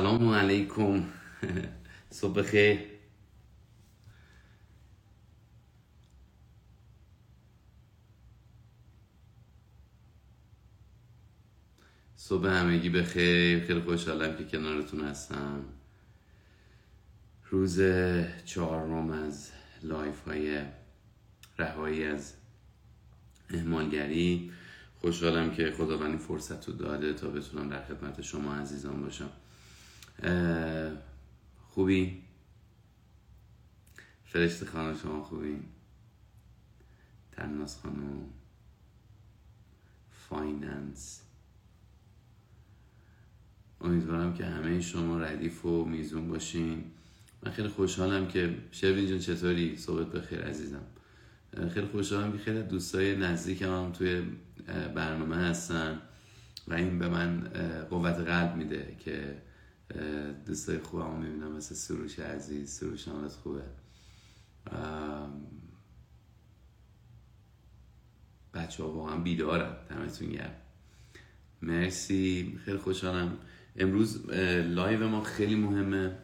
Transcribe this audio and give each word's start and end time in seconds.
سلام 0.00 0.28
علیکم. 0.28 1.04
صبح 2.10 2.42
خیر. 2.42 2.78
صبح 12.16 12.46
همگی 12.46 12.90
بخیر 12.90 13.64
خیلی 13.64 13.80
خوشحالم 13.80 14.36
که 14.36 14.44
کنارتون 14.44 15.00
هستم. 15.00 15.64
روز 17.50 17.80
چهارم 18.44 19.10
از 19.10 19.50
لایف 19.82 20.24
های 20.24 20.60
رهایی 21.58 22.04
از 22.04 22.34
اهمالگری. 23.50 24.52
خوشحالم 25.00 25.50
که 25.50 25.70
خداوند 25.70 26.10
این 26.10 26.18
فرصت 26.18 26.68
رو 26.68 26.74
داده 26.74 27.12
تا 27.12 27.28
بتونم 27.28 27.68
در 27.68 27.84
خدمت 27.84 28.22
شما 28.22 28.54
عزیزان 28.54 29.00
باشم. 29.02 29.30
خوبی؟ 31.58 32.22
فرشته 34.24 34.64
خانم 34.64 34.96
شما 34.96 35.22
خوبی؟ 35.22 35.56
طناز 37.32 37.80
خانم 37.80 38.26
فایننس 40.10 41.22
امیدوارم 43.80 44.34
که 44.34 44.44
همه 44.44 44.80
شما 44.80 45.18
ردیف 45.18 45.64
و 45.64 45.84
میزون 45.84 46.28
باشین 46.28 46.84
من 47.42 47.52
خیلی 47.52 47.68
خوشحالم 47.68 48.28
که 48.28 48.54
شروین 48.70 49.06
جون 49.06 49.18
چطوری؟ 49.18 49.76
صبحت 49.76 50.06
بخیر 50.12 50.42
عزیزم 50.42 50.82
خیلی 51.74 51.86
خوشحالم 51.86 52.32
که 52.32 52.38
خیلی 52.38 52.62
دوستای 52.62 53.16
نزدیکم 53.16 53.84
هم 53.84 53.92
توی 53.92 54.22
برنامه 54.94 55.36
هستن 55.36 56.00
و 56.68 56.74
این 56.74 56.98
به 56.98 57.08
من 57.08 57.40
قوت 57.90 58.14
قلب 58.14 58.56
میده 58.56 58.96
که 59.04 59.36
دوستای 60.46 60.78
خوبم 60.78 61.18
می‌بینم 61.20 61.52
مثل 61.52 61.74
سروش 61.74 62.18
عزیز. 62.18 62.70
سروش 62.70 63.08
حالت 63.08 63.32
خوبه. 63.32 63.62
بچه 68.54 68.82
ها 68.82 68.90
واقعا 68.90 69.16
بیدارن 69.16 69.76
دمتون 69.90 70.28
گرم. 70.28 70.54
مرسی 71.62 72.58
خیلی 72.64 72.78
خوشحالم. 72.78 73.38
امروز 73.76 74.30
live 74.30 75.08
ما 75.08 75.22
خیلی 75.22 75.54
مهمه 75.54 76.18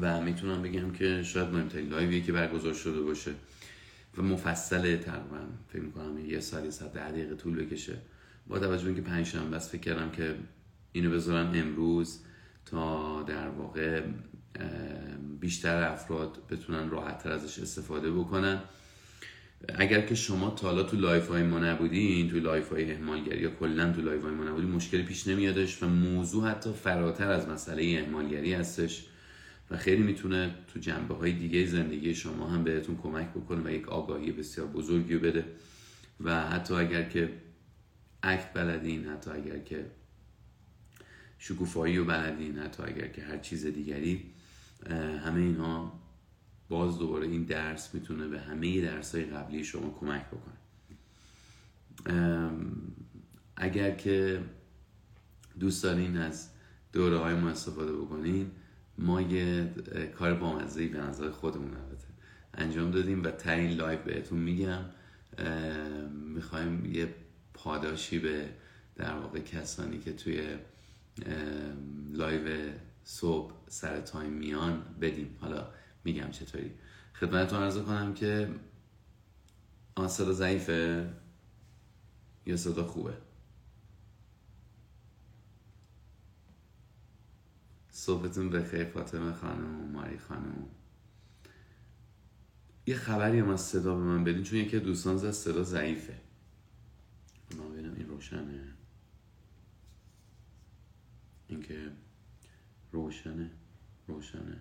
و 0.00 0.20
می‌تونم 0.20 0.62
بگم 0.62 0.92
که 0.92 1.22
شاید 1.22 1.48
مهمترین 1.48 1.88
live 1.88 2.11
یه 2.11 2.22
که 2.22 2.32
برگزار 2.32 2.74
شده 2.74 3.00
باشه 3.00 3.34
و 4.16 4.22
مفصله 4.22 4.96
تقریبا. 4.96 5.46
فکر 5.68 5.82
می‌کنم 5.82 6.18
یه 6.18 6.40
ساعت 6.40 6.64
یه 6.64 6.70
ساعت 6.70 6.92
ده 6.92 7.10
دقیقه 7.10 7.34
طول 7.34 7.64
بکشه. 7.64 7.98
با 8.46 8.58
توجه 8.58 8.86
اینکه 8.86 9.02
پنج 9.02 9.26
شنبه 9.26 9.58
فکر 9.58 9.80
کردم 9.80 10.10
که 10.10 10.36
اینو 10.92 11.10
بذارم 11.10 11.52
امروز. 11.54 12.20
تا 12.64 13.22
در 13.22 13.48
واقع 13.48 14.02
بیشتر 15.40 15.82
افراد 15.82 16.38
بتونن 16.50 16.90
راحت 16.90 17.22
تر 17.22 17.32
ازش 17.32 17.58
استفاده 17.58 18.10
بکنن. 18.10 18.60
اگر 19.78 20.00
که 20.00 20.14
شما 20.14 20.50
تا 20.50 20.66
حالا 20.66 20.82
تو 20.82 20.96
live 20.96 21.28
های 21.28 21.42
ما 21.42 21.58
نبودین 21.58 22.30
تو 22.30 22.38
live 22.38 22.72
های 22.72 22.92
اهمالگری 22.92 23.40
یا 23.40 23.50
کلا 23.50 23.92
تو 23.92 24.00
live 24.00 24.22
های 24.22 24.34
ما 24.34 24.44
نبودین 24.44 24.70
مشکلی 24.70 25.02
پیش 25.02 25.26
نمیادش 25.26 25.82
و 25.82 25.86
موضوع 25.88 26.48
حتی 26.48 26.72
فراتر 26.72 27.30
از 27.30 27.48
مسئله 27.48 28.00
اهمالگری 28.00 28.54
هستش 28.54 29.06
و 29.70 29.76
خیلی 29.76 30.02
می‌تونه 30.02 30.54
تو 30.74 30.80
جنبه 30.80 31.14
های 31.14 31.32
دیگه 31.32 31.66
زندگی 31.66 32.14
شما 32.14 32.48
هم 32.48 32.64
بهتون 32.64 32.96
کمک 32.96 33.30
بکنه 33.30 33.62
و 33.64 33.70
یک 33.70 33.88
آگاهی 33.88 34.32
بسیار 34.32 34.66
بزرگی 34.66 35.16
بده. 35.16 35.44
و 36.20 36.40
حتی 36.40 36.74
اگر 36.74 37.02
که 37.02 37.32
اکت 38.22 38.52
بلدین 38.54 39.06
حتی 39.06 39.30
اگر 39.30 39.58
که 39.58 39.86
شکوفایی 41.44 41.98
و 41.98 42.04
بلدین 42.04 42.58
حتی 42.58 42.82
اگر 42.82 43.08
که 43.08 43.22
هر 43.22 43.38
چیز 43.38 43.66
دیگری. 43.66 44.30
همه 45.24 45.40
اینها 45.40 46.00
باز 46.68 46.98
دوباره 46.98 47.26
این 47.26 47.44
درس 47.44 47.94
می‌تونه 47.94 48.28
به 48.28 48.40
همه 48.40 48.80
درس 48.80 49.14
های 49.14 49.24
قبلی 49.24 49.64
شما 49.64 49.96
کمک 50.00 50.26
بکنه. 50.26 50.58
اگر 53.56 53.90
که 53.90 54.42
دوست 55.60 55.82
دارین 55.82 56.16
از 56.16 56.48
دوره 56.92 57.18
های 57.18 57.34
ما 57.34 57.48
استفاده 57.48 57.92
بکنین 57.92 58.50
ما 58.98 59.20
یه 59.20 59.74
کار 60.18 60.34
بامزهی 60.34 60.88
به 60.88 60.98
نظر 60.98 61.30
خودمون 61.30 61.74
البته 61.74 62.06
انجام 62.54 62.90
دادیم 62.90 63.22
و 63.22 63.30
تا 63.30 63.50
این 63.50 63.70
live 63.70 64.00
بهتون 64.00 64.38
میگم. 64.38 64.84
می‌خوایم 66.34 66.84
یه 66.84 67.14
پاداشی 67.54 68.18
به 68.18 68.48
در 68.96 69.14
واقع 69.14 69.40
کسانی 69.40 69.98
که 69.98 70.12
توی 70.12 70.56
live 72.12 72.72
صبح 73.04 73.54
سر 73.68 74.00
time 74.00 74.32
میان 74.32 74.82
بدیم. 75.00 75.36
حالا 75.40 75.68
میگم 76.04 76.30
چطوری. 76.30 76.70
خدمتتون 77.14 77.62
عرض 77.62 77.78
کنم 77.78 78.14
که 78.14 78.48
آن 79.94 80.08
صدا 80.08 80.32
ضعیفه 80.32 81.10
یا 82.46 82.56
صدا 82.56 82.86
خوبه؟ 82.86 83.16
صبحتون 87.90 88.50
بخیر 88.50 88.84
فاطمه 88.84 89.32
خانم 89.32 89.80
و 89.80 89.86
ماری 89.86 90.18
خانم. 90.18 90.66
یه 92.86 92.96
خبری 92.96 93.38
هم 93.38 93.48
از 93.48 93.60
صدا 93.60 93.94
به 93.94 94.02
من 94.02 94.24
بدین 94.24 94.42
چون 94.42 94.58
یکی 94.58 94.78
دوستان 94.78 95.16
زد 95.16 95.30
صدا 95.30 95.62
ضعیفه. 95.62 96.14
ما 97.56 97.68
ببینم 97.68 97.94
این 97.94 98.08
روشنه. 98.08 98.61
اینکه 101.62 101.92
روشنه 102.92 103.50
روشنه 104.08 104.58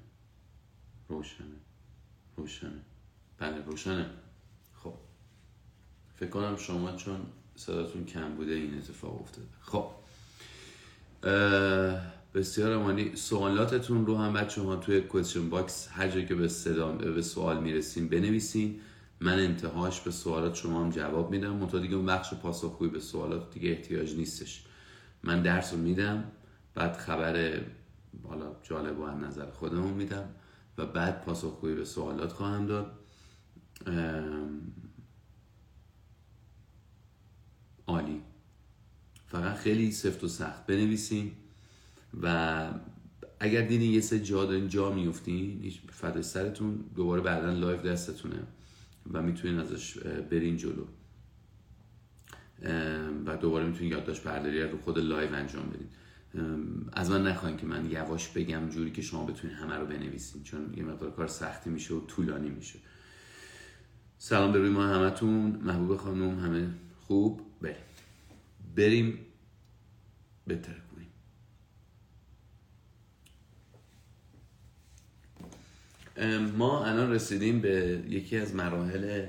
روشنه 1.10 1.58
روشنه. 2.38 2.82
بله 3.38 3.66
روشنه. 3.66 4.10
خب. 4.74 4.94
فکر 6.16 6.30
کنم 6.30 6.58
شما 6.58 6.96
چون 6.96 7.20
صداتون 7.56 8.06
کم 8.06 8.36
بوده 8.36 8.54
این 8.54 8.78
اتفاق 8.78 9.22
افتاده. 9.22 9.48
خب. 9.62 9.92
بسیار 12.34 12.74
عالی. 12.74 13.16
سوالاتتون 13.16 14.06
رو 14.06 14.18
هم 14.18 14.34
بچه 14.34 14.62
ها 14.62 14.76
توی 14.76 15.02
question 15.02 15.50
box 15.50 15.88
هر 15.92 16.08
جایی 16.08 16.26
که 16.26 16.36
به 16.36 16.48
صدا 16.48 16.92
به 16.92 17.22
سوال 17.22 17.64
می‌رسیم 17.64 18.08
بنویسین. 18.08 18.82
من 19.20 19.40
انتهاش 19.40 20.02
به 20.02 20.12
سوالات 20.12 20.56
شما 20.56 20.84
هم 20.84 20.90
جواب 20.90 21.32
میدم. 21.32 21.56
منتها 21.56 21.80
دیگه 21.80 21.96
اون 21.96 22.06
بخش 22.06 22.34
پاسخگویی 22.34 22.92
به 22.92 23.00
سوالات 23.00 23.54
دیگه 23.54 23.70
احتیاج 23.70 24.16
نیستش. 24.16 24.64
من 25.24 25.42
درس 25.42 25.74
رو 25.74 25.80
میدم. 25.80 26.32
بعد 26.74 26.98
خبر 26.98 27.62
حالا 28.24 28.56
جالب 28.64 29.00
و 29.00 29.08
نظر 29.08 29.52
خودمون 29.52 29.94
میدم 29.94 30.30
و 30.78 30.86
بعد 30.86 31.22
پاسخگویی 31.22 31.76
به 31.76 31.86
سوالات 31.86 32.32
خواهم 32.32 32.66
داد. 32.66 33.00
عالی. 37.88 38.22
فقط 39.28 39.56
خیلی 39.56 39.92
سفت 39.92 40.24
و 40.24 40.28
سخت 40.28 40.66
بنویسین 40.66 41.32
و 42.22 42.68
اگر 43.40 43.62
دیدین 43.62 43.92
یه 43.92 44.02
سه 44.02 44.20
جا 44.20 44.46
دارین 44.46 44.68
جا 44.68 44.92
میفتین 44.92 45.72
فدای 45.90 46.24
سرتون 46.24 46.86
دوباره 46.96 47.22
بعدا 47.22 47.54
live 47.54 47.82
دستتونه 47.82 48.44
و 49.12 49.22
می‌تونین 49.22 49.60
ازش 49.60 49.98
برین 49.98 50.58
جلو. 50.58 50.86
و 53.26 53.38
دوباره 53.38 53.66
می‌تونین 53.66 53.92
یادداشت 53.92 54.24
برداری 54.24 54.64
رو 54.64 54.78
خود 54.78 55.00
live 55.00 55.34
انجام 55.34 55.70
بدین. 55.70 55.88
از 56.94 57.12
من 57.12 57.28
نخواهیم 57.28 57.58
که 57.58 57.66
من 57.66 57.92
یواش 57.92 58.28
بگم 58.28 58.70
جوری 58.70 58.92
که 58.92 59.02
شما 59.02 59.26
بتونین 59.26 59.56
همه 59.56 59.76
رو 59.76 59.86
بنویسین 59.86 60.44
چون 60.44 60.74
یه 60.78 60.84
مقدار 60.84 61.12
کار 61.12 61.28
سختی 61.28 61.70
میشه 61.70 61.94
و 61.94 62.06
طولانی 62.06 62.50
میشه. 62.50 62.80
سلام 64.18 64.52
به 64.52 64.60
روی 64.60 64.70
ما 64.70 64.88
همتون 64.88 65.62
محبوب 65.64 65.98
خانم 65.98 66.40
همه 66.40 66.70
خوب؟ 67.00 67.42
بریم. 67.62 67.76
بریم 68.76 69.20
بهتر 70.48 70.74
کنیم 70.74 70.92
ما 76.58 76.86
الان 76.86 77.12
رسیدیم 77.12 77.62
به 77.62 78.04
یکی 78.10 78.38
از 78.38 78.56
مراحل 78.56 79.28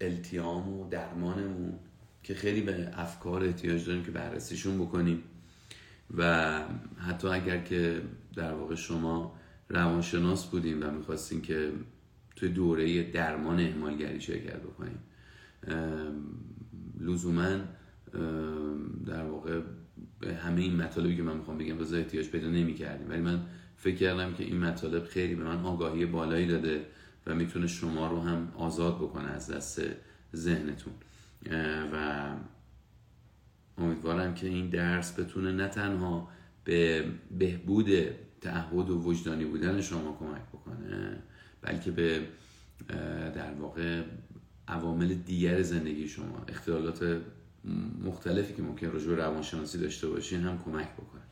التیام 0.00 0.68
و 0.68 0.88
درمانمون 0.88 1.78
که 2.22 2.34
خیلی 2.34 2.60
به 2.60 2.90
افکار 2.92 3.44
احتیاج 3.44 3.86
داریم 3.86 4.04
که 4.04 4.10
بررسیشون 4.10 4.78
بکنیم. 4.78 5.22
و 6.16 6.54
حتی 6.98 7.28
اگر 7.28 7.58
که 7.58 8.02
در 8.36 8.52
واقع 8.52 8.74
شما 8.74 9.34
روانشناس 9.68 10.46
بودیم 10.46 10.82
و 10.82 10.90
می‌خواستین 10.90 11.42
که 11.42 11.72
توی 12.36 12.48
دوره 12.48 13.02
درمان 13.02 13.60
اهمالگری 13.60 14.20
شرکت 14.20 14.60
بکنیم 14.60 14.98
لزوما 17.00 17.56
در 19.06 19.24
واقع 19.24 19.60
به 20.20 20.34
همه 20.34 20.60
این 20.60 20.76
مطالبی 20.76 21.16
که 21.16 21.22
من 21.22 21.36
می‌خوام 21.36 21.58
بگم 21.58 21.78
باز 21.78 21.94
احتیاج 21.94 22.28
پیدا 22.28 22.48
نمی 22.48 22.74
کردیم 22.74 23.10
ولی 23.10 23.20
من 23.20 23.40
فکر 23.76 23.96
کردم 23.96 24.34
که 24.34 24.44
این 24.44 24.58
مطالب 24.58 25.04
خیلی 25.04 25.34
به 25.34 25.44
من 25.44 25.64
آگاهی 25.64 26.06
بالایی 26.06 26.46
داده 26.46 26.86
و 27.26 27.34
می‌تونه 27.34 27.66
شما 27.66 28.06
رو 28.06 28.20
هم 28.20 28.52
آزاد 28.56 28.96
بکنه 28.96 29.28
از 29.28 29.50
دست 29.50 29.82
ذهنتون. 30.36 30.92
و 31.92 32.26
امیدوارم 33.78 34.34
که 34.34 34.46
این 34.46 34.68
درس 34.68 35.18
بتونه 35.18 35.52
نه 35.52 35.68
تنها 35.68 36.28
به 36.64 37.04
بهبود 37.38 37.88
تعهد 38.40 38.90
و 38.90 39.02
وجدانی 39.02 39.44
بودن 39.44 39.80
شما 39.80 40.16
کمک 40.18 40.42
بکنه 40.52 41.18
بلکه 41.62 41.90
به 41.90 42.26
در 43.34 43.54
واقع 43.54 44.02
عوامل 44.68 45.14
دیگر 45.14 45.62
زندگی 45.62 46.08
شما 46.08 46.44
اختلالات 46.48 47.20
مختلفی 48.04 48.54
که 48.54 48.62
ممکن 48.62 48.90
به 48.90 49.14
روانشناسی 49.16 49.78
داشته 49.78 50.08
باشین 50.08 50.40
هم 50.40 50.58
کمک 50.64 50.88
بکنه. 50.92 51.22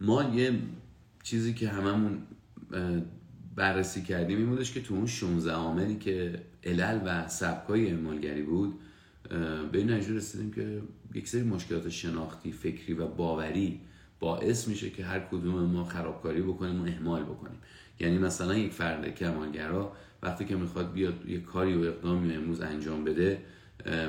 ما 0.00 0.22
یه 0.22 0.58
چیزی 1.22 1.54
که 1.54 1.68
هممون 1.68 2.22
بررسی 3.56 4.02
کردیم 4.02 4.38
این 4.38 4.46
بودش 4.46 4.72
که 4.72 4.82
تو 4.82 4.94
اون 4.94 5.06
16 5.06 5.52
عاملی 5.52 5.96
که 5.96 6.42
علل 6.64 7.00
و 7.04 7.28
سبکای 7.28 7.86
اعمالگری 7.86 8.42
بود 8.42 8.80
به 9.72 9.78
این 9.78 9.90
نتیجه 9.90 10.14
رسیدیم 10.14 10.52
که 10.52 10.82
یک 11.14 11.28
سری 11.28 11.42
مشکلات 11.42 11.88
شناختی 11.88 12.52
فکری 12.52 12.94
و 12.94 13.06
باوری 13.06 13.80
باعث 14.20 14.68
میشه 14.68 14.90
که 14.90 15.04
هر 15.04 15.20
کدوم 15.20 15.64
ما 15.64 15.84
خرابکاری 15.84 16.42
بکنیم 16.42 16.80
و 16.80 16.84
اهمال 16.84 17.22
بکنیم. 17.22 17.58
یعنی 18.00 18.18
مثلا 18.18 18.56
یک 18.56 18.72
فرد 18.72 19.14
کمالگرا 19.14 19.92
وقتی 20.22 20.44
که 20.44 20.56
می‌خواد 20.56 20.92
بیاد 20.92 21.28
یه 21.28 21.40
کاری 21.40 21.74
و 21.74 21.80
اقدامی 21.80 22.34
امروز 22.34 22.60
انجام 22.60 23.04
بده 23.04 23.42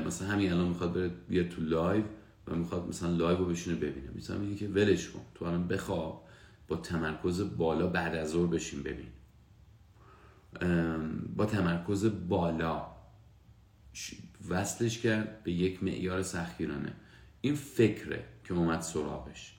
مثلا 0.06 0.28
همین 0.28 0.52
الان 0.52 0.68
می‌خواد 0.68 0.94
بره 0.94 1.12
بیاد 1.30 1.50
تو 1.50 1.62
live 1.62 2.04
و 2.48 2.56
می‌خواد 2.56 2.88
مثلا 2.90 3.10
live 3.10 3.38
رو 3.38 3.46
بشینه 3.46 3.76
ببینه. 3.76 4.10
مثلا 4.16 4.38
میگه 4.38 4.56
که 4.56 4.68
ولش 4.68 5.10
کن 5.10 5.22
تو 5.36 5.46
الان 5.46 5.68
بخواب 5.68 6.28
با 6.68 6.76
تمرکز 6.76 7.58
بالا 7.58 7.88
بعد 7.88 8.16
از 8.16 8.30
ظهر 8.30 8.48
بشین 8.48 8.84
ببین. 8.84 9.08
با 11.36 11.46
تمرکز 11.46 12.06
بالا. 12.30 12.86
وصلش 14.50 15.00
کرد 15.00 15.44
به 15.44 15.52
یک 15.52 15.84
معیار 15.84 16.24
سختگیرانه. 16.24 16.94
این 17.42 17.56
فکره 17.56 18.26
که 18.44 18.54
اومد 18.54 18.82
سراغش. 18.82 19.56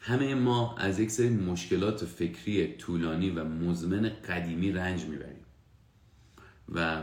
همه 0.00 0.34
ما 0.34 0.76
از 0.76 1.00
یک 1.00 1.10
سری 1.10 1.28
مشکلات 1.28 2.04
فکری 2.04 2.76
طولانی 2.76 3.30
و 3.30 3.44
مزمن 3.44 4.08
قدیمی 4.08 4.72
رنج 4.72 5.04
می‌بریم. 5.04 5.44
و 6.68 7.02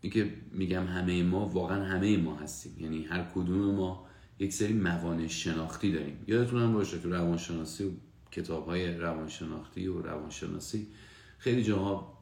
اینکه 0.00 0.34
میگم 0.52 0.86
همه 0.86 1.22
ما 1.22 1.48
واقعا 1.48 1.84
همه 1.84 2.16
ما 2.16 2.36
هستیم. 2.36 2.76
یعنی 2.80 3.04
هر 3.04 3.22
کدوم 3.34 3.74
ما 3.74 4.06
یک 4.38 4.52
سری 4.52 4.72
موانع 4.72 5.26
شناختی 5.26 5.92
داریم. 5.92 6.24
یادتون 6.26 6.62
هم 6.62 6.72
باشه 6.72 6.98
تو 6.98 7.10
روانشناسی 7.10 7.84
و 7.84 7.90
کتاب 8.30 8.66
های 8.66 8.94
روانشناختی 8.94 9.86
و 9.86 10.02
روانشناسی 10.02 10.86
خیلی 11.38 11.62
جاها 11.62 12.15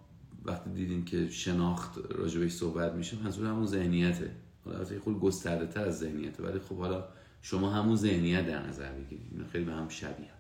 وقتی 0.44 0.70
دیدین 0.70 1.04
که 1.04 1.28
شناخت 1.28 1.98
راجبش 2.10 2.52
صحبت 2.52 2.92
میشه 2.92 3.16
منظور 3.22 3.46
همون 3.46 3.66
ذهنیته. 3.66 4.30
حالا 4.64 4.84
خود 5.04 5.20
گسترده 5.20 5.66
تر 5.66 5.84
از 5.84 5.98
ذهنیته 5.98 6.42
ولی 6.42 6.58
خب 6.58 6.76
حالا 6.78 7.04
شما 7.42 7.70
همون 7.70 7.96
ذهنیت 7.96 8.46
در 8.46 8.66
نظر 8.66 8.92
بگیرید. 8.92 9.28
اینا 9.32 9.46
خیلی 9.46 9.64
به 9.64 9.72
هم 9.72 9.88
شبیه. 9.88 10.30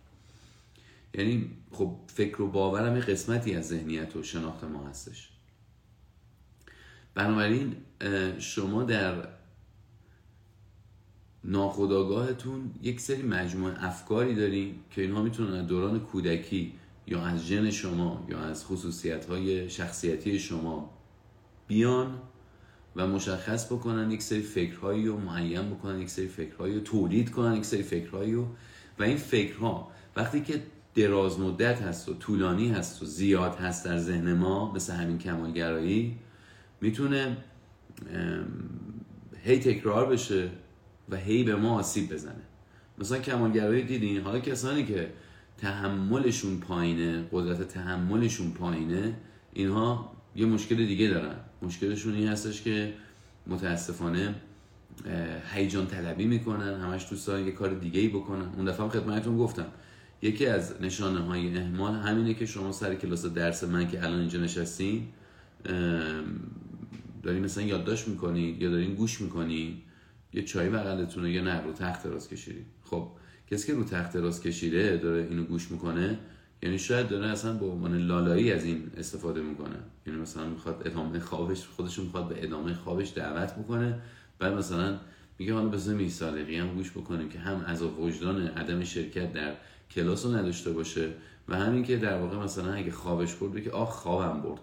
یعنی 1.14 1.50
خب 1.70 1.96
فکر 2.06 2.42
و 2.42 2.50
باورم 2.50 2.96
یه 2.96 3.02
قسمتی 3.02 3.54
از 3.54 3.68
ذهنیت 3.68 4.16
و 4.16 4.22
شناخت 4.22 4.64
ما 4.64 4.86
هستش. 4.88 5.30
بنابراین 7.14 7.76
شما 8.38 8.82
در 8.82 9.28
ناخداگاهتون 11.44 12.74
یک 12.82 13.00
سری 13.00 13.22
مجموعه 13.22 13.84
افکاری 13.84 14.34
داریم 14.34 14.84
که 14.90 15.02
اینها 15.02 15.22
می‌تونن 15.22 15.66
دوران 15.66 16.00
کودکی 16.00 16.72
یا 17.06 17.22
از 17.22 17.46
ژن 17.46 17.70
شما 17.70 18.26
یا 18.28 18.38
از 18.38 18.66
خصوصیت 18.66 19.26
های 19.26 19.70
شخصیتی 19.70 20.38
شما 20.38 20.90
بیان 21.66 22.18
و 22.96 23.06
مشخص 23.06 23.72
بکنن 23.72 24.10
یک 24.10 24.22
سری 24.22 24.42
فکرهایی 24.42 25.06
رو 25.06 25.16
معین 25.16 25.70
بکنن 25.70 26.00
یک 26.00 26.10
سری 26.10 26.28
فکرهایی 26.28 26.74
رو 26.74 26.80
تولید 26.80 27.30
کنن 27.30 27.56
یک 27.56 27.64
سری 27.64 27.82
فکرهایی 27.82 28.32
رو. 28.32 28.46
و 28.98 29.02
این 29.02 29.16
فکرها 29.16 29.88
وقتی 30.16 30.40
که 30.40 30.62
دراز 30.94 31.40
مدت 31.40 31.82
هست 31.82 32.08
و 32.08 32.14
طولانی 32.14 32.68
هست 32.68 33.02
و 33.02 33.06
زیاد 33.06 33.54
هست 33.54 33.84
در 33.84 33.98
ذهن 33.98 34.32
ما 34.32 34.72
مثل 34.72 34.92
همین 34.92 35.18
کمالگرایی 35.18 36.18
می‌تونه 36.80 37.36
هی 39.44 39.58
تکرار 39.58 40.06
بشه 40.06 40.50
و 41.08 41.16
هی 41.16 41.44
به 41.44 41.56
ما 41.56 41.78
آسیب 41.78 42.12
بزنه. 42.12 42.42
مثلا 42.98 43.18
کمالگرایی 43.18 43.82
دیدین؟ 43.82 44.20
حالا 44.20 44.38
کسانی 44.38 44.84
که 44.84 45.10
تحملشون 45.58 46.60
پایینه 46.60 47.28
قدرت 47.32 47.68
تحملشون 47.68 48.50
پایینه 48.50 49.16
اینها 49.52 50.12
یه 50.36 50.46
مشکل 50.46 50.76
دیگه 50.76 51.08
دارن. 51.08 51.36
مشکلشون 51.62 52.14
این 52.14 52.28
هستش 52.28 52.62
که 52.62 52.94
متاسفانه 53.46 54.34
هیجان 55.52 55.86
طلبی 55.86 56.24
می‌کنن 56.24 56.80
همش 56.80 57.06
دوست 57.10 57.26
دارن 57.26 57.46
یه 57.46 57.52
کار 57.52 57.74
دیگه 57.74 58.00
ای 58.00 58.08
بکنن. 58.08 58.48
اون 58.56 58.64
دفعه 58.64 58.82
هم 58.82 58.88
خدمتتون 58.88 59.38
گفتم. 59.38 59.66
یکی 60.22 60.46
از 60.46 60.74
نشانه 60.82 61.20
های 61.20 61.58
اهمال 61.58 61.94
همینه 61.94 62.34
که 62.34 62.46
شما 62.46 62.72
سر 62.72 62.94
کلاس 62.94 63.26
درس 63.26 63.64
من 63.64 63.88
که 63.88 64.04
الان 64.04 64.20
اینجا 64.20 64.40
نشستین 64.40 65.08
دارین 67.22 67.44
مثلا 67.44 67.64
یادداشت 67.64 68.08
می‌کنید 68.08 68.62
یا 68.62 68.70
دارین 68.70 68.94
گوش 68.94 69.20
می‌کنید 69.20 69.82
یه 70.32 70.42
چای 70.42 70.68
بغلتونه 70.68 71.30
یا 71.30 71.42
نه 71.42 71.60
رو 71.60 71.72
تخت 71.72 72.06
راست 72.06 72.30
کشیدی 72.30 72.66
خب 72.84 73.08
کسی 73.50 73.66
که 73.66 73.74
رو 73.74 73.84
تخت 73.84 74.16
راست 74.16 74.42
کشیده 74.42 74.96
داره 74.96 75.26
اینو 75.30 75.44
گوش 75.44 75.70
می‌کنه 75.70 76.18
یعنی 76.62 76.78
شاید 76.78 77.08
داره 77.08 77.26
اصلا 77.26 77.52
به 77.52 77.66
عنوان 77.66 77.98
لالایی 77.98 78.52
از 78.52 78.64
این 78.64 78.90
استفاده 78.96 79.42
می‌کنه. 79.42 79.76
یعنی 80.06 80.18
مثلا 80.18 80.48
می‌خواد 80.48 80.82
ادامه 80.84 81.18
خوابش 81.18 81.66
خودش 81.66 81.98
می‌خواد 81.98 82.28
به 82.28 82.44
ادامه 82.44 82.74
خوابش 82.74 83.12
دعوت 83.16 83.54
بکنه. 83.54 84.00
بعد 84.38 84.52
مثلا 84.52 84.98
میگه 85.38 85.54
حالا 85.54 85.68
بذار 85.68 85.94
میسالقی 85.94 86.56
هم 86.56 86.74
گوش 86.74 86.90
بکنیم 86.90 87.28
که 87.28 87.38
هم 87.38 87.64
از 87.66 87.82
وجدان 87.82 88.46
عدم 88.46 88.84
شرکت 88.84 89.32
در 89.32 89.54
کلاس 89.90 90.26
رو 90.26 90.34
نداشته 90.34 90.72
باشه 90.72 91.10
و 91.48 91.56
همین 91.56 91.84
که 91.84 91.96
در 91.96 92.18
واقع 92.18 92.36
مثلا 92.36 92.72
اگه 92.72 92.90
خوابش 92.90 93.34
برد 93.34 93.64
که 93.64 93.70
آخ 93.70 93.90
خوابم 93.90 94.42
برد. 94.42 94.60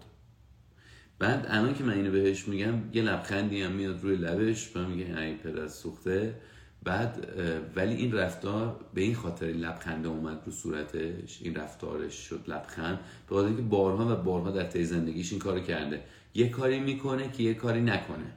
بعد 1.19 1.45
الان 1.49 1.73
که 1.73 1.83
من 1.83 1.93
اینو 1.93 2.11
بهش 2.11 2.47
میگم 2.47 2.73
یه 2.93 3.01
لبخندی 3.01 3.61
هم 3.61 3.71
میاد 3.71 4.03
روی 4.03 4.15
لبش 4.15 4.75
و 4.75 4.87
میگه 4.87 5.19
ای 5.19 5.35
پدر 5.35 5.67
سوخته. 5.67 6.35
بعد 6.83 7.27
ولی 7.75 7.95
این 7.95 8.13
رفتار 8.13 8.79
به 8.93 9.01
این 9.01 9.15
خاطر 9.15 9.45
لبخنده 9.45 10.07
اومد 10.07 10.41
رو 10.45 10.51
صورتش 10.51 11.41
این 11.41 11.55
رفتارش 11.55 12.13
شد 12.13 12.43
لبخند. 12.47 12.99
به 13.29 13.35
خاطر 13.35 13.55
که 13.55 13.61
بارها 13.61 14.13
و 14.13 14.23
بارها 14.23 14.51
در 14.51 14.63
طی 14.63 14.85
زندگیش 14.85 15.31
این 15.31 15.39
کارو 15.39 15.59
کرده. 15.59 16.03
یه 16.33 16.49
کاری 16.49 16.79
می‌کنه 16.79 17.31
که 17.31 17.43
یه 17.43 17.53
کاری 17.53 17.81
نکنه. 17.81 18.33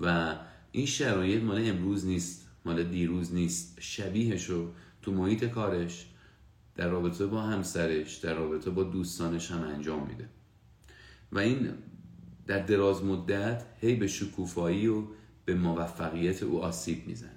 و 0.00 0.36
این 0.72 0.86
شرایط 0.86 1.42
مال 1.42 1.68
امروز 1.68 2.06
نیست 2.06 2.48
مال 2.64 2.82
دیروز 2.82 3.34
نیست. 3.34 3.78
شبیهش 3.80 4.44
رو 4.44 4.68
تو 5.02 5.12
محیط 5.12 5.44
کارش 5.44 6.06
در 6.76 6.88
رابطه 6.88 7.26
با 7.26 7.42
همسرش 7.42 8.16
در 8.16 8.34
رابطه 8.34 8.70
با 8.70 8.82
دوستانش 8.82 9.50
هم 9.50 9.62
انجام 9.62 10.06
میده. 10.06 10.28
و 11.32 11.38
این 11.38 11.72
در 12.46 12.58
دراز 12.58 13.04
مدت 13.04 13.64
هی 13.80 13.94
به 13.94 14.06
شکوفایی 14.06 14.86
و 14.86 15.02
به 15.44 15.54
موفقیت 15.54 16.42
او 16.42 16.62
آسیب 16.62 17.06
می‌زنه. 17.06 17.30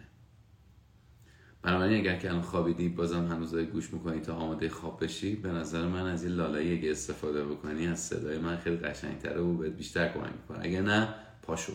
بنابراین 1.61 1.99
اگر 1.99 2.19
که 2.19 2.29
الان 2.29 2.41
خوابیدی 2.41 2.89
بازم 2.89 3.27
هنوز 3.27 3.55
گوش 3.55 3.93
می‌کنی 3.93 4.19
تا 4.19 4.33
آماده 4.33 4.69
خواب 4.69 5.03
بشی 5.03 5.35
به 5.35 5.49
نظر 5.49 5.87
من 5.87 6.05
از 6.07 6.23
این 6.23 6.33
لالایی 6.33 6.77
اگه 6.77 6.91
استفاده 6.91 7.45
بکنی 7.45 7.87
از 7.87 7.99
صدای 7.99 8.37
من 8.37 8.57
خیلی 8.57 8.77
قشنگتره 8.77 9.41
و 9.41 9.53
بهت 9.53 9.73
بیشتر 9.73 10.13
کمک 10.13 10.29
می‌کنه. 10.41 10.65
اگر 10.65 10.81
نه 10.81 11.13
پاشو. 11.41 11.73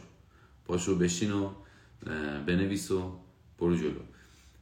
پاشو 0.65 0.99
بشین 0.99 1.33
و 1.33 1.51
بنویس 2.47 2.91
و 2.91 3.19
برو 3.59 3.77
جلو. 3.77 4.01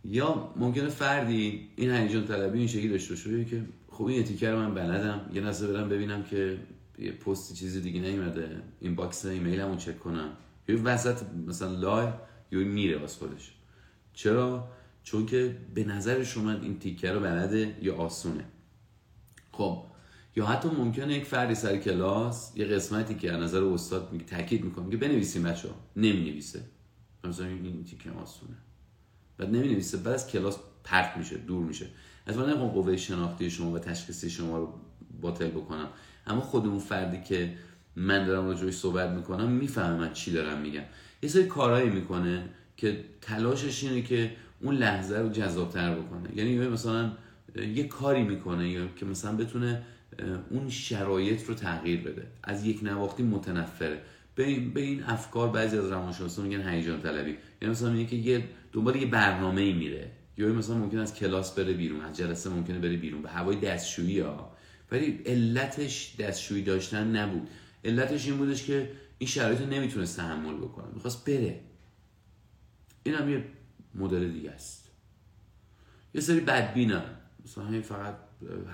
یا 0.04 0.52
ممکنه 0.56 0.88
فردی 0.88 1.68
این 1.76 1.90
هیجان 1.90 2.24
طلبی 2.24 2.58
این 2.58 2.68
شکلی 2.68 2.88
داشته 2.88 3.14
باشه 3.14 3.44
که 3.44 3.62
خب 3.90 4.04
این 4.04 4.20
تیکه 4.20 4.45
رو 4.45 4.54
من 4.54 4.74
بلدم. 4.74 5.30
یه 5.34 5.40
نظر 5.40 5.72
برم 5.72 5.88
ببینم 5.88 6.22
که 6.22 6.58
یه 6.98 7.12
پست 7.12 7.54
چیزی 7.54 7.80
دیگه 7.80 8.00
نیومده. 8.00 8.62
این 8.80 8.94
box 8.94 9.24
ایمیلمو 9.24 9.76
چک 9.76 9.98
کنم. 10.00 10.36
یه 10.68 10.76
وسط 10.76 11.22
مثلا 11.46 11.70
live 11.70 12.12
یا 12.50 12.58
میره 12.58 12.98
واسه 12.98 13.18
خودش. 13.18 13.52
چرا؟ 14.12 14.68
چون 15.02 15.26
که 15.26 15.56
به 15.74 15.84
نظر 15.84 16.24
شما 16.24 16.52
این 16.52 16.78
تیکه 16.78 17.12
رو 17.12 17.20
بلده 17.20 17.78
یا 17.82 17.96
آسونه. 17.96 18.44
خب 19.52 19.84
یا 20.36 20.46
حتی 20.46 20.68
ممکنه 20.68 21.14
یک 21.14 21.24
فردی 21.24 21.54
سر 21.54 21.76
کلاس 21.76 22.52
یه 22.56 22.64
قسمتی 22.64 23.14
که 23.14 23.32
از 23.32 23.42
نظر 23.42 23.64
استاد 23.64 24.12
میگه 24.12 24.24
تاکید 24.24 24.64
می‌کنه 24.64 24.90
که 24.90 24.96
بنویسیم 24.96 25.42
بچه 25.42 25.68
نمی 25.96 26.30
نویسه 26.30 26.62
مثلا 27.24 27.46
این 27.46 27.84
تیکه 27.84 28.10
آسونه. 28.10 28.56
بعد 29.38 29.48
نمی 29.48 29.68
نویسه 29.68 29.96
بعد 29.96 30.14
از 30.14 30.28
کلاس 30.28 30.58
پرت 30.84 31.16
میشه 31.16 31.38
دور 31.38 31.64
میشه. 31.64 31.86
از 32.26 32.36
من 32.36 32.48
نمی‌خوام 32.48 32.68
قوه 32.68 32.96
شناختی 32.96 33.50
شما 33.50 33.72
و 33.72 33.78
تشخیصی 33.78 34.30
شما 34.30 34.58
رو 34.58 34.80
باطل 35.20 35.48
بکنم. 35.48 35.88
اما 36.26 36.40
خود 36.40 36.66
اون 36.66 36.78
فردی 36.78 37.22
که 37.22 37.54
من 37.96 38.26
دارم 38.26 38.46
راجعش 38.46 38.74
صحبت 38.74 39.10
می‌کنم 39.10 39.50
می‌فهمه 39.50 39.96
من 39.96 40.12
چی 40.12 40.32
دارم 40.32 40.60
میگم. 40.60 40.82
یه 41.22 41.28
سری 41.28 41.44
کارهایی 41.44 41.90
می‌کنه 41.90 42.48
که 42.76 43.04
تلاشش 43.20 43.84
اینه 43.84 44.02
که 44.02 44.30
اون 44.60 44.74
لحظه 44.74 45.18
رو 45.18 45.28
جذابتر 45.28 45.94
بکنه. 45.94 46.28
یعنی 46.36 46.58
مثلا 46.58 47.12
یه 47.74 47.88
کاری 47.88 48.22
می‌کنه 48.22 48.70
یا 48.70 48.86
که 48.96 49.06
مثلا 49.06 49.36
بتونه 49.36 49.82
اون 50.50 50.68
شرایط 50.68 51.44
رو 51.44 51.54
تغییر 51.54 52.00
بده. 52.00 52.26
از 52.44 52.66
یک 52.66 52.80
نواختی 52.82 53.22
متنفره. 53.22 54.00
به 54.34 54.44
این, 54.44 54.72
به 54.72 54.80
این 54.80 55.02
افکار 55.02 55.48
بعضی 55.48 55.78
از 55.78 55.86
روانشناسان 55.86 56.46
میگن 56.46 56.68
هیجان 56.68 57.00
طلبی. 57.00 57.36
یعنی 57.62 57.72
مثلا 57.72 57.90
میگه 57.90 58.10
که 58.10 58.16
یه 58.16 58.44
دنبال 58.72 58.96
یه 58.96 59.06
برنامه 59.06 59.60
ای 59.60 59.72
میره. 59.72 60.10
یا 60.38 60.48
مثلا 60.48 60.76
ممکن 60.76 60.98
از 60.98 61.14
کلاس 61.14 61.54
بره 61.58 61.72
بیرون. 61.72 62.00
از 62.00 62.16
جلسه 62.16 62.50
ممکنه 62.50 62.78
بره 62.78 62.96
بیرون. 62.96 63.22
به 63.22 63.28
هوای 63.28 63.56
دستشویی 63.56 64.20
ها. 64.20 64.52
ولی 64.92 65.20
علتش 65.26 66.14
دستشویی 66.18 66.62
داشتن 66.62 67.16
نبود. 67.16 67.48
علتش 67.86 68.26
این 68.26 68.36
بودش 68.36 68.64
که 68.64 68.90
این 69.18 69.28
شرایط 69.28 69.60
رو 69.60 69.66
نمی‌تونست 69.66 70.16
تحمل 70.16 70.54
بکنه. 70.54 70.86
می‌خواست 70.94 71.24
بره. 71.24 71.60
این 73.02 73.14
هم 73.14 73.30
یه 73.30 73.44
مدل 73.94 74.32
دیگه 74.32 74.50
است. 74.50 74.90
یه 76.14 76.20
سری 76.20 76.40
بدبینن 76.40 77.04
مثلا 77.44 77.64
همین 77.64 77.82
فقط 77.82 78.14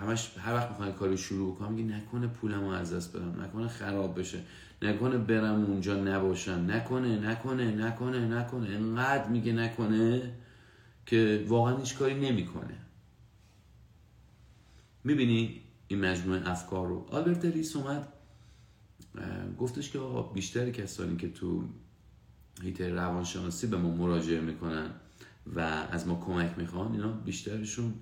همش 0.00 0.30
هر 0.38 0.54
وقت 0.54 0.68
می‌خوان 0.68 0.92
کاری 0.92 1.18
شروع 1.18 1.54
بکنم 1.54 1.72
میگه 1.72 1.96
نکنه 1.96 2.26
پولمو 2.26 2.68
از 2.68 2.94
دست 2.94 3.16
بدم 3.16 3.42
نکنه 3.42 3.68
خراب 3.68 4.18
بشه 4.18 4.38
نکنه 4.82 5.18
برم 5.18 5.64
اونجا 5.64 5.96
نباشم 5.96 6.64
نکنه 6.68 7.18
نکنه 7.18 7.76
نکنه 7.76 8.28
نکنه. 8.28 8.68
انقدر 8.68 9.28
میگه 9.28 9.52
نکنه 9.52 10.32
که 11.06 11.44
واقعا 11.48 11.76
هیچ 11.76 11.96
کاری 11.96 12.14
نمی‌کنه. 12.14 12.78
می‌بینی 15.04 15.60
این 15.88 16.00
مجموعه 16.00 16.50
افکار 16.50 16.88
رو. 16.88 17.06
آلبرت 17.10 17.44
لیس 17.44 17.76
اومد 17.76 18.11
گفتش 19.58 19.90
که 19.90 19.98
آقا 19.98 20.22
بیشتر 20.22 20.70
کسانی 20.70 21.16
که 21.16 21.28
تو 21.28 21.64
هیته 22.62 22.88
روانشناسی 22.88 23.66
به 23.66 23.76
ما 23.76 23.90
مراجعه 23.90 24.40
می‌کنن 24.40 24.90
و 25.56 25.60
از 25.90 26.06
ما 26.06 26.20
کمک 26.26 26.58
می‌خوان 26.58 26.92
اینا 26.92 27.12
بیشترشون 27.12 27.94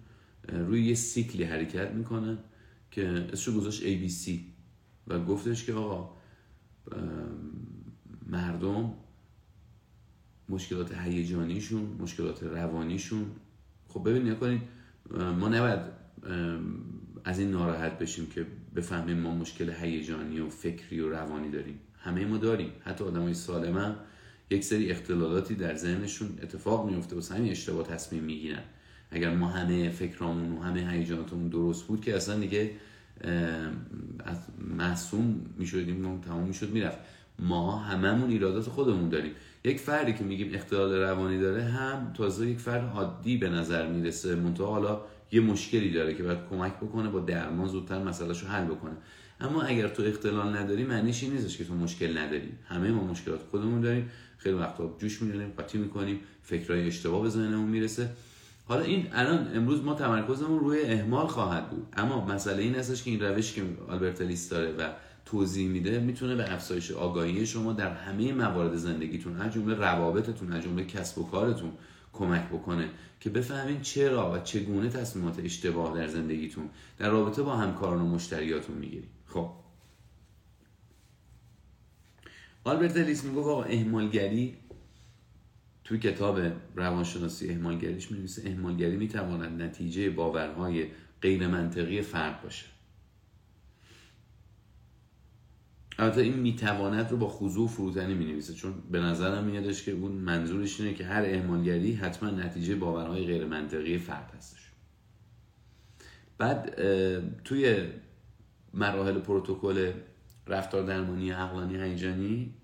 روی 0.49 0.85
یه 0.85 0.95
سیکلی 0.95 1.45
حرکت 1.45 1.91
می‌کنن 1.91 2.39
که 2.91 3.09
اسمشو 3.09 3.61
گذاشت 3.61 3.83
ABC 3.83 4.31
و 5.07 5.25
گفتش 5.25 5.65
که 5.65 5.73
آقا 5.73 6.17
مردم 8.27 8.95
مشکلات 10.49 10.95
هیجانیشون 10.95 11.97
مشکلات 12.01 12.43
روانیشون 12.43 13.27
خب 13.89 14.09
ببین 14.09 14.35
کنید 14.35 14.61
ما 15.11 15.49
نباید 15.49 15.81
از 17.25 17.39
این 17.39 17.51
ناراحت 17.51 17.99
بشیم 17.99 18.27
که 18.27 18.47
بفهمیم 18.77 19.17
ما 19.17 19.35
مشکل 19.35 19.71
هیجانی 19.71 20.41
و 20.41 20.49
فکری 20.49 21.01
و 21.01 21.11
روانی 21.11 21.51
داریم. 21.51 21.79
همه 21.99 22.25
ما 22.25 22.37
داریم. 22.37 22.71
حتی 22.85 23.05
آدمای 23.05 23.35
سالم 23.35 23.79
هم 23.79 23.97
یک 24.51 24.65
سری 24.65 24.91
اختلالاتی 24.91 25.55
در 25.55 25.77
ذهنشون 25.77 26.29
اتفاق 26.43 26.91
میفته 26.91 27.17
و 27.17 27.21
همین 27.35 27.51
اشتباه 27.51 27.87
تصمیم 27.87 28.25
می‌گیرن. 28.25 28.63
اگر 29.11 29.35
ما 29.35 29.49
همه 29.49 29.89
فکرامون 29.89 30.53
و 30.53 30.63
همه 30.63 30.91
هیجاناتمون 30.91 31.49
درست 31.49 31.87
بود 31.87 32.01
که 32.01 32.17
اصلا 32.17 32.39
دیگه 32.39 32.71
معصوم 34.77 35.41
می‌شدیم 35.57 36.21
تمام 36.21 36.47
می‌شد 36.47 36.71
می‌رفت. 36.71 36.99
ما 37.39 37.79
هممون 37.79 38.31
ایرادات 38.31 38.65
خودمون 38.65 39.09
داریم. 39.09 39.33
یک 39.65 39.81
فردی 39.81 40.13
که 40.13 40.25
میگیم 40.25 40.55
اختلال 40.55 40.95
روانی 40.95 41.41
داره 41.41 41.63
هم 41.63 42.13
تازه 42.13 42.51
یک 42.51 42.59
فرد 42.59 42.93
عادی 42.95 43.37
به 43.37 43.49
نظر 43.49 43.87
می‌رسه. 43.87 44.35
منتها 44.35 44.67
حالا 44.67 45.01
یه 45.33 45.41
مشکلی 45.41 45.93
داره 45.93 46.15
که 46.15 46.23
باید 46.23 46.39
کمک 46.51 46.77
بکنه 46.77 47.11
با 47.11 47.21
درمان 47.21 47.69
زودتر 47.69 48.03
مسئلهشو 48.03 48.47
حل 48.47 48.65
بکنه. 48.65 48.97
اما 49.41 49.63
اگر 49.63 49.89
تو 49.89 50.03
اختلال 50.03 50.57
نداری 50.57 50.85
معنیش 50.85 51.23
این 51.23 51.49
که 51.49 51.65
تو 51.65 51.75
مشکل 51.75 52.19
نداری. 52.19 52.49
همه 52.69 52.91
ما 52.91 53.05
مشکلات 53.05 53.41
خودمون 53.51 53.81
داریم. 53.81 54.11
خیلی 54.39 54.55
وقتا 54.55 54.97
جوش 54.99 55.23
می‌دونیم 55.23 55.53
قاطی 55.57 55.79
می‌کنیم 55.79 56.21
فکرهای 56.43 56.87
اشتباه 56.87 57.23
به 57.23 57.29
ذهنمون 57.29 57.69
می‌رسه. 57.69 58.11
حالا 58.65 58.83
این 58.83 59.07
الان 59.13 59.57
امروز 59.57 59.83
ما 59.83 59.95
تمرکزمون 59.95 60.61
روی 60.61 60.83
اهمال 60.83 61.27
خواهد 61.27 61.71
بود. 61.71 61.87
اما 61.97 62.25
مسئله 62.25 62.63
این 62.63 62.75
هستش 62.75 63.03
که 63.03 63.11
این 63.11 63.21
روش 63.21 63.53
که 63.53 63.63
آلبرت 63.89 64.21
لیس 64.21 64.49
داره 64.49 64.73
و 64.73 64.89
توضیح 65.25 65.69
میده 65.69 66.01
می‌تونه 66.01 66.37
به 66.37 66.53
افزایش 66.53 66.91
آگاهی 66.91 67.47
شما 67.47 67.73
در 67.73 67.93
همه 67.95 68.33
موارد 68.33 68.77
زندگیتون 68.77 69.41
از 69.41 69.53
جمله 69.53 69.75
روابطتون 69.75 70.53
از 70.53 70.63
جمله 70.63 70.85
کسب 70.85 71.19
و 71.19 71.27
کارتون 71.31 71.71
کمک 72.21 72.49
بکنه 72.49 72.91
که 73.21 73.31
بفهمین 73.31 73.81
چرا 73.81 74.33
و 74.33 74.39
چگونه 74.39 74.89
تصمیمات 74.89 75.39
اشتباه 75.39 75.99
در 75.99 76.07
زندگیتون 76.07 76.71
در 76.99 77.11
رابطه 77.11 77.43
با 77.43 77.57
همکاران 77.57 78.01
و 78.01 78.07
مشتریاتون 78.07 78.77
می‌گیریم 78.77 79.11
خب. 79.27 79.51
آلبرت 82.65 82.97
لیس 82.97 83.25
میگه 83.25 83.41
آقا 83.41 83.63
اهمالگری 83.63 84.57
توی 85.85 85.99
کتاب 85.99 86.41
روانشناسی 86.77 87.51
اهمالگریش 87.51 88.11
می‌نویسه 88.11 88.51
اهمالگری 88.51 88.97
می‌تواند 88.97 89.63
نتیجه 89.63 90.11
باورهای 90.11 90.87
غیر 91.23 91.47
منطقی 91.47 92.03
فرد 92.03 92.43
باشه. 92.43 92.67
البته 96.01 96.21
این 96.21 96.35
می‌تواند 96.35 97.11
رو 97.11 97.17
با 97.17 97.29
خضوع 97.29 97.69
فروتنی 97.69 98.15
می 98.15 98.25
نویسه 98.25 98.55
چون 98.55 98.75
به 98.91 99.01
نظرم 99.01 99.45
میادش 99.45 99.83
که 99.83 99.93
اون 99.93 100.13
منظورش 100.13 100.81
اینه 100.81 100.95
که 100.95 101.05
هر 101.05 101.23
اهمالگری 101.25 101.93
حتما 101.93 102.31
نتیجه 102.31 102.75
باورهای 102.75 103.27
غیر 103.27 103.45
منطقی 103.45 103.99
فرد 103.99 104.33
هستش. 104.37 104.71
بعد 106.39 106.75
توی 107.45 107.85
مراحل 108.75 109.19
پروتکل 109.19 109.93
رفتار 110.47 110.87
درمانی 110.87 111.31
عقلانی 111.31 111.83
هیجانی 111.83 112.55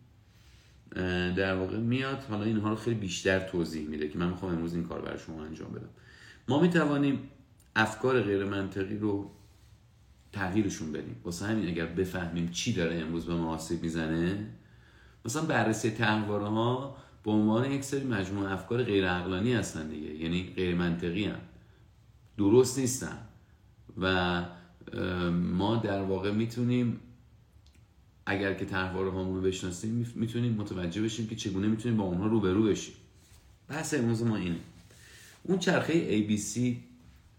در 1.37 1.55
واقع 1.55 1.77
میاد. 1.77 2.23
حالا 2.23 2.45
اینها 2.45 2.71
رو 2.71 2.77
خیلی 2.77 2.97
بیشتر 2.97 3.41
توضیح 3.41 3.89
میده 3.89 4.09
که 4.09 4.19
من 4.19 4.29
می‌خوام 4.29 4.53
امروز 4.53 4.75
این 4.75 4.85
کار 4.85 5.01
برای 5.01 5.19
شما 5.19 5.45
انجام 5.45 5.73
بدم. 5.73 5.89
ما 6.49 6.61
می‌توانیم 6.61 7.31
افکار 7.77 8.23
غیر 8.23 8.45
منطقی 8.45 8.97
رو 8.97 9.31
تغییرشون 10.33 10.93
بدیم. 10.93 11.17
واسه 11.25 11.47
همین 11.47 11.69
اگر 11.69 11.87
بفهمیم 11.87 12.49
چی 12.49 12.73
داره 12.73 12.97
امروز 12.97 13.27
به 13.27 13.35
ما 13.35 13.55
آسیب 13.55 13.83
می‌زنه 13.83 14.47
مثلا 15.25 15.43
بررسی 15.43 15.91
تحواره 15.91 16.47
ها 16.47 16.97
به 17.25 17.31
عنوان 17.31 17.73
یک 17.73 17.85
سری 17.85 18.05
مجموعه 18.05 18.53
افکار 18.53 18.83
غیر 18.83 19.09
عقلانی 19.09 19.55
هستن 19.55 19.89
دیگه 19.89 20.15
یعنی 20.15 20.53
غیر 20.57 20.75
منطقی 20.75 21.25
هم. 21.25 21.41
درست 22.39 22.79
نیستن. 22.79 23.19
و 24.01 24.45
ما 25.31 25.77
در 25.77 26.03
واقع 26.03 26.31
می‌تونیم 26.31 27.01
اگر 28.27 28.55
که 28.55 28.65
طرحواره 28.65 29.11
هامون 29.11 29.37
رو 29.37 29.43
بشناسیم 29.43 30.13
می‌تونیم 30.15 30.53
متوجه 30.53 31.03
بشیم 31.03 31.27
که 31.27 31.37
چگونه 31.37 31.67
می‌تونیم 31.67 31.99
با 31.99 32.05
اونها 32.05 32.27
روبرو 32.27 32.63
بشیم. 32.63 32.95
بحث 33.69 33.95
امروز 33.95 34.23
ما 34.23 34.37
اینه. 34.37 34.59
اون 35.43 35.59
چرخه 35.59 36.27
ABC 36.27 36.59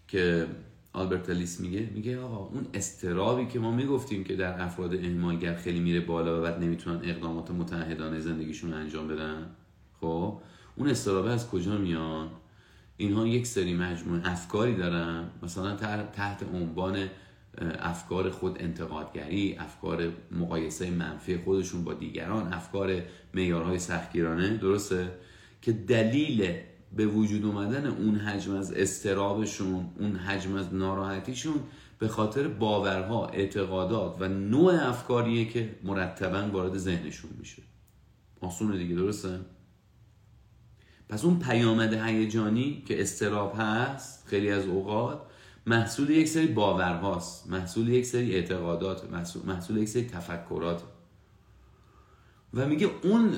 که 0.07 0.47
آلبرت 0.93 1.29
لیس 1.29 1.59
میگه 1.59 1.89
میگه 1.93 2.19
آقا 2.19 2.37
اون 2.37 2.67
استرابی 2.73 3.45
که 3.45 3.59
ما 3.59 3.71
می‌گفتیم 3.71 4.23
که 4.23 4.35
در 4.35 4.61
افراد 4.61 4.95
اهمالگر 4.95 5.55
خیلی 5.55 5.79
میره 5.79 5.99
بالا 5.99 6.39
و 6.39 6.43
بعد 6.43 6.59
نمی‌تونن 6.63 6.99
اقدامات 7.03 7.51
متحدانه 7.51 8.19
زندگیشون 8.19 8.73
انجام 8.73 9.07
بدن 9.07 9.49
خب؟ 10.01 10.39
اون 10.75 10.89
استرابه 10.89 11.31
از 11.31 11.49
کجا 11.49 11.77
میان؟ 11.77 12.29
اینها 12.97 13.27
یک 13.27 13.47
سری 13.47 13.73
مجموعه 13.73 14.31
افکاری 14.31 14.75
دارن 14.75 15.29
مثلا 15.43 15.75
تحت 16.13 16.43
عنوان 16.53 17.09
افکار 17.79 18.29
خود 18.29 18.61
انتقادگری 18.61 19.55
افکار 19.59 20.11
مقایسه 20.31 20.91
منفی 20.91 21.37
خودشون 21.37 21.83
با 21.83 21.93
دیگران 21.93 22.53
افکار 22.53 23.01
معیارهای 23.33 23.79
سختگیرانه 23.79 24.57
درسته؟ 24.57 25.11
که 25.61 25.71
دلیل 25.71 26.53
به 26.95 27.05
وجود 27.05 27.45
اومدن 27.45 27.85
اون 27.85 28.15
حجم 28.15 28.55
از 28.55 28.73
استرابشون 28.73 29.89
اون 29.99 30.15
حجم 30.15 30.55
از 30.55 30.73
ناراحتیشون 30.73 31.59
به 31.99 32.07
خاطر 32.07 32.47
باورها 32.47 33.27
اعتقادات 33.27 34.15
و 34.19 34.27
نوع 34.27 34.87
افکاریه 34.89 35.45
که 35.45 35.75
مرتبا 35.83 36.49
وارد 36.51 36.77
ذهنشون 36.77 37.31
میشه. 37.39 37.61
آسونه 38.41 38.77
دیگه 38.77 38.95
درسته؟ 38.95 39.39
پس 41.09 41.25
اون 41.25 41.39
پیامد 41.39 41.93
هیجانی 41.93 42.83
که 42.87 43.01
استراب 43.01 43.55
هست 43.57 44.27
خیلی 44.27 44.51
از 44.51 44.65
اوقات 44.65 45.21
محصول 45.65 46.09
یک 46.09 46.27
سری 46.27 46.47
باورهاست 46.47 47.49
محصول 47.49 47.87
یک 47.89 48.05
سری 48.05 48.35
اعتقادات 48.35 49.11
محصول, 49.11 49.45
محصول 49.45 49.77
یک 49.77 49.89
سری 49.89 50.03
تفکرات. 50.03 50.83
و 52.53 52.67
میگه 52.67 52.89
اون 53.03 53.33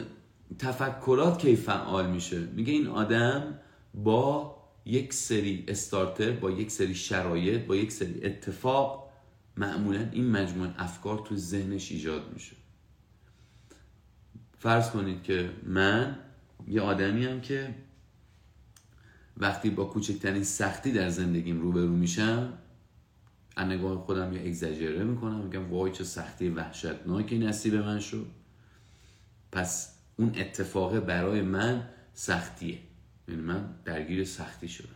تفکرات 0.58 1.40
کی 1.40 1.56
فعال 1.56 2.10
میشه؟ 2.10 2.40
میگه 2.40 2.74
این 2.74 2.88
آدم 2.88 3.60
با 3.94 4.56
یک 4.86 5.14
سری 5.14 5.66
استارتر 5.68 6.32
با 6.32 6.52
یک 6.52 6.72
سری 6.72 6.96
شرایط 6.96 7.66
با 7.66 7.76
یک 7.76 7.92
سری 7.92 8.24
اتفاق 8.24 9.10
معمولا 9.58 10.10
این 10.12 10.32
مجموعه 10.32 10.72
افکار 10.78 11.20
تو 11.20 11.36
ذهنش 11.36 11.92
ایجاد 11.92 12.34
میشه. 12.34 12.56
فرض 14.60 14.90
کنید 14.90 15.24
که 15.24 15.50
من 15.64 16.20
یه 16.68 16.82
آدمی 16.82 17.26
هم 17.26 17.42
که 17.42 17.76
وقتی 19.38 19.70
با 19.70 19.86
کوچکترین 19.86 20.44
سختی 20.44 20.92
در 20.92 21.10
زندگیم 21.10 21.62
روبرو 21.62 21.88
میشم 21.88 22.54
از 23.56 23.68
نگاه 23.68 23.98
خودم 23.98 24.34
یه 24.34 24.42
اگزاجره 24.42 25.04
می‌کنم 25.04 25.40
میگم 25.40 25.70
وای 25.72 25.92
چه 25.92 26.04
سختی 26.04 26.50
وحشتناکی 26.50 27.38
نصیب 27.40 27.76
من 27.76 28.00
شد 28.00 28.28
پس 29.52 29.99
اون 30.20 30.32
اتفاق 30.36 31.00
برای 31.00 31.42
من 31.42 31.90
سختیه. 32.14 32.80
یعنی 33.28 33.42
من 33.42 33.76
درگیر 33.86 34.26
سختی 34.26 34.68
شدم. 34.68 34.90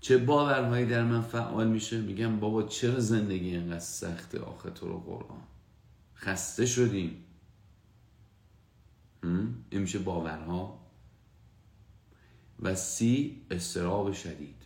چه 0.00 0.18
باورهایی 0.18 0.86
در 0.86 1.04
من 1.04 1.20
فعال 1.20 1.68
میشه؟ 1.68 2.00
میگم 2.00 2.40
بابا 2.40 2.62
چرا 2.62 3.00
زندگی 3.00 3.50
اینقدر 3.50 3.78
سخته 3.78 4.40
آخه 4.40 4.70
تو 4.70 4.88
رو 4.88 5.00
قرآن؟ 5.00 5.42
خسته 6.16 6.66
شدیم. 6.66 7.24
این 9.22 9.80
میشه 9.80 9.98
باورها؟ 9.98 10.78
و 12.60 12.74
C 12.74 13.04
استراب 13.50 14.12
شدید. 14.12 14.62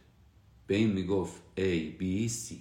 به 0.67 0.75
این 0.75 0.93
می‌گفت 0.93 1.43
A 1.57 2.01
B 2.01 2.31
C. 2.31 2.55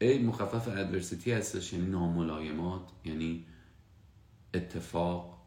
A 0.00 0.04
مخفف 0.04 0.68
ادورسیتی 0.68 1.32
هستش 1.32 1.72
یعنی 1.72 1.86
ناملایمات 1.86 2.82
یعنی 3.04 3.46
اتفاق 4.54 5.42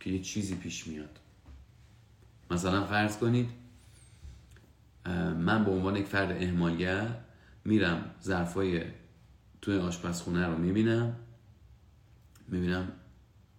که 0.00 0.10
یه 0.10 0.22
چیزی 0.22 0.54
پیش 0.54 0.86
میاد. 0.86 1.18
مثلا 2.50 2.86
فرض 2.86 3.16
کنید 3.18 3.50
من 5.38 5.64
به 5.64 5.70
عنوان 5.70 5.96
یک 5.96 6.06
فرد 6.06 6.42
اهمالگر 6.42 7.20
میرم 7.64 8.14
ظرفای 8.22 8.84
توی 9.62 9.78
آشپزخونه 9.78 10.46
رو 10.46 10.58
می‌بینم 10.58 11.16
می‌بینم 12.48 12.92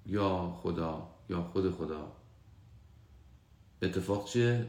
یا 0.05 0.59
خدا 0.61 1.15
یا 1.29 1.43
خود 1.43 1.71
خدا. 1.71 2.11
اتفاق 3.81 4.29
چیه؟ 4.29 4.67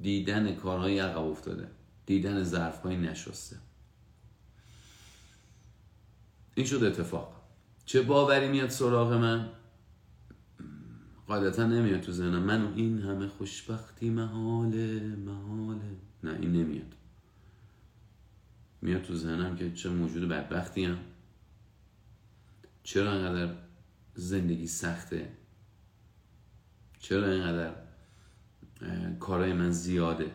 دیدن 0.00 0.54
کارهای 0.54 0.98
عقب 0.98 1.24
افتاده. 1.24 1.70
دیدن 2.06 2.42
ظرفهای 2.42 2.96
نشسته. 2.96 3.56
این 6.56 6.66
شد 6.66 6.84
اتفاق. 6.84 7.32
چه 7.84 8.02
باوری 8.02 8.48
میاد 8.48 8.68
سراغ 8.68 9.12
من؟ 9.12 9.48
قاعدتا 11.26 11.66
نمیاد 11.66 12.00
تو 12.00 12.12
ذهنم. 12.12 12.42
من 12.42 12.72
این 12.74 13.02
همه 13.02 13.28
خوشبختی 13.28 14.10
محاله 14.10 15.00
محاله 15.00 15.96
نه 16.24 16.38
این 16.40 16.52
نمیاد. 16.52 16.94
میاد 18.82 19.02
تو 19.02 19.14
ذهنم 19.14 19.56
که 19.56 19.72
چه 19.72 19.88
موجود 19.88 20.28
بدبختی 20.28 20.84
هم. 20.84 20.98
چرا 22.82 23.12
اینقدر 23.12 23.54
زندگی 24.14 24.66
سخته؟ 24.66 25.32
چرا 26.98 27.30
اینقدر 27.30 27.74
کارهای 29.20 29.52
من 29.52 29.70
زیاده؟ 29.70 30.32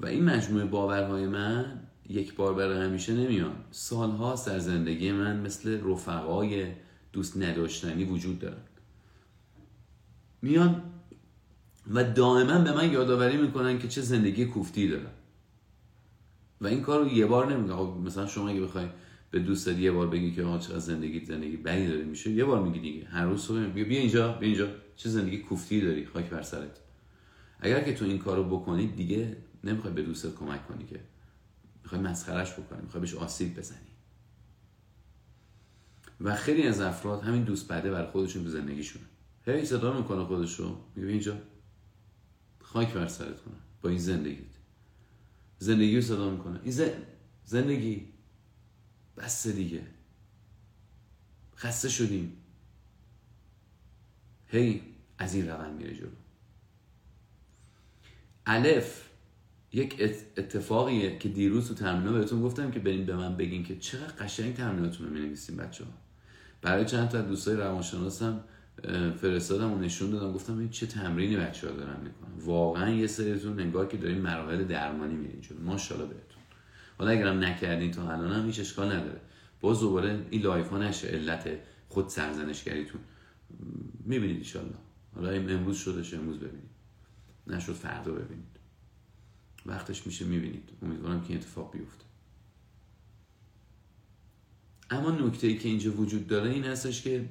و 0.00 0.06
این 0.06 0.24
مجموعه 0.24 0.64
باورهای 0.64 1.26
من 1.26 1.87
یک 2.08 2.34
بار 2.34 2.54
برای 2.54 2.86
همیشه 2.86 3.14
نمیان 3.14 3.56
سالها 3.70 4.34
در 4.46 4.58
زندگی 4.58 5.12
من 5.12 5.40
مثل 5.40 5.80
رفقای 5.84 6.66
دوست 7.12 7.36
نداشتنی 7.36 8.04
وجود 8.04 8.38
دارن. 8.38 8.62
میان 10.42 10.82
و 11.90 12.04
دائما 12.04 12.58
به 12.58 12.72
من 12.72 12.92
یادآوری 12.92 13.36
می‌کنن 13.36 13.78
که 13.78 13.88
چه 13.88 14.00
زندگی 14.00 14.44
کوفتی 14.44 14.88
دارم. 14.88 15.12
و 16.60 16.66
این 16.66 16.82
کار 16.82 17.00
رو 17.00 17.12
یه 17.12 17.26
بار 17.26 17.52
نمیگه 17.52 17.74
خب 17.74 17.96
مثلا 18.04 18.26
شما 18.26 18.48
اگه 18.48 18.60
بخوای 18.60 18.86
به 19.30 19.38
دوست 19.38 19.68
یه 19.68 19.92
بار 19.92 20.06
بگی 20.06 20.32
که 20.32 20.42
چقدر 20.42 20.78
زندگی 20.78 21.24
زندگی 21.24 21.56
بدی 21.56 21.86
داری 21.86 22.04
میشه. 22.04 22.30
یه 22.30 22.44
بار 22.44 22.62
میگی 22.62 22.80
دیگه. 22.80 23.06
هر 23.06 23.24
روز 23.24 23.40
صبح 23.40 23.66
بیا 23.66 23.84
بیا 23.84 23.98
اینجا 23.98 24.32
بیا 24.32 24.48
اینجا. 24.48 24.68
چه 24.96 25.08
زندگی 25.08 25.38
کوفتی 25.38 25.80
داری 25.80 26.06
خاک 26.06 26.30
بر 26.30 26.42
سرت. 26.42 26.80
اگر 27.60 27.82
که 27.82 27.94
تو 27.94 28.04
این 28.04 28.18
کارو 28.18 28.44
بکنی 28.44 28.86
دیگه 28.86 29.36
نمی‌خوای 29.64 29.92
به 29.92 30.02
دوستت 30.02 30.34
کمک 30.34 30.68
کنی 30.68 30.86
که. 30.86 31.00
می‌خوای 31.82 32.00
مسخرش 32.00 32.52
بکنی 32.52 32.82
می‌خوای 32.82 33.00
بهش 33.00 33.14
آسیب 33.14 33.58
بزنی. 33.58 33.78
و 36.20 36.36
خیلی 36.36 36.62
از 36.62 36.80
افراد 36.80 37.22
همین 37.22 37.44
دوست 37.44 37.68
بده 37.72 37.90
برای 37.90 38.10
خودشون 38.10 38.44
به 38.44 38.50
زندگیشونه. 38.50 39.04
هی 39.46 39.66
صدا 39.66 39.98
می‌کنه 40.00 40.24
خودشو 40.24 40.84
میگه 40.96 41.08
اینجا 41.08 41.38
خاک 42.60 42.92
بر 42.92 43.06
سرت 43.08 43.40
کنه. 43.40 43.54
با 43.82 43.88
این 43.88 43.98
زندگیت. 43.98 44.54
زندگی 45.58 45.96
رو 45.96 46.02
صدا 46.02 46.30
می‌کنه. 46.30 46.60
این 46.64 46.90
زندگی 47.44 48.08
بس 49.16 49.46
دیگه. 49.46 49.86
خسته 51.56 51.88
شدیم. 51.88 52.36
هی 54.46 54.82
از 55.18 55.34
این 55.34 55.48
روند 55.48 55.76
میره 55.76 55.94
جلو. 55.94 56.10
الف 58.46 59.07
یک 59.72 59.96
اتفاقیه 60.36 61.18
که 61.18 61.28
دیروز 61.28 61.68
تو 61.68 61.74
تمرینات 61.74 62.14
بهتون 62.14 62.42
گفتم 62.42 62.70
که 62.70 62.80
بریم 62.80 63.06
به 63.06 63.16
من 63.16 63.36
بگین 63.36 63.64
که 63.64 63.76
چقدر 63.76 64.12
قشنگ 64.24 64.54
تمریناتون 64.54 65.06
رو 65.06 65.12
می‌نویسین 65.12 65.56
بچه 65.56 65.84
ها 65.84 65.90
برای 66.62 66.84
چند 66.84 67.08
تا 67.08 67.20
دوستای 67.20 67.56
روانشناسم 67.56 68.44
فرستادم 69.16 69.72
و 69.72 69.78
نشون 69.78 70.10
دادم 70.10 70.32
گفتم 70.32 70.58
این 70.58 70.70
چه 70.70 70.86
تمرینی 70.86 71.36
بچه 71.36 71.68
ها 71.68 71.76
دارن 71.76 72.00
می‌کنن. 72.00 72.44
واقعا 72.44 72.90
یه 72.90 73.06
سریتون 73.06 73.60
انگار 73.60 73.88
که 73.88 73.96
دارین 73.96 74.18
مراحل 74.18 74.64
درمانی 74.64 75.14
میرین 75.14 75.40
جلو. 75.40 75.60
ماشاءالله 75.60 76.08
بهتون. 76.08 76.42
حالا 76.98 77.10
اگرم 77.10 77.44
نکردین 77.44 77.90
تا 77.90 78.10
الان 78.10 78.32
هم 78.32 78.46
هیچ 78.46 78.60
اشکال 78.60 78.92
نداره. 78.92 79.20
باز 79.60 79.80
دوباره 79.80 80.26
این 80.30 80.42
لایوها 80.42 80.78
نشه 80.78 81.08
علت 81.08 81.48
خود 81.88 82.08
سرزنشگریتون. 82.08 83.00
می‌بینید 84.04 84.38
ایشالله 84.38 84.76
حالا 85.14 85.30
امروز 85.30 85.76
شدش 85.76 86.14
امروز 86.14 86.36
ببینید. 86.36 86.70
نشد 87.46 87.72
فردا 87.72 88.12
ببینید. 88.12 88.57
وقتش 89.68 90.06
میشه 90.06 90.24
می‌بینید. 90.24 90.68
امیدوارم 90.82 91.20
که 91.20 91.28
این 91.28 91.36
اتفاق 91.36 91.72
بیفته. 91.72 92.04
اما 94.90 95.10
نکته 95.10 95.46
ای 95.46 95.58
که 95.58 95.68
اینجا 95.68 95.92
وجود 95.92 96.26
داره 96.26 96.50
این 96.50 96.64
هستش 96.64 97.02
که 97.02 97.28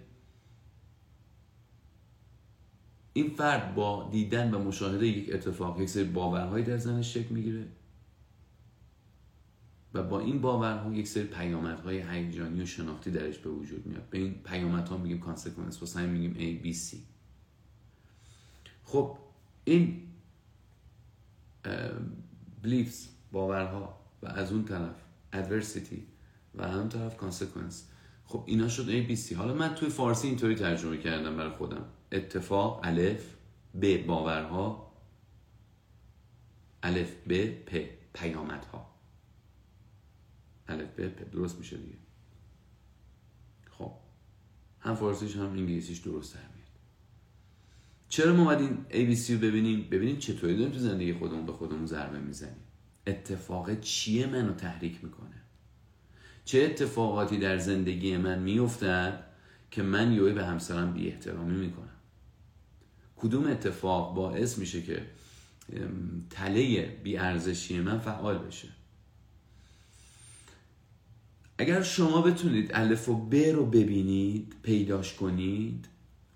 این 3.13 3.29
فرد 3.29 3.75
با 3.75 4.09
دیدن 4.11 4.53
و 4.53 4.63
مشاهده 4.63 5.07
یک 5.07 5.35
اتفاق 5.35 5.81
یک 5.81 5.89
سری 5.89 6.03
باورهایی 6.03 6.65
در 6.65 6.77
زنش 6.77 7.13
شکل 7.13 7.35
می‌گیره 7.35 7.67
و 9.93 10.03
با 10.03 10.19
این 10.19 10.41
باورها 10.41 10.93
یک 10.93 11.07
سری 11.07 11.23
پیامدهای 11.23 12.01
هیجانی 12.01 12.61
و 12.61 12.65
شناختی 12.65 13.11
درش 13.11 13.37
به 13.37 13.49
وجود 13.49 13.85
میاد. 13.85 14.09
به 14.09 14.17
این 14.17 14.33
پیامدها 14.33 14.97
میگیم 14.97 15.19
کانسکونس 15.19 15.81
واسه 15.81 16.05
میگیم 16.05 16.33
A, 16.33 16.65
B, 16.65 16.77
C. 16.77 16.95
خب 18.83 19.17
این 19.63 20.03
beliefs 22.61 23.07
باورها 23.31 23.99
و 24.21 24.27
از 24.27 24.51
اون 24.51 24.65
طرف 24.65 24.95
adversity 25.33 25.99
و 26.55 26.61
از 26.61 26.75
اون 26.77 26.89
طرف 26.89 27.17
consequence 27.17 27.89
خب 28.27 28.43
اینا 28.45 28.67
شد 28.67 28.85
A, 28.85 29.09
B, 29.09 29.19
C. 29.19 29.33
حالا 29.33 29.53
من 29.53 29.75
توی 29.75 29.89
فارسی 29.89 30.27
اینطوری 30.27 30.55
ترجمه 30.55 30.97
کردم 30.97 31.37
برای 31.37 31.51
خودم. 31.51 31.85
اتفاق 32.11 32.79
الف 32.83 33.35
ب 33.81 34.05
باورها. 34.05 34.93
الف 36.83 37.15
ب 37.29 37.47
پ 37.65 37.89
پیامدها. 38.13 38.93
الف 40.67 40.89
ب 40.99 41.07
پ 41.07 41.31
درست 41.31 41.59
میشه 41.59 41.77
دیگه. 41.77 41.97
خب. 43.71 43.91
هم 44.79 44.95
فارسیش 44.95 45.35
هم 45.35 45.51
انگلیسیش 45.51 45.97
درست 45.97 46.33
در 46.33 46.41
میاد 46.41 46.56
چرا 48.09 48.33
ما 48.33 48.43
باید 48.45 48.59
این 48.59 48.77
ABC 48.89 49.29
رو 49.29 49.37
ببینیم؟ 49.37 49.87
ببینیم 49.91 50.17
چطوری 50.17 50.57
داریم 50.57 50.73
تو 50.73 50.79
زندگی 50.79 51.13
خودمون 51.13 51.45
به 51.45 51.51
خودمون 51.51 51.85
ضربه 51.85 52.19
می‌زنیم. 52.19 52.63
اتفاق 53.07 53.79
چیه 53.79 54.27
منو 54.27 54.53
تحریک 54.53 55.03
می‌کنه؟ 55.03 55.41
چه 56.45 56.61
اتفاقاتی 56.61 57.37
در 57.37 57.57
زندگی 57.57 58.17
من 58.17 58.39
میافتد 58.39 59.23
که 59.71 59.83
من 59.83 60.11
یوی 60.11 60.33
به 60.33 60.45
همسرم 60.45 60.93
بی 60.93 61.07
احترامی 61.07 61.57
می‌کنم؟ 61.57 61.89
کدوم 63.15 63.47
اتفاق 63.47 64.15
باعث 64.15 64.57
میشه 64.57 64.81
که 64.81 65.01
تله 66.29 66.85
بی 67.03 67.17
ارزشی 67.17 67.79
من 67.79 67.99
فعال 67.99 68.37
بشه؟ 68.37 68.67
اگر 71.57 71.81
شما 71.81 72.21
بتونید 72.21 72.71
الف 72.73 73.09
و 73.09 73.15
ب 73.15 73.35
رو 73.35 73.65
ببینید 73.65 74.53
پیداش 74.63 75.13
کنید 75.13 75.87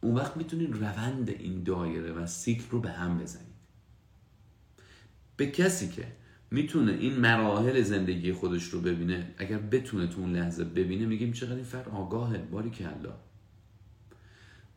اون 0.02 0.16
وقت 0.16 0.38
می‌تونید 0.38 0.76
روند 0.76 1.30
این 1.30 1.64
دایره 1.64 2.12
و 2.12 2.28
سیکل 2.28 2.64
رو 2.70 2.80
به 2.80 2.92
هم 2.92 3.18
بزنید. 3.18 3.52
به 5.38 5.52
کسی 5.52 5.90
که 5.90 6.08
می‌تونه 6.52 6.92
این 6.92 7.14
مراحل 7.14 7.82
زندگی 7.82 8.34
خودش 8.34 8.64
رو 8.64 8.82
ببینه 8.82 9.34
اگر 9.38 9.58
بتونه 9.58 10.08
تو 10.08 10.22
اون 10.22 10.34
لحظه 10.34 10.64
ببینه 10.64 11.06
میگیم 11.06 11.34
چقدر 11.34 11.56
این 11.56 11.64
فرد 11.64 11.90
آگاهه 11.90 12.38
باری 12.38 12.70
کلا 12.70 13.14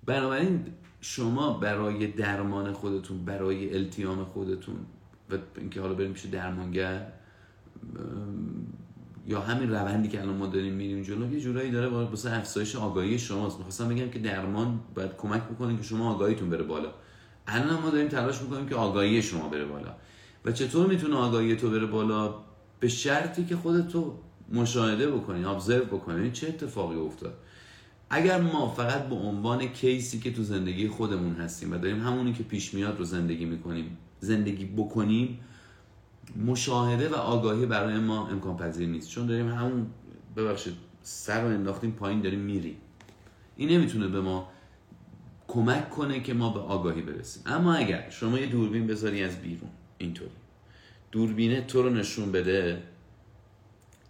بنابراین 0.06 0.66
شما 1.00 1.58
برای 1.58 2.06
درمان 2.06 2.72
خودتون 2.72 3.24
برای 3.24 3.74
التیام 3.74 4.24
خودتون 4.24 4.76
و 5.30 5.38
اینکه 5.56 5.80
حالا 5.80 5.94
بریم 5.94 6.12
پیش 6.12 6.24
درمانگر 6.24 7.12
یا 9.26 9.40
همین 9.40 9.70
روندی 9.70 10.08
که 10.08 10.20
الان 10.20 10.36
ما 10.36 10.46
داریم 10.46 10.72
میریم 10.72 11.02
جلو 11.02 11.32
یه 11.32 11.40
جورایی 11.40 11.70
داره 11.70 11.88
واسه 11.88 12.36
افزایش 12.36 12.76
آگاهی 12.76 13.18
شماست. 13.18 13.56
می‌خواستم 13.56 13.88
بگم 13.88 14.10
که 14.10 14.18
درمان 14.18 14.80
باید 14.94 15.16
کمک 15.16 15.42
بکنه 15.42 15.76
که 15.76 15.82
شما 15.82 16.14
آگاهیتون 16.14 16.50
بره 16.50 16.62
بالا. 16.62 16.92
الان 17.46 17.80
ما 17.80 17.90
داریم 17.90 18.08
تلاش 18.08 18.42
می‌کنیم 18.42 18.68
که 18.68 18.74
آگاهی 18.74 19.22
شما 19.22 19.48
بره 19.48 19.64
بالا. 19.64 19.94
و 20.44 20.52
چطور 20.52 20.86
می‌تونه 20.86 21.16
آگاهی 21.16 21.56
تو 21.56 21.70
بره 21.70 21.86
بالا؟ 21.86 22.34
به 22.80 22.88
شرطی 22.88 23.44
که 23.44 23.56
خودتو 23.56 24.18
مشاهده 24.52 25.10
بکنی 25.10 25.44
ابزرو 25.44 25.84
بکنی. 25.84 26.30
چه 26.30 26.48
اتفاقی 26.48 26.96
افتاد؟ 26.96 27.34
اگر 28.10 28.40
ما 28.40 28.68
فقط 28.68 29.08
به 29.08 29.14
عنوان 29.14 29.66
کیسی 29.66 30.20
که 30.20 30.32
تو 30.32 30.42
زندگی 30.42 30.88
خودمون 30.88 31.34
هستیم 31.34 31.72
و 31.72 31.78
داریم 31.78 32.00
همونی 32.00 32.32
که 32.32 32.42
پیش 32.42 32.74
میاد 32.74 32.98
رو 32.98 33.04
زندگی 33.04 33.44
می‌کنیم 33.44 33.98
زندگی 34.20 34.64
بکنیم 34.64 35.40
مشاهده 36.46 37.08
و 37.08 37.14
آگاهی 37.14 37.66
برای 37.66 37.98
ما 37.98 38.28
امکان 38.28 38.56
پذیر 38.56 38.88
نیست. 38.88 39.08
چون 39.08 39.26
داریم 39.26 39.48
همون 39.48 39.86
ببخشید 40.36 40.74
سر 41.02 41.42
رو 41.42 41.48
انداختیم 41.48 41.90
پایین 41.90 42.20
داریم 42.20 42.40
میریم. 42.40 42.76
این 43.56 43.68
نمی‌تونه 43.68 44.08
به 44.08 44.20
ما 44.20 44.48
کمک 45.48 45.90
کنه 45.90 46.20
که 46.20 46.34
ما 46.34 46.48
به 46.48 46.60
آگاهی 46.60 47.02
برسیم. 47.02 47.42
اما 47.46 47.74
اگر 47.74 48.10
شما 48.10 48.38
یه 48.38 48.46
دوربین 48.46 48.86
بذاری 48.86 49.22
از 49.22 49.42
بیرون 49.42 49.70
اینطوری. 49.98 50.30
دوربینه 51.12 51.60
تو 51.60 51.82
رو 51.82 51.90
نشون 51.90 52.32
بده 52.32 52.82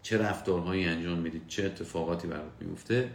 چه 0.03 0.18
رفتارهایی 0.18 0.85
انجام 0.85 1.18
می‌دید 1.18 1.42
چه 1.48 1.64
اتفاقاتی 1.64 2.29
برات 2.29 2.53
میفته. 2.61 3.11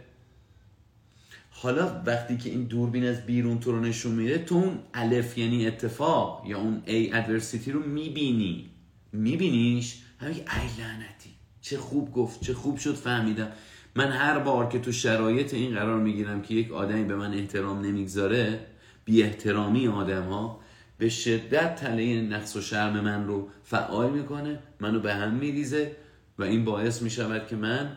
حالا 1.50 2.02
وقتی 2.06 2.36
که 2.36 2.50
این 2.50 2.64
دوربین 2.64 3.04
از 3.04 3.26
بیرون 3.26 3.60
تو 3.60 3.72
رو 3.72 3.80
نشون 3.80 4.12
میده 4.12 4.38
تو 4.38 4.54
اون 4.54 4.78
الف 4.94 5.38
یعنی 5.38 5.66
اتفاق 5.66 6.44
یا 6.46 6.58
اون 6.58 6.82
ای 6.86 7.12
ادورسیتی 7.12 7.72
رو 7.72 7.82
می‌بینی. 7.82 8.69
میبینیش؟ 9.12 9.98
همین 10.18 10.34
ای 10.34 10.82
لعنتی. 10.82 11.30
چه 11.60 11.78
خوب 11.78 12.12
گفت 12.12 12.40
چه 12.40 12.54
خوب 12.54 12.76
شد 12.76 12.94
فهمیدم. 12.94 13.48
من 13.94 14.12
هر 14.12 14.38
بار 14.38 14.68
که 14.68 14.78
تو 14.78 14.92
شرایط 14.92 15.54
این 15.54 15.74
قرار 15.74 16.00
می‌گیرم 16.00 16.42
که 16.42 16.54
یک 16.54 16.72
آدمی 16.72 17.04
به 17.04 17.16
من 17.16 17.34
احترام 17.34 17.80
نمی‌گذاره 17.80 18.66
بی 19.04 19.22
احترامی 19.22 19.88
آدم 19.88 20.22
ها 20.22 20.60
به 20.98 21.08
شدت 21.08 21.74
تله 21.76 22.20
نقص 22.20 22.56
و 22.56 22.60
شرم 22.60 23.00
من 23.00 23.26
رو 23.26 23.48
فعال 23.64 24.10
می‌کنه 24.10 24.58
منو 24.80 25.00
به 25.00 25.14
هم 25.14 25.34
میریزه 25.34 25.96
و 26.38 26.42
این 26.42 26.64
باعث 26.64 27.02
می‌شود 27.02 27.46
که 27.46 27.56
من 27.56 27.96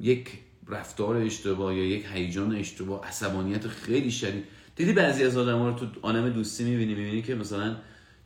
یک 0.00 0.28
رفتار 0.68 1.16
اشتباه 1.16 1.74
یا 1.74 1.84
یک 1.84 2.06
هیجان 2.12 2.56
اشتباه 2.56 3.06
عصبانیت 3.06 3.68
خیلی 3.68 4.10
شدید. 4.10 4.44
دیدی 4.76 4.92
بعضی 4.92 5.24
از 5.24 5.36
آدم 5.36 5.58
ها 5.58 5.68
رو 5.68 5.74
تو 5.74 5.86
عالم 6.02 6.28
دوستی 6.28 6.64
می‌بینی 6.64 6.94
می‌بینی 6.94 7.22
که 7.22 7.34
مثلا 7.34 7.76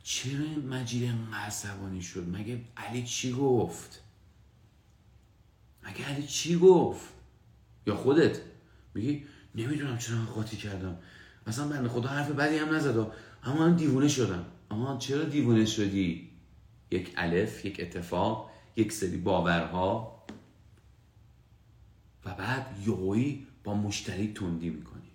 چرا 0.09 0.45
مجید 0.69 1.11
عصبانی 1.33 2.01
شد؟ 2.01 2.29
مگه 2.29 2.61
علی 2.77 3.03
چی 3.03 3.31
گفت؟ 3.31 4.01
مگه 5.83 6.05
علی 6.05 6.27
چی 6.27 6.59
گفت؟ 6.59 7.13
یا 7.87 7.95
خودت؟ 7.95 8.41
میگی 8.93 9.25
نمی‌دونم 9.55 9.97
چرا 9.97 10.25
قاطی 10.25 10.57
کردم. 10.57 10.97
اصلا 11.47 11.67
بنده 11.67 11.89
خدا 11.89 12.09
حرف 12.09 12.31
بدی 12.31 12.57
هم 12.57 12.75
نزد. 12.75 12.97
اما 13.43 13.59
من 13.59 13.75
دیوونه 13.75 14.07
شدم. 14.07 14.45
اما 14.71 14.97
چرا 14.97 15.23
دیوونه 15.23 15.65
شدی؟ 15.65 16.29
یک 16.91 17.13
الف 17.17 17.65
یک 17.65 17.79
اتفاق 17.79 18.51
یک 18.75 18.91
سری 18.91 19.17
باورها. 19.17 20.23
و 22.25 22.33
بعد 22.33 22.79
یوهی 22.85 23.47
با 23.63 23.73
مشتری 23.73 24.33
تندی 24.33 24.69
می‌کنی. 24.69 25.11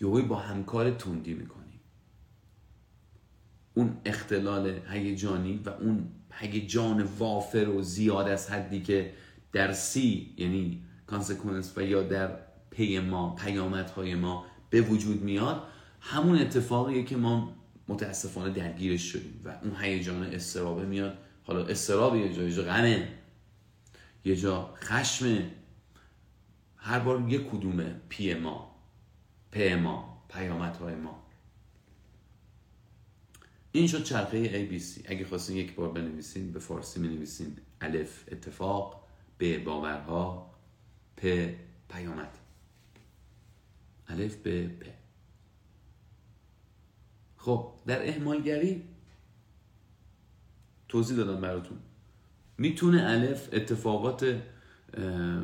یهویی 0.00 0.24
با 0.24 0.36
همکار 0.36 0.90
تندی 0.90 1.34
می‌کنی. 1.34 1.63
اون 3.74 3.96
اختلال 4.04 4.80
هیجانی 4.90 5.60
و 5.64 5.68
اون 5.68 6.08
هیجان 6.32 7.02
وافر 7.02 7.68
و 7.68 7.82
زیاد 7.82 8.28
از 8.28 8.50
حدی 8.50 8.82
که 8.82 9.12
در 9.52 9.72
C 9.72 10.34
یعنی 10.36 10.82
consequence 11.06 11.78
و 11.78 11.82
یا 11.82 12.02
در 12.02 12.38
پیامدهای 12.70 13.00
ما 13.00 14.44
به 14.70 14.80
وجود 14.80 15.22
میاد 15.22 15.62
همون 16.00 16.38
اتفاقیه 16.38 17.04
که 17.04 17.16
ما 17.16 17.54
متاسفانه 17.88 18.50
درگیرش 18.50 19.02
شدیم 19.02 19.40
و 19.44 19.58
اون 19.62 19.76
هیجان 19.80 20.22
اضطرابه 20.22 20.86
میاد. 20.86 21.18
حالا 21.42 21.66
اضطراب 21.66 22.16
یه 22.16 22.34
جا 22.34 22.42
یه 22.42 22.54
جا 22.54 22.62
غمه 22.62 23.08
یه 24.24 24.36
جا 24.36 24.74
خشمه. 24.76 25.50
هر 26.76 26.98
بار 26.98 27.28
یه 27.28 27.38
کدومه 27.38 28.00
پی 28.08 28.34
ما 28.34 28.76
پی 29.50 29.74
ما 29.74 30.24
پیامت 30.28 30.76
های 30.76 30.94
ما. 30.94 31.23
این 33.76 33.86
شد 33.86 34.02
چرخه 34.02 34.68
ABC 34.68 35.10
اگه 35.10 35.24
خواستین 35.24 35.56
یک 35.56 35.74
بار 35.74 35.92
بنویسین 35.92 36.52
به 36.52 36.58
فارسی 36.58 37.00
می 37.00 37.08
نویسین 37.08 37.56
الف 37.80 38.24
اتفاق 38.32 39.06
ب 39.40 39.64
باورها 39.64 40.54
پ 41.16 41.48
پیامد 41.88 42.38
الف 44.08 44.36
ب 44.36 44.66
پ. 44.68 44.86
خب 47.36 47.72
در 47.86 48.08
اهمالگری 48.08 48.84
توضیح 50.88 51.16
دادم 51.16 51.40
براتون. 51.40 51.78
می‌تونه 52.58 53.02
الف 53.02 53.48
اتفاقات 53.52 54.40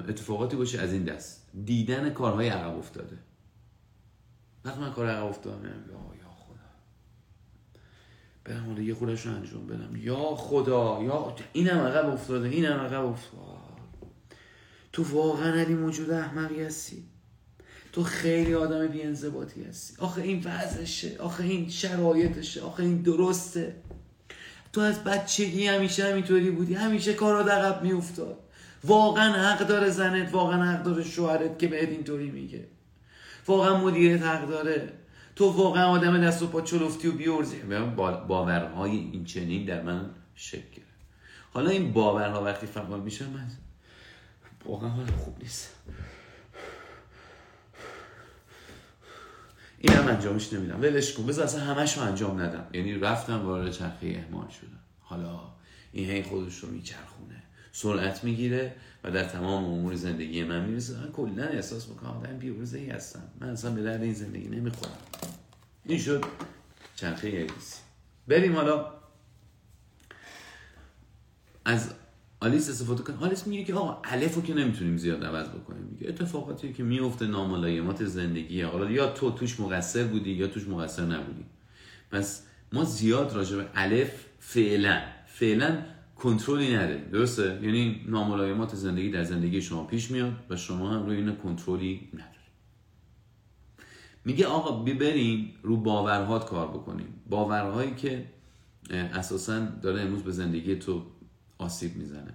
اتفاقاتی 0.09 0.57
باشه 0.57 0.81
از 0.81 0.93
این 0.93 1.05
دست. 1.05 1.51
دیدن 1.65 2.11
کارهای 2.11 2.49
عقب 2.49 2.79
افتاده. 2.79 3.19
وقتی 4.65 4.81
من 4.81 4.93
کار 4.93 5.07
عقب 5.07 5.27
افتادم 5.27 5.63
خدا 5.63 6.20
برم 8.51 8.67
حالا 8.67 8.83
یه 8.83 8.95
خودش 8.95 9.27
رو 9.27 9.33
انجام 9.33 9.67
بدم. 9.67 9.97
یا 9.97 10.35
خدا 10.37 11.01
یا 11.03 11.35
اینم 11.53 11.79
عقب 11.79 12.09
افتاده 12.09 12.49
اینم 12.49 12.81
عقب 12.81 13.05
افتاده 13.05 13.41
تو 14.93 15.03
واقعا 15.03 15.61
علی 15.61 15.75
موجود 15.75 16.11
احمقی 16.11 16.63
هستی. 16.63 17.05
تو 17.93 18.03
خیلی 18.03 18.55
آدم 18.55 18.87
بی 18.87 19.03
انضباطی 19.03 19.65
هستی. 19.65 19.95
آخه 19.99 20.23
این 20.23 20.43
وضعشه 20.45 21.17
آخه 21.19 21.45
این 21.45 21.69
شرایطشه 21.69 22.63
آخه 22.63 22.83
این 22.83 23.03
درسته. 23.03 23.77
تو 24.73 24.81
از 24.81 25.05
بچگی 25.05 25.67
همیشه 25.67 26.05
همینطوری 26.05 26.51
بودی. 26.51 26.75
همیشه 26.75 27.13
کارا 27.13 27.41
عقب 27.41 27.83
میافتاد. 27.83 28.39
واقعا 28.85 29.33
حق 29.33 29.67
داره 29.67 29.91
زنت 29.91 30.35
واقعا 30.35 30.65
حق 30.73 30.83
داره 30.83 31.05
شوهرت 31.05 31.59
که 31.59 31.69
بهت 31.69 31.89
اینطوری 31.89 32.31
میگه. 32.31 32.65
واقعا 33.47 33.85
مدیرت 33.85 34.23
حق 34.23 34.49
داره. 34.49 34.93
تو 35.37 35.51
واقعا 35.51 35.87
آدم 35.87 36.21
دست 36.21 36.43
و 36.43 36.47
پا 36.47 36.61
چلفتی 36.61 37.09
و 37.09 37.13
بیورزی. 37.13 37.57
باورهای 38.29 38.91
این 38.91 39.25
چنین 39.25 39.65
در 39.67 39.83
من 39.83 40.11
شکل 40.35 40.83
حالا 41.53 41.71
این 41.71 41.93
باورها 41.93 42.45
وقتی 42.45 42.67
فعال 42.67 43.01
میشه 43.01 43.27
من 43.27 43.51
واقعا 44.65 45.07
خوب 45.07 45.39
نیست. 45.43 45.75
این 49.79 49.93
هم 49.93 50.09
انجامش 50.09 50.53
نمیدم. 50.53 50.81
ولش 50.81 51.15
کن. 51.15 51.27
بذار 51.27 51.45
اصلا 51.45 51.61
همش 51.61 51.99
رو 51.99 52.03
انجام 52.03 52.41
ندم. 52.41 52.67
یعنی 52.73 52.95
رفتم 52.95 53.47
وارد 53.47 53.73
چرخه 53.73 54.25
اهمال 54.27 54.49
شدم. 54.49 54.81
حالا 55.01 55.41
این 55.93 56.11
هی 56.11 56.23
خودش 56.23 56.59
رو 56.59 56.71
میچرخونه. 56.71 57.43
سرعت 57.73 58.25
می‌گیره. 58.25 58.77
و 59.05 59.11
در 59.11 59.25
تمام 59.25 59.65
امور 59.65 59.95
زندگی 59.95 60.45
من 60.45 60.65
می‌رسه. 60.65 60.99
من 60.99 61.13
کلا 61.13 61.45
احساس 61.45 61.89
می‌کنم 61.89 62.11
آدم 62.11 62.39
بی‌عرضه 62.39 62.79
ای 62.79 62.91
هستم. 62.91 63.23
من 63.41 63.49
اصلا 63.49 63.71
به 63.71 63.83
درد 63.83 64.03
این 64.03 64.15
زندگی 64.15 64.49
نمی‌خورم. 64.49 64.93
این 65.85 65.99
شد 65.99 66.25
چرخه 66.97 67.29
ABC 67.29 67.81
بریم 68.29 68.57
حالا. 68.57 68.93
از 71.65 71.91
الیس 72.41 72.71
استفاده 72.71 73.03
کن 73.03 73.15
الیس 73.15 73.47
میگه 73.47 73.65
که 73.65 73.75
آقا 73.75 74.03
الف 74.05 74.35
رو 74.35 74.43
که 74.43 74.55
نمی‌تونیم 74.55 74.97
زیاد 74.97 75.25
عوض 75.25 75.49
بکنیم. 75.49 75.83
میگه 75.83 76.09
اتفاقاتی 76.09 76.73
که 76.73 76.83
میفته 76.83 77.27
ناملایمات 77.27 78.05
زندگی. 78.05 78.63
حالا 78.63 78.91
یا 78.91 79.13
تو 79.13 79.31
توش 79.31 79.61
مقصر 79.61 80.05
بودی 80.05 80.31
یا 80.31 80.47
توش 80.47 80.69
مقصر 80.69 81.05
نبودی. 81.05 81.45
پس 82.11 82.43
ما 82.73 82.85
زیاد 82.85 83.33
راجع 83.33 83.57
به 83.57 83.67
الف 83.75 84.25
فعلا 84.39 85.03
فعلا 85.27 85.79
کنترلی 86.23 86.77
نداریم. 86.77 87.05
درسته؟ 87.05 87.61
یعنی 87.63 88.05
ناملایمات 88.09 88.75
زندگی 88.75 89.11
در 89.11 89.25
زندگی 89.25 89.63
شما 89.63 89.85
پیش 89.85 90.11
میاد 90.11 90.33
و 90.51 90.57
شما 90.57 90.91
هم 90.91 91.07
روی 91.07 91.17
این 91.17 91.37
کنترلی 91.37 92.09
نداریم 92.15 92.31
میگه 94.25 94.47
آقا 94.47 94.83
ببریم 94.83 95.55
رو 95.63 95.77
باورهات 95.77 96.47
کار 96.47 96.69
بکنیم. 96.69 97.23
باورهایی 97.29 97.95
که 97.95 98.27
اساسا 98.91 99.61
داره 99.61 100.01
امروز 100.01 100.23
به 100.23 100.33
زندگی 100.33 100.77
تو 100.77 101.07
آسیب 101.59 101.97
می‌زنه. 101.97 102.35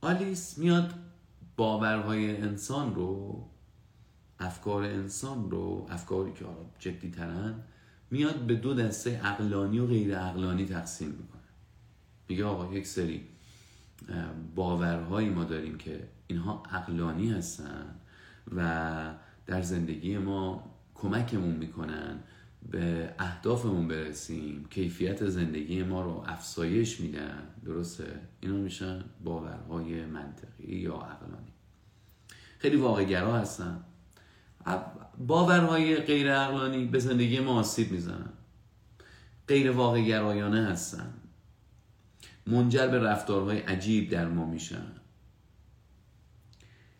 آلیس 0.00 0.58
میاد 0.58 0.94
باورهای 1.56 2.36
انسان 2.36 2.94
رو 2.94 3.44
افکار 4.38 4.82
انسان 4.82 5.50
رو 5.50 5.86
افکاری 5.90 6.32
که 6.32 6.44
جدی 6.78 7.10
ترن 7.10 7.54
میاد 8.10 8.38
به 8.38 8.54
دو 8.54 8.74
دسته 8.74 9.20
عقلانی 9.20 9.78
و 9.78 9.86
غیر 9.86 10.18
عقلانی 10.18 10.64
تقسیم 10.64 11.08
می‌کنه. 11.08 11.40
میگه 12.28 12.44
آقا 12.44 12.74
یک 12.74 12.86
سری 12.86 13.24
باورهایی 14.54 15.28
ما 15.28 15.44
داریم 15.44 15.78
که 15.78 16.08
اینها 16.26 16.62
عقلانی 16.70 17.30
هستن 17.30 17.94
و 18.56 19.14
در 19.46 19.62
زندگی 19.62 20.18
ما 20.18 20.70
کمکمون 20.94 21.54
می‌کنن 21.54 22.20
به 22.70 23.14
اهدافمون 23.18 23.88
برسیم 23.88 24.66
کیفیت 24.70 25.28
زندگی 25.28 25.82
ما 25.82 26.02
رو 26.02 26.24
افزایش 26.26 27.00
میدن. 27.00 27.42
درسته؟ 27.64 28.20
اینا 28.40 28.56
میشن 28.56 29.04
باورهای 29.24 30.04
منطقی 30.06 30.76
یا 30.76 30.94
عقلانی. 30.94 31.52
خیلی 32.58 32.76
واقعگرا 32.76 33.38
هستن. 33.38 33.84
باورهای 35.26 35.96
غیر 35.96 36.32
عقلانی 36.34 36.84
به 36.84 36.98
زندگی 36.98 37.40
ما 37.40 37.58
آسیب 37.58 37.92
می‌زنن 37.92 38.32
غیر 39.48 39.70
واقعگرایانه 39.70 40.66
هستن 40.66 41.14
منجر 42.46 42.86
به 42.86 42.98
رفتارهای 42.98 43.58
عجیب 43.58 44.10
در 44.10 44.28
ما 44.28 44.46
میشن 44.46 44.86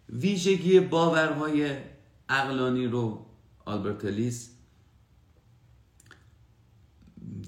ویژگی 0.09 0.81
باورهای 0.81 1.77
عقلانی 2.29 2.87
رو 2.87 3.27
آلبرتلیس 3.64 4.51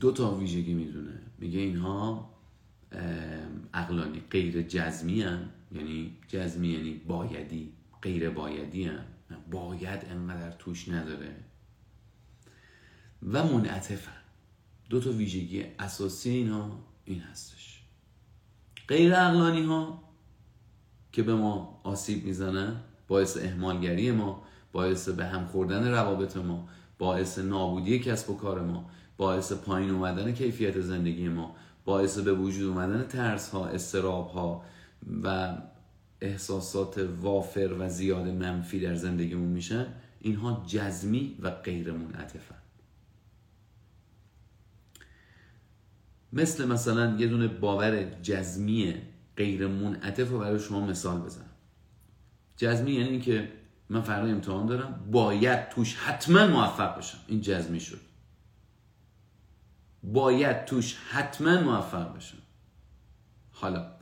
دو 0.00 0.12
تا 0.12 0.34
ویژگی 0.34 0.74
می‌دونه 0.74 1.20
میگه 1.38 1.60
اینها 1.60 2.32
عقلانی 3.74 4.22
غیر 4.30 4.62
جزمی 4.62 5.22
هن. 5.22 5.48
یعنی 5.72 6.16
جزمی 6.28 6.68
یعنی 6.68 6.94
بایدی 6.94 7.72
غیر 8.02 8.30
بایدی 8.30 8.84
هم. 8.84 9.04
باید 9.50 10.04
انقدر 10.10 10.50
توش 10.50 10.88
نداره. 10.88 11.34
و 13.22 13.44
منعطفن. 13.44 14.22
دو 14.90 15.00
تا 15.00 15.10
ویژگی 15.10 15.64
اساسی 15.78 16.30
اینا 16.30 16.78
این 17.04 17.20
هستش. 17.20 17.82
غیر 18.88 19.14
اقلانی 19.14 19.62
ها 19.62 20.02
که 21.12 21.22
به 21.22 21.34
ما 21.34 21.80
آسیب 21.84 22.24
می‌زنن 22.24 22.80
باعث 23.08 23.36
اهمالگری 23.36 24.10
ما 24.10 24.42
باعث 24.72 25.08
به 25.08 25.24
هم 25.24 25.46
خوردن 25.46 25.88
روابط 25.88 26.36
ما 26.36 26.68
باعث 26.98 27.38
نابودی 27.38 27.98
کسب 27.98 28.30
و 28.30 28.36
کار 28.36 28.60
ما 28.60 28.90
باعث 29.16 29.52
پایین 29.52 29.90
اومدن 29.90 30.32
کیفیت 30.32 30.80
زندگی 30.80 31.28
ما 31.28 31.56
باعث 31.84 32.18
به 32.18 32.34
وجود 32.34 32.68
اومدن 32.68 33.06
ترس 33.06 33.50
ها 33.50 33.66
استراب 33.66 34.28
ها 34.28 34.64
و 35.22 35.56
احساسات 36.22 36.98
وافر 37.20 37.76
و 37.78 37.88
زیاد 37.88 38.28
منفی 38.28 38.80
در 38.80 38.94
زندگیمون 38.94 39.48
میشن 39.48 39.86
اینها 40.20 40.64
جزمی 40.66 41.36
و 41.42 41.50
غیر 41.50 41.92
منعطفن. 41.92 42.54
مثل 46.32 46.68
مثلا 46.68 47.16
یه 47.18 47.26
دونه 47.26 47.48
باور 47.48 48.04
جزمی 48.22 48.94
غیر 49.36 49.66
منعطف 49.66 50.30
رو 50.30 50.38
برای 50.38 50.58
شما 50.58 50.86
مثال 50.86 51.20
بزنم. 51.20 51.50
جزمی 52.56 52.92
یعنی 52.92 53.08
اینکه 53.08 53.52
من 53.88 54.00
فردا 54.00 54.28
امتحان 54.28 54.66
دارم 54.66 55.08
باید 55.10 55.68
توش 55.68 55.96
حتما 55.96 56.46
موفق 56.46 56.98
بشم. 56.98 57.18
این 57.26 57.40
جزمی 57.40 57.80
شد. 57.80 58.00
باید 60.02 60.64
توش 60.64 60.96
حتما 61.10 61.60
موفق 61.60 62.16
بشم. 62.16 62.38
حالا 63.52 64.01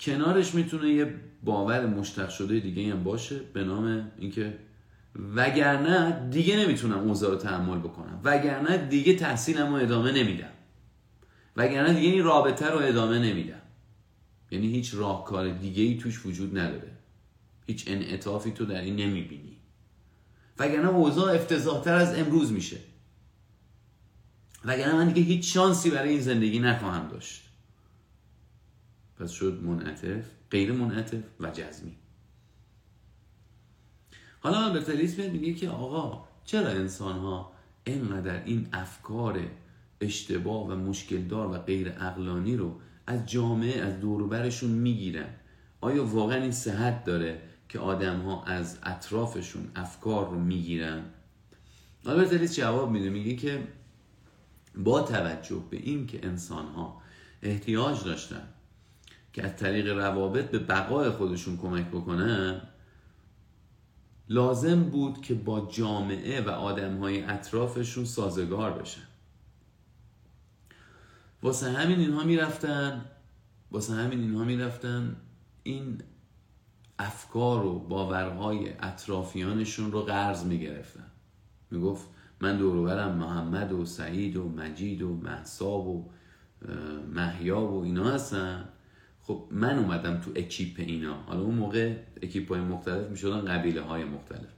کنارش 0.00 0.54
می‌تونه 0.54 0.88
یه 0.88 1.14
باور 1.42 1.86
مشتق 1.86 2.28
شده 2.28 2.60
دیگه 2.60 2.92
هم 2.92 3.04
باشه 3.04 3.40
به 3.52 3.64
نام 3.64 4.10
اینکه 4.18 4.58
وگرنه 5.36 6.28
دیگه 6.30 6.56
نمی‌تونم 6.56 6.98
اوضاع 6.98 7.30
رو 7.30 7.36
تحمل 7.36 7.78
بکنم. 7.78 8.20
وگرنه 8.24 8.76
دیگه 8.76 9.14
تحصیلم 9.14 9.66
رو 9.66 9.74
ادامه 9.74 10.12
نمیدم. 10.12 10.52
وگرنه 11.56 11.94
دیگه 11.94 12.08
این 12.08 12.24
رابطه 12.24 12.70
رو 12.70 12.78
ادامه 12.78 13.18
نمیدم. 13.18 13.62
یعنی 14.50 14.66
هیچ 14.66 14.94
راهکار 14.94 15.48
دیگه 15.48 15.82
ای 15.82 15.96
توش 15.96 16.26
وجود 16.26 16.58
نداره. 16.58 16.92
هیچ 17.66 17.84
انعطافی 17.86 18.50
تو 18.50 18.64
در 18.64 18.80
این 18.80 18.96
نمی‌بینی. 18.96 19.56
وگرنه 20.58 20.88
اوضاع 20.88 21.34
افتضاحتر 21.34 21.94
از 21.94 22.18
امروز 22.18 22.52
میشه. 22.52 22.76
وگرنه 24.64 24.94
من 24.94 25.08
دیگه 25.08 25.22
هیچ 25.22 25.54
شانسی 25.54 25.90
برای 25.90 26.10
این 26.10 26.20
زندگی 26.20 26.58
نخواهم 26.58 27.08
داشت. 27.08 27.49
پس 29.20 29.30
شد 29.30 29.62
منعطف 29.62 30.24
غیر 30.50 30.72
منعطف 30.72 31.22
و 31.40 31.50
جزمی. 31.50 31.96
حالا 34.40 34.64
البرت 34.64 35.18
میگه 35.18 35.54
که 35.54 35.68
آقا 35.68 36.24
چرا 36.44 36.68
انسان 36.68 37.18
ها 37.18 37.52
اینقدر 37.84 38.44
این 38.44 38.68
افکار 38.72 39.40
اشتباه 40.00 40.66
و 40.66 40.74
مشکلدار 40.74 41.46
و 41.46 41.58
غیر 41.58 41.88
اقلانی 41.88 42.56
رو 42.56 42.80
از 43.06 43.26
جامعه 43.26 43.80
از 43.80 44.00
دوروبرشون 44.00 44.70
می‌گیرن؟ 44.70 45.28
آیا 45.80 46.04
واقعا 46.04 46.42
این 46.42 46.52
صحت 46.52 47.04
داره 47.04 47.42
که 47.68 47.78
آدم 47.78 48.20
ها 48.20 48.44
از 48.44 48.78
اطرافشون 48.82 49.68
افکار 49.76 50.30
رو 50.30 50.38
می‌گیرن؟ 50.38 51.04
آلبرت 52.06 52.52
جواب 52.52 52.90
میده 52.90 53.10
میگه 53.10 53.36
که 53.36 53.68
با 54.76 55.02
توجه 55.02 55.62
به 55.70 55.76
این 55.76 56.06
که 56.06 56.26
انسان 56.26 56.66
ها 56.66 57.02
احتیاج 57.42 58.04
داشتن 58.04 58.48
که 59.32 59.44
از 59.44 59.56
طریق 59.56 59.98
روابط 59.98 60.50
به 60.50 60.58
بقای 60.58 61.10
خودشون 61.10 61.56
کمک 61.56 61.86
بکنن 61.86 62.60
لازم 64.28 64.82
بود 64.82 65.22
که 65.22 65.34
با 65.34 65.68
جامعه 65.72 66.40
و 66.40 66.50
آدم 66.50 66.98
های 66.98 67.22
اطرافشون 67.22 68.04
سازگار 68.04 68.72
بشن. 68.72 69.02
واسه 71.42 71.70
همین 71.70 72.00
اینها 72.00 72.24
می‌رفتن 72.24 73.04
واسه 73.70 73.92
همین 73.92 74.20
اینها 74.20 74.44
می‌رفتن 74.44 75.16
این 75.62 76.02
افکار 76.98 77.66
و 77.66 77.78
باورهای 77.78 78.72
اطرافیانشون 78.80 79.92
رو 79.92 80.02
قرض 80.02 80.44
می‌گرفتن. 80.44 81.06
می‌گفت 81.70 82.08
من 82.40 82.56
دوروبرم 82.56 83.16
محمد 83.16 83.72
و 83.72 83.84
سعید 83.84 84.36
و 84.36 84.48
مجید 84.48 85.02
و 85.02 85.16
محساب 85.16 85.86
و 85.86 86.10
محیا 87.14 87.60
و 87.60 87.84
اینا 87.84 88.04
هستن. 88.04 88.68
خب 89.30 89.42
من 89.50 89.78
اومدم 89.78 90.20
تو 90.20 90.30
اکیپ 90.36 90.74
اینا. 90.78 91.14
حالا 91.26 91.40
اون 91.40 91.54
موقع 91.54 91.94
اکیپ 92.22 92.48
های 92.48 92.60
مختلف 92.60 93.10
می‌شدن 93.10 93.40
قبیله 93.40 93.80
های 93.80 94.04
مختلف. 94.04 94.48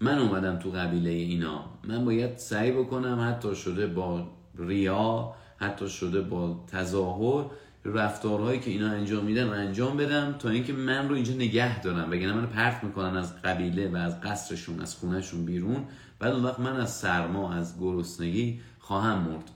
من 0.00 0.18
اومدم 0.18 0.58
تو 0.58 0.70
قبیله 0.70 1.10
اینا. 1.10 1.64
من 1.88 2.04
باید 2.04 2.36
سعی 2.36 2.72
بکنم 2.72 3.28
حتی 3.28 3.54
شده 3.54 3.86
با 3.86 4.30
ریا 4.58 5.34
حتی 5.56 5.88
شده 5.88 6.20
با 6.20 6.64
تظاهر 6.66 7.44
رفتارهایی 7.84 8.60
که 8.60 8.70
اینا 8.70 8.90
انجام 8.90 9.24
میدن 9.24 9.48
و 9.48 9.52
انجام 9.52 9.96
بدم 9.96 10.34
تا 10.38 10.48
اینکه 10.48 10.72
من 10.72 11.08
رو 11.08 11.14
اینجا 11.14 11.34
نگه 11.34 11.82
دارم. 11.82 12.10
وگرنه 12.10 12.32
من 12.32 12.46
پرت 12.46 12.84
می‌کنن 12.84 13.16
از 13.16 13.42
قبیله 13.42 13.88
و 13.88 13.96
از 13.96 14.20
قصرشون 14.20 14.80
از 14.80 14.94
خونهشون 14.94 15.44
بیرون. 15.44 15.84
بعد 16.18 16.32
اون 16.32 16.44
وقت 16.44 16.60
من 16.60 16.76
از 16.76 16.96
سرما 16.96 17.52
از 17.52 17.80
گرسنگی 17.80 18.60
خواهم 18.78 19.18
مرد. 19.18 19.50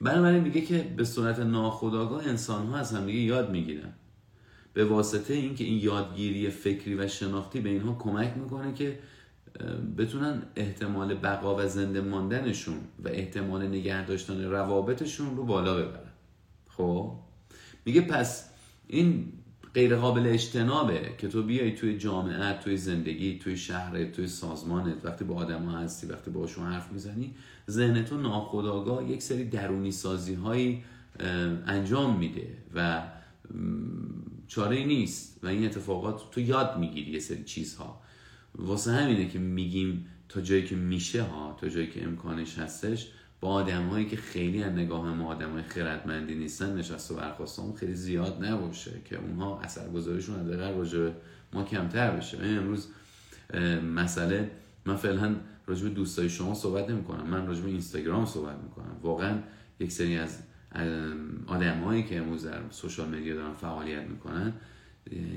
بنابراین 0.00 0.42
میگه 0.42 0.60
که 0.60 0.94
به 0.96 1.04
صورت 1.04 1.38
ناخودآگاه 1.38 2.26
انسان 2.26 2.66
ها 2.66 2.76
از 2.76 2.94
همدیگه 2.94 3.18
یاد 3.18 3.50
می‌گیرن. 3.50 3.92
به 4.74 4.84
واسطه 4.84 5.34
اینکه 5.34 5.64
این 5.64 5.78
یادگیری 5.78 6.50
فکری 6.50 6.94
و 6.94 7.08
شناختی 7.08 7.60
به 7.60 7.68
اینها 7.68 7.96
کمک 7.98 8.32
می‌کنه 8.36 8.74
که 8.74 8.98
بتونن 9.98 10.42
احتمال 10.56 11.14
بقا 11.14 11.56
و 11.56 11.68
زنده 11.68 12.00
ماندنشون 12.00 12.78
و 13.04 13.08
احتمال 13.08 13.66
نگه 13.66 14.06
داشتن 14.06 14.44
روابطشون 14.44 15.36
رو 15.36 15.44
بالا 15.44 15.74
ببرن. 15.74 16.10
خب؟ 16.68 17.12
میگه 17.84 18.00
پس 18.00 18.50
این 18.88 19.32
غیر 19.74 19.96
قابل 19.96 20.26
اجتنابه 20.26 21.14
که 21.18 21.28
تو 21.28 21.42
بیای 21.42 21.74
توی 21.74 21.98
جامعه 21.98 22.58
توی 22.58 22.76
زندگی 22.76 23.38
توی 23.38 23.56
شهرت 23.56 24.12
توی 24.12 24.26
سازمانت 24.26 25.04
وقتی 25.04 25.24
با 25.24 25.34
آدم 25.34 25.62
ها 25.62 25.78
هستی 25.78 26.06
وقتی 26.06 26.30
باشون 26.30 26.66
حرف 26.66 26.92
می‌زنی 26.92 27.34
ذهن 27.70 28.04
تو 28.04 28.16
ناخداگاه 28.16 29.10
یک 29.10 29.22
سری 29.22 29.44
درونی 29.44 29.92
سازی 29.92 30.34
هایی 30.34 30.84
انجام 31.66 32.18
میده 32.18 32.48
و 32.74 33.02
چاره 34.50 34.84
نیست 34.84 35.40
و 35.42 35.46
این 35.46 35.64
اتفاقات 35.64 36.30
تو 36.30 36.40
یاد 36.40 36.78
می‌گیری 36.78 37.10
یه 37.10 37.18
سری 37.18 37.44
چیزها. 37.44 38.00
واسه 38.54 38.92
همینه 38.92 39.28
که 39.28 39.38
میگیم 39.38 40.06
تا 40.28 40.40
جایی 40.40 40.64
که 40.64 40.76
میشه 40.76 41.22
ها 41.22 41.56
تا 41.60 41.68
جایی 41.68 41.86
که 41.86 42.04
امکانش 42.04 42.58
هستش 42.58 43.08
با 43.40 43.48
آدم 43.48 43.88
هایی 43.88 44.06
که 44.06 44.16
خیلی 44.16 44.62
از 44.62 44.72
نگاه 44.72 45.14
ما 45.14 45.30
آدم 45.30 45.52
های 45.52 45.62
خردمندی 45.62 46.34
نیستن 46.34 46.76
نشست 46.76 47.10
و 47.10 47.14
برخواستان 47.14 47.72
خیلی 47.72 47.94
زیاد 47.94 48.44
نباشه 48.44 48.90
که 49.04 49.18
اونها 49.18 49.60
اثرگذاریشون 49.60 50.40
حداقل 50.40 50.74
راجع 50.74 51.10
ما 51.52 51.64
کمتر 51.64 52.16
بشه. 52.16 52.38
امروز 52.38 52.88
مسئله 53.94 54.50
من 54.86 54.96
فعلا 54.96 55.36
راجع 55.66 55.82
به 55.82 55.90
دوستای 55.90 56.28
شما 56.28 56.54
صحبت 56.54 56.90
نمی 56.90 57.04
کنم 57.04 57.26
من 57.26 57.46
راجع 57.46 57.60
به 57.60 57.68
اینستاگرام 57.68 58.26
صحبت 58.26 58.56
می‌کنم. 58.62 58.96
واقعا 59.02 59.38
یک 59.80 59.92
سری 59.92 60.16
از 60.16 60.38
آدمایی 61.46 62.02
که 62.02 62.18
امروز 62.18 62.46
در 62.46 62.60
سوشال 62.70 63.08
مدیا 63.08 63.34
دارن 63.34 63.54
فعالیت 63.54 64.02
می‌کنن 64.02 64.52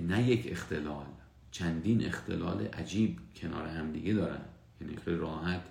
نه 0.08 0.30
یک 0.30 0.48
اختلال 0.52 1.06
چندین 1.52 2.06
اختلال 2.06 2.62
عجیب 2.62 3.20
کنار 3.36 3.68
هم 3.68 3.92
دیگه 3.92 4.14
دارن. 4.14 4.42
یعنی 4.82 4.96
خیلی 5.06 5.18
راحت 5.18 5.62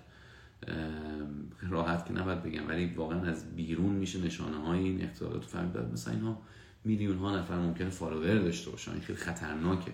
راحت 1.69 2.05
که 2.05 2.13
نباید 2.13 2.43
بگم 2.43 2.67
ولی 2.67 2.85
واقعا 2.85 3.21
از 3.21 3.55
بیرون 3.55 3.93
میشه 3.93 4.21
نشانه 4.21 4.57
های 4.57 4.79
این 4.79 5.03
اختلالات 5.03 5.45
فهمید 5.45 5.77
مثلا 5.77 6.13
اینها 6.13 6.41
میلیون 6.85 7.17
ها 7.17 7.37
نفر 7.37 7.55
ممکنه 7.55 7.89
فالوور 7.89 8.35
داشته 8.37 8.71
باشن. 8.71 8.99
خیلی 8.99 9.19
خطرناکه. 9.19 9.91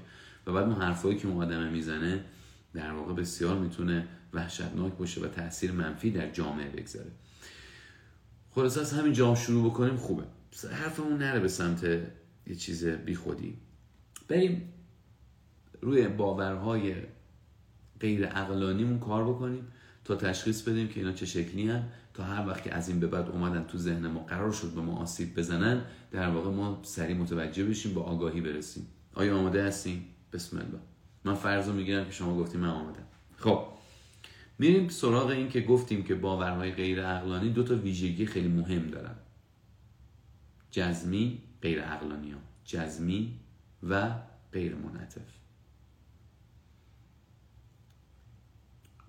و 0.48 0.54
بعد 0.54 0.64
اون 0.64 0.82
حرفایی 0.82 1.18
که 1.18 1.28
اون 1.28 1.44
آدم 1.44 1.68
می‌زنه 1.68 2.26
در 2.74 2.92
واقع 2.92 3.14
بسیار 3.14 3.60
می‌تونه 3.60 4.08
وحشتناک 4.34 4.94
باشه 4.94 5.22
و 5.22 5.28
تاثیر 5.28 5.72
منفی 5.72 6.12
در 6.12 6.30
جامعه 6.32 6.70
بگذاره. 6.70 7.12
خلاص 8.60 8.78
از 8.78 8.94
همین 8.94 9.14
جام 9.14 9.36
شروع 9.36 9.70
بکنیم 9.72 9.98
خوبه. 9.98 10.24
حرفمون 10.72 11.18
نره 11.18 11.40
به 11.40 11.48
سمت 11.48 11.84
یه 12.48 12.56
چیز 12.58 12.86
بیخودی. 12.86 13.58
بریم 14.28 14.74
روی 15.82 16.08
باورهای 16.08 16.96
غیر 18.00 18.26
اقلانیمون 18.26 19.00
کار 19.00 19.24
بکنیم 19.24 19.68
تا 20.06 20.16
تشخیص 20.16 20.62
بدیم 20.62 20.88
که 20.88 21.00
اینا 21.00 21.12
چه 21.12 21.26
شکلی 21.26 21.70
هن 21.70 21.84
تا 22.14 22.24
هر 22.24 22.48
وقت 22.48 22.64
که 22.64 22.74
از 22.74 22.90
این 22.90 23.00
به 23.00 23.08
بعد 23.08 23.30
اومدن 23.30 23.64
تو 23.64 23.78
ذهن 23.78 24.08
ما 24.08 24.20
قرار 24.20 24.52
شد 24.52 24.70
به 24.70 24.82
ما 24.82 24.96
آسیب 24.96 25.36
بزنن 25.36 25.82
در 26.12 26.30
واقع 26.30 26.50
ما 26.50 26.80
سریع 26.84 27.16
متوجه 27.18 27.66
بشیم 27.66 27.94
با 27.94 28.02
آگاهی 28.02 28.42
برسیم. 28.42 28.88
آیا 29.14 29.38
آماده 29.38 29.64
هستیم 29.64 30.06
بسم 30.34 30.58
الله. 30.58 30.80
من 31.24 31.36
فرض 31.36 31.68
رو 31.68 31.74
می‌گیرم 31.74 32.06
که 32.06 32.12
شما 32.12 32.38
گفتیم 32.38 32.62
من 32.62 32.70
آماده 32.70 33.00
خب. 33.38 33.79
میریم 34.60 34.88
سراغ 34.88 35.30
این 35.30 35.50
که 35.50 35.62
گفتیم 35.62 36.04
که 36.04 36.16
باورهای 36.16 36.72
غیر 36.72 37.06
عقلانی 37.06 37.50
دو 37.50 37.64
تا 37.64 37.76
ویژگی 37.76 38.26
خیلی 38.26 38.48
مهم 38.48 38.88
دارن. 38.88 39.16
جزمی 40.72 41.42
غیر 41.62 41.82
عقلانی 41.82 42.32
ها 42.32 42.40
جزمی 42.64 43.40
و 43.84 44.16
غیر 44.52 44.76
منعطف 44.76 45.22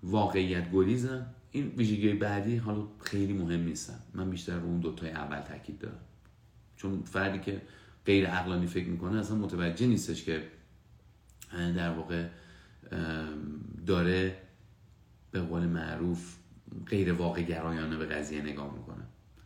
واقعیت 0.02 0.72
گریزم. 0.72 1.26
این 1.50 1.66
ویژگی 1.66 2.12
بعدی 2.12 2.56
حالا 2.56 2.86
خیلی 3.00 3.32
مهم 3.32 3.60
نیستم 3.60 4.00
من 4.14 4.30
بیشتر 4.30 4.58
رو 4.58 4.66
اون 4.66 4.80
دوتای 4.80 5.10
اول 5.10 5.40
تاکید 5.40 5.78
دارم. 5.78 6.00
چون 6.76 7.02
فردی 7.02 7.38
که 7.38 7.62
غیر 8.06 8.26
عقلانی 8.26 8.66
فکر 8.66 8.88
می‌کنه 8.88 9.18
اصلا 9.18 9.36
متوجه 9.36 9.86
نیستش 9.86 10.24
که 10.24 10.48
در 11.52 11.90
واقع 11.90 12.28
داره 13.86 14.36
به 15.30 15.40
قول 15.40 15.66
معروف 15.66 16.36
غیر 16.86 17.12
واقع 17.12 17.42
گرایانه 17.42 17.96
به 17.96 18.06
قضیه 18.06 18.42
نگاه 18.42 18.74
می‌کنه. 18.74 19.04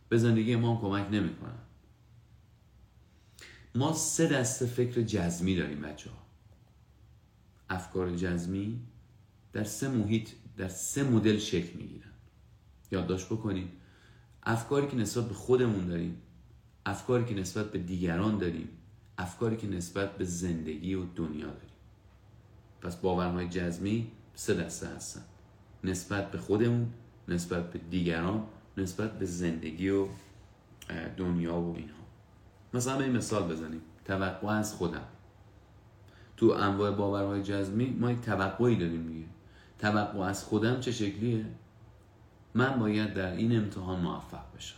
به 0.09 0.17
زندگی 0.17 0.55
ما 0.55 0.75
هم 0.75 0.81
کمک 0.81 1.11
نمی‌کنه. 1.11 1.53
ما 3.75 3.93
سه 3.93 4.27
دسته 4.27 4.65
فکر 4.65 5.01
جزمی 5.01 5.55
داریم 5.55 5.81
بچه 5.81 6.09
ها 6.09 6.17
افکار 7.69 8.15
جزمی 8.15 8.81
در 9.53 9.63
سه 9.63 9.89
محیط 9.89 10.29
در 10.57 10.67
سه 10.67 11.03
مدل 11.03 11.37
شکل 11.37 11.77
می‌گیرن. 11.77 12.11
یادداشت 12.91 13.25
بکنید 13.25 13.69
افکاری 14.43 14.87
که 14.87 14.95
نسبت 14.95 15.27
به 15.27 15.33
خودمون 15.33 15.87
داریم 15.87 16.21
افکاری 16.85 17.25
که 17.25 17.35
نسبت 17.35 17.71
به 17.71 17.79
دیگران 17.79 18.37
داریم 18.37 18.69
افکاری 19.17 19.57
که 19.57 19.67
نسبت 19.67 20.17
به 20.17 20.25
زندگی 20.25 20.93
و 20.93 21.05
دنیا 21.15 21.47
داریم. 21.47 21.69
پس 22.81 22.95
باورهای 22.95 23.49
جزمی 23.49 24.11
سه 24.35 24.53
دسته 24.53 24.87
هستن. 24.87 25.21
نسبت 25.85 26.31
به 26.31 26.37
خودمون 26.37 26.87
نسبت 27.27 27.71
به 27.71 27.79
دیگران 27.79 28.43
نسبت 28.77 29.19
به 29.19 29.25
زندگی 29.25 29.89
و 29.89 30.07
دنیا 31.17 31.55
و 31.61 31.75
اینها. 31.75 32.03
مثلا 32.73 32.99
این 32.99 33.17
مثال 33.17 33.51
بزنیم. 33.51 33.81
توقع 34.05 34.47
از 34.47 34.73
خودم. 34.73 35.05
تو 36.37 36.45
انواع 36.49 36.91
باورهای 36.91 37.43
جزمی 37.43 37.85
ما 37.85 38.11
یک 38.11 38.21
توقعی 38.21 38.75
داریم 38.75 39.01
میگه 39.01 39.27
توقع 39.79 40.19
از 40.19 40.43
خودم 40.43 40.79
چه 40.79 40.91
شکلیه؟ 40.91 41.45
من 42.53 42.79
باید 42.79 43.13
در 43.13 43.31
این 43.31 43.57
امتحان 43.57 43.99
موفق 43.99 44.55
بشم. 44.55 44.77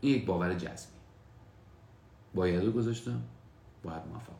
این 0.00 0.16
یک 0.16 0.26
باور 0.26 0.54
جزمی. 0.54 0.98
باید 2.34 2.64
رو 2.64 2.72
گذاشتم 2.72 3.22
باید 3.82 4.02
موفق. 4.12 4.32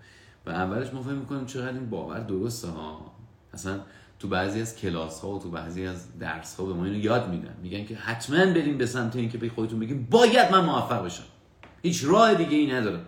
و 0.47 0.51
اولش 0.51 0.95
ما 0.95 1.03
فهم 1.03 1.15
می‌کنیم 1.15 1.47
چقدر 1.47 1.73
این 1.73 1.91
باور 1.91 2.21
درسته 2.21 2.69
ها. 2.69 3.13
اصلا 3.53 3.81
تو 4.19 4.29
بعضی 4.29 4.61
از 4.61 4.77
کلاس 4.77 5.21
ها 5.21 5.31
و 5.31 5.39
تو 5.39 5.51
بعضی 5.51 5.87
از 5.87 6.19
درس 6.19 6.57
ها 6.57 6.67
به 6.67 6.73
ما 6.73 6.85
اینو 6.85 6.99
یاد 6.99 7.31
میدن. 7.31 7.57
میگن 7.63 7.85
که 7.85 7.97
حتما 7.97 8.47
بریم 8.47 8.79
به 8.79 8.87
سمت 8.87 9.17
اینکه 9.17 9.39
به 9.39 9.49
خودتون 9.49 9.81
بگیم 9.81 10.09
باید 10.11 10.53
من 10.53 10.65
موفق 10.65 11.05
بشم 11.05 11.25
هیچ 11.83 12.05
راه 12.05 12.35
دیگه 12.35 12.57
ای 12.57 12.73
ندارم. 12.73 13.05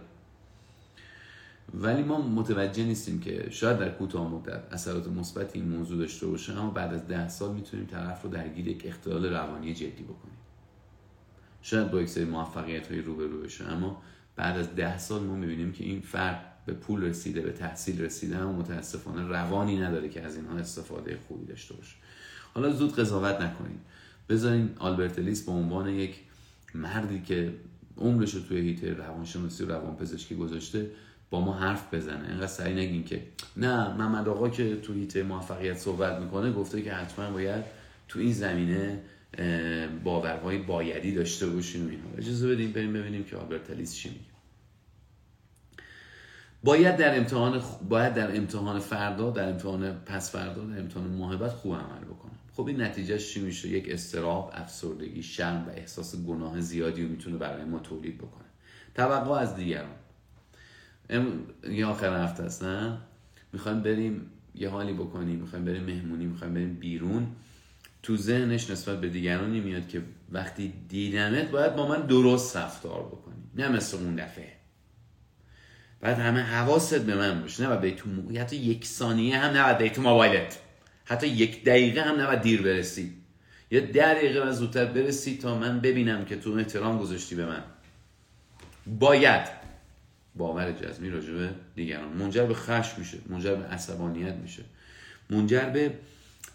ولی 1.75 2.03
ما 2.03 2.20
متوجه 2.20 2.85
نیستیم 2.85 3.20
که 3.20 3.51
شاید 3.51 3.79
در 3.79 3.90
کوتاه 3.90 4.29
مدت 4.29 4.73
اثرات 4.73 5.09
مثبت 5.09 5.57
این 5.57 5.68
موضوع 5.68 5.99
داشته 5.99 6.27
باشه 6.27 6.53
اما 6.53 6.70
بعد 6.70 6.94
از 6.94 7.07
ده 7.07 7.29
سال 7.29 7.55
می‌تونیم 7.55 7.87
طرف 7.87 8.23
رو 8.23 8.31
درگیر 8.31 8.68
یک 8.68 8.83
اختلال 8.87 9.27
روانی 9.27 9.75
جدی 9.75 10.03
بکنیم. 10.03 10.37
شاید 11.62 11.90
با 11.90 12.01
یک 12.01 12.09
سری 12.09 12.25
موفقیت 12.25 12.92
های 12.92 13.01
روبرو 13.01 13.42
بشه 13.42 13.64
اما 13.64 14.03
بعد 14.37 14.59
از 14.59 14.75
ده 14.75 14.99
سال 14.99 15.23
ما 15.23 15.35
می‌بینیم 15.35 15.73
که 15.73 15.85
این 15.85 16.01
فرد 16.01 16.49
به 16.70 16.76
پول 16.76 17.04
رسیده 17.04 17.40
به 17.40 17.52
تحصیل 17.52 18.02
رسیده 18.02 18.38
اما 18.38 18.52
متاسفانه 18.52 19.28
روانی 19.28 19.76
نداره 19.76 20.09
که 20.09 20.22
از 20.22 20.37
اینها 20.37 20.56
استفاده 20.56 21.18
خوبی 21.28 21.46
داشته 21.46 21.74
باشه. 21.74 21.94
حالا 22.54 22.70
زود 22.70 22.96
قضاوت 22.96 23.40
نکنید 23.40 23.80
بذارین 24.28 24.70
آلبرت 24.78 25.18
لیس 25.18 25.44
به 25.44 25.52
عنوان 25.52 25.88
یک 25.88 26.14
مردی 26.74 27.22
که 27.22 27.52
عمرش 27.98 28.35
رو 28.35 28.40
توی 28.40 28.61
هیته 28.61 28.94
روانشناسی 28.94 29.64
و 29.64 29.68
روانپزشکی 29.68 30.35
گذاشته 30.35 30.90
با 31.30 31.40
ما 31.40 31.52
حرف 31.52 31.94
بزنه. 31.94 32.28
اینقدر 32.28 32.46
سعی 32.46 32.74
نگین 32.74 33.04
که 33.04 33.22
نه 33.56 33.94
محمد 33.94 34.28
آقا 34.28 34.48
که 34.48 34.76
تو 34.76 34.92
هیته 34.92 35.22
موفقیت 35.22 35.78
صحبت 35.78 36.18
می‌کنه 36.22 36.52
گفته 36.52 36.83
که 36.83 36.92
حتما 36.92 37.30
باید 37.30 37.64
تو 38.09 38.18
این 38.18 38.33
زمینه 38.33 39.00
باورهای 40.04 40.59
بایدی 40.59 41.14
داشته 41.14 41.46
باشیم 41.46 41.87
و 41.87 41.90
اینها. 41.90 42.09
اجازه 42.18 42.54
بدیم 42.54 42.72
بریم 42.72 42.92
ببینیم 42.92 43.24
که 43.24 43.37
آلبرت 43.37 43.70
لیس 43.70 43.94
چی 43.94 44.09
میگه. 44.09 44.29
باید 46.64 46.96
در 46.96 47.18
امتحان 47.18 47.62
باید 47.88 48.14
در 48.14 48.37
امتحان 48.37 48.79
فردا 48.79 49.31
در 49.31 49.49
امتحان 49.49 49.92
پس 49.92 50.33
فردا 50.33 50.64
در 50.64 50.81
امتحان 50.81 51.07
محبت 51.07 51.51
خوب 51.51 51.75
عمل 51.75 52.05
بکنم. 52.05 52.38
خب 52.53 52.66
این 52.66 52.83
نتیجهش 52.83 53.35
چی 53.35 53.40
میشه؟ 53.40 53.68
یک 53.68 53.88
استراب 53.88 54.53
افسردگی 54.55 55.23
شرم 55.23 55.64
و 55.68 55.70
احساس 55.70 56.16
گناه 56.16 56.61
زیادی 56.61 57.03
رو 57.03 57.09
می‌تونه 57.09 57.37
برای 57.37 57.64
ما 57.64 57.79
تولید 57.79 58.18
بکنه. 58.18 58.44
توقع 58.94 59.31
از 59.31 59.57
دیگران. 59.57 59.94
ام... 61.11 61.46
یه 61.70 61.87
آخر 61.87 62.25
هفته 62.25 62.42
است 62.42 62.64
نه؟ 62.64 62.99
می‌خوایم 63.53 63.81
بریم 63.81 64.31
یه 64.55 64.68
حالی 64.68 64.92
بکنیم 64.92 65.38
می‌خوایم 65.38 65.64
بریم 65.64 65.85
مهمونی 65.85 66.27
می‌خوایم 66.27 66.55
بریم 66.55 66.75
بیرون. 66.75 67.27
تو 68.03 68.16
ذهنش 68.16 68.70
نسبت 68.70 69.01
به 69.01 69.09
دیگرانی 69.09 69.61
میاد 69.61 69.88
که 69.88 70.03
وقتی 70.33 70.73
دیدمت 70.88 71.51
باید 71.51 71.77
با 71.77 71.88
من 71.88 72.07
درست 72.07 72.57
رفتار 72.57 73.03
بکنی. 73.03 73.35
نه 73.55 73.68
مثل 73.68 73.96
اون 73.96 74.14
دفعه. 74.14 74.60
بعد 76.00 76.18
همه 76.18 76.40
حواست 76.40 76.98
به 76.98 77.14
من 77.14 77.40
باشه. 77.40 77.68
نه 77.68 77.76
باید 77.76 77.96
تو 77.96 78.08
مو... 78.08 78.38
حتی 78.38 78.56
یک 78.56 78.86
ثانیه 78.86 79.38
هم 79.38 79.56
نباید 79.56 79.78
بری 79.78 79.90
تو 79.90 80.02
موبایلت. 80.02 80.58
حتی 81.04 81.26
یک 81.26 81.64
دقیقه 81.64 82.02
هم 82.02 82.20
نباید 82.20 82.40
دیر 82.40 82.62
برسی. 82.62 83.12
یا 83.70 83.80
ده 83.80 84.14
دقیقه 84.14 84.44
من 84.44 84.52
زودتر 84.52 84.84
برسی 84.84 85.36
تا 85.36 85.58
من 85.58 85.80
ببینم 85.80 86.24
که 86.24 86.36
تو 86.36 86.52
احترام 86.52 86.98
گذاشتی 86.98 87.34
به 87.34 87.46
من. 87.46 87.62
باید. 88.86 89.48
باور 90.34 90.72
جزمی 90.72 91.10
راجع 91.10 91.32
به 91.32 91.50
دیگران. 91.74 92.08
منجر 92.08 92.46
به 92.46 92.54
خشم 92.54 92.98
میشه. 92.98 93.18
منجر 93.28 93.54
به 93.54 93.66
عصبانیت 93.66 94.34
میشه. 94.34 94.62
منجر 95.30 95.68
به 95.70 95.94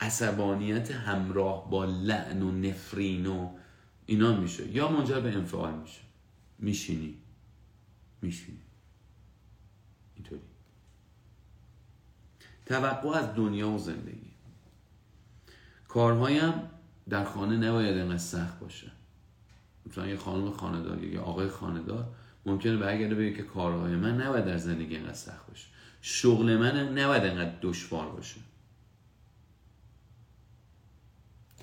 عصبانیت 0.01 0.91
همراه 0.91 1.69
با 1.69 1.85
لعن 1.85 2.41
و 2.41 2.51
نفرین 2.51 3.25
و 3.25 3.49
اینا 4.05 4.35
میشه. 4.35 4.67
یا 4.67 4.89
منجر 4.89 5.19
به 5.19 5.29
انفعال 5.29 5.73
میشه. 5.73 6.01
میشینی. 6.59 7.15
میشینی. 8.21 8.64
اینطوری. 10.31 10.51
توقع 12.65 13.09
از 13.09 13.35
دنیا 13.35 13.69
و 13.69 13.77
زندگی. 13.77 14.31
کارهایم 15.87 16.53
در 17.09 17.23
خانه 17.23 17.57
نباید 17.57 17.97
انقدر 17.97 18.17
سخت 18.17 18.59
باشه. 18.59 18.91
مثلا 19.85 20.07
یه 20.07 20.17
خانم 20.17 20.51
خاندار 20.51 21.03
یا 21.03 21.21
آقای 21.21 21.47
خاندار 21.47 22.07
ممکنه 22.45 22.77
برگرده 22.77 23.15
بگه 23.15 23.33
که 23.33 23.43
کارهای 23.43 23.95
من 23.95 24.21
نباید 24.21 24.45
در 24.45 24.57
زندگی 24.57 24.97
انقدر 24.97 25.13
سخت 25.13 25.47
باشه. 25.47 25.67
شغل 26.01 26.57
من 26.57 26.97
نباید 26.97 27.23
انقدر 27.23 27.55
دشوار 27.61 28.09
باشه. 28.09 28.41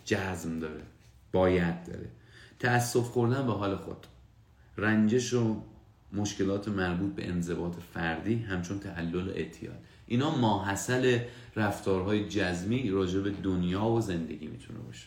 جزم 0.04 0.58
داره. 0.58 0.82
باید 1.32 1.84
داره. 1.84 2.10
تأسف 2.58 3.08
خوردن 3.08 3.46
به 3.46 3.52
حال 3.52 3.76
خود. 3.76 4.06
رنجش 4.76 5.34
و 5.34 5.62
مشکلات 6.12 6.68
مربوط 6.68 7.14
به 7.14 7.28
انضباط 7.28 7.76
فردی 7.94 8.34
همچون 8.34 8.78
تعلل 8.78 9.28
و 9.28 9.30
اعتیاد. 9.30 9.84
اینا 10.06 10.36
ماحصل 10.36 11.18
رفتارهای 11.56 12.28
جزمی 12.28 12.90
راجع 12.90 13.20
به 13.20 13.30
دنیا 13.30 13.84
و 13.84 14.00
زندگی 14.00 14.46
می‌تونه 14.46 14.78
باشه. 14.78 15.06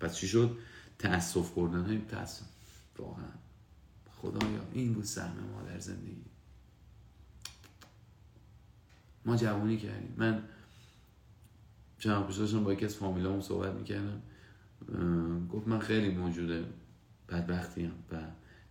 پس 0.00 0.16
چی 0.16 0.28
شد؟ 0.28 0.58
تأسف 0.98 1.50
خوردن 1.50 1.84
های 1.84 1.98
تأسف. 1.98 2.44
واقعا. 2.98 3.24
خدایا 4.22 4.60
این 4.72 4.92
بود 4.92 5.04
سهم 5.04 5.36
ما 5.54 5.62
در 5.62 5.78
زندگی. 5.78 6.24
ما 9.24 9.36
جوانی 9.36 9.76
کردیم. 9.76 10.14
من 10.16 10.42
چند 11.98 12.26
پیش 12.26 12.54
با 12.54 12.72
یکی 12.72 12.84
از 12.84 12.96
فامیلامون 12.96 13.40
صحبت 13.40 13.72
می‌کردم. 13.72 14.22
گفت 15.52 15.68
من 15.68 15.78
خیلی 15.78 16.08
موجوده 16.08 16.64
بدبختیم 17.28 17.92
و 18.12 18.16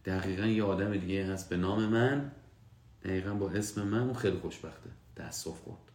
دقیقا 0.05 0.45
یه 0.45 0.63
آدم 0.63 0.97
دیگه 0.97 1.33
هست 1.33 1.49
به 1.49 1.57
نام 1.57 1.85
من. 1.85 2.31
دقیقا 3.03 3.33
با 3.33 3.51
اسم 3.51 3.87
من 3.87 3.99
اون 3.99 4.13
خیلی 4.13 4.37
خوشبخته. 4.37 4.89
تاسف 5.15 5.59
خورد. 5.59 5.91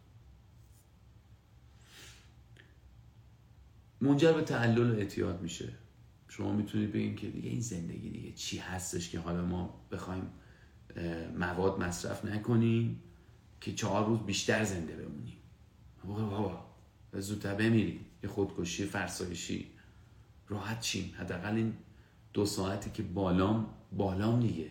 منجر 4.01 4.33
به 4.33 4.41
تعلل 4.41 4.91
و 4.91 4.95
اعتیاد 4.95 5.41
میشه. 5.41 5.73
شما 6.27 6.53
می‌تونید 6.53 6.91
بگین 6.91 7.15
که 7.15 7.27
دیگه 7.27 7.49
این 7.49 7.61
زندگی 7.61 8.09
دیگه 8.09 8.31
چی 8.31 8.57
هستش 8.57 9.09
که 9.09 9.19
حالا 9.19 9.45
ما 9.45 9.87
بخوایم 9.91 10.29
مواد 11.37 11.79
مصرف 11.79 12.25
نکنیم 12.25 13.03
که 13.61 13.73
چهار 13.73 14.05
روز 14.05 14.19
بیشتر 14.19 14.63
زنده 14.63 14.95
بمونیم. 14.95 15.37
بابا 16.03 16.65
زودتر 17.13 17.55
بمیریم. 17.55 18.05
یه 18.23 18.29
خودکشی 18.29 18.85
فرسایشی. 18.85 19.67
راحت 20.47 20.79
چیم 20.79 21.13
حداقل 21.17 21.55
این 21.55 21.73
دو 22.33 22.45
ساعتی 22.45 22.89
که 22.89 23.03
بالام 23.03 23.73
بالام 23.91 24.39
دیگه. 24.39 24.67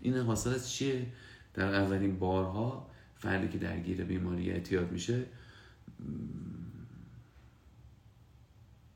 این 0.00 0.16
حاصل 0.16 0.54
از 0.54 0.72
چیه؟ 0.72 1.06
در 1.54 1.74
اولین 1.74 2.18
بارها 2.18 2.90
فردی 3.16 3.48
که 3.48 3.58
درگیر 3.58 4.04
بیماری 4.04 4.50
اعتیاد 4.50 4.92
میشه 4.92 5.24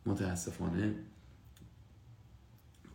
متاسفانه 0.06 0.94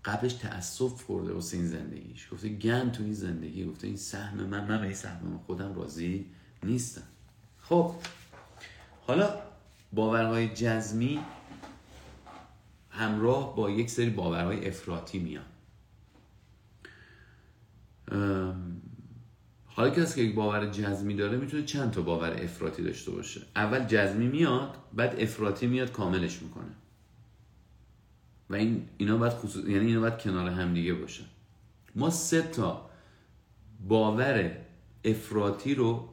قبلش 0.05 0.33
تأسف 0.33 1.03
خورده 1.03 1.33
واسه 1.33 1.57
این 1.57 1.67
زندگیش. 1.67 2.27
گفته 2.33 2.49
گن 2.49 2.91
تو 2.91 3.03
این 3.03 3.13
زندگی. 3.13 3.65
گفته 3.65 3.87
این 3.87 3.97
سهم 3.97 4.37
من 4.37 4.67
من 4.67 4.77
به 4.77 4.83
این 4.83 4.93
سهم 4.93 5.27
من 5.27 5.37
خودم 5.37 5.75
راضی 5.75 6.25
نیستم. 6.63 7.07
خب 7.57 7.95
حالا 9.01 9.41
باورهای 9.93 10.49
جزمی 10.49 11.19
همراه 12.89 13.55
با 13.55 13.69
یک 13.69 13.89
سری 13.89 14.09
باورهای 14.09 14.67
افراطی 14.67 15.19
میان. 15.19 15.45
حالا 19.65 19.89
کسی 19.89 20.15
که 20.15 20.21
یک 20.21 20.35
باور 20.35 20.65
جزمی 20.65 21.15
داره 21.15 21.37
می‌تونه 21.37 21.63
چند 21.63 21.91
تا 21.91 22.01
باور 22.01 22.43
افراطی 22.43 22.83
داشته 22.83 23.11
باشه. 23.11 23.41
اول 23.55 23.85
جزمی 23.85 24.27
میاد 24.27 24.75
بعد 24.93 25.19
افراطی 25.19 25.67
میاد 25.67 25.91
کاملش 25.91 26.41
می‌کنه. 26.41 26.71
و 28.49 28.55
این 28.55 28.89
اینا 28.97 29.17
باید 29.17 29.33
خصوص... 29.33 29.65
یعنی 29.65 29.85
اینا 29.85 29.99
باید 29.99 30.17
کنار 30.17 30.49
هم 30.49 30.73
دیگه 30.73 30.93
باشه 30.93 31.23
ما 31.95 32.09
سه 32.09 32.41
تا 32.41 32.89
باور 33.87 34.57
افراطی 35.05 35.75
رو 35.75 36.09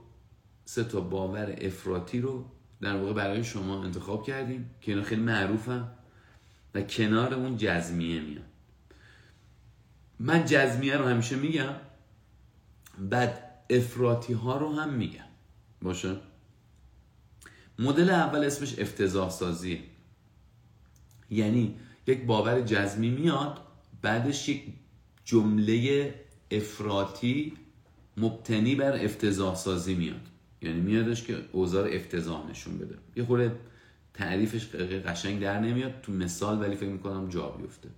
سه 0.64 0.84
تا 0.84 1.00
باور 1.00 1.54
افراطی 1.60 2.20
رو 2.20 2.44
در 2.80 2.96
واقع 2.96 3.12
برای 3.12 3.44
شما 3.44 3.84
انتخاب 3.84 4.26
کردیم 4.26 4.70
که 4.80 4.92
اینا 4.92 5.04
خیلی 5.04 5.22
معروفن 5.22 5.88
و 6.74 6.82
کنار 6.82 7.34
اون 7.34 7.56
جزمیه 7.56 8.20
میاد. 8.20 8.44
من 10.18 10.44
جزمیه 10.44 10.96
رو 10.96 11.04
همیشه 11.04 11.36
میگم 11.36 11.74
بعد 13.00 13.44
افراطی 13.70 14.32
ها 14.32 14.56
رو 14.56 14.72
هم 14.72 14.92
میگم 14.92 15.24
باشه؟ 15.82 16.16
مدل 17.78 18.10
اول 18.10 18.44
اسمش 18.44 18.78
افتضاح 18.78 19.30
سازی 19.30 19.80
یعنی 21.30 21.74
یک 22.06 22.26
باور 22.26 22.60
جزمی 22.60 23.10
میاد 23.10 23.60
بعدش 24.02 24.48
یک 24.48 24.62
جمله 25.24 26.14
افراطی 26.50 27.52
مبتنی 28.16 28.74
بر 28.74 29.04
افتضاح 29.04 29.54
سازی 29.54 29.94
میاد. 29.94 30.20
یعنی 30.62 30.80
میادش 30.80 31.22
که 31.22 31.44
اوزار 31.52 31.88
افتضاح 31.92 32.50
نشون 32.50 32.78
بده. 32.78 32.94
یه 33.16 33.24
خورده 33.24 33.56
تعریفش 34.14 34.74
قشنگ 35.06 35.40
در 35.40 35.60
نمیاد 35.60 36.00
تو 36.02 36.12
مثال 36.12 36.60
ولی 36.60 36.76
فکر 36.76 36.88
می‌کنم 36.88 37.28
جا 37.28 37.48
بیفته. 37.48 37.88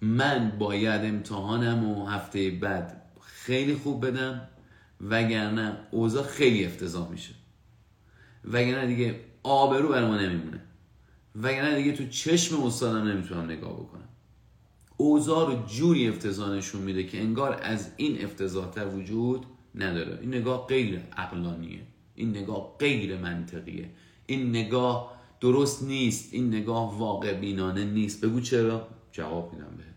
من 0.00 0.58
باید 0.58 1.04
امتحانم 1.04 1.84
و 1.84 2.06
هفته 2.06 2.50
بعد 2.50 3.02
خیلی 3.48 3.74
خوب 3.74 4.06
بدم 4.06 4.48
وگرنه 5.00 5.76
اوضاع 5.90 6.22
خیلی 6.22 6.64
افتضاح 6.64 7.10
میشه. 7.10 7.34
وگرنه 8.44 8.86
دیگه 8.86 9.20
آبرو 9.42 9.88
برای 9.88 10.08
ما 10.08 10.16
نمیمونه. 10.16 10.60
وگرنه 11.42 11.76
دیگه 11.76 11.92
تو 11.92 12.08
چشم 12.08 12.62
استادم 12.62 13.08
نمی‌تونم 13.08 13.50
نگاه 13.50 13.72
بکنم. 13.72 14.08
اوضاع 14.96 15.52
رو 15.52 15.66
جوری 15.66 16.08
افتضاح 16.08 16.50
نشون 16.50 16.82
میده 16.82 17.04
که 17.04 17.20
انگار 17.20 17.60
از 17.62 17.90
این 17.96 18.24
افتضاحتر 18.24 18.86
وجود 18.86 19.46
نداره. 19.74 20.18
این 20.20 20.34
نگاه 20.34 20.66
غیر 20.66 21.00
عقلانیه. 21.16 21.80
این 22.14 22.30
نگاه 22.30 22.76
غیر 22.78 23.16
منطقیه. 23.16 23.90
این 24.26 24.50
نگاه 24.50 25.14
درست 25.40 25.82
نیست. 25.82 26.34
این 26.34 26.48
نگاه 26.48 26.98
واقع 26.98 27.32
بینانه 27.40 27.84
نیست. 27.84 28.24
بگو 28.24 28.40
چرا؟ 28.40 28.88
جواب 29.12 29.52
میدم 29.52 29.76
بهت. 29.76 29.87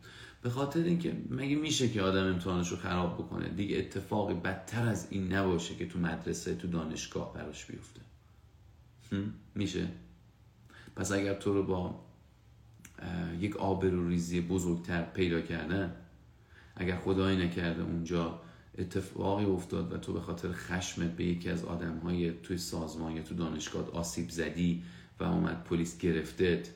به 0.41 0.49
خاطر 0.49 0.79
اینکه 0.79 1.17
مگه 1.29 1.55
میشه 1.55 1.89
که 1.89 2.01
آدم 2.01 2.27
امتحانش 2.27 2.69
رو 2.69 2.77
خراب 2.77 3.13
بکنه؟ 3.13 3.49
دیگه 3.49 3.77
اتفاقی 3.77 4.33
بدتر 4.33 4.87
از 4.87 5.07
این 5.09 5.33
نباشه 5.33 5.75
که 5.75 5.87
تو 5.87 5.99
مدرسه 5.99 6.55
تو 6.55 6.67
دانشگاه 6.67 7.33
براش 7.33 7.65
بیفته. 7.65 8.01
میشه؟ 9.55 9.87
پس 10.95 11.11
اگر 11.11 11.33
تو 11.33 11.53
رو 11.53 11.63
با 11.63 11.99
یک 13.39 13.55
ریزی 13.81 14.41
بزرگتر 14.41 15.01
پیدا 15.03 15.41
کردن 15.41 15.95
اگر 16.75 16.95
خدایی 16.95 17.37
نکرده 17.37 17.83
اونجا 17.83 18.41
اتفاقی 18.77 19.45
افتاد 19.45 19.93
و 19.93 19.97
تو 19.97 20.13
به 20.13 20.21
خاطر 20.21 20.51
خشمت 20.51 21.15
به 21.15 21.23
یکی 21.23 21.49
از 21.49 21.63
آدم 21.65 21.97
های 21.97 22.33
توی 22.43 22.57
سازمان 22.57 23.11
یا 23.11 23.23
تو 23.23 23.35
دانشگاه 23.35 23.91
آسیب 23.91 24.29
زدی 24.29 24.83
و 25.19 25.23
اومد 25.23 25.63
پلیس 25.63 25.97
گرفتت 25.97 26.69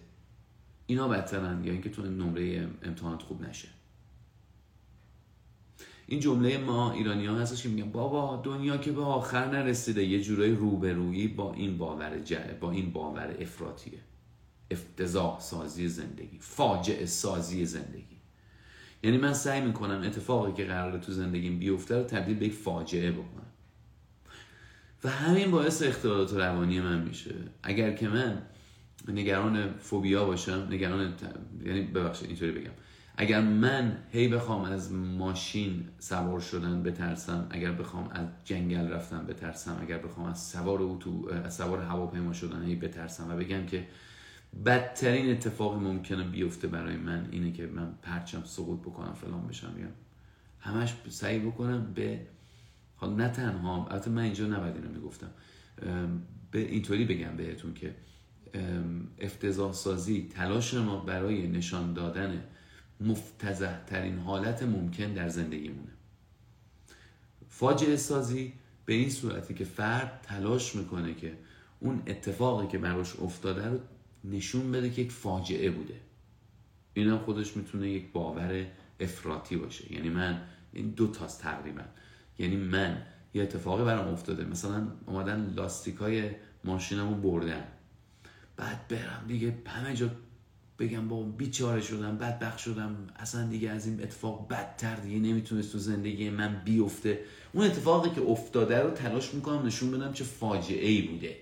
اینا 0.87 1.07
بدترن 1.07 1.63
یا 1.63 1.71
اینکه 1.71 1.89
تو 1.89 2.01
نمره 2.01 2.67
امتحانات 2.83 3.21
خوب 3.21 3.41
نشه. 3.41 3.67
این 6.07 6.19
جمله 6.19 6.57
ما 6.57 6.91
ایرانی 6.91 7.25
ها 7.25 7.37
هستش 7.39 7.63
که 7.63 7.69
میگن 7.69 7.91
بابا 7.91 8.41
دنیا 8.43 8.77
که 8.77 8.91
به 8.91 9.01
آخر 9.01 9.45
نرسیده. 9.45 10.03
یه 10.03 10.21
جورای 10.21 10.51
روبرویی 10.51 11.27
با 11.27 11.53
این 11.53 11.77
باور 11.77 12.21
با 12.59 12.71
این 12.71 12.91
باور 12.91 13.35
افراطیه. 13.39 13.99
افتضاح 14.71 15.39
سازی 15.39 15.87
زندگی 15.87 16.37
فاجعه 16.39 17.05
سازی 17.05 17.65
زندگی. 17.65 18.17
یعنی 19.03 19.17
من 19.17 19.33
سعی 19.33 19.61
می‌کنم 19.61 20.01
اتفاقی 20.01 20.53
که 20.53 20.65
قراره 20.65 20.99
تو 20.99 21.11
زندگیم 21.11 21.59
بیفته 21.59 21.97
رو 21.97 22.03
تبدیل 22.03 22.37
به 22.37 22.49
فاجعه 22.49 23.11
بکنم. 23.11 23.45
و 25.03 25.09
همین 25.09 25.51
باعث 25.51 25.83
اختلالات 25.83 26.33
روانی 26.33 26.79
من 26.79 27.01
میشه. 27.01 27.35
اگر 27.63 27.93
که 27.93 28.07
من 28.07 28.41
نگران 29.07 29.73
فوبیا 29.73 30.25
باشم 30.25 30.67
نگران 30.71 31.13
یعنی 31.65 31.81
ببخشید 31.81 32.27
اینطوری 32.27 32.51
بگم. 32.51 32.71
اگر 33.17 33.41
من 33.41 33.97
هی 34.11 34.27
بخوام 34.27 34.61
از 34.61 34.93
ماشین 34.93 35.83
سوار 35.99 36.39
شدن 36.39 36.83
بترسم 36.83 37.47
اگر 37.49 37.71
بخوام 37.71 38.09
از 38.11 38.27
جنگل 38.43 38.89
رفتن 38.89 39.25
بترسم 39.25 39.77
اگر 39.81 39.97
بخوام 39.97 40.25
از 40.25 40.43
سوار 40.43 40.81
اتو 40.81 41.29
از 41.43 41.55
سوار 41.55 41.81
هواپیما 41.81 42.33
شدن 42.33 42.65
هی 42.65 42.75
بترسم 42.75 43.31
و 43.31 43.35
بگم 43.35 43.65
که 43.65 43.87
بدترین 44.65 45.31
اتفاقی 45.31 45.79
ممکنه 45.79 46.23
بیفته 46.23 46.67
برای 46.67 46.97
من 46.97 47.27
اینه 47.31 47.51
که 47.51 47.67
من 47.67 47.93
پرچم 48.01 48.43
سقوط 48.45 48.79
بکنم 48.79 49.13
فلان 49.13 49.47
بشم 49.47 49.75
یا 49.79 49.87
همش 50.59 50.93
سعی 51.09 51.39
بکنم 51.39 51.93
به 51.93 52.19
حال 52.95 53.15
نه 53.15 53.29
تنها 53.29 53.87
البته 53.87 54.11
من 54.11 54.21
اینجا 54.21 54.47
نباید 54.47 54.75
اینو 54.75 54.89
می‌گفتم. 54.89 55.29
به 56.51 56.59
اینطوری 56.59 57.05
بگم 57.05 57.37
بهتون 57.37 57.73
که 57.73 57.95
افتضاح 59.19 59.73
سازی 59.73 60.29
تلاش 60.35 60.73
ما 60.73 60.99
برای 60.99 61.47
نشان 61.47 61.93
دادن 61.93 62.43
مفتزه 62.99 63.79
ترین 63.87 64.17
حالت 64.17 64.63
ممکن 64.63 65.13
در 65.13 65.29
زندگیمونه. 65.29 65.91
فاجعه 67.49 67.95
سازی 67.95 68.53
به 68.85 68.93
این 68.93 69.09
صورتی 69.09 69.53
که 69.53 69.63
فرد 69.63 70.19
تلاش 70.23 70.75
می‌کنه 70.75 71.13
که 71.13 71.37
اون 71.79 72.01
اتفاقی 72.07 72.67
که 72.67 72.77
براش 72.77 73.19
افتاده 73.19 73.67
رو 73.67 73.79
نشون 74.23 74.71
بده 74.71 74.89
که 74.89 75.01
یک 75.01 75.11
فاجعه 75.11 75.71
بوده. 75.71 75.95
این 76.93 77.09
هم 77.09 77.17
خودش 77.17 77.57
می‌تونه 77.57 77.89
یک 77.89 78.11
باور 78.11 78.65
افراطی 78.99 79.55
باشه. 79.55 79.93
یعنی 79.93 80.09
من 80.09 80.41
این 80.73 80.89
دو 80.89 81.07
تاست 81.07 81.41
تقریبا. 81.41 81.81
یعنی 82.39 82.55
من 82.55 83.01
یه 83.33 83.43
اتفاقی 83.43 83.83
برام 83.83 84.13
افتاده. 84.13 84.45
مثلا 84.45 84.87
اومدن 85.05 85.53
لاستیکای 85.55 86.31
ماشینمو 86.63 87.15
بردن. 87.15 87.63
بعد 88.57 88.87
برم. 88.87 89.25
دیگه 89.27 89.53
همه 89.67 89.95
جا 89.95 90.09
بگم 90.79 91.07
با 91.07 91.23
بیچاره 91.23 91.81
شدم 91.81 92.17
بدبخ 92.17 92.59
شدم. 92.59 93.07
اصلا 93.15 93.47
دیگه 93.47 93.69
از 93.69 93.85
این 93.85 94.03
اتفاق 94.03 94.47
بدتر 94.49 94.95
دیگه 94.95 95.19
نمی‌تونست 95.19 95.71
تو 95.71 95.77
زندگی 95.77 96.29
من 96.29 96.61
بیفته. 96.65 97.19
اون 97.53 97.65
اتفاقی 97.65 98.09
که 98.09 98.21
افتاده 98.21 98.79
رو 98.79 98.89
تلاش 98.89 99.33
می‌کنم 99.33 99.65
نشون 99.65 99.91
بدم 99.91 100.13
چه 100.13 100.23
فاجعه 100.23 100.89
ای 100.89 101.01
بوده. 101.01 101.35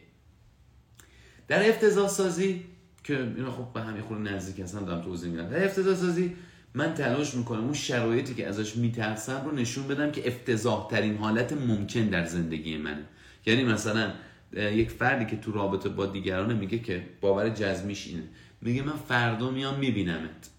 در 1.48 1.70
افتضاح 1.70 2.10
سازی 2.10 2.66
که 3.04 3.20
اینا 3.20 3.52
خب 3.52 3.74
به 3.74 3.82
همین 3.82 4.28
نزدیک 4.28 4.60
هستن 4.60 4.86
دارم 4.86 5.02
توضیح 5.02 5.32
میدم. 5.32 5.50
در 5.50 5.66
افتضاح 5.66 5.96
سازی 5.96 6.36
من 6.74 6.94
تلاش 6.94 7.34
می‌کنم 7.34 7.64
اون 7.64 7.74
شرایطی 7.74 8.34
که 8.34 8.48
ازش 8.48 8.76
میترسم 8.76 9.46
رو 9.46 9.52
نشون 9.56 9.88
بدم 9.88 10.12
که 10.12 10.28
افتضاح 10.28 10.88
ترین 10.90 11.18
حالت 11.18 11.54
ممکن 11.54 12.02
در 12.02 12.26
زندگی 12.26 12.78
منه. 12.78 13.04
یعنی 13.46 13.64
مثلا 13.64 14.14
یک 14.54 14.92
فردی 14.92 15.26
که 15.26 15.38
تو 15.38 15.52
رابطه 15.52 15.90
با 15.90 16.06
دیگرانه 16.06 16.54
میگه 16.54 16.80
که 16.80 17.06
باور 17.22 17.50
جزمیش 17.50 18.08
اینه. 18.08 18.24
میگه 18.62 18.84
من 18.84 18.98
فردا 19.08 19.50
میام 19.50 19.80
میبینمت. 19.80 20.50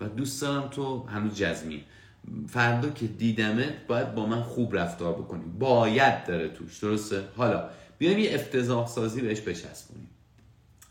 و 0.00 0.08
دوست 0.08 0.42
دارم 0.42 0.68
تو 0.68 1.06
هنوز 1.06 1.34
جزمی. 1.36 1.84
فردا 2.48 2.90
که 2.90 3.06
دیدمت 3.06 3.86
باید 3.86 4.14
با 4.14 4.26
من 4.26 4.42
خوب 4.42 4.76
رفتار 4.76 5.12
بکنی. 5.12 5.44
باید 5.58 6.24
داره 6.24 6.48
توش. 6.48 6.78
درسته؟ 6.78 7.24
حالا 7.36 7.70
بیایم 7.98 8.18
یه 8.18 8.34
افتضاح 8.34 8.86
سازی 8.86 9.20
بهش 9.20 9.40
بچسبونیم. 9.40 10.08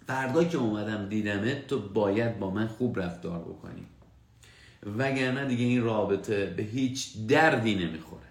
فردا 0.08 0.44
که 0.44 0.58
اومدم 0.58 1.10
دیدمت 1.10 1.68
تو 1.68 1.80
باید 1.80 2.40
با 2.40 2.52
من 2.52 2.68
خوب 2.68 3.00
رفتار 3.00 3.40
بکنی. 3.40 3.86
وگرنه 4.98 5.46
دیگه 5.46 5.66
این 5.66 5.84
رابطه 5.84 6.46
به 6.46 6.64
هیچ 6.64 7.18
دردی 7.28 7.76
نمی‌خوره. 7.76 8.29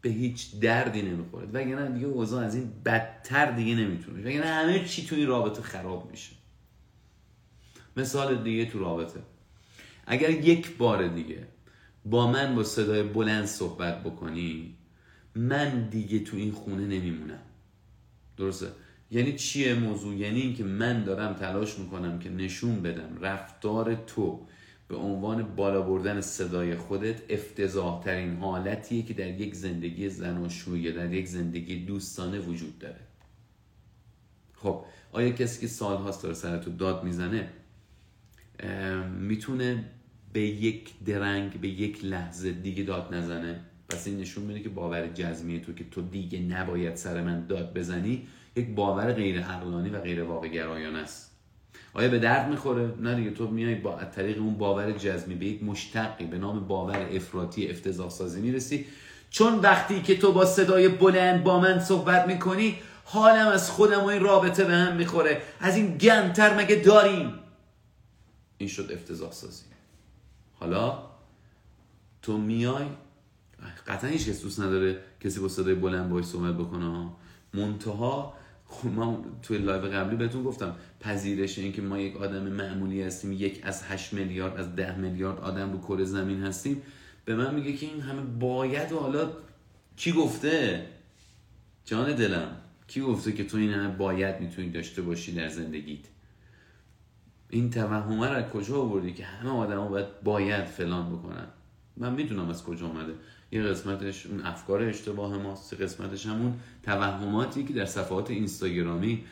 به 0.00 0.10
هیچ 0.10 0.60
دردی 0.60 1.02
نمی‌خوره. 1.02 1.46
وگرنه 1.46 1.94
دیگه 1.94 2.06
اوضاع 2.06 2.44
از 2.44 2.54
این 2.54 2.72
بدتر 2.84 3.50
دیگه 3.50 3.74
نمی‌تونه. 3.74 4.20
وگرنه 4.20 4.46
همه 4.46 4.84
چی 4.84 5.06
تو 5.06 5.16
این 5.16 5.26
رابطه 5.26 5.62
خراب 5.62 6.10
میشه. 6.10 6.32
مثال 7.96 8.42
دیگه 8.42 8.66
تو 8.66 8.78
رابطه. 8.78 9.20
اگر 10.06 10.30
یک 10.30 10.76
بار 10.76 11.08
دیگه 11.08 11.46
با 12.04 12.32
من 12.32 12.54
با 12.54 12.64
صدای 12.64 13.02
بلند 13.02 13.46
صحبت 13.46 14.02
بکنی 14.02 14.74
من 15.34 15.88
دیگه 15.88 16.18
تو 16.18 16.36
این 16.36 16.52
خونه 16.52 16.86
نمیمونم. 16.86 17.42
درسته؟ 18.36 18.66
یعنی 19.10 19.32
چیه 19.32 19.74
موضوع؟ 19.74 20.14
یعنی 20.14 20.40
اینکه 20.40 20.64
من 20.64 21.04
دارم 21.04 21.34
تلاش 21.34 21.78
می‌کنم 21.78 22.18
که 22.18 22.30
نشون 22.30 22.82
بدم 22.82 23.18
رفتار 23.20 23.94
تو 23.94 24.46
به 24.88 24.96
عنوان 24.96 25.54
بالا 25.56 25.82
بردن 25.82 26.20
صدای 26.20 26.76
خودت 26.76 27.30
افتضاح 27.30 28.02
ترین 28.02 28.36
حالتیه 28.36 29.02
که 29.02 29.14
در 29.14 29.40
یک 29.40 29.54
زندگی 29.54 30.08
زناشویی 30.08 30.92
در 30.92 31.12
یک 31.12 31.28
زندگی 31.28 31.84
دوستانه 31.84 32.38
وجود 32.38 32.78
داره. 32.78 33.00
خب 34.54 34.84
آیا 35.12 35.30
کسی 35.30 35.60
که 35.60 35.66
سال 35.66 35.96
هاست 35.96 36.22
داره 36.22 36.34
سر 36.34 36.56
داد 36.56 37.04
می‌زنه 37.04 37.48
می‌تونه 39.18 39.84
به 40.32 40.40
یک 40.40 41.04
درنگ 41.04 41.60
به 41.60 41.68
یک 41.68 42.04
لحظه 42.04 42.52
دیگه 42.52 42.82
داد 42.82 43.14
نزنه؟ 43.14 43.60
پس 43.88 44.06
این 44.06 44.20
نشون 44.20 44.44
میده 44.44 44.60
که 44.60 44.68
باور 44.68 45.08
جزمی 45.08 45.60
تو 45.60 45.72
که 45.72 45.84
تو 45.90 46.02
دیگه 46.02 46.40
نباید 46.40 46.96
سر 46.96 47.22
من 47.22 47.46
داد 47.46 47.74
بزنی 47.74 48.26
یک 48.56 48.74
باور 48.74 49.12
غیر 49.12 49.44
و 49.92 50.00
غیر 50.00 50.22
واقع 50.22 50.48
گرایانه 50.48 50.98
است. 50.98 51.27
آیا 51.94 52.08
به 52.08 52.18
درد 52.18 52.48
می‌خوره؟ 52.48 52.94
نه 53.00 53.14
دیگه 53.14 53.30
تو 53.30 53.50
میای 53.50 53.74
با 53.74 54.00
طریق 54.16 54.38
اون 54.38 54.54
باور 54.54 54.92
جزمی 54.92 55.34
به 55.34 55.46
یک 55.46 55.62
مشتقی 55.62 56.24
به 56.24 56.38
نام 56.38 56.66
باور 56.66 57.06
افراطی 57.12 57.70
افتضاح 57.70 58.10
سازی 58.10 58.40
می‌رسی. 58.40 58.86
چون 59.30 59.58
وقتی 59.58 60.02
که 60.02 60.18
تو 60.18 60.32
با 60.32 60.44
صدای 60.44 60.88
بلند 60.88 61.44
با 61.44 61.60
من 61.60 61.80
صحبت 61.80 62.26
می‌کنی 62.26 62.76
حالم 63.04 63.48
از 63.48 63.70
خودم 63.70 64.00
و 64.00 64.06
این 64.06 64.22
رابطه 64.22 64.64
به 64.64 64.74
هم 64.74 64.96
می‌خوره. 64.96 65.42
از 65.60 65.76
این 65.76 65.96
گندتر 65.96 66.56
مگه 66.56 66.76
داریم؟ 66.76 67.32
این 68.58 68.68
شد 68.68 68.92
افتضاح 68.92 69.32
سازی 69.32 69.64
حالا 70.54 71.02
تو 72.22 72.38
میای 72.38 72.86
قطعا 73.86 74.10
هیچ 74.10 74.28
کس 74.28 74.42
دوست 74.42 74.60
نداره 74.60 74.98
کسی 75.20 75.40
با 75.40 75.48
صدای 75.48 75.74
بلند 75.74 76.10
باش 76.10 76.24
صحبت 76.24 76.54
بکنه. 76.54 77.08
منتها 77.54 78.34
خب 78.68 78.88
من 78.88 79.16
توی 79.42 79.58
لایو 79.58 79.82
قبلی 79.82 80.16
بهتون 80.16 80.42
گفتم 80.42 80.76
پذیرش 81.00 81.58
این 81.58 81.72
که 81.72 81.82
ما 81.82 81.98
یک 81.98 82.16
آدم 82.16 82.42
معمولی 82.42 83.02
هستیم 83.02 83.32
یک 83.32 83.60
از 83.62 83.82
8 83.82 84.12
میلیارد 84.12 84.56
از 84.56 84.76
10 84.76 84.98
میلیارد 84.98 85.40
آدم 85.40 85.72
رو 85.72 85.78
کره 85.78 86.04
زمین 86.04 86.42
هستیم. 86.42 86.82
به 87.24 87.36
من 87.36 87.54
میگه 87.54 87.72
که 87.72 87.86
این 87.86 88.00
همه 88.00 88.20
باید 88.20 88.92
و 88.92 88.98
حالا 88.98 89.30
کی 89.96 90.12
گفته؟ 90.12 90.86
جان 91.84 92.14
دلم 92.14 92.56
کی 92.86 93.00
گفته 93.00 93.32
که 93.32 93.44
تو 93.44 93.56
این 93.56 93.72
همه 93.72 93.96
باید 93.96 94.40
می‌تونی 94.40 94.70
داشته 94.70 95.02
باشی 95.02 95.34
در 95.34 95.48
زندگیت؟ 95.48 96.04
این 97.50 97.70
توهمه 97.70 98.26
از 98.26 98.44
کجا 98.44 98.80
آوردی 98.80 99.12
که 99.12 99.24
همه 99.24 99.50
آدما 99.50 99.88
باید 99.88 100.22
باید 100.24 100.64
فلان 100.64 101.12
بکنن؟ 101.12 101.46
من 101.96 102.14
می‌دونم 102.14 102.48
از 102.48 102.64
کجا 102.64 102.86
اومده. 102.86 103.12
یه 103.52 103.62
قسمتش 103.62 104.26
اون 104.26 104.40
افکار 104.40 104.82
اشتباه 104.82 105.38
ماست 105.38 105.80
قسمتش 105.80 106.26
همون 106.26 106.60
توهماتی 106.82 107.64
که 107.64 107.72
در 107.72 107.84
صفحات 107.84 108.30
اینستاگرامی 108.30 109.24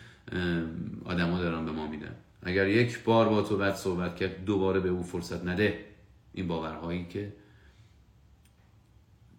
آدما 1.04 1.38
دارن 1.38 1.64
به 1.64 1.72
ما 1.72 1.86
میدن. 1.86 2.14
اگر 2.42 2.68
یک 2.68 3.04
بار 3.04 3.28
با 3.28 3.42
تو 3.42 3.56
بعد 3.56 3.74
صحبت 3.74 4.16
کرد 4.16 4.44
دوباره 4.44 4.80
به 4.80 4.88
او 4.88 5.02
فرصت 5.02 5.46
نده. 5.46 5.84
این 6.32 6.48
باورهایی 6.48 7.06
که 7.10 7.32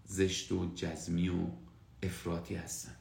زشت 0.05 0.51
و 0.51 0.71
جزمی 0.75 1.29
و 1.29 1.33
افراطی 2.03 2.55
هستن. 2.55 2.91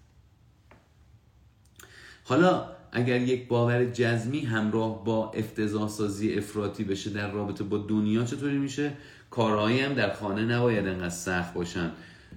حالا 2.24 2.76
اگر 2.92 3.20
یک 3.20 3.48
باور 3.48 3.84
جزمی 3.84 4.40
همراه 4.40 5.04
با 5.04 5.30
افتضاح 5.30 5.88
سازی 5.88 6.34
افراطی 6.34 6.84
بشه 6.84 7.10
در 7.10 7.30
رابطه 7.30 7.64
با 7.64 7.78
دنیا 7.78 8.24
چطوری 8.24 8.58
میشه؟ 8.58 8.92
کارهایی 9.30 9.80
هم 9.80 9.94
در 9.94 10.14
خانه 10.14 10.44
نباید 10.44 10.86
انقدر 10.86 11.08
سخت 11.08 11.54
باشن. 11.54 11.92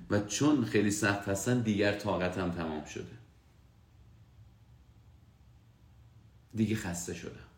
و 0.09 0.19
چون 0.19 0.65
خیلی 0.65 0.91
سخت 0.91 1.27
هستن 1.27 1.61
دیگر 1.61 1.93
طاقتم 1.93 2.51
تمام 2.51 2.85
شده. 2.85 3.11
دیگه 6.55 6.75
خسته 6.75 7.13
شدم. 7.13 7.49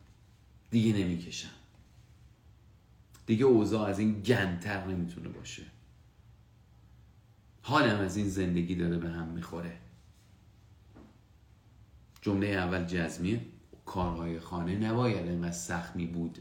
دیگه 0.71 0.99
نمی‌کشم. 0.99 1.49
دیگه 3.25 3.45
اوضاع 3.45 3.89
از 3.89 3.99
این 3.99 4.21
گندتر 4.21 4.85
نمی‌تونه 4.85 5.29
باشه. 5.29 5.63
حالم 7.61 7.99
از 7.99 8.17
این 8.17 8.29
زندگی 8.29 8.75
داره 8.75 8.97
به 8.97 9.09
هم 9.09 9.27
می‌خوره. 9.27 9.77
جمله 12.21 12.47
اول 12.47 12.85
جزمیه. 12.85 13.41
کارهای 13.85 14.39
خانه 14.39 14.75
نباید 14.75 15.27
اینقدر 15.27 15.51
سخت 15.51 15.93
بود 15.93 16.37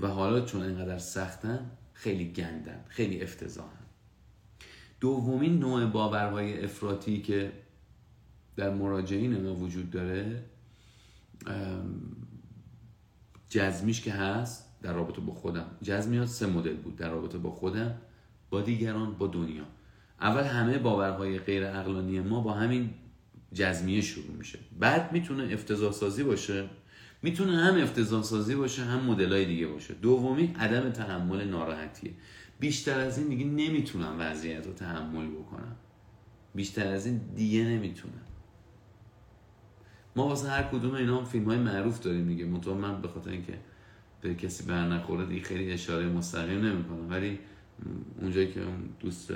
و 0.00 0.06
حالا 0.06 0.40
چون 0.40 0.62
اینقدر 0.62 0.98
سختن 0.98 1.70
خیلی 1.92 2.32
گندن 2.32 2.84
خیلی 2.88 3.22
افتضاحن. 3.22 3.86
دومین 5.00 5.58
نوع 5.58 5.86
باورهای 5.86 6.64
افراطی 6.64 7.22
که 7.22 7.52
در 8.56 8.74
مراجعین 8.74 9.42
ما 9.42 9.54
وجود 9.54 9.90
داره 9.90 10.44
جزمیش 13.48 14.00
که 14.00 14.12
هست 14.12 14.82
در 14.82 14.92
رابطه 14.92 15.20
با 15.20 15.34
خودم. 15.34 15.66
جزمیات 15.82 16.26
سه 16.26 16.46
مدل 16.46 16.76
بود 16.76 16.96
در 16.96 17.08
رابطه 17.08 17.38
با 17.38 17.50
خودم 17.50 17.94
با 18.50 18.60
دیگران 18.60 19.14
با 19.14 19.26
دنیا. 19.26 19.64
اول 20.20 20.42
همه 20.42 20.78
باورهای 20.78 21.38
غیر 21.38 21.64
اقلانی 21.64 22.20
ما 22.20 22.40
با 22.40 22.52
همین 22.52 22.90
جزمیه 23.52 24.00
شروع 24.00 24.36
میشه. 24.36 24.58
بعد 24.78 25.12
می‌تونه 25.12 25.52
افتضاح 25.52 25.92
سازی 25.92 26.22
باشه. 26.24 26.68
می‌تونه 27.22 27.56
هم 27.56 27.82
افتضاح 27.82 28.22
سازی 28.22 28.54
باشه 28.54 28.82
هم 28.82 29.00
مدلای 29.00 29.44
دیگه 29.44 29.66
باشه. 29.66 29.94
دومی 29.94 30.54
عدم 30.58 30.90
تحمل 30.90 31.44
ناراحتیه. 31.48 32.12
بیشتر 32.60 33.00
از 33.00 33.18
این 33.18 33.28
دیگه 33.28 33.44
نمی‌تونم 33.44 34.16
وضعیت 34.18 34.66
رو 34.66 34.72
تحمل 34.72 35.26
بکنم. 35.28 35.76
بیشتر 36.54 36.86
از 36.86 37.06
این 37.06 37.20
دیگه 37.36 37.64
نمی‌تونم. 37.64 38.22
ما 40.16 40.28
واسه 40.28 40.48
هر 40.48 40.62
کدوم 40.62 40.94
اینا 40.94 41.18
هم 41.18 41.24
فیلم 41.24 41.44
های 41.44 41.58
معروف 41.58 42.00
داریم 42.00 42.28
دیگه 42.28 42.44
منطقه 42.44 42.74
من 42.74 43.02
به 43.02 43.08
خاطر 43.08 43.30
اینکه 43.30 43.58
به 44.20 44.34
کسی 44.34 44.64
بر 44.64 44.88
نخوره 44.88 45.26
دیگه 45.26 45.42
خیلی 45.42 45.72
اشاره 45.72 46.06
مستقیم 46.06 46.66
نمی‌کنم. 46.66 47.10
ولی 47.10 47.38
اونجایی 48.20 48.52
که 48.52 48.60
دوست 49.00 49.32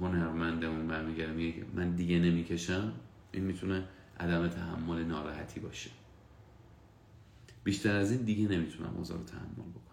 هنرمندمون 0.00 0.86
برمیگرده 0.88 1.32
میگه 1.32 1.64
من 1.74 1.90
دیگه 1.90 2.18
نمی‌کشم 2.18 2.92
این 3.32 3.44
می‌تونه 3.44 3.84
عدم 4.20 4.48
تحمل 4.48 5.04
ناراحتی 5.04 5.60
باشه. 5.60 5.90
بیشتر 7.64 7.96
از 7.96 8.10
این 8.10 8.22
دیگه 8.22 8.48
نمی‌تونم 8.48 8.96
اوضاع 8.96 9.18
رو 9.18 9.24
تحمل 9.24 9.70
بکنم. 9.70 9.84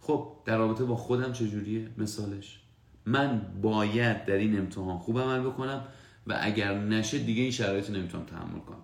خب 0.00 0.32
در 0.44 0.56
رابطه 0.56 0.84
با 0.84 0.96
خودم 0.96 1.32
چجوریه؟ 1.32 1.90
مثالش 1.98 2.60
من 3.06 3.60
باید 3.62 4.24
در 4.24 4.34
این 4.34 4.58
امتحان 4.58 4.98
خوب 4.98 5.20
عمل 5.20 5.40
بکنم 5.40 5.84
و 6.26 6.38
اگر 6.40 6.78
نشه 6.78 7.18
دیگه 7.18 7.42
این 7.42 7.50
شرایط 7.50 7.90
نمی‌تونم 7.90 8.24
تحمل 8.24 8.60
کنم. 8.60 8.82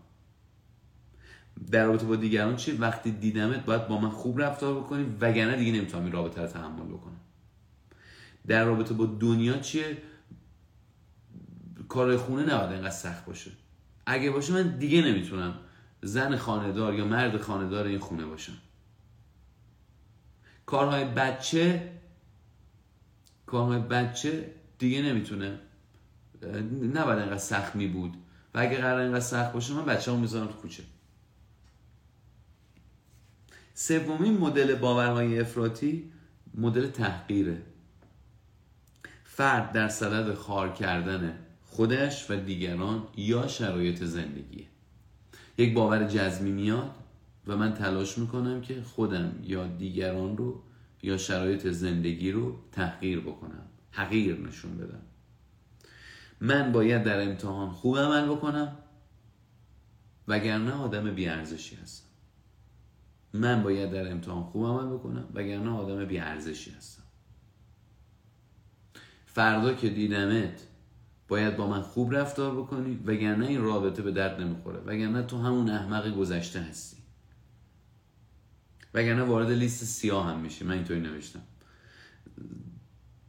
در 1.70 1.84
رابطه 1.84 2.06
با 2.06 2.16
دیگران 2.16 2.56
چی؟ 2.56 2.72
وقتی 2.72 3.10
دیدمت 3.10 3.64
باید 3.64 3.88
با 3.88 4.00
من 4.00 4.10
خوب 4.10 4.40
رفتار 4.40 4.80
بکنی 4.80 5.16
وگرنه 5.20 5.56
دیگه 5.56 5.72
نمی‌تونم 5.72 6.04
این 6.04 6.12
رابطه 6.12 6.40
رو 6.40 6.46
تحمل 6.46 6.86
بکنم. 6.86 7.20
در 8.46 8.64
رابطه 8.64 8.94
با 8.94 9.06
دنیا 9.06 9.58
چیه؟ 9.58 9.98
کار 11.88 12.16
خونه 12.16 12.54
نباید 12.54 12.72
اینقدر 12.72 12.90
سخت 12.90 13.24
باشه. 13.24 13.50
اگه 14.06 14.30
باشه 14.30 14.52
من 14.52 14.78
دیگه 14.78 15.02
نمی‌تونم 15.02 15.54
زن 16.02 16.36
خاندار 16.36 16.94
یا 16.94 17.04
مرد 17.04 17.40
خاندار 17.40 17.86
این 17.86 17.98
خونه 17.98 18.26
باشم. 18.26 18.56
کارهای 20.66 21.04
بچه 21.04 21.92
کارهای 23.46 23.80
بچه 23.80 24.54
دیگه 24.78 25.02
نمی‌تونه 25.02 25.58
نباید 26.94 27.18
اینقدر 27.18 27.38
سخت 27.38 27.76
می 27.76 27.86
بود. 27.86 28.16
و 28.54 28.58
اگه 28.58 28.76
قرار 28.76 29.00
اینقدر 29.00 29.20
سخت 29.20 29.52
باشه 29.52 29.74
من 29.74 29.84
بچه 29.84 30.12
هم 30.12 30.18
می‌ذارم 30.18 30.46
تو 30.46 30.52
کوچه. 30.52 30.82
سومین 33.74 34.38
مدل 34.38 34.74
باورهای 34.74 35.40
افراطی 35.40 36.12
مدل 36.54 36.86
تحقیره. 36.86 37.62
فرد 39.24 39.72
در 39.72 39.88
صدد 39.88 40.34
خار 40.34 40.72
کردن 40.72 41.38
خودش 41.72 42.30
و 42.30 42.36
دیگران 42.36 43.08
یا 43.16 43.46
شرایط 43.46 44.04
زندگی 44.04 44.66
یک 45.58 45.74
باور 45.74 46.04
جزمی 46.04 46.52
میاد 46.52 46.90
و 47.46 47.56
من 47.56 47.74
تلاش 47.74 48.18
می‌کنم 48.18 48.60
که 48.60 48.82
خودم 48.82 49.34
یا 49.42 49.66
دیگران 49.66 50.36
رو 50.36 50.62
یا 51.02 51.16
شرایط 51.16 51.66
زندگی 51.66 52.32
رو 52.32 52.56
تحقیر 52.72 53.20
بکنم 53.20 53.66
حقیر 53.90 54.40
نشون 54.40 54.76
بدم. 54.78 55.02
من 56.40 56.72
باید 56.72 57.02
در 57.02 57.22
امتحان 57.22 57.70
خوب 57.70 57.98
عمل 57.98 58.28
بکنم 58.28 58.76
وگرنه 60.28 60.72
آدم 60.72 61.14
بیارزشی 61.14 61.76
هستم. 61.76 62.08
من 63.32 63.62
باید 63.62 63.90
در 63.90 64.10
امتحان 64.10 64.42
خوب 64.42 64.66
عمل 64.66 64.96
بکنم 64.96 65.28
وگرنه 65.34 65.70
آدم 65.70 66.04
بیارزشی 66.04 66.70
هستم. 66.70 67.02
فردا 69.26 69.74
که 69.74 69.88
دیدمت 69.88 70.66
باید 71.32 71.56
با 71.56 71.66
من 71.66 71.82
خوب 71.82 72.14
رفتار 72.14 72.54
بکنی 72.54 72.94
وگرنه 73.06 73.46
این 73.46 73.62
رابطه 73.62 74.02
به 74.02 74.12
درد 74.12 74.40
نمی‌خوره. 74.40 74.78
وگرنه 74.78 75.22
تو 75.22 75.38
همون 75.38 75.70
احمق 75.70 76.14
گذشته 76.16 76.60
هستی. 76.60 76.96
وگرنه 78.94 79.22
وارد 79.22 79.50
لیست 79.50 79.84
سیاه 79.84 80.26
هم 80.26 80.40
میشی. 80.40 80.64
من 80.64 80.74
اینطوری 80.74 81.00
نوشتم. 81.00 81.42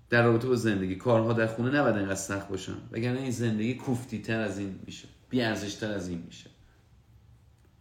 در 0.09 0.23
رابطه 0.23 0.47
با 0.47 0.55
زندگی. 0.55 0.95
کارها 0.95 1.33
در 1.33 1.47
خونه 1.47 1.77
نباید 1.77 1.95
اینقدر 1.95 2.15
سخت 2.15 2.49
باشن. 2.49 2.75
وگرنه 2.91 3.19
این 3.19 3.31
زندگی 3.31 3.73
کوفتی 3.73 4.21
تر 4.21 4.39
از 4.39 4.57
این 4.59 4.79
میشه. 4.85 5.07
بی 5.29 5.53
تر 5.53 5.91
از 5.91 6.07
این 6.07 6.23
میشه. 6.25 6.49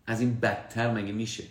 از 0.06 0.20
این 0.20 0.40
بدتر 0.40 0.94
مگه 0.94 1.12
میشه؟ 1.12 1.44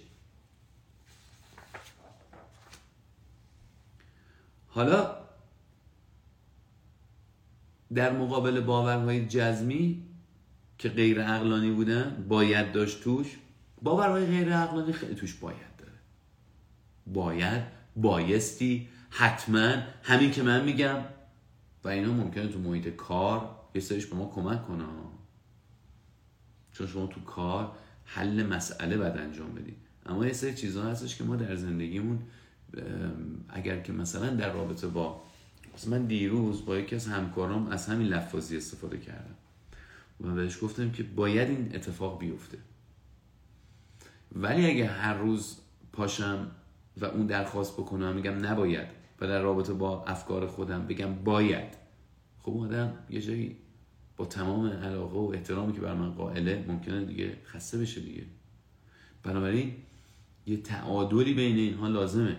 حالا 4.67 5.17
در 7.95 8.17
مقابل 8.17 8.61
باورهای 8.61 9.25
جزمی 9.25 10.03
که 10.77 10.89
غیر 10.89 11.21
عقلانی 11.21 11.71
بودن 11.71 12.25
باید 12.29 12.71
داشت 12.71 13.03
توش. 13.03 13.37
باورهای 13.81 14.25
غیر 14.25 14.53
عقلانی 14.53 14.93
خیلی 14.93 15.15
توش 15.15 15.33
باید 15.33 15.75
داره. 15.77 15.91
باید 17.07 17.63
بایستی 17.95 18.87
حتما. 19.09 19.73
همین 20.03 20.31
که 20.31 20.43
من 20.43 20.63
میگم. 20.63 20.97
و 21.83 21.87
اینا 21.87 22.13
ممکنه 22.13 22.47
تو 22.47 22.59
محیط 22.59 22.87
کار 22.87 23.49
یه 23.75 23.81
سریش 23.81 24.05
به 24.05 24.15
ما 24.15 24.31
کمک 24.35 24.67
کنه. 24.67 24.83
چون 26.73 26.87
شما 26.87 27.07
تو 27.07 27.21
کار 27.21 27.71
حل 28.05 28.43
مسئله 28.43 28.97
باید 28.97 29.17
انجام 29.17 29.55
بدید 29.55 29.77
اما 30.05 30.25
یه 30.25 30.33
سری 30.33 30.53
چیزها 30.53 30.83
هستش 30.83 31.15
که 31.15 31.23
ما 31.23 31.35
در 31.35 31.55
زندگیمون 31.55 32.19
اگر 33.49 33.79
که 33.79 33.93
مثلا 33.93 34.29
در 34.29 34.53
رابطه 34.53 34.87
با 34.87 35.21
من 35.87 36.05
دیروز 36.05 36.65
با 36.65 36.77
یکی 36.77 36.95
از 36.95 37.07
همکارام 37.07 37.67
از 37.67 37.87
همین 37.87 38.07
لفاظی 38.07 38.57
استفاده 38.57 38.97
کردم. 38.97 39.35
و 40.21 40.35
بهش 40.35 40.63
گفتم 40.63 40.91
که 40.91 41.03
باید 41.03 41.49
این 41.49 41.71
اتفاق 41.75 42.19
بیفته. 42.19 42.57
ولی 44.35 44.65
اگه 44.65 44.87
هر 44.87 45.13
روز 45.13 45.57
پاشم 45.93 46.51
و 46.97 47.05
اون 47.05 47.25
درخواست 47.25 47.73
بکنم 47.73 48.15
میگم 48.15 48.45
نباید 48.45 48.87
و 49.21 49.27
در 49.27 49.41
رابطه 49.41 49.73
با 49.73 50.05
افکار 50.05 50.47
خودم 50.47 50.87
بگم 50.87 51.15
باید. 51.15 51.77
خب 52.39 52.57
آدم 52.57 52.93
یه 53.09 53.21
جایی 53.21 53.57
با 54.17 54.25
تمام 54.25 54.67
علاقه 54.67 55.17
و 55.17 55.31
احترامی 55.33 55.73
که 55.73 55.81
بر 55.81 55.93
من 55.93 56.11
قائله 56.11 56.65
ممکنه 56.67 57.05
دیگه 57.05 57.37
خسته 57.45 57.77
بشه 57.77 58.01
دیگه. 58.01 58.23
بنابراین 59.23 59.73
یه 60.45 60.57
تعادلی 60.57 61.33
بین 61.33 61.55
اینها 61.55 61.87
لازمه. 61.87 62.37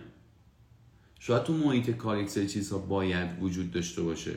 شاید 1.25 1.43
تو 1.43 1.53
محیط 1.53 1.91
کار 1.91 2.19
یک 2.19 2.29
سری 2.29 2.47
چیزها 2.47 2.79
باید 2.79 3.43
وجود 3.43 3.71
داشته 3.71 4.03
باشه. 4.03 4.35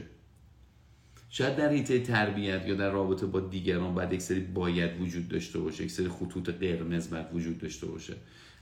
شاید 1.30 1.56
در 1.56 1.70
حیطه 1.70 2.00
تربیت 2.00 2.68
یا 2.68 2.76
در 2.76 2.92
رابطه 2.92 3.26
با 3.26 3.40
دیگران 3.40 3.94
باید 3.94 4.14
یک 4.14 4.22
سری 4.22 4.40
باید 4.40 5.02
وجود 5.02 5.28
داشته 5.28 5.60
باشه 5.60 5.84
یک 5.84 5.92
سری 5.92 6.08
خطوط 6.08 6.50
قرمز 6.50 7.10
باید 7.10 7.26
وجود 7.34 7.58
داشته 7.58 7.88
باشه. 7.88 8.14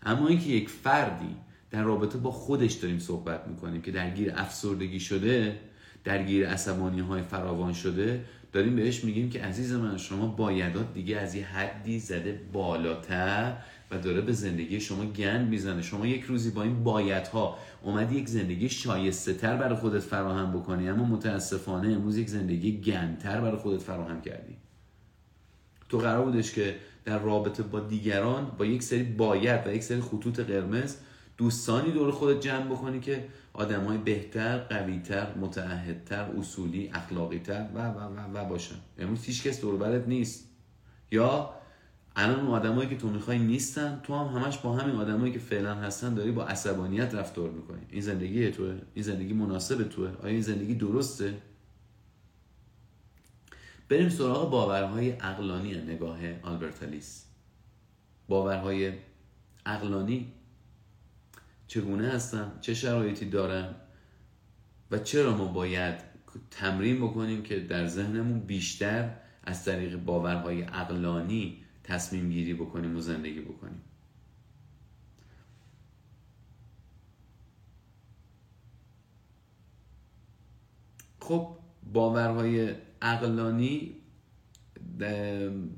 اما 0.03 0.28
اینکه 0.28 0.49
یک 0.49 0.69
فردی 0.69 1.36
در 1.71 1.84
رابطه 1.84 2.17
با 2.17 2.32
خودش 2.32 2.74
داریم 2.74 2.99
صحبت 2.99 3.47
می‌کنیم 3.47 3.82
که 3.82 3.91
درگیر 3.91 4.34
افسردگی 4.36 4.99
شده 4.99 5.59
درگیر 6.03 6.47
عصبانی 6.47 6.99
های 6.99 7.21
فراوان 7.21 7.74
شده 7.74 8.26
داریم 8.53 8.76
بهش 8.76 9.03
میگیم 9.03 9.30
که 9.30 9.41
عزیز 9.41 9.74
من 9.74 9.97
شما 9.97 10.28
بایدات 10.28 10.93
دیگه 10.93 11.17
از 11.17 11.36
یه 11.36 11.45
حدی 11.45 11.99
زده 11.99 12.41
بالاتر 12.53 13.57
و 13.94 14.02
داره 14.02 14.22
به 14.22 14.34
زندگی 14.34 14.80
شما 14.80 15.06
گند 15.06 15.50
می‌زنه. 15.50 15.82
شما 15.82 16.08
یک 16.08 16.24
روزی 16.24 16.52
با 16.52 16.64
این 16.64 16.84
بایدها 16.84 17.58
اومدی 17.82 18.16
یک 18.16 18.30
زندگی 18.30 18.70
شایسته 18.70 19.34
تر 19.34 19.58
برای 19.58 19.76
خودت 19.76 20.00
فراهم 20.00 20.60
بکنی 20.60 20.89
اما 20.89 21.06
متاسفانه 21.06 21.94
امروز 21.94 22.18
یک 22.18 22.30
زندگی 22.30 22.82
گندتر 22.82 23.41
برای 23.41 23.58
خودت 23.58 23.82
فراهم 23.82 24.22
کردی. 24.22 24.56
تو 25.89 25.98
قرار 25.98 26.26
بودش 26.26 26.54
که 26.54 26.76
در 27.06 27.20
رابطه 27.20 27.64
با 27.64 27.80
دیگران 27.80 28.52
با 28.58 28.66
یک 28.66 28.84
سری 28.84 29.04
باید 29.04 29.68
و 29.68 29.74
یک 29.76 29.84
سری 29.84 30.02
خطوط 30.02 30.39
قرمز 30.39 30.96
دوستانی 31.38 31.91
دور 31.91 32.12
خودت 32.12 32.41
جمع 32.41 32.66
بکنی 32.66 33.00
که 33.00 33.28
آدم 33.54 33.84
های 33.84 33.98
بهتر، 33.98 34.58
قویتر، 34.58 35.36
متعهدتر، 35.36 36.24
اصولی، 36.39 36.89
اخلاقیتر 36.94 37.68
و 37.76 37.88
و 37.88 38.00
و 38.00 38.38
و 38.38 38.46
باشن. 38.46 38.76
امروز 39.00 39.24
هیچ 39.24 39.44
کس 39.44 39.62
دور 39.62 40.04
نیست. 40.08 40.50
یا 41.12 41.54
الان 42.16 42.39
اون 42.39 42.47
آدمایی 42.47 42.89
که 42.89 42.97
تو 42.97 43.09
می‌خوای 43.09 43.39
نیستن 43.39 43.99
تو 44.03 44.16
هم 44.16 44.41
همش 44.41 44.57
با 44.57 44.76
همین 44.76 44.95
آدمایی 44.95 45.34
که 45.34 45.39
فعلا 45.39 45.76
هستن 45.76 46.14
داری 46.14 46.32
با 46.32 46.45
عصبانیت 46.45 47.16
رفتار 47.16 47.49
می‌کنی. 47.49 47.86
این 47.89 48.01
زندگی 48.01 48.51
توه 48.51 48.82
این 48.93 49.03
زندگی 49.03 49.34
مناسب 49.34 49.84
توه. 49.84 50.09
آیا 50.22 50.34
این 50.34 50.41
زندگی 50.41 50.76
درسته؟ 50.76 51.41
بریم 53.89 54.09
سراغ 54.09 54.51
باورهای 54.51 55.11
اقلانی 55.11 55.76
نگاه 55.76 56.20
آلبرتالیس 56.41 57.26
باورهای 58.28 58.93
اقلانی 59.66 60.34
چگونه 61.68 62.07
هستن؟ 62.07 62.51
چه 62.61 62.74
شرایطی 62.74 63.30
دارن؟ 63.30 63.76
و 64.91 64.97
چرا 64.97 65.38
ما 65.38 65.45
باید 65.45 65.95
تمرین 66.51 66.97
بکنیم 66.97 67.43
که 67.43 67.59
در 67.59 67.88
ذهنمون 67.88 68.39
بیشتر 68.39 69.16
از 69.43 69.66
طریق 69.66 69.97
باورهای 69.97 70.64
اقلانی 70.64 71.62
تصمیم 71.84 72.29
گیری 72.29 72.53
بکنیم 72.53 72.97
و 72.97 72.99
زندگی 72.99 73.41
بکنیم. 73.41 73.81
خب 81.19 81.57
باورهای 81.93 82.75
اقلانی 83.01 83.95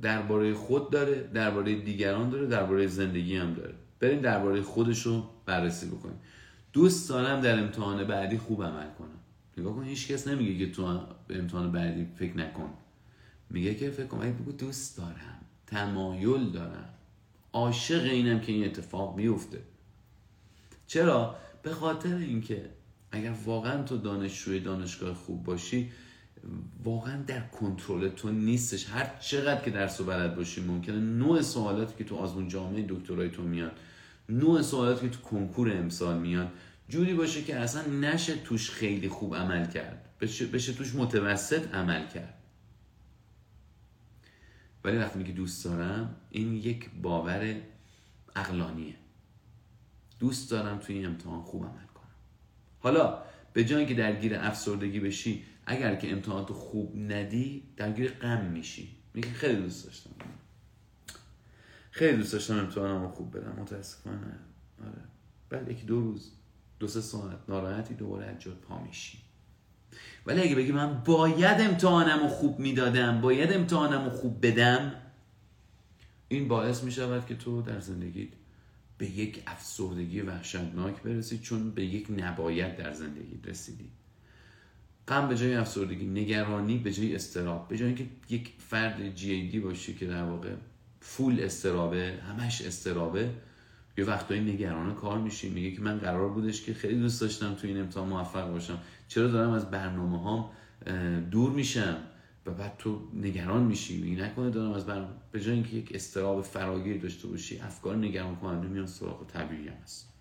درباره 0.02 0.54
خود 0.54 0.92
داره 0.92 1.24
درباره 1.24 1.82
دیگران 1.82 2.30
داره 2.30 2.48
درباره 2.48 2.88
زندگی 2.88 3.36
هم 3.36 3.54
داره. 3.54 3.74
بریم 4.00 4.22
درباره 4.22 4.62
خودش 4.62 5.02
رو 5.02 5.30
بررسی 5.46 5.88
بکنیم. 5.88 6.20
دوست 6.74 7.10
دارم 7.10 7.42
در 7.42 7.60
امتحان 7.60 8.04
بعدی 8.04 8.38
خوب 8.38 8.64
عمل 8.64 8.94
کنم. 9.00 9.20
نگاه 9.58 9.76
کن 9.76 9.84
هیچ 9.84 10.08
کس 10.08 10.28
نمیگه 10.28 10.66
که 10.66 10.72
تو 10.72 11.00
امتحان 11.30 11.72
بعدی 11.72 12.08
فکر 12.16 12.38
نکن. 12.38 12.70
میگه 13.50 13.76
که 13.76 13.90
فکر 13.90 14.08
کنم 14.08 14.34
بگو 14.34 14.52
دوست 14.52 14.98
دارم. 14.98 15.35
تمایل 15.68 16.50
دارم. 16.50 16.90
عاشق 17.54 18.04
اینم 18.04 18.40
که 18.40 18.52
این 18.52 18.66
اتفاق 18.66 19.18
میفته 19.18 19.62
چرا؟ 20.88 21.36
به 21.64 21.74
خاطر 21.74 22.16
اینکه 22.16 22.70
اگر 23.12 23.34
واقعا 23.46 23.84
تو 23.84 23.98
دانشجوی 23.98 24.60
دانشگاه 24.60 25.14
خوب 25.14 25.44
باشی 25.44 25.92
واقعا 26.84 27.22
در 27.28 27.40
کنترل 27.40 28.10
تو 28.10 28.32
نیستش. 28.32 28.90
هر 28.90 29.18
چقدر 29.20 29.62
که 29.62 29.72
درس 29.72 30.02
و 30.02 30.04
بلد 30.04 30.36
باشی 30.36 30.62
ممکنه 30.62 31.00
نوع 31.00 31.42
سوالاتی 31.42 31.94
که 31.98 32.04
تو 32.04 32.16
آزمون 32.16 32.48
جامعه 32.48 32.86
دکترای 32.90 33.30
تو 33.30 33.42
میاد 33.42 33.72
نوع 34.30 34.62
سوالاتی 34.62 35.10
که 35.10 35.16
تو 35.16 35.22
کنکور 35.22 35.72
امسال 35.72 36.18
میاد 36.18 36.48
جوری 36.90 37.14
باشه 37.14 37.44
که 37.44 37.56
اصلا 37.56 37.82
نشه 37.88 38.36
توش 38.36 38.72
خیلی 38.72 39.10
خوب 39.10 39.36
عمل 39.36 39.68
کرد. 39.72 40.06
بشه, 40.22 40.46
بشه 40.46 40.74
توش 40.74 40.96
متوسط 40.96 41.76
عمل 41.76 42.08
کرد. 42.08 42.35
ولی 44.86 44.98
وقتی 44.98 45.20
میگه 45.20 45.32
دوست 45.32 45.66
دارم 45.66 46.16
این 46.30 46.54
یک 46.54 46.90
باور 47.02 47.56
اقلانیه 48.36 48.96
دوست 50.20 50.52
دارم 50.52 50.78
توی 50.78 50.96
این 50.96 51.06
امتحان 51.06 51.42
خوب 51.42 51.64
عمل 51.64 51.86
کنم. 51.94 52.16
حالا 52.80 53.24
به 53.54 53.66
جایی 53.66 53.86
که 53.86 53.94
درگیر 53.94 54.36
افسردگی 54.36 55.00
بشی 55.00 55.44
اگر 55.66 55.96
که 55.96 56.12
امتحاناتو 56.12 56.54
خوب 56.54 56.98
ندی 56.98 57.64
درگیر 57.78 58.12
غم 58.12 58.46
میشی. 58.46 58.96
میگه 59.14 59.30
خیلی 59.30 59.62
دوست 59.62 59.86
داشتم. 59.86 60.12
خیلی 61.92 62.18
دوست 62.18 62.34
داشتم 62.34 62.58
امتحانمو 62.58 63.10
خوب 63.10 63.38
بدم. 63.38 63.62
متاسفانه. 63.62 64.40
آره. 64.84 65.04
بعد 65.50 65.72
یکی 65.72 65.86
دو 65.86 66.00
روز 66.02 66.32
دو 66.80 66.88
سه 66.88 67.02
ساعت 67.02 67.40
ناراحتی 67.48 67.94
دوباره 67.94 68.26
از 68.26 68.48
پا 68.48 68.84
میشی. 68.84 69.25
ولی 70.26 70.42
اگه 70.42 70.56
بگی 70.56 70.72
من 70.72 71.02
باید 71.06 71.62
امتحانم 71.62 72.28
خوب 72.28 72.60
می‌دادم 72.60 73.22
باید 73.22 73.54
امتحانم 73.54 74.10
خوب 74.10 74.46
بدم 74.46 74.92
این 76.28 76.48
باعث 76.48 76.84
می 76.84 76.92
شود 76.92 77.26
که 77.26 77.36
تو 77.36 77.62
در 77.62 77.80
زندگیت 77.80 78.30
به 78.98 79.06
یک 79.06 79.44
افسردگی 79.48 80.22
وحشتناک 80.22 81.02
برسی 81.02 81.38
چون 81.38 81.72
به 81.72 81.86
یک 81.86 82.08
نباید 82.18 82.78
در 82.78 82.94
زندگی 82.94 83.40
رسیدی. 83.44 83.90
غم 85.08 85.28
به 85.28 85.38
جای 85.38 85.56
افسردگی 85.56 86.06
نگرانی 86.06 86.78
به 86.78 86.92
جای 86.92 87.16
استراب 87.16 87.68
به 87.68 87.78
جای 87.78 87.88
اینکه 87.88 88.06
یک 88.30 88.54
فرد 88.70 89.16
جی 89.16 89.50
دی 89.50 89.60
باشی 89.60 89.94
که 89.94 90.06
در 90.06 90.24
واقع 90.24 90.50
فول 91.00 91.40
استرابه 91.40 92.14
همش 92.30 92.62
استرابه 92.62 93.30
یه 93.98 94.06
وقتایی 94.06 94.42
نگران 94.42 94.96
کار 94.96 95.18
میشی. 95.18 95.50
میگه 95.50 95.72
که 95.72 95.82
من 95.82 95.98
قرار 95.98 96.30
بودش 96.30 96.62
که 96.62 96.74
خیلی 96.74 97.00
دوست 97.00 97.22
داشتم 97.22 97.54
تو 97.54 97.68
این 97.68 97.80
امتحان 97.80 98.08
موفق 98.08 98.52
باشم. 98.52 98.80
چرا 99.08 99.28
دارم 99.28 99.52
از 99.52 99.72
برنامه 99.72 100.22
هام 100.24 100.50
دور 101.32 101.52
میشم 101.52 101.98
و 102.46 102.52
بعد 102.52 102.76
تو 102.78 103.02
نگران 103.14 103.64
میشی؟ 103.64 104.02
میگی 104.02 104.16
نکنه 104.16 104.50
دارم 104.50 104.72
از 104.72 104.86
برنامه 104.86 105.14
به 105.32 105.42
جای 105.42 105.54
اینکه 105.54 105.76
یک 105.76 105.92
استراب 105.96 106.42
فراگیر 106.42 107.02
داشته 107.02 107.28
باشی 107.28 107.60
افکار 107.60 107.96
نگران 107.96 108.36
کننده 108.36 108.68
میان 108.68 108.88
سراغ 108.88 109.28
طبیعی 109.28 109.68
هست. 109.68 110.14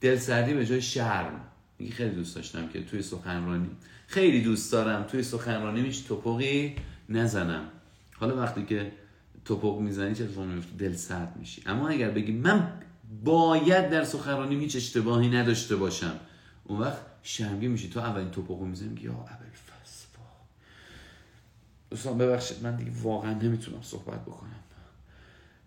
دلسردی 0.00 0.54
به 0.54 0.66
جای 0.66 0.82
شرم. 0.82 1.40
میگه 1.78 1.92
خیلی 1.92 2.14
دوست 2.14 2.36
داشتم 2.36 2.68
که 2.68 2.84
توی 2.84 3.02
سخنرانی 3.02 3.70
خیلی 4.06 4.42
دوست 4.42 4.72
دارم. 4.72 5.02
توی 5.02 5.22
سخنرانی 5.22 5.80
میش 5.80 6.00
توپقی 6.00 6.76
نزنم. 7.08 7.64
حالا 8.16 8.36
وقتی 8.36 8.64
که 8.64 8.92
توپق 9.44 9.80
می‌زنی 9.80 10.14
چه 10.14 10.24
اتفاقی 10.24 10.48
میفته 10.48 10.76
دل 10.76 10.92
سرد 10.92 11.36
میشی. 11.36 11.62
اما 11.66 11.88
اگر 11.88 12.10
بگی 12.10 12.32
من 12.32 12.72
باید 13.24 13.90
در 13.90 14.04
سخنرانی 14.04 14.56
هیچ 14.56 14.76
اشتباهی 14.76 15.28
نداشته 15.28 15.76
باشم 15.76 16.14
اون 16.64 16.80
وقت 16.80 17.00
شرمگین 17.26 17.70
میشی. 17.70 17.88
تو 17.88 18.00
اولین 18.00 18.30
توپقو 18.30 18.66
می‌زنی 18.66 18.88
میگی 18.88 19.04
یا 19.04 19.12
اول 19.12 19.50
فس 19.50 20.06
دوستان 21.90 22.18
ببخشید 22.18 22.62
من 22.62 22.76
دیگه 22.76 22.90
واقعا 23.02 23.32
نمی‌تونم 23.32 23.82
صحبت 23.82 24.22
بکنم. 24.22 24.50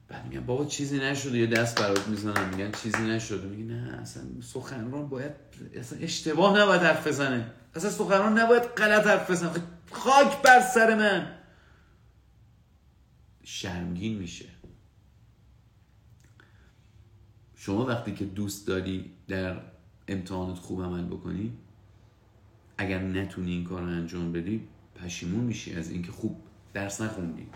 بعد 0.07 0.25
میگن 0.25 0.45
بابا 0.45 0.65
چیزی 0.65 0.99
نشده. 0.99 1.37
یه 1.37 1.47
دست 1.47 1.81
برات 1.81 2.07
می‌زنم. 2.07 2.49
میگن 2.49 2.71
چیزی 2.71 3.01
نشده. 3.01 3.47
میگی 3.47 3.63
نه 3.63 3.99
اصلا 4.01 4.23
سخنران 4.41 5.09
باید 5.09 5.31
اصلا 5.75 5.99
اشتباه 5.99 6.59
نباید 6.59 6.81
حرف 6.81 7.07
بزنه. 7.07 7.51
اصلا 7.75 7.89
سخنران 7.89 8.39
نباید 8.39 8.63
غلط 8.63 9.07
حرف 9.07 9.31
بزنه. 9.31 9.51
خاک 9.91 10.41
بر 10.41 10.61
سر 10.61 10.95
من. 10.95 11.35
شرمگین 13.43 14.17
میشه. 14.17 14.45
شما 17.55 17.85
وقتی 17.85 18.13
که 18.13 18.25
دوست 18.25 18.67
داری 18.67 19.13
در 19.27 19.61
امتحانات 20.09 20.57
خوب 20.57 20.83
عمل 20.83 21.05
بکنی 21.05 21.53
اگر 22.77 22.99
نتونی 22.99 23.51
این 23.51 23.63
کار 23.63 23.81
رو 23.81 23.87
انجام 23.87 24.31
بدی 24.31 24.61
پشیمون 24.95 25.43
میشی 25.43 25.73
از 25.73 25.91
اینکه 25.91 26.11
خوب 26.11 26.37
درس 26.73 27.01
نخوندی. 27.01 27.47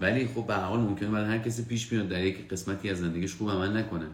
ولی 0.00 0.26
خب 0.26 0.46
به 0.46 0.54
حال 0.54 0.80
ممکنه 0.80 1.08
برای 1.08 1.26
هر 1.26 1.38
کسی 1.38 1.64
پیش 1.64 1.86
بیاد 1.86 2.08
در 2.08 2.24
یک 2.24 2.48
قسمتی 2.48 2.90
از 2.90 2.98
زندگیش 2.98 3.34
خوب 3.34 3.50
عمل 3.50 3.76
نکنه. 3.76 4.06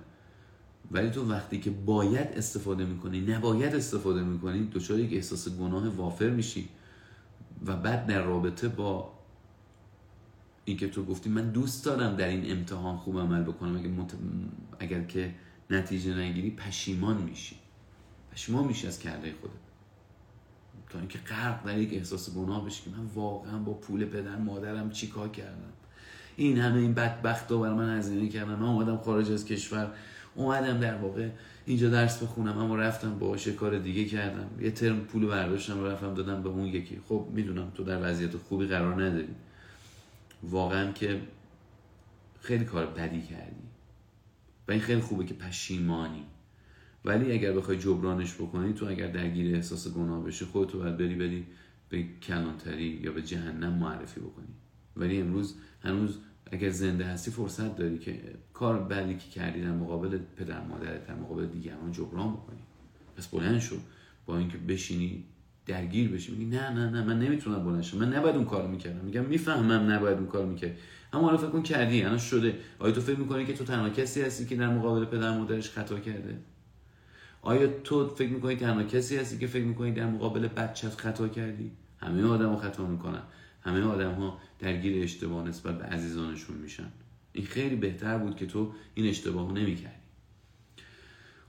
ولی 0.90 1.10
تو 1.10 1.30
وقتی 1.30 1.60
که 1.60 1.70
باید 1.70 2.28
استفاده 2.36 2.84
می‌کنی 2.84 3.20
نباید 3.20 3.74
استفاده 3.74 4.22
می‌کنی 4.22 4.68
دچار 4.72 4.98
یک 4.98 5.12
احساس 5.12 5.48
گناه 5.48 5.88
وافر 5.88 6.30
میشی 6.30 6.68
و 7.66 7.76
بعد 7.76 8.06
در 8.06 8.22
رابطه 8.22 8.68
با 8.68 9.12
اینکه 10.64 10.88
تو 10.88 11.04
گفتی 11.04 11.30
من 11.30 11.50
دوست 11.50 11.84
دارم 11.84 12.16
در 12.16 12.28
این 12.28 12.50
امتحان 12.50 12.96
خوب 12.96 13.18
عمل 13.18 13.42
بکنم 13.42 13.76
اگر, 13.76 13.90
اگر 14.78 15.04
که 15.04 15.34
نتیجه 15.70 16.14
نگیری 16.14 16.50
پشیمان 16.50 17.16
میشی. 17.16 17.56
پشیمان 18.32 18.64
میشی 18.64 18.86
از 18.86 18.98
کرده 18.98 19.34
خودت. 19.40 19.54
تا 20.90 20.98
اینکه 20.98 21.18
غرق 21.18 21.66
در 21.66 21.78
یک 21.78 21.92
احساس 21.92 22.34
گناه 22.34 22.66
بشی. 22.66 22.82
که 22.82 22.90
من 22.90 23.06
واقعا 23.14 23.58
با 23.58 23.72
پول 23.72 24.04
پدر 24.04 24.36
مادرم 24.36 24.90
چیکار 24.90 25.28
کردم؟ 25.28 25.72
این 26.36 26.58
همه 26.58 26.80
این 26.80 26.94
بدبخت 26.94 27.52
ها 27.52 27.58
برای 27.58 27.74
من 27.74 27.98
هزینه 27.98 28.28
کردم 28.28 28.54
من 28.54 28.68
اومدم 28.68 28.96
خارج 28.96 29.30
از 29.30 29.44
کشور. 29.44 29.92
اومدم 30.34 30.80
در 30.80 30.96
واقع 30.96 31.28
اینجا 31.66 31.90
درس 31.90 32.22
بخونم. 32.22 32.58
اما 32.58 32.76
رفتم 32.76 33.18
باشه 33.18 33.52
کار 33.52 33.78
دیگه 33.78 34.04
کردم. 34.04 34.50
یه 34.60 34.70
ترم 34.70 35.00
پول 35.00 35.26
برداشتم 35.26 35.84
رفتم 35.84 36.14
دادم 36.14 36.42
به 36.42 36.48
اون 36.48 36.66
یکی. 36.66 37.00
خب 37.08 37.26
می‌دونم 37.32 37.72
تو 37.74 37.84
در 37.84 38.10
وضعیت 38.10 38.36
خوبی 38.36 38.66
قرار 38.66 39.04
نداری. 39.04 39.34
واقعا 40.42 40.92
که 40.92 41.20
خیلی 42.40 42.64
کار 42.64 42.86
بدی 42.86 43.22
کردی. 43.22 43.73
و 44.68 44.72
این 44.72 44.80
خیلی 44.80 45.00
خوبه 45.00 45.24
که 45.24 45.34
پشیمانی. 45.34 46.24
ولی 47.04 47.32
اگر 47.32 47.52
بخوای 47.52 47.78
جبرانش 47.78 48.34
بکنی 48.34 48.72
تو 48.72 48.86
اگر 48.86 49.06
درگیر 49.10 49.54
احساس 49.54 49.88
گناه 49.88 50.24
بشه 50.24 50.46
خودتو 50.46 50.78
باید 50.78 50.96
بری 50.96 51.14
بری 51.14 51.46
به 51.88 52.04
کلانتری 52.22 53.00
یا 53.02 53.12
به 53.12 53.22
جهنم 53.22 53.72
معرفی 53.72 54.20
بکنی. 54.20 54.54
ولی 54.96 55.20
امروز 55.20 55.54
هنوز 55.82 56.18
اگر 56.52 56.70
زنده 56.70 57.04
هستی 57.04 57.30
فرصت 57.30 57.76
داری 57.76 57.98
که 57.98 58.20
کار 58.52 58.78
بدی 58.78 59.14
که 59.14 59.30
کردی 59.30 59.60
در 59.60 59.72
مقابل 59.72 60.18
پدر 60.36 60.64
مادرت 60.64 61.06
در 61.06 61.14
مقابل 61.14 61.46
دیگران 61.46 61.92
جبران 61.92 62.32
بکنی. 62.32 62.60
پس 63.16 63.28
بلند 63.28 63.58
شو. 63.58 63.76
با 64.26 64.38
اینکه 64.38 64.58
بشینی 64.58 65.24
درگیر 65.66 66.08
بشی. 66.10 66.32
میگی 66.32 66.44
نه 66.44 66.70
نه 66.70 66.90
نه 66.90 67.04
من 67.04 67.18
نمی‌تونم 67.18 67.64
بلند 67.64 67.84
من 67.94 68.12
نباید 68.12 68.36
اون 68.36 68.44
کارو 68.44 68.68
می‌کردم. 68.68 69.04
میگم 69.04 69.24
می‌فهمم 69.24 69.90
نباید 69.92 70.18
اون 70.18 70.26
کارو 70.26 70.48
می‌کرد 70.48 70.76
اما 71.12 71.22
حالا 71.22 71.36
فکر 71.36 71.50
کن 71.50 71.62
کردی. 71.62 72.02
الان 72.02 72.18
شده. 72.18 72.58
آیا 72.78 72.92
تو 72.92 73.00
فکر 73.00 73.18
می‌کنی 73.18 73.44
که 73.44 73.52
تو 73.52 73.64
تنها 73.64 73.90
کسی 73.90 74.22
هستی 74.22 74.46
که 74.46 74.56
در 74.56 74.68
مقابل 74.68 75.04
پدر 75.04 75.38
مادرش 75.38 75.70
خطا 75.70 76.00
کرده؟ 76.00 76.38
آیا 77.42 77.66
تو 77.66 78.08
فکر 78.08 78.28
می‌کنی 78.28 78.56
تنها 78.56 78.82
کسی 78.82 79.16
هستی 79.16 79.38
که 79.38 79.46
فکر 79.46 79.64
می‌کنی 79.64 79.92
در 79.92 80.06
مقابل 80.06 80.48
بچت 80.48 80.94
خطا 80.96 81.28
کردی؟ 81.28 81.70
همه 81.98 82.24
آدم 82.28 82.48
ها 82.48 82.56
خطا 82.56 82.86
می‌کنن. 82.86 83.22
همه 83.62 83.82
آدم 83.82 84.12
ها 84.12 84.38
درگیر 84.58 85.02
اشتباه 85.02 85.48
نسبت 85.48 85.78
به 85.78 85.84
عزیزانشون 85.84 86.56
میشن. 86.56 86.88
این 87.32 87.46
خیلی 87.46 87.76
بهتر 87.76 88.18
بود 88.18 88.36
که 88.36 88.46
تو 88.46 88.72
این 88.94 89.06
اشتباه 89.06 89.52
نمی‌کردی. 89.52 90.03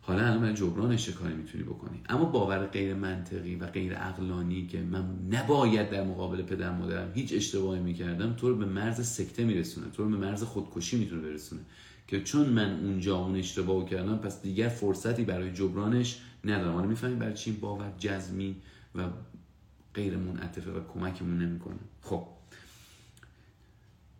حالا 0.07 0.25
الان 0.25 0.41
برای 0.41 0.53
جبرانش 0.53 1.09
کاری 1.09 1.33
می‌تونی 1.33 1.63
بکنی؟ 1.63 2.01
اما 2.09 2.25
باور 2.25 2.65
غیر 2.65 2.93
منطقی 2.93 3.55
و 3.55 3.65
غیر 3.65 3.93
اقلانی 3.95 4.67
که 4.67 4.81
من 4.81 5.05
نباید 5.31 5.89
در 5.89 6.03
مقابل 6.03 6.41
پدر 6.41 6.71
مادرم 6.71 7.11
هیچ 7.13 7.33
اشتباهی 7.33 7.81
می‌کردم 7.81 8.33
تو 8.33 8.49
رو 8.49 8.55
به 8.55 8.65
مرز 8.65 9.07
سکته 9.07 9.43
میرسونه 9.43 9.87
تو 9.89 10.03
رو 10.03 10.09
به 10.09 10.17
مرز 10.17 10.43
خودکشی 10.43 10.97
می‌تونه 10.97 11.21
برسونه 11.21 11.61
که 12.07 12.21
چون 12.21 12.49
من 12.49 12.79
اونجا 12.79 13.17
اون 13.17 13.35
اشتباه 13.35 13.85
کردم 13.85 14.17
پس 14.17 14.41
دیگر 14.41 14.67
فرصتی 14.67 15.23
برای 15.23 15.51
جبرانش 15.51 16.19
ندارم. 16.43 16.73
حالا 16.73 16.87
می‌فهمی 16.87 17.15
برای 17.15 17.33
چی 17.33 17.51
باور 17.51 17.91
جزمی 17.99 18.55
و 18.95 19.03
غیر 19.93 20.17
منعطفه 20.17 20.71
و 20.71 20.79
کمکمون 20.93 21.37
نمی‌کنه؟ 21.37 21.79
خب. 22.01 22.34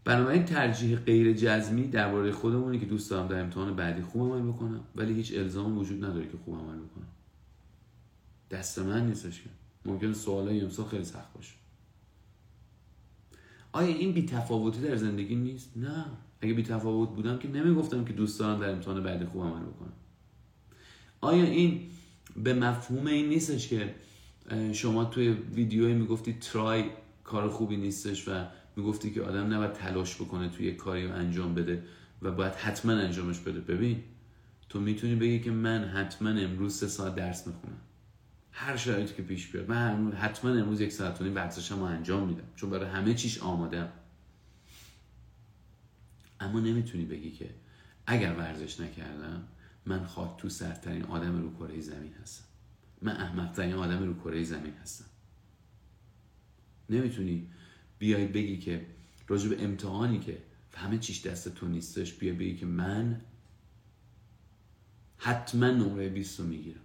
بنابراین 0.06 0.46
ترجیح 0.46 0.96
غیر 0.96 1.34
جزمی 1.34 1.88
درباره 1.88 2.32
خودمونه 2.32 2.80
که 2.80 2.86
دوست 2.86 3.10
دارم 3.10 3.28
در 3.28 3.40
امتحان 3.42 3.76
بعدی 3.76 4.02
خوب 4.02 4.22
عمل 4.22 4.52
بکنم 4.52 4.84
ولی 4.96 5.14
هیچ 5.14 5.34
الزام 5.34 5.78
وجود 5.78 6.06
نداره 6.06 6.28
که 6.28 6.38
خوب 6.46 6.56
عمل 6.56 6.78
بکنم. 6.78 7.08
دست 8.52 8.80
من 8.80 9.08
نیستش 9.08 9.42
که. 9.42 9.50
ممکن 9.86 10.14
سوالای 10.14 10.62
امسال 10.62 10.86
خیلی 10.86 11.04
سخت 11.04 11.34
باشه. 11.34 11.54
آیا 13.72 13.88
این 13.88 14.14
بی 14.14 14.26
تفاوتی 14.26 14.82
در 14.82 14.96
زندگی 14.96 15.36
نیست؟ 15.36 15.78
نه. 15.78 16.06
اگه 16.42 16.54
بی 16.54 16.64
تفاوت 16.64 17.10
بودم 17.10 17.38
که 17.38 17.48
نمی‌گفتم 17.48 18.06
که 18.06 18.14
دوست 18.14 18.40
دارم 18.40 18.60
در 18.60 18.70
امتحان 18.70 19.04
بعدی 19.04 19.26
خوب 19.26 19.42
عمل 19.42 19.66
بکنم. 19.66 19.94
آیا 21.22 21.44
این 21.44 21.82
به 22.44 22.54
مفهوم 22.54 23.08
این 23.08 23.30
نیستش 23.30 23.68
که 23.68 23.96
شما 24.74 25.06
توی 25.06 25.30
ویدیوی 25.30 25.94
می‌گفتی 25.94 26.34
ترای 26.34 26.84
کار 27.24 27.50
خوبی 27.50 27.78
نیستش 27.78 28.28
و 28.28 28.46
می‌گفتی 28.76 29.12
که 29.12 29.22
آدم 29.22 29.54
نباید 29.54 29.74
تلاش 29.74 30.16
بکنه 30.16 30.50
توی 30.50 30.72
کاری 30.72 31.08
رو 31.08 31.14
انجام 31.14 31.56
بده 31.56 31.84
و 32.22 32.32
باید 32.32 32.54
حتما 32.54 32.92
انجامش 32.92 33.40
بده. 33.40 33.60
ببین 33.60 34.04
تو 34.70 34.80
می‌تونی 34.80 35.16
بگی 35.16 35.40
که 35.40 35.52
من 35.52 35.84
حتما 35.84 36.30
امروز 36.30 36.76
سه 36.76 36.88
ساعت 36.88 37.16
درس 37.16 37.48
می‌خونم. 37.48 37.78
هر 38.52 38.78
شرایطی 38.78 39.14
که 39.14 39.24
پیش 39.24 39.48
بیاد. 39.48 39.70
من 39.70 40.12
حتما 40.12 40.52
امروز 40.52 40.82
یک 40.82 40.92
ساعت 40.92 41.22
و 41.22 41.26
ورزشم 41.26 41.80
رو 41.80 41.84
انجام 41.84 42.28
میدم. 42.28 42.48
چون 42.56 42.70
برای 42.70 42.90
همه 42.90 43.14
چیش 43.14 43.42
آمادم 43.42 43.90
اما 46.40 46.60
نمی‌تونی 46.60 47.06
بگی 47.06 47.32
که 47.32 47.50
اگر 48.08 48.34
ورزش 48.34 48.80
نکردم 48.80 49.44
من 49.86 50.06
خاک 50.06 50.38
تو 50.38 50.50
سرترین 50.50 51.04
آدم 51.04 51.42
رو 51.42 51.54
کره 51.54 51.82
زمین 51.82 52.14
هستم. 52.22 52.46
من 53.02 53.18
احمقترین 53.18 53.74
آدم 53.74 54.04
رو 54.04 54.14
کره 54.14 54.44
زمین 54.44 54.74
هستم. 54.74 55.06
نمی‌تونی 56.90 57.48
بیای 58.00 58.28
بگی 58.28 58.58
که 58.58 58.86
راجع 59.28 59.50
به 59.50 59.64
امتحانی 59.64 60.20
که 60.20 60.38
همه 60.76 60.98
چیش 60.98 61.26
دست 61.26 61.56
تو 61.56 61.68
نیستش 61.68 62.14
بیای 62.14 62.34
بگی 62.34 62.56
که 62.56 62.66
من 62.66 63.22
حتما 65.18 65.68
نمره 65.68 66.10
20 66.10 66.40
رو 66.40 66.46
می‌گیرم. 66.46 66.80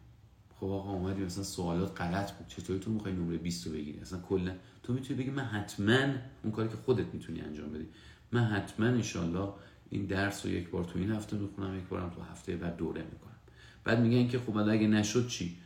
خب 0.61 0.67
آقا 0.67 0.93
اومدی 0.93 1.23
مثلا 1.23 1.45
سوالات 1.45 2.01
غلط 2.01 2.33
بود 2.33 2.49
چطوری 2.49 2.79
تو 2.79 2.91
می‌خوای 2.91 3.15
نمره 3.15 3.37
20 3.37 3.67
رو 3.67 3.73
بگیری؟ 3.73 3.99
اصلا 3.99 4.21
کلا 4.21 4.55
تو 4.83 4.93
می‌تونی 4.93 5.21
بگی 5.21 5.31
من 5.31 5.45
حتما 5.45 5.99
اون 6.43 6.53
کاری 6.53 6.69
که 6.69 6.77
خودت 6.85 7.07
می‌تونی 7.15 7.41
انجام 7.41 7.73
بدی. 7.73 7.87
من 8.33 8.45
حتما 8.45 8.87
انشالله 8.87 9.49
این 9.91 10.07
درس 10.07 10.47
رو 10.47 10.53
یک 10.53 10.69
بار 10.69 10.85
تو 10.85 10.99
این 10.99 11.11
هفته 11.11 11.37
می‌خونم 11.37 11.79
یک 11.79 11.85
بارم 11.85 12.11
تو 12.11 12.23
هفته 12.23 12.57
بعد 12.57 12.77
دوره 12.77 13.03
می‌کنم. 13.03 13.37
بعد 13.85 14.01
میگن 14.01 14.29
که 14.29 14.39
خب 14.39 14.57
اگه 14.57 14.87
نشد 14.87 15.29
چی؟ 15.29 15.57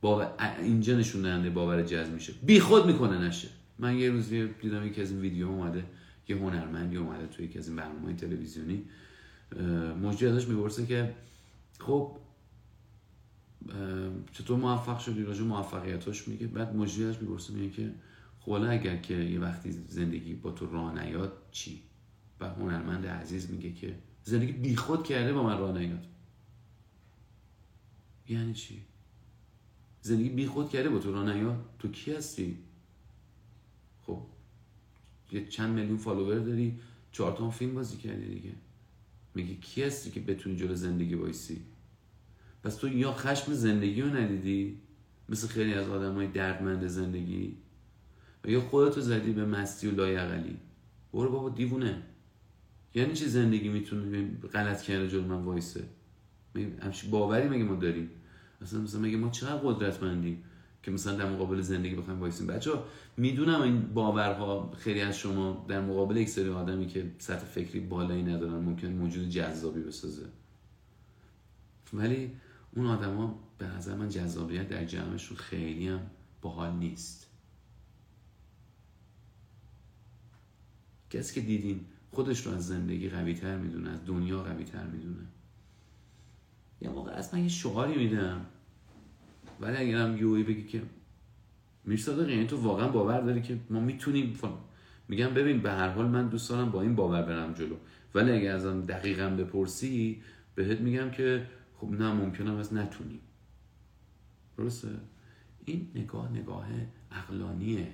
باور 0.00 0.32
اینجا 0.62 0.98
نشون 0.98 1.22
دهنده 1.22 1.50
باور 1.50 1.82
جذب 1.82 2.12
میشه. 2.12 2.32
بی 2.42 2.60
خود 2.60 2.86
می‌کنه 2.86 3.18
نشه. 3.18 3.48
من 3.78 3.96
یه 3.96 4.10
روز 4.10 4.28
دیدم 4.30 4.86
یکی 4.86 5.02
از 5.02 5.10
این 5.10 5.20
ویدیو 5.20 5.48
اومده 5.48 5.84
یه 6.28 6.36
هنرمندی 6.36 6.96
اومده 6.96 7.26
توی 7.26 7.44
یکی 7.44 7.58
از 7.58 7.68
این 7.68 7.76
برنامه 7.76 8.14
تلویزیونی. 8.14 8.84
مجری 10.02 10.28
ازش 10.28 10.48
می‌پرسه 10.48 10.86
که 10.86 11.14
خب 11.78 12.16
چطور 14.32 14.58
موفق 14.58 14.98
شدی؟ 14.98 15.22
راجع 15.22 15.42
موفقیتاش 15.42 16.28
میگه. 16.28 16.46
بعد 16.46 16.76
مجری 16.76 17.04
ازش 17.04 17.22
می‌پرسه 17.22 17.52
میگه 17.52 17.70
که 17.70 17.94
خب 18.40 18.52
اگر 18.52 18.96
که 18.96 19.14
یه 19.14 19.40
وقتی 19.40 19.72
زندگی 19.72 20.34
با 20.34 20.50
تو 20.50 20.66
راه 20.66 21.04
نیاد 21.04 21.32
چی؟ 21.50 21.82
و 22.40 22.48
هنرمند 22.48 23.06
عزیز 23.06 23.50
میگه 23.50 23.72
که 23.72 23.98
زندگی 24.22 24.52
بیخود 24.52 25.04
کرده 25.04 25.32
با 25.32 25.42
من 25.42 25.58
راه 25.58 25.78
نیاد. 25.78 26.06
یعنی 28.28 28.54
چی؟ 28.54 28.82
زندگی 30.00 30.28
بیخود 30.28 30.68
کرده 30.68 30.88
با 30.88 30.98
تو 30.98 31.12
راه 31.12 31.34
نیاد؟ 31.34 31.64
تو 31.78 31.88
کی 31.88 32.12
هستی؟ 32.12 32.58
یه 35.32 35.46
چند 35.46 35.74
میلیون 35.74 35.96
فالوور 35.96 36.38
داری 36.38 36.78
چهار 37.12 37.36
تا 37.36 37.50
فیلم 37.50 37.74
بازی 37.74 37.96
کردی 37.96 38.34
دیگه. 38.34 38.52
میگه 39.34 39.54
کی 39.54 39.82
هستی 39.82 40.10
که 40.10 40.20
بتونی 40.20 40.56
جلو 40.56 40.74
زندگی 40.74 41.14
وایسی. 41.14 41.60
پس 42.64 42.76
تو 42.76 42.88
یا 42.88 43.12
خشم 43.12 43.52
زندگی 43.52 44.02
رو 44.02 44.08
ندیدی 44.08 44.80
مثل 45.28 45.48
خیلی 45.48 45.74
از 45.74 45.88
آدم 45.88 46.14
های 46.14 46.26
دردمند 46.26 46.86
زندگی 46.86 47.56
و 48.44 48.50
یا 48.50 48.60
خودتو 48.60 49.00
زدی 49.00 49.32
به 49.32 49.44
مستی 49.44 49.88
و 49.88 49.90
لایعقلی. 49.90 50.56
برو 51.12 51.30
بابا 51.30 51.48
دیوونه. 51.48 52.02
یعنی 52.94 53.12
چی 53.12 53.26
زندگی 53.26 53.68
می‌تونه 53.68 54.30
غلط 54.52 54.82
کرده 54.82 55.08
جلو 55.08 55.26
من 55.26 55.44
وایسه؟ 55.44 55.84
همچی 56.82 57.08
باوری 57.08 57.48
مگه 57.48 57.64
ما 57.64 57.74
داریم؟ 57.74 58.10
مثلا 58.60 58.80
مثلا 58.80 59.00
میگه 59.00 59.16
ما 59.16 59.30
چقدر 59.30 59.56
قدرتمندیم؟ 59.56 60.44
که 60.82 60.90
مثلا 60.90 61.16
در 61.16 61.30
مقابل 61.30 61.60
زندگی 61.60 61.94
بخوایم 61.94 62.20
وایسیم. 62.20 62.46
بچه 62.46 62.70
می‌دونم 63.16 63.62
این 63.62 63.80
باورها 63.80 64.72
خیلی 64.78 65.00
از 65.00 65.18
شما 65.18 65.66
در 65.68 65.80
مقابل 65.80 66.16
یک 66.16 66.28
سری 66.28 66.48
آدمی 66.48 66.86
که 66.86 67.10
سطح 67.18 67.44
فکری 67.44 67.80
بالایی 67.80 68.22
ندارن 68.22 68.64
ممکن 68.64 68.88
موجود 68.88 69.28
جذابی 69.28 69.80
بسازه. 69.80 70.26
ولی 71.92 72.30
اون 72.76 72.86
آدما 72.86 73.38
به 73.58 73.66
نظر 73.66 73.94
من 73.94 74.08
جذابیت 74.08 74.68
در 74.68 74.84
جمعشون 74.84 75.36
خیلی 75.36 75.88
هم 75.88 76.00
باحال 76.42 76.72
نیست. 76.72 77.26
کسی 81.10 81.34
که 81.34 81.40
دیدین 81.40 81.80
خودش 82.12 82.46
رو 82.46 82.52
از 82.52 82.66
زندگی 82.66 83.08
قوی 83.08 83.34
تر 83.34 83.56
می‌دونه 83.58 83.90
از 83.90 84.04
دنیا 84.06 84.42
قوی 84.42 84.64
تر 84.64 84.86
می‌دونه. 84.86 85.26
یه 86.80 86.90
موقع 86.90 87.22
من 87.32 87.42
یه 87.42 87.48
شعاری 87.48 87.98
میدم. 87.98 88.46
ولی 89.60 89.76
اگرم 89.76 90.16
یوی 90.16 90.42
بگی 90.42 90.62
که 90.62 90.82
میشه 91.84 92.04
صادق 92.04 92.28
یعنی 92.28 92.46
تو 92.46 92.56
واقعا 92.56 92.88
باور 92.88 93.20
داری 93.20 93.42
که 93.42 93.58
ما 93.70 93.80
می‌تونیم 93.80 94.38
میگم 95.08 95.34
ببین 95.34 95.62
به 95.62 95.70
هر 95.70 95.88
حال 95.88 96.06
من 96.06 96.28
دوست 96.28 96.50
دارم 96.50 96.70
با 96.70 96.82
این 96.82 96.94
باور 96.94 97.22
برم 97.22 97.52
جلو. 97.52 97.76
ولی 98.14 98.32
اگه 98.32 98.50
ازم 98.50 98.80
دقیقا 98.80 99.30
بپرسی 99.30 100.22
بهت 100.54 100.80
میگم 100.80 101.10
که 101.10 101.46
خب 101.76 101.90
نه 101.90 102.12
ممکنم 102.12 102.56
از 102.56 102.74
نتونیم. 102.74 103.20
درسته؟ 104.56 104.88
این 105.64 105.90
نگاه 105.94 106.32
نگاه 106.32 106.66
اقلانیه 107.12 107.88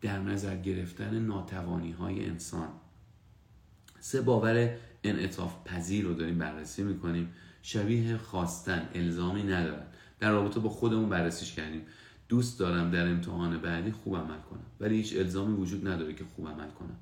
در 0.00 0.18
نظر 0.18 0.56
گرفتن 0.56 1.18
ناتوانی 1.18 1.92
های 1.92 2.26
انسان. 2.26 2.68
سه 4.00 4.20
باور 4.20 4.76
انعطاف 5.04 5.64
پذیر 5.64 6.04
رو 6.04 6.14
داریم 6.14 6.38
بررسی 6.38 6.82
می‌کنیم. 6.82 7.28
شبیه 7.62 8.16
خواستن 8.16 8.88
الزامی 8.94 9.42
ندارن. 9.42 9.86
در 10.20 10.30
رابطه 10.30 10.60
با 10.60 10.68
خودمون 10.68 11.08
بررسیش 11.08 11.52
کردیم. 11.52 11.82
دوست 12.28 12.58
دارم 12.58 12.90
در 12.90 13.08
امتحان 13.08 13.58
بعدی 13.58 13.90
خوب 13.90 14.16
عمل 14.16 14.40
کنم 14.50 14.66
ولی 14.80 14.96
هیچ 14.96 15.16
الزامی 15.16 15.56
وجود 15.56 15.88
نداره 15.88 16.14
که 16.14 16.24
خوب 16.36 16.48
عمل 16.48 16.70
کنم. 16.70 16.96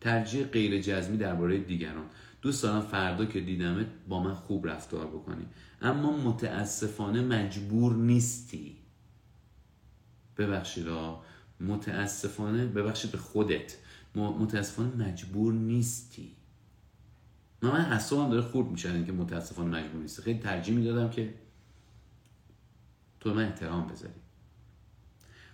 ترجیح 0.00 0.44
غیر 0.44 0.82
جزمی 0.82 1.16
درباره 1.16 1.58
دیگران. 1.58 2.06
دوست 2.42 2.62
دارم 2.62 2.80
فردا 2.80 3.24
که 3.24 3.40
دیدمت 3.40 3.86
با 4.08 4.22
من 4.22 4.34
خوب 4.34 4.66
رفتار 4.66 5.06
بکنی. 5.06 5.46
اما 5.82 6.16
متاسفانه 6.16 7.22
مجبور 7.22 7.96
نیستی. 7.96 8.76
ببخشید 10.36 10.86
متاسفانه 11.60 12.66
ببخشید 12.66 13.10
به 13.10 13.18
خودت. 13.18 13.76
متاسفانه 14.14 15.08
مجبور 15.08 15.52
نیستی. 15.52 16.32
من 17.62 17.70
اصلا 17.70 18.28
داره 18.28 18.42
خورد 18.42 18.68
میشه 18.68 19.04
که 19.04 19.12
متاسفانه 19.12 19.80
مجبور 19.80 20.02
نیستی. 20.02 20.22
خیلی 20.22 20.38
ترجیح 20.38 20.74
می‌دادم 20.74 21.10
که 21.10 21.34
تو 23.20 23.34
من 23.34 23.44
احترام 23.44 23.86
بذاری. 23.86 24.12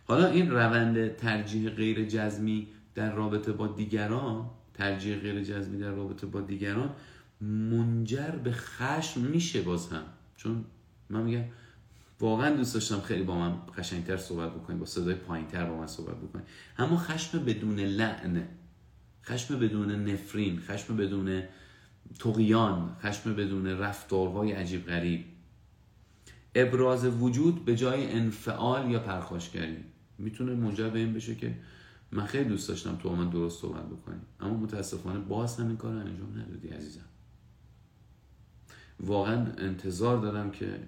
حالا 0.06 0.26
این 0.26 0.50
روند 0.50 1.16
ترجیح 1.16 1.70
غیر 1.70 2.04
جزمی 2.04 2.68
در 2.94 3.14
رابطه 3.14 3.52
با 3.52 3.66
دیگران 3.66 4.50
ترجیح 4.74 5.16
غیر 5.16 5.44
جزمی 5.44 5.78
در 5.78 5.90
رابطه 5.90 6.26
با 6.26 6.40
دیگران 6.40 6.90
منجر 7.40 8.30
به 8.30 8.52
خشم 8.52 9.20
میشه 9.20 9.62
باز 9.62 9.92
هم. 9.92 10.04
چون 10.36 10.64
من 11.10 11.22
میگم 11.22 11.44
واقعا 12.20 12.56
دوست 12.56 12.74
داشتم 12.74 13.00
خیلی 13.00 13.22
با 13.22 13.34
من 13.34 13.56
قشنگتر 13.78 14.16
صحبت 14.16 14.54
بکنیم 14.54 14.78
با 14.78 14.86
صدای 14.86 15.14
پایینتر 15.14 15.64
با 15.64 15.76
من 15.76 15.86
صحبت 15.86 16.16
بکنیم 16.16 16.44
اما 16.78 16.96
خشم 16.96 17.44
بدون 17.44 17.80
لعنه 17.80 18.48
خشم 19.24 19.58
بدون 19.58 20.08
نفرین 20.08 20.60
خشم 20.60 20.96
بدون 20.96 21.42
تقیان 22.18 22.96
خشم 23.02 23.34
بدون 23.34 23.66
رفتارهای 23.66 24.52
عجیب 24.52 24.86
غریب 24.86 25.24
ابراز 26.54 27.04
وجود 27.04 27.64
به 27.64 27.76
جای 27.76 28.12
انفعال 28.12 28.90
یا 28.90 28.98
پرخاشگری. 28.98 29.76
می‌تونه 30.18 30.54
منجر 30.54 30.90
به 30.90 30.98
این 30.98 31.12
بشه 31.12 31.34
که 31.34 31.54
من 32.12 32.26
خیلی 32.26 32.44
دوست 32.44 32.68
داشتم 32.68 32.96
تو 32.96 33.16
من 33.16 33.30
درست 33.30 33.60
صحبت 33.60 33.86
بکنیم 33.86 34.20
اما 34.40 34.56
متاسفانه 34.56 35.18
باز 35.18 35.60
هم 35.60 35.66
این 35.66 35.76
کار 35.76 35.96
انجام 35.96 36.38
ندادی 36.38 36.68
عزیزم. 36.68 37.04
واقعا 39.00 39.46
انتظار 39.58 40.20
دارم 40.20 40.50
که 40.50 40.80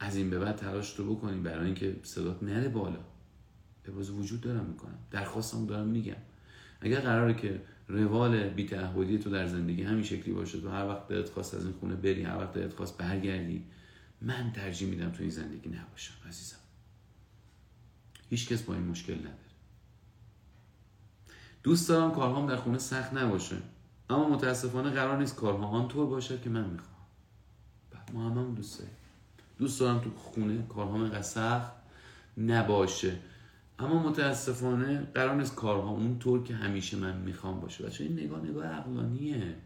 از 0.00 0.16
این 0.16 0.30
به 0.30 0.38
بعد 0.38 0.56
تلاش 0.56 0.96
رو 0.96 1.14
بکنیم 1.14 1.42
برای 1.42 1.66
اینکه 1.66 1.96
صدات 2.02 2.42
نره 2.42 2.68
بالا. 2.68 3.00
ابراز 3.88 4.10
وجود 4.10 4.40
دارم 4.40 4.64
می‌کنم. 4.64 4.98
درخواستم 5.10 5.66
دارم 5.66 5.86
میگم. 5.86 6.16
اگر 6.80 7.00
قراره 7.00 7.34
که 7.34 7.62
روال 7.88 8.48
بیتعهدی 8.48 9.18
تو 9.18 9.30
در 9.30 9.46
زندگی 9.46 9.82
همین 9.82 10.02
شکلی 10.02 10.34
باشه 10.34 10.60
تو 10.60 10.68
هر 10.68 10.86
وقت 10.88 11.08
دلت 11.08 11.28
خواست 11.28 11.54
از 11.54 11.64
این 11.64 11.72
خونه 11.72 11.94
بری 11.94 12.22
هر 12.22 12.38
وقت 12.38 12.52
دلت 12.52 12.72
خواست 12.72 12.98
برگردی 12.98 13.64
من 14.20 14.52
ترجیح 14.52 14.88
میدم 14.88 15.10
تو 15.10 15.22
این 15.22 15.30
زندگی 15.30 15.68
نباشم 15.68 16.14
عزیزم. 16.28 16.56
هیچ 18.30 18.48
کس 18.48 18.62
با 18.62 18.74
این 18.74 18.82
مشکل 18.82 19.18
نداره. 19.18 19.36
دوست 21.62 21.88
دارم 21.88 22.14
کارهام 22.14 22.46
در 22.46 22.56
خونه 22.56 22.78
سخت 22.78 23.14
نباشه 23.14 23.56
اما 24.10 24.28
متاسفانه 24.28 24.90
قرار 24.90 25.18
نیست 25.18 25.36
کارها 25.36 25.66
آنطور 25.66 26.06
باشه 26.06 26.38
که 26.38 26.50
من 26.50 26.70
می‌خوام. 26.70 26.96
ما 28.12 28.30
هم, 28.30 28.38
هم 28.38 28.54
دوست 28.54 28.78
داریم. 28.78 28.94
دوست 29.58 29.80
دارم 29.80 30.00
تو 30.00 30.10
خونه 30.16 30.62
کارهام 30.62 31.00
اینقدر 31.00 31.22
سخت 31.22 31.72
نباشه 32.38 33.18
اما 33.78 34.08
متاسفانه 34.08 34.98
قرار 35.14 35.36
نیست 35.36 35.54
کارها 35.54 35.88
اونطور 35.88 36.42
که 36.42 36.54
همیشه 36.54 36.96
من 36.96 37.16
می‌خوام 37.16 37.60
باشه. 37.60 37.84
بچه 37.84 38.04
این 38.04 38.12
نگاه 38.12 38.40
نگاه 38.40 38.66
عقلانیه. 38.66 39.56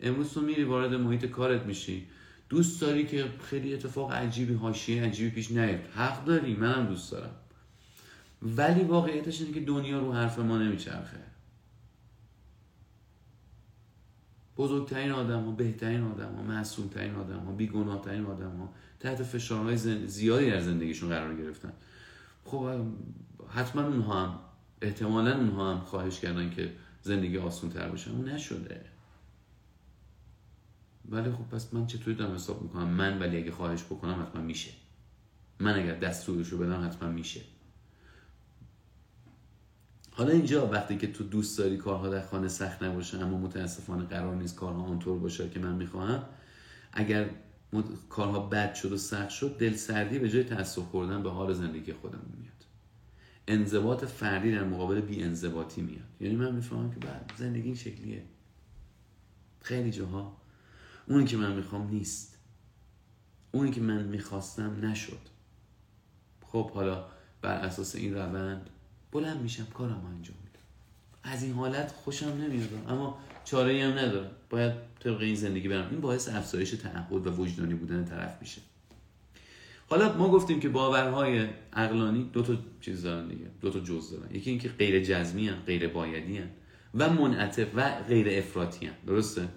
امروز 0.00 0.32
تو 0.32 0.40
میری 0.40 0.64
وارد 0.64 0.94
محیط 0.94 1.26
کارت 1.26 1.62
میشی. 1.62 2.06
دوست 2.50 2.80
داری 2.80 3.06
که 3.06 3.30
خیلی 3.42 3.74
اتفاق 3.74 4.12
عجیبی 4.12 4.54
حاشیه 4.54 5.04
عجیبی 5.04 5.30
پیش 5.30 5.50
نیاد؟ 5.50 5.80
حق 5.94 6.24
داری 6.24 6.54
منم 6.54 6.86
دوست 6.86 7.12
دارم. 7.12 7.34
ولی 8.42 8.82
واقعیتش 8.82 9.40
اینه 9.40 9.54
که 9.54 9.60
دنیا 9.60 10.00
رو 10.00 10.12
حرف 10.12 10.38
ما 10.38 10.58
نمیچرخه. 10.58 11.16
بزرگترین 14.56 15.10
آدم 15.10 15.44
ها 15.44 15.50
بهترین 15.50 16.02
آدم 16.02 16.34
ها 16.34 16.42
معصومترین 16.42 17.14
آدم 17.14 17.38
ها 17.38 17.52
بیگناهترین 17.52 18.26
آدم 18.26 18.56
ها 18.56 18.72
تحت 19.00 19.22
فشارهای 19.22 19.76
زیادی 20.06 20.50
در 20.50 20.60
زندگیشون 20.60 21.08
قرار 21.08 21.34
گرفتن. 21.34 21.72
خب 22.44 22.84
حتما 23.48 23.82
اونها 23.86 24.26
هم 24.26 24.38
احتمالا 24.82 25.36
اونها 25.36 25.74
هم 25.74 25.80
خواهش 25.80 26.20
کردن 26.20 26.50
که 26.50 26.72
زندگی 27.02 27.38
آسون 27.38 27.70
تر 27.70 27.88
باشه. 27.88 28.10
اون 28.10 28.28
نشده. 28.28 28.80
ولی 31.10 31.30
خب 31.30 31.48
پس 31.56 31.74
من 31.74 31.86
چطوری 31.86 32.16
دارم 32.16 32.34
حساب 32.34 32.62
می‌کنم؟ 32.62 32.88
من 32.88 33.18
ولی 33.18 33.36
اگه 33.36 33.50
خواهش 33.50 33.84
بکنم 33.84 34.22
حتما 34.22 34.42
میشه. 34.42 34.70
من 35.58 35.78
اگر 35.78 35.98
دستورشو 35.98 36.58
بدم 36.58 36.86
حتما 36.86 37.08
میشه. 37.08 37.40
حالا 40.10 40.32
اینجا 40.32 40.66
وقتی 40.66 40.98
که 40.98 41.12
تو 41.12 41.24
دوست 41.24 41.58
داری 41.58 41.76
کارها 41.76 42.08
در 42.08 42.26
خانه 42.26 42.48
سخت 42.48 42.82
نباشه 42.82 43.18
اما 43.18 43.38
متاسفانه 43.38 44.04
قرار 44.04 44.36
نیست 44.36 44.56
کارها 44.56 44.82
آنطور 44.82 45.18
باشه 45.18 45.50
که 45.50 45.60
من 45.60 45.74
می‌خواهم 45.74 46.22
اگر 46.92 47.30
کارها 48.08 48.40
بد 48.40 48.74
شد 48.74 48.92
و 48.92 48.96
سخت 48.96 49.30
شد 49.30 49.56
دل 49.58 49.74
سردی 49.74 50.18
به 50.18 50.28
جای 50.28 50.44
تاسف 50.44 50.82
خوردن 50.82 51.22
به 51.22 51.30
حال 51.30 51.52
زندگی 51.52 51.92
خودمون 51.92 52.32
میاد. 52.40 52.64
انضباط 53.48 54.04
فردی 54.04 54.52
در 54.52 54.64
مقابل 54.64 55.00
بی 55.00 55.22
انضباطی 55.22 55.82
میاد. 55.82 56.08
یعنی 56.20 56.36
من 56.36 56.54
می‌فهمم 56.54 56.90
که 56.90 56.98
بعد 57.00 57.32
زندگی 57.36 57.62
این 57.62 57.74
شکلیه. 57.74 58.22
خیلی 59.60 59.90
جاها 59.90 60.39
اونی 61.10 61.24
که 61.24 61.36
من 61.36 61.52
می‌خوام 61.52 61.90
نیست. 61.90 62.38
اونی 63.52 63.70
که 63.70 63.80
من 63.80 64.02
می‌خواستم 64.02 64.86
نشد. 64.86 65.18
خب 66.46 66.70
حالا 66.70 67.04
بر 67.42 67.54
اساس 67.54 67.94
این 67.94 68.14
روند 68.14 68.70
بلند 69.12 69.40
میشم 69.40 69.64
کارم 69.64 70.04
انجام 70.06 70.36
میدم. 70.44 70.64
از 71.22 71.42
این 71.42 71.52
حالت 71.52 71.92
خوشم 71.92 72.26
نمیاد. 72.26 72.68
اما 72.88 73.18
چاره 73.44 73.84
هم 73.84 73.98
ندارم. 73.98 74.30
باید 74.50 74.72
طبق 75.00 75.20
این 75.20 75.34
زندگی 75.34 75.68
برم. 75.68 75.88
این 75.90 76.00
باعث 76.00 76.28
افزایش 76.28 76.70
تعهد 76.70 77.26
و 77.26 77.30
وجدانی 77.30 77.74
بودن 77.74 78.04
طرف 78.04 78.36
میشه. 78.40 78.60
حالا 79.88 80.16
ما 80.16 80.28
گفتیم 80.28 80.60
که 80.60 80.68
باورهای 80.68 81.48
عقلانی 81.72 82.30
دو 82.32 82.42
تا 82.42 82.56
چیز 82.80 83.02
دارن 83.02 83.28
دیگه. 83.28 83.46
دو 83.60 83.70
تا 83.70 83.80
جز 83.80 84.10
دارن. 84.10 84.34
یکی 84.34 84.50
اینکه 84.50 84.68
غیر 84.68 85.04
جزمی 85.04 85.48
هن، 85.48 85.60
غیر 85.66 85.88
بایدی 85.88 86.38
هن 86.38 86.50
و 86.94 87.10
منعطف 87.10 87.68
و 87.74 88.02
غیر 88.08 88.38
افراطی 88.38 88.86
هن. 88.86 88.94
درسته؟ 89.06 89.48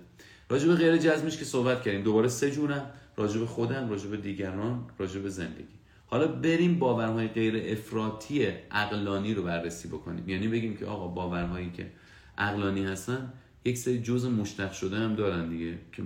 راجب 0.50 0.76
غیر 0.76 0.98
جزمیش 0.98 1.38
که 1.38 1.46
صحبت 1.46 1.82
کردیم. 1.82 2.04
دوباره 2.04 2.28
سه 2.28 2.52
جورن 2.52 2.86
راجب 3.18 3.46
خودم 3.46 3.90
راجب 3.90 4.22
دیگران 4.22 4.90
راجب 4.98 5.28
زندگی. 5.28 5.74
حالا 6.08 6.28
بریم 6.28 6.80
باورهای 6.80 7.28
غیر 7.28 7.72
افراطی 7.78 8.46
عقلانی 8.72 9.34
رو 9.34 9.44
بررسی 9.44 9.88
بکنیم. 9.88 10.30
یعنی 10.30 10.48
بگیم 10.48 10.78
که 10.78 10.86
آقا 10.86 11.08
باورهایی 11.08 11.72
که 11.72 11.92
عقلانی 12.38 12.86
هستن 12.86 13.34
یک 13.66 13.78
سری 13.78 14.02
جزء 14.02 14.30
مشتق 14.30 14.72
شده 14.72 14.98
هم 14.98 15.16
دارن 15.16 15.50
دیگه 15.50 15.80
که 15.92 16.04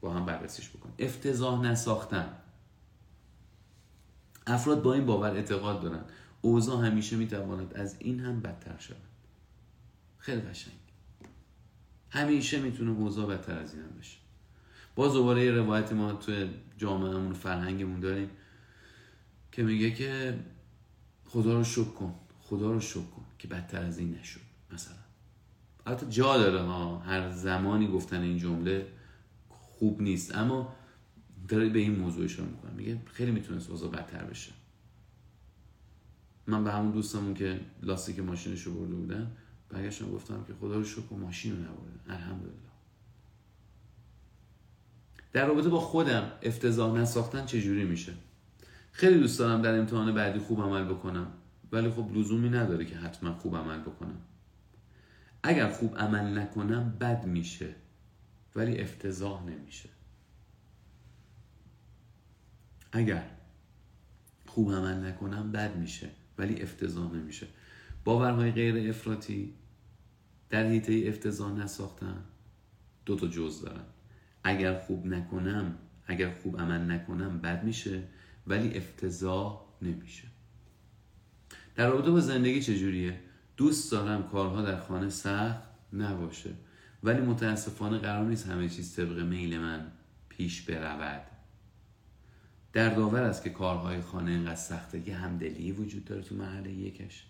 با 0.00 0.12
هم 0.12 0.26
بررسیش 0.26 0.70
بکنیم. 0.70 0.94
افتضاح 0.98 1.62
نساختن. 1.62 2.36
افراد 4.46 4.82
با 4.82 4.94
این 4.94 5.06
باور 5.06 5.30
اعتقاد 5.30 5.80
دارن. 5.80 6.04
اوضاع 6.40 6.86
همیشه 6.86 7.16
می‌تواند 7.16 7.74
از 7.74 7.96
این 7.98 8.20
هم 8.20 8.40
بدتر 8.40 8.78
شود. 8.78 8.96
خیلی 10.18 10.40
قشنگ. 10.40 10.74
همیشه 12.12 12.60
می‌تونه 12.60 12.90
اوضاع 12.90 13.26
بدتر 13.26 13.58
از 13.58 13.74
این 13.74 13.82
هم 13.82 13.98
بشه. 13.98 14.18
باز 14.94 15.12
دوباره 15.12 15.44
یه 15.44 15.50
روایتی 15.50 15.94
ما 15.94 16.12
توی 16.12 16.50
جامعهمون 16.78 17.32
فرهنگمون 17.32 18.00
داریم 18.00 18.30
که 19.52 19.62
میگه 19.62 19.90
که 19.90 20.38
خدا 21.24 21.58
رو 21.58 21.64
شکر 21.64 21.84
کن 21.90 22.14
خدا 22.40 22.72
رو 22.72 22.80
شکر 22.80 23.00
کن 23.00 23.24
که 23.38 23.48
بدتر 23.48 23.82
از 23.82 23.98
این 23.98 24.14
نشد 24.14 24.40
مثلا. 24.72 24.96
البته 25.86 26.06
جا 26.10 26.38
داره 26.38 26.62
ها 26.62 26.98
هر 26.98 27.30
زمانی 27.30 27.88
گفتن 27.88 28.20
این 28.20 28.38
جمله 28.38 28.86
خوب 29.48 30.02
نیست. 30.02 30.34
اما 30.34 30.74
داره 31.48 31.68
به 31.68 31.78
این 31.78 31.96
موضوع 31.96 32.24
اشاره 32.24 32.48
می‌کنه. 32.48 32.72
میگه 32.72 33.00
خیلی 33.06 33.30
می‌تونست 33.30 33.70
اوضاع 33.70 33.90
بدتر 33.90 34.24
بشه. 34.24 34.52
من 36.46 36.64
به 36.64 36.72
همون 36.72 36.90
دوستمون 36.90 37.34
که 37.34 37.60
لاستیک 37.82 38.18
ماشینش 38.18 38.62
رو 38.62 38.74
برده 38.74 38.94
بودن 38.94 39.36
برگشتم 39.72 40.10
گفتم 40.10 40.44
که 40.44 40.54
خدا 40.54 40.74
رو 40.74 40.84
شکر 40.84 41.14
ماشین 41.20 41.52
رو 41.52 41.58
نبرده 41.58 42.00
الحمدلله. 42.08 42.52
در 45.32 45.46
رابطه 45.46 45.68
با 45.68 45.80
خودم 45.80 46.32
افتضاح 46.42 46.98
نساختن 46.98 47.46
چجوری 47.46 47.84
میشه؟ 47.84 48.12
خیلی 48.92 49.18
دوست 49.18 49.38
دارم 49.38 49.62
در 49.62 49.78
امتحان 49.78 50.14
بعدی 50.14 50.38
خوب 50.38 50.60
عمل 50.60 50.84
بکنم 50.84 51.26
ولی 51.72 51.90
خب 51.90 52.10
لزومی 52.14 52.50
نداره 52.50 52.84
که 52.84 52.96
حتما 52.96 53.34
خوب 53.34 53.56
عمل 53.56 53.80
بکنم. 53.80 54.18
اگر 55.42 55.68
خوب 55.68 55.98
عمل 55.98 56.38
نکنم 56.38 56.96
بد 57.00 57.26
میشه 57.26 57.74
ولی 58.56 58.80
افتضاح 58.80 59.42
نمیشه. 59.44 59.88
اگر 62.92 63.30
خوب 64.46 64.72
عمل 64.72 65.06
نکنم 65.06 65.52
بد 65.52 65.76
میشه 65.76 66.08
ولی 66.38 66.62
افتضاح 66.62 67.12
نمیشه. 67.12 67.46
باورهای 68.04 68.50
غیر 68.50 68.90
افراطی 68.90 69.54
در 70.52 70.66
حیطه 70.66 71.04
افتضاح 71.06 71.52
نساختن. 71.52 72.24
دو 73.06 73.16
تا 73.16 73.26
جز 73.26 73.62
دارن. 73.62 73.84
اگر 74.44 74.78
خوب 74.78 75.06
نکنم 75.06 75.74
اگر 76.06 76.34
خوب 76.42 76.60
عمل 76.60 76.90
نکنم 76.90 77.38
بد 77.38 77.64
میشه 77.64 78.02
ولی 78.46 78.76
افتضاح 78.76 79.60
نمیشه. 79.82 80.28
در 81.74 81.88
رابطه 81.88 82.10
با 82.10 82.20
زندگی 82.20 82.62
چجوریه؟ 82.62 83.20
دوست 83.56 83.92
دارم 83.92 84.28
کارها 84.28 84.62
در 84.62 84.80
خانه 84.80 85.08
سخت 85.08 85.62
نباشه 85.92 86.50
ولی 87.02 87.20
متاسفانه 87.20 87.98
قرار 87.98 88.26
نیست 88.26 88.48
همه 88.48 88.68
چیز 88.68 88.96
طبق 88.96 89.20
میل 89.20 89.58
من 89.58 89.92
پیش 90.28 90.62
برود. 90.62 91.22
در 92.72 92.94
داور 92.94 93.22
است 93.22 93.44
که 93.44 93.50
کارهای 93.50 94.00
خانه 94.00 94.30
اینقدر 94.30 94.54
سخته 94.54 95.08
یه 95.08 95.16
همدلی 95.16 95.72
وجود 95.72 96.04
داره 96.04 96.22
تو 96.22 96.34
محله 96.34 96.72
یکش. 96.72 97.26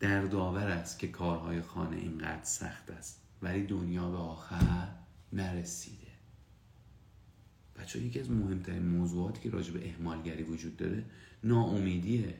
در 0.00 0.22
داور 0.22 0.68
است 0.68 0.98
که 0.98 1.08
کارهای 1.08 1.62
خانه 1.62 1.96
اینقدر 1.96 2.44
سخت 2.44 2.90
است. 2.90 3.20
ولی 3.42 3.66
دنیا 3.66 4.10
به 4.10 4.16
آخر 4.16 4.88
نرسیده. 5.32 6.08
بچه 7.76 8.02
یکی 8.02 8.20
از 8.20 8.30
مهمترین 8.30 8.82
موضوعاتی 8.82 9.40
که 9.40 9.50
راجع 9.50 9.72
به 9.72 9.88
احمالگری 9.88 10.42
وجود 10.42 10.76
داره 10.76 11.04
ناامیدیه. 11.44 12.34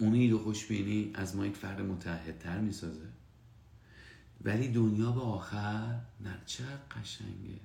امید 0.00 0.32
و 0.32 0.38
خوشبینی 0.38 1.10
از 1.14 1.36
ما 1.36 1.46
یک 1.46 1.56
فرد 1.56 1.80
متحدتر 1.80 2.60
می‌سازه. 2.60 3.08
ولی 4.44 4.68
دنیا 4.68 5.12
به 5.12 5.20
آخر 5.20 6.00
نه 6.20 6.38
چقدر 6.46 7.00
قشنگه. 7.00 7.60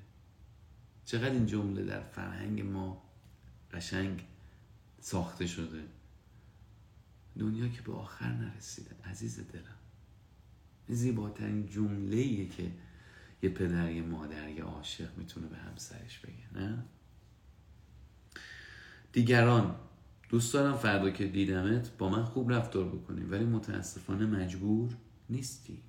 چقدر 1.05 1.31
این 1.31 1.45
جمله 1.45 1.83
در 1.83 2.03
فرهنگ 2.03 2.61
ما 2.61 3.03
قشنگ 3.73 4.23
ساخته 5.03 5.47
شده. 5.47 5.83
دنیا 7.39 7.67
که 7.67 7.81
به 7.81 7.93
آخر 7.93 8.31
نرسیده 8.33 8.95
عزیز 9.05 9.39
دلم. 9.39 9.77
زیباترین 10.87 11.67
جمله 11.67 12.45
که 12.45 12.71
یه 13.41 13.49
پدر 13.49 13.91
یه 13.91 14.01
مادر 14.01 14.49
یه 14.49 14.63
عاشق 14.63 15.17
می‌تونه 15.17 15.47
به 15.47 15.57
همسرش 15.57 16.19
بگه 16.19 16.63
نه؟ 16.63 16.83
دیگران 19.11 19.75
دوست 20.29 20.53
دارم 20.53 20.77
فردا 20.77 21.09
که 21.09 21.27
دیدمت 21.27 21.97
با 21.97 22.09
من 22.09 22.23
خوب 22.23 22.51
رفتار 22.51 22.85
بکنی 22.85 23.23
ولی 23.23 23.45
متاسفانه 23.45 24.25
مجبور 24.25 24.97
نیستی. 25.29 25.81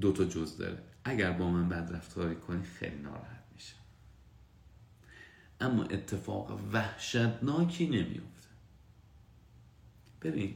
دو 0.00 0.12
تا 0.12 0.24
جز 0.24 0.56
داره. 0.56 0.82
اگر 1.04 1.32
با 1.32 1.50
من 1.50 1.68
بد 1.68 1.92
رفتاری 1.92 2.36
کنی 2.36 2.62
خیلی 2.62 3.02
ناراحت. 3.02 3.39
اما 5.60 5.84
اتفاق 5.84 6.60
وحشتناکی 6.72 7.86
نمیافته. 7.86 8.48
ببین 10.22 10.54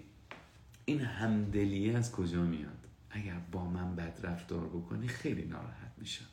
این 0.84 1.00
همدلیه 1.00 1.96
از 1.96 2.12
کجا 2.12 2.42
میاد؟ 2.42 2.86
اگر 3.11 3.38
با 3.52 3.64
من 3.64 3.96
بد 3.96 4.18
رفتار 4.22 4.68
بکنی 4.68 5.09
خیلی 5.09 5.44
ناراحت 5.44 5.92
میشم. 5.98 6.24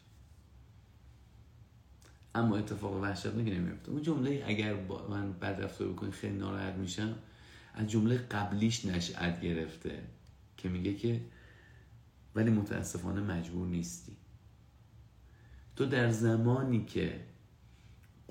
اما 2.35 2.57
اتفاق 2.57 3.01
وحشتناکی 3.01 3.51
نمیفته 3.51 3.91
اون 3.91 4.01
جمله 4.01 4.43
اگر 4.47 4.73
با 4.73 5.07
من 5.07 5.33
بد 5.33 5.61
رفتار 5.61 5.87
بکنی 5.87 6.11
خیلی 6.11 6.37
ناراحت 6.37 6.73
میشم 6.75 7.15
از 7.73 7.87
جمله 7.87 8.17
قبلیش 8.17 8.85
نشأت 8.85 9.41
گرفته 9.41 10.03
که 10.57 10.69
میگه 10.69 10.93
که 10.93 11.21
ولی 12.35 12.51
متاسفانه 12.51 13.21
مجبور 13.21 13.67
نیستی. 13.67 14.17
تو 15.75 15.85
در 15.85 16.09
زمانی 16.09 16.85
که 16.85 17.19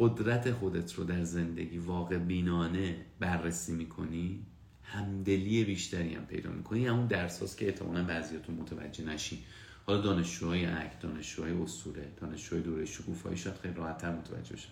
قدرت 0.03 0.53
خودت 0.53 0.94
رو 0.94 1.05
در 1.05 1.24
زندگی 1.24 1.78
واقع 1.78 2.18
بینانه 2.18 2.96
بررسی 3.18 3.72
می‌کنی 3.72 4.46
همدلی 4.82 5.64
بیشتری 5.64 6.14
هم 6.14 6.26
پیدا 6.26 6.51
می‌کنی. 6.51 6.86
همون 6.86 7.07
درس 7.07 7.57
که 7.57 7.66
احتمالا 7.66 8.05
بعضیاتون 8.05 8.55
متوجه 8.55 9.05
نشین. 9.05 9.38
حالا 9.86 10.01
دانشجوهای 10.01 10.66
اک 10.66 11.01
دانشجوهای 11.01 11.53
اسطوره 11.53 12.09
دانشجوهای 12.16 12.64
دوره 12.64 12.84
شکوفایی 12.84 13.36
شاید 13.36 13.57
خیلی 13.57 13.74
راحتتر 13.74 14.16
متوجه 14.16 14.53
بشن. 14.53 14.68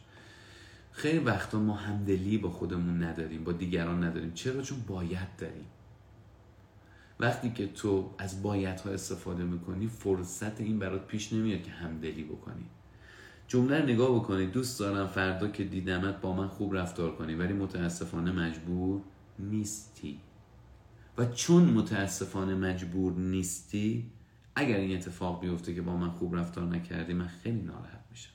خیلی 0.92 1.18
وقتا 1.18 1.60
ما 1.60 1.74
همدلی 1.74 2.38
با 2.38 2.50
خودمون 2.50 3.02
نداریم 3.02 3.44
با 3.44 3.52
دیگران 3.52 4.04
نداریم. 4.04 4.32
چرا؟ 4.32 4.62
چون 4.62 4.78
باید 4.86 5.36
داریم. 5.38 5.66
وقتی 7.20 7.50
که 7.50 7.66
تو 7.66 8.14
از 8.18 8.44
ها 8.84 8.90
استفاده 8.90 9.44
می‌کنی 9.44 9.86
فرصت 9.86 10.60
این 10.60 10.78
برات 10.78 11.06
پیش 11.06 11.32
نمیاد 11.32 11.62
که 11.62 11.70
همدلی 11.70 12.24
بکنی. 12.24 12.66
جمله 13.48 13.78
رو 13.78 13.84
نگاه 13.84 14.14
بکنی 14.14 14.46
دوست 14.46 14.80
دارم 14.80 15.06
فردا 15.06 15.48
که 15.48 15.64
دیدمت 15.64 16.20
با 16.20 16.32
من 16.32 16.48
خوب 16.48 16.76
رفتار 16.76 17.16
کنی 17.16 17.34
ولی 17.34 17.52
متاسفانه 17.52 18.32
مجبور 18.32 19.02
نیستی. 19.38 20.20
و 21.18 21.24
چون 21.24 21.64
متاسفانه 21.64 22.54
مجبور 22.54 23.12
نیستی 23.12 24.12
اگر 24.54 24.76
این 24.76 24.96
اتفاق 24.96 25.40
بیفته 25.40 25.74
که 25.74 25.82
با 25.82 25.96
من 25.96 26.10
خوب 26.10 26.36
رفتار 26.36 26.66
نکردی 26.66 27.12
من 27.12 27.26
خیلی 27.26 27.62
ناراحت 27.62 28.04
میشم. 28.10 28.32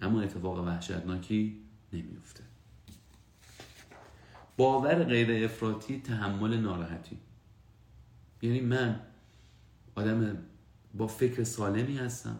اما 0.00 0.20
اتفاق 0.20 0.58
وحشتناکی 0.58 1.62
نمیفته 1.92 2.44
باور 4.56 5.04
غیر 5.04 5.44
افراطی 5.44 6.00
تحمل 6.00 6.56
ناراحتی. 6.56 7.18
یعنی 8.42 8.60
من 8.60 9.00
آدم 9.94 10.38
با 10.94 11.06
فکر 11.06 11.44
سالمی 11.44 11.96
هستم. 11.96 12.38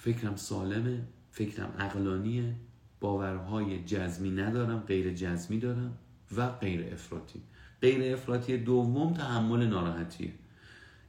فکرم 0.00 0.36
سالمه 0.36 1.02
فکرم 1.30 1.74
اقلانیه 1.78 2.54
باورهای 3.00 3.84
جزمی 3.84 4.30
ندارم 4.30 4.78
غیر 4.78 5.14
جزمی 5.14 5.58
دارم 5.58 5.98
و 6.36 6.48
غیر 6.48 6.92
افراطی. 6.92 7.42
غیر 7.82 8.14
افراطی 8.14 8.58
دوم 8.58 9.14
تحمل 9.14 9.66
ناراحتیه 9.66 10.32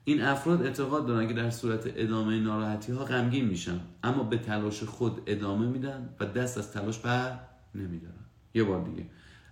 این 0.03 0.21
افراد 0.21 0.61
اعتقاد 0.61 1.07
دارن 1.07 1.27
که 1.27 1.33
در 1.33 1.49
صورت 1.49 1.93
ادامه 1.95 2.39
ناراحتی 2.39 2.91
ها 2.91 3.05
غمگین 3.05 3.45
میشن 3.45 3.79
اما 4.03 4.23
به 4.23 4.37
تلاش 4.37 4.83
خود 4.83 5.21
ادامه 5.27 5.67
میدن 5.67 6.09
و 6.19 6.25
دست 6.25 6.57
از 6.57 6.71
تلاش 6.71 6.99
بر 6.99 7.39
نمیدارن. 7.75 8.25
یه 8.53 8.63
بار 8.63 8.83
دیگه 8.83 9.05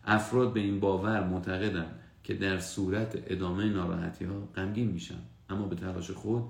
افراد 0.06 0.54
به 0.54 0.60
این 0.60 0.80
باور 0.80 1.24
معتقدن 1.24 1.86
که 2.24 2.34
در 2.34 2.60
صورت 2.60 3.24
ادامه 3.28 3.70
ناراحتی 3.70 4.26
ها 4.26 4.40
غمگین 4.56 4.92
میشن 4.92 5.20
اما 5.50 5.66
به 5.68 5.76
تلاش 5.76 6.12
خود 6.12 6.44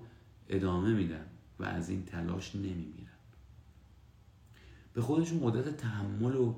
ادامه 0.49 0.93
میدن. 0.93 1.25
و 1.59 1.63
از 1.65 1.89
این 1.89 2.05
تلاش 2.05 2.55
نمیمیرن. 2.55 3.09
به 4.93 5.01
خودشون 5.01 5.39
قدرت 5.43 5.77
تحمل 5.77 6.35
و 6.35 6.55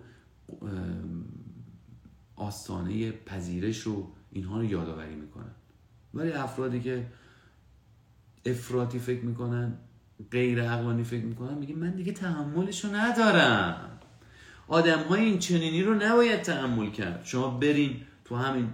آستانه 2.36 3.12
پذیرش 3.12 3.82
رو 3.82 4.12
اینها 4.32 4.58
رو 4.58 4.64
یادآوری 4.64 5.16
می‌کنن. 5.16 5.52
ولی 6.14 6.32
افرادی 6.32 6.80
که 6.80 7.08
افراطی 8.46 9.00
فکر 9.00 9.26
می‌کنن 9.26 9.78
غیر 10.32 10.64
عقلانی 10.64 11.04
فکر 11.04 11.26
می‌کنن 11.26 11.58
میگه 11.58 11.76
من 11.76 11.92
دیگه 11.92 12.12
تحملشو 12.12 12.96
ندارم. 12.96 14.00
آدم 14.68 15.04
های 15.04 15.22
این 15.22 15.40
چنینی 15.40 15.84
رو 15.84 15.94
نباید 15.94 16.42
تحمل 16.42 16.92
کرد. 16.92 17.22
شما 17.26 17.58
برین 17.60 18.02
تو 18.26 18.36
همین 18.36 18.70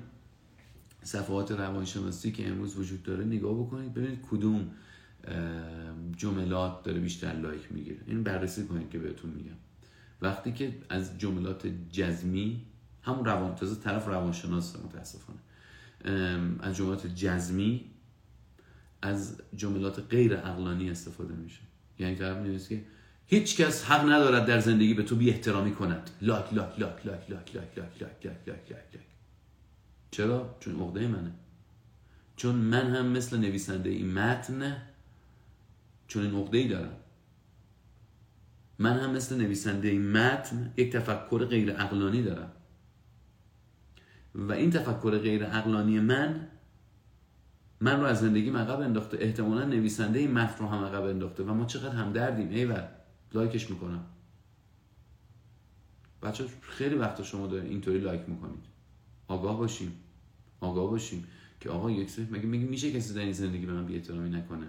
صفحات 1.03 1.51
روانشناسی 1.51 2.31
که 2.31 2.47
امروز 2.47 2.77
وجود 2.77 3.03
داره 3.03 3.25
نگاه 3.25 3.53
بکنید 3.53 3.93
ببینید 3.93 4.19
کدوم 4.31 4.71
جملات 6.17 6.83
داره 6.83 6.99
بیشتر 6.99 7.33
لایک 7.33 7.71
می‌گیره 7.71 7.97
این 8.07 8.23
بررسی 8.23 8.65
کنید 8.65 8.89
که 8.89 8.99
بهتون 8.99 9.31
میگم 9.31 9.57
وقتی 10.21 10.51
که 10.51 10.77
از 10.89 11.17
جملات 11.17 11.67
جزمی 11.91 12.65
همون 13.01 13.25
روان 13.25 13.55
طرف 13.83 14.07
روانشناس 14.07 14.75
متاسفانه 14.75 15.39
از 16.59 16.75
جملات 16.75 17.07
جزمی 17.07 17.85
از 19.01 19.41
جملات 19.55 19.99
غیر 20.09 20.33
اقلانی 20.33 20.89
استفاده 20.89 21.33
میشه 21.33 21.61
یعنی 21.99 22.15
طرف 22.15 22.37
میگه 22.37 22.59
که 22.59 22.83
هیچ 23.25 23.57
کس 23.61 23.85
حق 23.85 24.05
ندارد 24.05 24.45
در 24.45 24.59
زندگی 24.59 24.93
به 24.93 25.03
تو 25.03 25.15
بی 25.15 25.29
احترامی 25.29 25.71
کند 25.71 26.09
لاک 26.21 26.53
لاک 26.53 26.79
لاک 26.79 27.05
لاک 27.05 27.31
لاک 27.31 27.55
لاک 27.55 27.77
لاک 27.77 28.01
لاک 28.01 28.25
لاک 28.25 28.47
لاک 28.47 28.71
لاک 28.93 29.01
چرا 30.11 30.57
چون 30.59 30.75
عقده 30.75 31.07
منه 31.07 31.31
چون 32.35 32.55
من 32.55 32.95
هم 32.95 33.05
مثل 33.05 33.37
نویسنده 33.37 33.89
این 33.89 34.13
متن 34.13 34.77
چون 36.07 36.35
عقده 36.35 36.57
ای 36.57 36.67
دارم. 36.67 36.97
من 38.79 38.99
هم 38.99 39.11
مثل 39.11 39.37
نویسنده 39.37 39.87
این 39.87 40.11
متن 40.11 40.73
یک 40.77 40.91
تفکر 40.91 41.45
غیر 41.45 41.71
اقلانی 41.71 42.23
دارم. 42.23 42.51
و 44.35 44.51
این 44.51 44.71
تفکر 44.71 45.17
غیر 45.17 45.43
اقلانی 45.43 45.99
من 45.99 46.47
من 47.81 47.99
رو 47.99 48.05
از 48.05 48.19
زندگی 48.19 48.49
عقب 48.49 48.79
انداخته. 48.79 49.17
احتمالا 49.21 49.65
نویسنده 49.65 50.19
این 50.19 50.31
متن 50.31 50.59
رو 50.59 50.69
هم 50.69 50.83
عقب 50.83 51.03
انداخته. 51.03 51.43
و 51.43 51.53
ما 51.53 51.65
چقدر 51.65 51.95
هم 51.95 52.13
دردیم. 52.13 52.49
ایول 52.49 52.83
لایکش 53.33 53.69
می‌کنم. 53.69 54.05
بچه 56.23 56.45
خیلی 56.61 56.95
وقتا 56.95 57.23
شما 57.23 57.47
دارین 57.47 57.69
اینطوری 57.69 57.99
لایک 57.99 58.21
می‌کنید. 58.29 58.65
آگاه 59.27 59.57
باشیم 59.57 59.91
آگاه 60.59 60.89
باشیم 60.89 61.27
که 61.59 61.69
آقا 61.69 61.91
یک 61.91 62.09
سری 62.09 62.27
مگه 62.31 62.45
میگه 62.45 62.65
میشه 62.65 62.91
کسی 62.91 63.13
در 63.13 63.21
این 63.21 63.31
زندگی 63.31 63.65
به 63.65 63.73
من 63.73 63.85
بی 63.85 63.99
نکنه؟ 64.09 64.67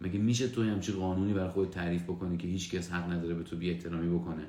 مگه 0.00 0.18
میشه 0.18 0.48
تو 0.48 0.62
همچین 0.62 0.96
قانونی 0.96 1.32
برای 1.32 1.48
خود 1.48 1.70
تعریف 1.70 2.02
بکنی 2.02 2.36
که 2.36 2.48
هیچ 2.48 2.70
کس 2.70 2.92
حق 2.92 3.12
نداره 3.12 3.34
به 3.34 3.42
تو 3.42 3.56
بی 3.56 3.70
احترامی 3.70 4.18
بکنه؟ 4.18 4.46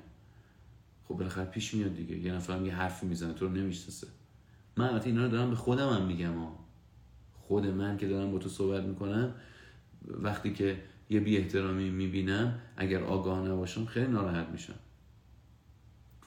خب 1.03 1.15
بالاخره 1.15 1.45
پیش 1.45 1.73
میاد 1.73 1.95
دیگه. 1.95 2.17
یه 2.17 2.33
نفر 2.33 2.61
یه 2.61 2.75
حرفی 2.75 3.05
می‌زنه 3.05 3.33
تو 3.33 3.47
رو 3.47 3.53
نمی‌شناسه. 3.53 4.07
من 4.77 4.85
البته 4.85 5.07
اینا 5.07 5.23
رو 5.23 5.29
دارم 5.29 5.49
به 5.49 5.55
خودم 5.55 5.89
هم 5.89 6.05
میگم 6.05 6.33
ها. 6.33 6.59
خود 7.33 7.65
من 7.65 7.97
که 7.97 8.07
دارم 8.07 8.31
با 8.31 8.37
تو 8.37 8.49
صحبت 8.49 8.83
می‌کنم 8.83 9.33
وقتی 10.07 10.53
که 10.53 10.83
یه 11.09 11.19
بی 11.19 11.37
احترامی 11.37 11.89
می‌بینم 11.89 12.59
اگر 12.77 13.03
آگاه 13.03 13.47
نباشم 13.47 13.85
خیلی 13.85 14.07
ناراحت 14.07 14.49
میشم. 14.49 14.75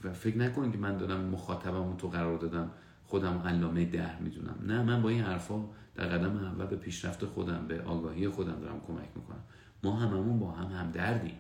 و 0.05 0.13
فکر 0.13 0.39
نکنید 0.39 0.73
که 0.73 0.79
من 0.79 0.97
دارم 0.97 1.21
مخاطبم 1.21 1.97
تو 1.97 2.09
قرار 2.09 2.39
دادم 2.39 2.71
خودم 3.05 3.39
علامه 3.39 3.85
ده 3.85 4.23
می‌دونم. 4.23 4.57
نه 4.67 4.83
من 4.83 5.03
با 5.03 5.09
این 5.09 5.21
حرفا 5.21 5.65
در 6.01 6.07
قدم 6.07 6.37
اول 6.37 6.67
به 6.67 6.77
پیشرفت 6.77 7.25
خودم 7.25 7.67
به 7.69 7.83
آگاهی 7.83 8.29
خودم 8.29 8.61
دارم 8.61 8.81
کمک 8.87 9.09
می‌کنم. 9.17 9.41
ما 9.83 9.97
هممون 9.97 10.39
با 10.39 10.51
هم 10.51 10.73
هم 10.73 10.91
دردیم 10.91 11.35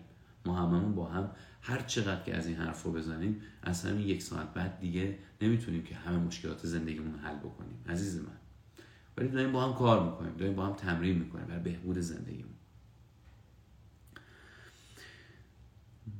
ما 0.46 0.56
هممون 0.56 0.94
با 0.94 1.06
هم 1.06 1.30
هر 1.62 1.80
چقدر 1.80 2.22
که 2.22 2.36
از 2.36 2.46
این 2.46 2.56
حرفا 2.56 2.90
بزنیم 2.90 3.40
از 3.62 3.84
همین 3.84 4.08
یک 4.08 4.22
ساعت 4.22 4.54
بعد 4.54 4.80
دیگه 4.80 5.18
نمی‌تونیم 5.42 5.82
که 5.82 5.94
همه 5.94 6.18
مشکلات 6.18 6.66
زندگیمون 6.66 7.18
حل 7.18 7.36
بکنیم. 7.36 7.84
عزیز 7.88 8.16
من. 8.16 8.36
ولی 9.16 9.28
داریم 9.28 9.52
با 9.52 9.66
هم 9.66 9.74
کار 9.74 10.10
می‌کنیم 10.10 10.36
داریم 10.36 10.54
با 10.54 10.66
هم 10.66 10.72
تمرین 10.72 11.18
می‌کنیم 11.18 11.46
برای 11.46 11.62
بهبود 11.62 11.98
زندگیمون. 11.98 12.54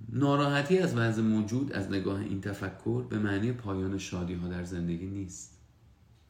ناراحتی 0.09 0.79
از 0.79 0.97
وضع 0.97 1.23
موجود 1.23 1.73
از 1.73 1.91
نگاه 1.91 2.21
این 2.21 2.41
تفکر 2.41 3.03
به 3.03 3.19
معنی 3.19 3.53
پایان 3.53 3.99
شادی 3.99 4.35
ها 4.35 4.49
در 4.49 4.65
زندگی 4.65 5.07
نیست. 5.07 5.60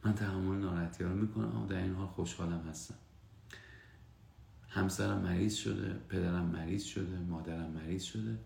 من 0.05 0.13
تحمل 0.13 0.57
ناراحتی 0.57 1.03
رو 1.03 1.15
می‌کنم 1.15 1.55
اما 1.55 1.65
در 1.65 1.77
این 1.77 1.93
حال 1.93 2.07
خوشحالم 2.07 2.67
هستم. 2.69 2.95
همسرم 4.69 5.17
مریض 5.17 5.55
شده 5.55 5.93
پدرم 6.09 6.45
مریض 6.45 6.83
شده 6.83 7.19
مادرم 7.19 7.71
مریض 7.71 8.03
شده. 8.03 8.37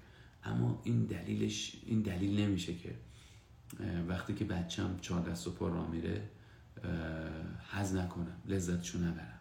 اما 0.43 0.81
این 0.83 1.03
دلیلش 1.03 1.81
این 1.85 2.01
دلیل 2.01 2.39
نمیشه 2.39 2.75
که 2.75 2.95
وقتی 4.07 4.33
که 4.33 4.45
بچم 4.45 4.97
چهار 5.01 5.29
دست 5.29 5.47
و 5.47 5.51
پا 5.51 5.67
را 5.67 5.87
میره 5.87 6.29
حز 7.71 7.95
نکنم 7.95 8.37
لذتشو 8.45 8.99
نبرم. 8.99 9.39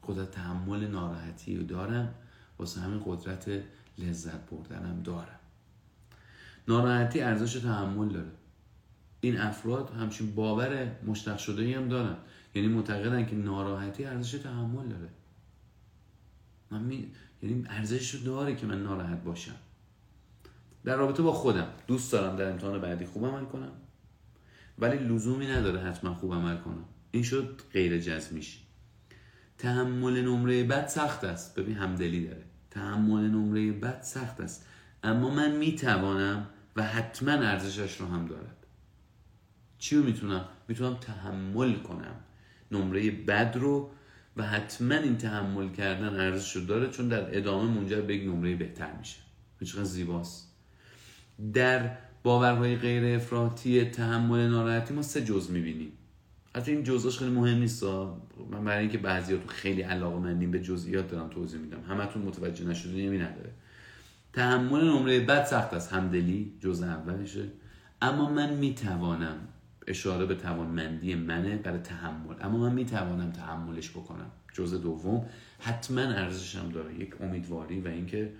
خودت 0.00 0.30
تحمل 0.30 0.86
ناراحتی 0.86 1.56
رو 1.56 1.62
دارم 1.62 2.14
واسه 2.58 2.80
همین 2.80 3.02
قدرت 3.04 3.62
لذت 3.98 4.50
بردنم 4.50 5.02
دارم. 5.02 5.38
ناراحتی 6.68 7.20
ارزش 7.20 7.52
تحمل 7.52 8.08
داره. 8.08 8.30
این 9.20 9.38
افراد 9.38 9.90
همچین 9.90 10.34
باور 10.34 10.92
مشتق 11.06 11.38
شده 11.38 11.76
هم 11.76 11.88
دارن. 11.88 12.16
یعنی 12.54 12.68
معتقدن 12.68 13.26
که 13.26 13.36
ناراحتی 13.36 14.04
ارزش 14.04 14.30
تحمل 14.30 14.88
داره. 14.88 15.08
من 16.70 16.80
می... 16.80 17.12
یعنی 17.42 17.64
ارزش 17.68 18.14
داره 18.14 18.54
که 18.54 18.66
من 18.66 18.82
ناراحت 18.82 19.22
باشم. 19.22 19.56
در 20.84 20.96
رابطه 20.96 21.22
با 21.22 21.32
خودم. 21.32 21.68
دوست 21.86 22.12
دارم 22.12 22.36
در 22.36 22.50
امتحان 22.50 22.80
بعدی 22.80 23.04
خوب 23.04 23.26
عمل 23.26 23.44
کنم. 23.44 23.72
ولی 24.78 24.98
لزومی 24.98 25.46
نداره 25.46 25.80
حتما 25.80 26.14
خوب 26.14 26.34
عمل 26.34 26.56
کنم. 26.56 26.84
این 27.10 27.22
شد 27.22 27.60
غیر 27.72 27.98
جزمیش 27.98 28.60
تحمل 29.58 30.20
نمره 30.24 30.64
بد 30.64 30.86
سخت 30.86 31.24
است. 31.24 31.54
ببین 31.54 31.76
همدلی 31.76 32.26
داره. 32.26 32.44
تحمل 32.70 33.30
نمره 33.30 33.72
بد 33.72 34.02
سخت 34.02 34.40
است. 34.40 34.66
اما 35.02 35.30
من 35.30 35.56
می‌توانم 35.56 36.46
و 36.76 36.82
حتما 36.82 37.32
ارزشش 37.32 38.00
رو 38.00 38.06
هم 38.06 38.26
دارد 38.26 38.59
چی 39.80 39.96
رو 39.96 40.02
می‌تونم؟ 40.02 40.44
می‌تونم 40.68 40.94
تحمل 40.94 41.74
کنم. 41.74 42.14
نمره 42.72 43.10
بد 43.10 43.56
رو 43.60 43.90
و 44.36 44.42
حتما 44.42 44.94
این 44.94 45.16
تحمل 45.16 45.68
کردن 45.68 46.20
ارزش 46.20 46.56
رو 46.56 46.64
داره 46.64 46.90
چون 46.90 47.08
در 47.08 47.38
ادامه 47.38 47.70
منجر 47.70 48.00
به 48.00 48.16
یک 48.16 48.28
نمره 48.28 48.54
بهتر 48.54 48.92
میشه. 48.98 49.16
چقدر 49.64 49.84
زیباست. 49.84 50.52
در 51.52 51.90
باورهای 52.22 52.76
غیر 52.76 53.16
افراطی 53.16 53.84
تحمل 53.84 54.48
ناراحتی 54.48 54.94
ما 54.94 55.02
سه 55.02 55.24
جز 55.24 55.50
می‌بینیم. 55.50 55.92
حتی 56.56 56.72
این 56.72 56.82
جزاش 56.82 57.18
خیلی 57.18 57.30
مهم 57.30 57.58
نیست 57.58 57.84
من 58.50 58.64
برای 58.64 58.80
اینکه 58.80 58.98
بعضیاتون 58.98 59.48
خیلی 59.48 59.82
علاقه 59.82 60.18
مندیم 60.18 60.50
به 60.50 60.60
جزئیات 60.60 61.08
دارم 61.10 61.28
توضیح 61.28 61.60
میدم. 61.60 61.82
همتون 61.88 62.22
متوجه 62.22 62.64
نشده 62.64 62.92
نمی 62.92 63.18
نداره. 63.18 63.50
تحمل 64.32 64.84
نمره 64.84 65.20
بد 65.20 65.44
سخت 65.44 65.74
است. 65.74 65.92
همدلی 65.92 66.52
جزء 66.60 66.86
اولشه. 66.86 67.44
اما 68.02 68.30
من 68.30 68.54
می‌توانم 68.54 69.36
اشاره 69.90 70.26
به 70.26 70.34
توانمندی 70.34 71.14
منه 71.14 71.56
برای 71.56 71.78
تحمل. 71.78 72.34
اما 72.40 72.58
من 72.58 72.72
می‌توانم 72.72 73.30
تحملش 73.30 73.90
بکنم. 73.90 74.30
جزء 74.52 74.78
دوم 74.78 75.26
حتما 75.58 76.00
ارزشم 76.00 76.68
داره. 76.68 76.94
یک 76.94 77.20
امیدواری 77.20 77.80
و 77.80 77.88
اینکه 77.88 78.32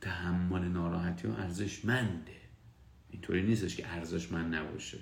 تحمل 0.00 0.64
ناراحتی 0.64 1.28
و 1.28 1.32
ارزشمنده. 1.32 2.32
اینطوری 3.10 3.42
نیستش 3.42 3.76
که 3.76 3.88
ارزشمند 3.88 4.54
نباشه. 4.54 4.98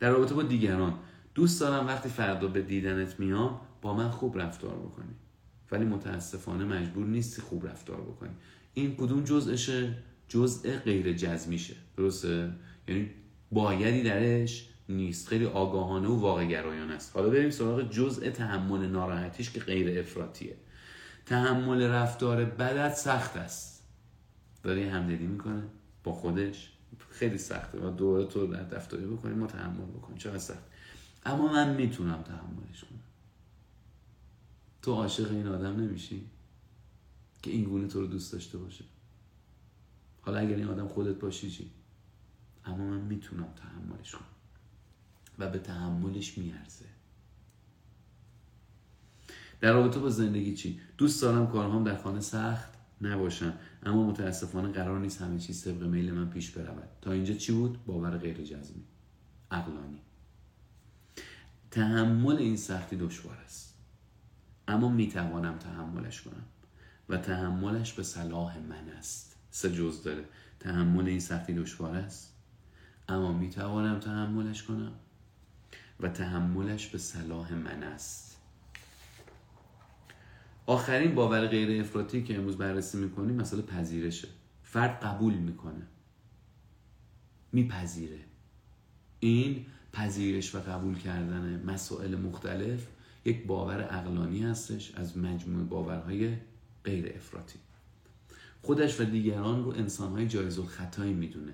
در 0.00 0.10
رابطه 0.10 0.34
با 0.34 0.42
دیگران 0.42 0.94
دوست 1.34 1.60
دارم 1.60 1.86
وقتی 1.86 2.08
فردا 2.08 2.48
به 2.48 2.62
دیدنت 2.62 3.20
میام 3.20 3.60
با 3.82 3.94
من 3.94 4.10
خوب 4.10 4.38
رفتار 4.38 4.76
بکنی. 4.76 5.14
ولی 5.70 5.84
متاسفانه 5.84 6.64
مجبور 6.64 7.06
نیستی 7.06 7.42
خوب 7.42 7.66
رفتار 7.66 8.00
بکنی. 8.00 8.30
این 8.74 8.96
کدوم 8.96 9.24
جزءشه 9.24 9.94
جزء 10.28 10.78
غیر 10.78 11.12
جزمیشه. 11.12 11.74
درسته؟ 11.96 12.52
یعنی 12.88 13.10
بایدی 13.50 14.02
درش 14.02 14.68
نیست. 14.88 15.28
خیلی 15.28 15.46
آگاهانه 15.46 16.08
و 16.08 16.20
واقع 16.20 16.46
گرایانه 16.46 16.94
است. 16.94 17.16
حالا 17.16 17.30
بریم 17.30 17.50
سراغ 17.50 17.90
جزء 17.90 18.30
تحمل 18.30 18.86
ناراحتیش 18.86 19.50
که 19.50 19.60
غیر 19.60 20.00
افراطیه. 20.00 20.56
تحمل 21.26 21.82
رفتار 21.82 22.44
بدت 22.44 22.94
سخت 22.94 23.36
است. 23.36 23.84
داری 24.62 24.82
همدلی 24.82 25.26
می‌کنه 25.26 25.62
با 26.04 26.12
خودش. 26.12 26.72
خیلی 27.10 27.38
سخته. 27.38 27.78
و 27.78 27.90
دوره 27.90 28.24
تو 28.24 28.46
در 28.46 28.62
دفتری 28.62 29.06
بکنیم 29.06 29.38
ما 29.38 29.46
تحمل 29.46 29.86
بکنیم. 29.86 30.18
چقدر 30.18 30.38
سخت. 30.38 30.64
اما 31.26 31.52
من 31.52 31.74
می‌تونم 31.74 32.22
تحملش 32.22 32.84
کنم. 32.84 33.00
تو 34.82 34.92
عاشق 34.92 35.30
این 35.30 35.46
آدم 35.46 35.76
نمیشی 35.76 36.26
که 37.42 37.50
این 37.50 37.64
گونه 37.64 37.88
تو 37.88 38.00
رو 38.00 38.06
دوست 38.06 38.32
داشته 38.32 38.58
باشه. 38.58 38.84
حالا 40.20 40.38
اگر 40.38 40.56
این 40.56 40.68
آدم 40.68 40.88
خودت 40.88 41.14
باشی 41.14 41.50
چی؟ 41.50 41.70
اما 42.70 42.86
من 42.86 43.00
می‌تونم 43.00 43.48
تحملش 43.56 44.12
کنم 44.12 44.24
و 45.38 45.50
به 45.50 45.58
تحملش 45.58 46.38
میارزه. 46.38 46.84
در 49.60 49.72
رابطه 49.72 50.00
با 50.00 50.10
زندگی 50.10 50.54
چی؟ 50.54 50.80
دوست 50.98 51.22
دارم 51.22 51.46
کارهام 51.46 51.84
در 51.84 51.96
خانه 51.96 52.20
سخت 52.20 52.70
نباشن 53.00 53.54
اما 53.82 54.06
متاسفانه 54.06 54.72
قرار 54.72 55.00
نیست 55.00 55.22
همه 55.22 55.38
چیز 55.38 55.64
طبق 55.64 55.82
میل 55.82 56.12
من 56.12 56.30
پیش 56.30 56.50
برود. 56.50 56.88
تا 57.00 57.12
اینجا 57.12 57.34
چی 57.34 57.52
بود؟ 57.52 57.84
باور 57.84 58.18
غیر 58.18 58.44
جزمی 58.44 58.84
عقلانی. 59.50 60.00
تحمل 61.70 62.36
این 62.36 62.56
سختی 62.56 62.96
دشوار 62.96 63.36
است. 63.36 63.74
اما 64.68 64.88
می‌توانم 64.88 65.58
تحملش 65.58 66.22
کنم. 66.22 66.44
و 67.08 67.16
تحملش 67.16 67.92
به 67.92 68.02
صلاح 68.02 68.58
من 68.58 68.88
است. 68.88 69.36
سه 69.50 69.72
جز 69.72 70.02
داره. 70.02 70.24
تحمل 70.60 71.06
این 71.06 71.20
سختی 71.20 71.54
دشوار 71.54 71.94
است. 71.94 72.29
اما 73.10 73.32
می‌توانم 73.32 73.98
تحملش 73.98 74.62
کنم. 74.62 74.92
و 76.00 76.08
تحملش 76.08 76.86
به 76.86 76.98
صلاح 76.98 77.54
من 77.54 77.82
است. 77.82 78.40
آخرین 80.66 81.14
باور 81.14 81.46
غیر 81.46 81.80
افراطی 81.80 82.22
که 82.22 82.36
امروز 82.36 82.56
بررسی 82.56 82.98
می‌کنیم 82.98 83.36
مسئله 83.36 83.62
پذیرشه. 83.62 84.28
فرد 84.62 85.00
قبول 85.00 85.34
می‌کنه. 85.34 85.86
میپذیره. 87.52 88.18
این 89.20 89.66
پذیرش 89.92 90.54
و 90.54 90.58
قبول 90.58 90.98
کردن 90.98 91.62
مسائل 91.66 92.16
مختلف 92.16 92.86
یک 93.24 93.46
باور 93.46 93.80
اقلانی 93.80 94.42
هستش 94.42 94.94
از 94.94 95.18
مجموع 95.18 95.64
باورهای 95.64 96.36
غیر 96.84 97.12
افراطی. 97.16 97.58
خودش 98.62 99.00
و 99.00 99.04
دیگران 99.04 99.64
رو 99.64 99.70
انسانهای 99.70 100.28
جایز 100.28 100.58
و 100.58 100.66
خطایی 100.66 101.14
می‌دونه. 101.14 101.52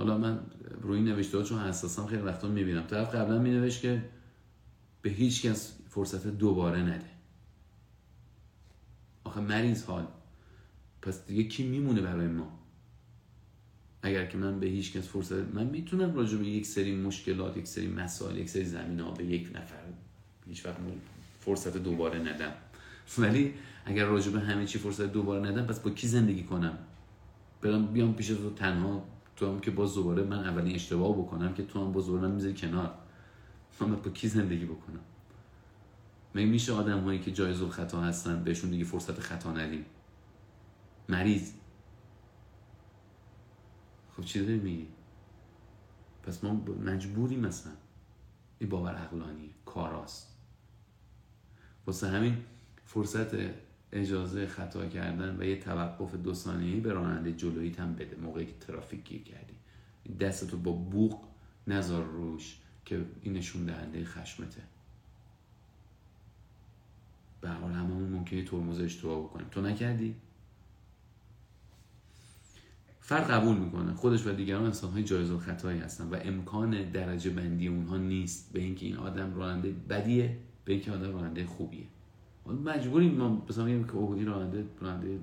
حالا 0.00 0.18
من 0.18 0.40
روی 0.82 1.00
نوشته 1.00 1.42
چون 1.42 1.58
حساسم 1.58 2.06
خیلی 2.06 2.22
وقتا 2.22 2.48
می‌بینم. 2.48 2.82
طرف 2.82 3.14
قبلا 3.14 3.38
مینوشت 3.38 3.82
که 3.82 4.02
به 5.02 5.10
هیچ 5.10 5.46
کس 5.46 5.72
فرصت 5.88 6.26
دوباره 6.26 6.78
نده. 6.78 7.10
آخه 9.24 9.40
مریض 9.40 9.84
حال. 9.84 10.06
پس 11.02 11.26
دیگه 11.26 11.44
کی 11.44 11.68
میمونه 11.68 12.00
برای 12.00 12.26
ما؟ 12.26 12.58
اگر 14.02 14.26
که 14.26 14.38
من 14.38 14.60
به 14.60 14.66
هیچ 14.66 14.92
کس 14.92 15.08
فرصت 15.08 15.54
من 15.54 15.66
می‌تونم 15.66 16.14
راجع 16.14 16.36
به 16.36 16.46
یک 16.46 16.66
سری 16.66 16.96
مشکلات 16.96 17.56
یک 17.56 17.66
سری 17.66 17.88
مسائل 17.88 18.36
یک 18.36 18.48
سری 18.48 18.64
زمین 18.64 19.00
ها 19.00 19.10
به 19.10 19.24
یک 19.24 19.50
نفر 19.54 19.82
هیچ 20.46 20.66
وقت 20.66 20.76
فرصت 21.40 21.76
دوباره 21.76 22.18
ندم. 22.18 22.52
ولی 23.18 23.54
اگر 23.84 24.04
راجع 24.04 24.30
به 24.30 24.40
همه 24.40 24.66
چی 24.66 24.78
فرصت 24.78 25.12
دوباره 25.12 25.50
ندم 25.50 25.66
پس 25.66 25.80
با 25.80 25.90
کی 25.90 26.08
زندگی 26.08 26.42
کنم؟ 26.42 26.78
برم 27.62 27.86
بیام 27.86 28.14
پیش 28.14 28.26
تو 28.26 28.50
تنها 28.50 29.19
تو 29.40 29.52
هم 29.52 29.60
که 29.60 29.70
باز 29.70 29.94
دوباره 29.94 30.22
من 30.22 30.48
اولین 30.48 30.74
اشتباه 30.74 31.18
بکنم 31.18 31.54
که 31.54 31.64
تو 31.64 31.84
هم 31.84 31.92
باز 31.92 32.06
دوباره 32.06 32.28
من 32.28 32.34
می‌ذاری 32.34 32.54
کنار. 32.54 32.94
من 33.80 33.96
با 33.96 34.10
کی 34.10 34.28
زندگی 34.28 34.64
بکنم؟ 34.64 35.00
می 36.34 36.44
میشه 36.44 36.72
آدم 36.72 37.00
هایی 37.00 37.18
که 37.18 37.32
جایز 37.32 37.62
خطا 37.62 38.00
هستن 38.00 38.44
بهشون 38.44 38.70
دیگه 38.70 38.84
فرصت 38.84 39.20
خطا 39.20 39.52
ندیم. 39.52 39.84
مریض. 41.08 41.52
خب 44.16 44.22
چی 44.22 44.40
داری 44.40 44.58
میگی؟ 44.58 44.88
پس 46.22 46.44
ما 46.44 46.52
مجبوریم 46.84 47.40
مثلا 47.40 47.72
این 48.58 48.70
باور 48.70 48.94
عقلانیه. 48.94 49.50
کاراست. 49.66 50.36
واسه 51.86 52.08
همین 52.08 52.36
فرصت 52.84 53.34
اجازه 53.92 54.46
خطا 54.46 54.86
کردن 54.86 55.36
و 55.40 55.44
یه 55.44 55.60
توقف 55.60 56.14
دو 56.14 56.34
ثانیه‌ای 56.34 56.80
به 56.80 56.92
راننده 56.92 57.32
جلوییت 57.32 57.80
هم 57.80 57.94
بده 57.94 58.16
موقعی 58.16 58.46
که 58.46 58.52
ترافیک 58.60 59.04
گیر 59.04 59.22
کردی. 59.22 59.54
دستتو 60.20 60.56
با 60.56 60.72
بوق 60.72 61.20
نزار 61.66 62.04
روش 62.04 62.56
که 62.84 63.04
این 63.22 63.32
نشون 63.32 63.64
دهنده 63.64 64.04
خشمته. 64.04 64.62
به 67.40 67.48
حال 67.48 67.72
هممون 67.72 68.08
ممکنه 68.08 68.44
ترمز 68.44 68.80
اشتباه 68.80 69.18
بکنیم. 69.18 69.46
تو 69.50 69.60
نکردی؟ 69.60 70.16
فرد 73.00 73.30
قبول 73.30 73.56
می‌کنه. 73.56 73.94
خودش 73.94 74.26
و 74.26 74.32
دیگران 74.32 74.64
انسان 74.64 74.92
های 74.92 75.04
جایز 75.04 75.32
خطایی 75.32 75.80
هستن 75.80 76.08
و 76.08 76.16
امکان 76.22 76.90
درجه 76.90 77.30
بندی 77.30 77.68
اونها 77.68 77.96
نیست. 77.96 78.52
به 78.52 78.60
اینکه 78.60 78.86
این 78.86 78.96
آدم 78.96 79.34
راننده 79.34 79.70
بدیه 79.70 80.38
به 80.64 80.72
اینکه 80.72 80.92
آدم 80.92 81.12
راننده 81.12 81.46
خوبیه. 81.46 81.86
مجبوریم 82.52 83.14
ما 83.14 83.42
مثلا 83.48 83.64
میگیم 83.64 83.84
که 83.84 83.94
اوه 83.94 84.16
این 84.16 84.26
راننده 84.26 84.64
راننده 84.80 85.18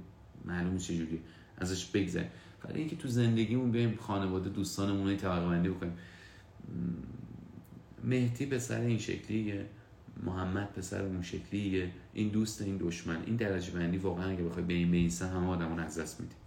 معلوم 0.46 0.78
چجوری 0.78 1.22
ازش 1.58 1.86
بگذره 1.86 2.32
برای 2.64 2.80
اینکه 2.80 2.96
تو 2.96 3.08
زندگیمون 3.08 3.72
بیایم 3.72 3.98
خانواده 4.02 4.50
دوستانمون 4.50 5.10
رو 5.10 5.16
طبقه 5.16 5.46
بندی 5.46 5.70
بکنیم. 5.70 5.94
مهدی 8.04 8.46
پسر 8.46 8.82
این 8.82 8.98
شکلیه 8.98 9.66
محمد 10.24 10.74
پسر 10.74 11.02
اون 11.02 11.22
شکلیه 11.22 11.92
این 12.14 12.30
دوست 12.30 12.62
این 12.62 12.78
دشمن. 12.78 13.18
این 13.26 13.36
درجه 13.36 13.72
بندی 13.72 13.98
واقعا 13.98 14.30
اگه 14.30 14.44
بخوای 14.44 14.66
به 14.66 14.74
این 14.74 14.92
بیسه 14.92 15.28
همه 15.28 15.48
آدمون 15.48 15.80
از 15.80 16.00
دست 16.00 16.22
میدیم. 16.22 16.38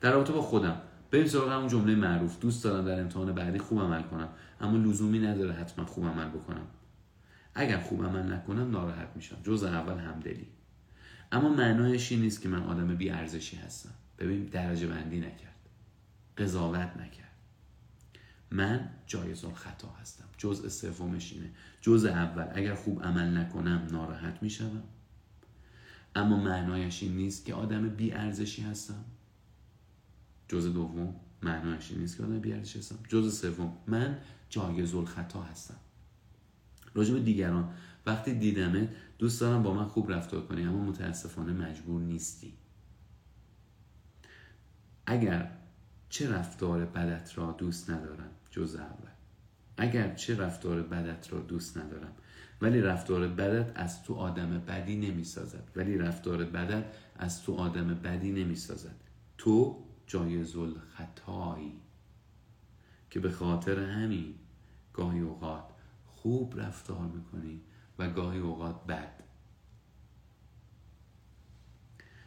در 0.00 0.12
رابطه 0.12 0.32
با 0.32 0.42
خودم 0.42 0.76
بریم 1.10 1.26
سراغ 1.26 1.52
همون 1.52 1.68
جمله 1.68 1.94
معروف. 1.94 2.40
دوست 2.40 2.64
دارم 2.64 2.84
در 2.84 3.00
امتحان 3.00 3.32
بعدی 3.32 3.58
خوب 3.58 3.80
عمل 3.80 4.02
کنم 4.02 4.28
اما 4.60 4.76
لزومی 4.76 5.18
نداره 5.18 5.52
حتما 5.52 5.84
خوب 5.84 6.04
عمل 6.06 6.28
بکنم. 6.28 6.66
اگر 7.54 7.80
خوب 7.80 8.04
عمل 8.04 8.32
نکنم 8.32 8.70
ناراحت 8.70 9.08
میشم. 9.16 9.36
جز 9.44 9.64
اول 9.64 9.98
همدلی. 9.98 10.46
اما 11.32 11.48
معنایش 11.48 12.12
این 12.12 12.20
نیست 12.20 12.40
که 12.40 12.48
من 12.48 12.62
آدم 12.62 12.96
بی 12.96 13.10
ارزشی 13.10 13.56
هستم. 13.56 13.94
ببین 14.18 14.44
درجه 14.44 14.86
بندی 14.86 15.20
نکرد. 15.20 15.68
قضاوت 16.38 16.96
نکرد. 16.96 17.32
من 18.50 18.90
جایز 19.06 19.44
خطا 19.44 19.88
هستم. 19.88 20.24
جزء 20.38 20.68
سومش 20.68 21.32
اینه. 21.32 21.50
جزء 21.80 22.10
اول 22.10 22.46
اگر 22.54 22.74
خوب 22.74 23.02
عمل 23.02 23.36
نکنم 23.36 23.88
ناراحت 23.92 24.42
میشم 24.42 24.82
اما 26.14 26.36
معنایش 26.36 27.02
این 27.02 27.16
نیست 27.16 27.44
که 27.44 27.54
آدم 27.54 27.88
بی 27.88 28.12
ارزشی 28.12 28.62
هستم. 28.62 29.04
جزء 30.48 30.68
دوم 30.68 31.14
معنایش 31.42 31.90
این 31.90 32.00
نیست 32.00 32.16
که 32.16 32.22
آدم 32.22 32.38
بی 32.38 32.52
ارزشی 32.52 32.78
هستم. 32.78 32.98
جزء 33.08 33.30
سوم 33.30 33.76
من 33.86 34.18
جایز 34.50 34.94
خطا 34.94 35.42
هستم. 35.42 35.76
راجع 36.94 37.14
به 37.14 37.20
دیگران. 37.20 37.74
وقتی 38.06 38.34
دیدمه 38.34 38.88
دوست 39.18 39.40
دارم 39.40 39.62
با 39.62 39.74
من 39.74 39.84
خوب 39.84 40.12
رفتار 40.12 40.46
کنی 40.46 40.62
اما 40.62 40.84
متاسفانه 40.84 41.52
مجبور 41.52 42.02
نیستی. 42.02 42.54
اگر 45.06 45.50
چه 46.08 46.32
رفتار 46.32 46.84
بدت 46.84 47.38
را 47.38 47.52
دوست 47.52 47.90
ندارم 47.90 48.30
جز 48.50 48.74
اول. 48.74 49.10
اگر 49.76 50.14
چه 50.14 50.36
رفتار 50.36 50.82
بدت 50.82 51.32
را 51.32 51.40
دوست 51.40 51.78
ندارم 51.78 52.12
ولی 52.60 52.80
رفتار 52.80 53.28
بدت 53.28 53.72
از 53.74 54.02
تو 54.02 54.14
آدم 54.14 54.58
بدی 54.58 54.96
نمی 54.96 55.24
سازد 55.24 55.70
ولی 55.76 55.98
رفتار 55.98 56.44
بدت 56.44 56.84
از 57.16 57.42
تو 57.42 57.54
آدم 57.54 57.94
بدی 57.94 58.32
نمی 58.32 58.56
سازد 58.56 58.96
تو 59.38 59.84
جایز 60.06 60.56
الخطایی 60.56 61.80
که 63.10 63.20
به 63.20 63.30
خاطر 63.30 63.78
همین 63.78 64.34
گاهی 64.92 65.20
اوقات 65.20 65.64
خوب 66.22 66.60
رفتار 66.60 67.06
می‌کنی 67.06 67.60
و 67.98 68.10
گاهی 68.10 68.38
اوقات 68.38 68.86
بد. 68.86 69.22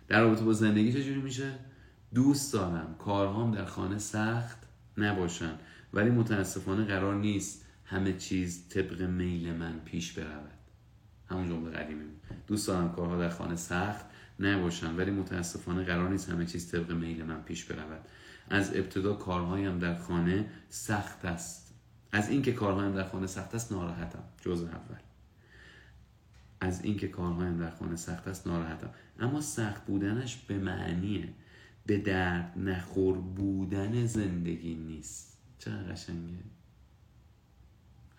در 0.07 0.22
رابطه 0.22 0.43
با 0.43 0.53
زندگی 0.53 0.93
چجوری 0.93 1.22
میشه؟ 1.22 1.51
دوست 2.13 2.53
دارم. 2.53 2.95
کارهام 2.99 3.51
در 3.51 3.65
خانه 3.65 3.97
سخت 3.97 4.57
نباشن. 4.97 5.59
ولی 5.93 6.09
متاسفانه 6.09 6.85
قرار 6.85 7.15
نیست 7.15 7.65
همه 7.85 8.13
چیز 8.13 8.69
طبق 8.69 9.01
میل 9.01 9.53
من 9.53 9.80
پیش 9.80 10.11
برود. 10.11 10.51
همون 11.30 11.47
جمله 11.47 11.72
قدیمی 11.72 12.05
دوست 12.47 12.67
دارم 12.67 12.91
کارها 12.91 13.17
در 13.17 13.30
خانه 13.30 13.55
سخت 13.55 14.05
نباشن. 14.39 14.95
ولی 14.95 15.11
متاسفانه 15.11 15.84
قرار 15.84 16.09
نیست 16.09 16.30
همه 16.30 16.45
چیز 16.45 16.72
طبق 16.72 16.91
میل 16.91 17.23
من 17.23 17.41
پیش 17.41 17.65
برود. 17.65 18.01
از 18.49 18.76
ابتدا 18.76 19.13
کارهایم 19.13 19.80
در 19.80 19.95
خانه 19.95 20.49
سخت 20.69 21.26
است. 21.26 21.65
از 22.16 22.30
اینکه 22.30 22.52
کارهایم 22.54 22.96
در 22.96 23.04
خانه 23.04 23.28
سخت 23.28 23.56
است 23.56 23.72
ناراحتم. 23.72 24.24
جز 24.42 24.64
اول. 24.64 25.00
از 26.60 26.84
اینکه 26.84 27.08
کارهایم 27.08 27.58
در 27.58 27.70
خانه 27.70 27.96
سخت 27.96 28.28
است 28.28 28.48
ناراحتم. 28.48 28.90
اما 29.20 29.42
سخت 29.42 29.86
بودنش 29.86 30.36
به 30.36 30.58
معنی 30.58 31.34
به 31.86 31.98
درد 31.98 32.54
نخور 32.58 33.18
بودن 33.18 34.06
زندگی 34.06 34.76
نیست. 34.76 35.38
چقدر 35.60 35.94
قشنگه. 35.94 36.44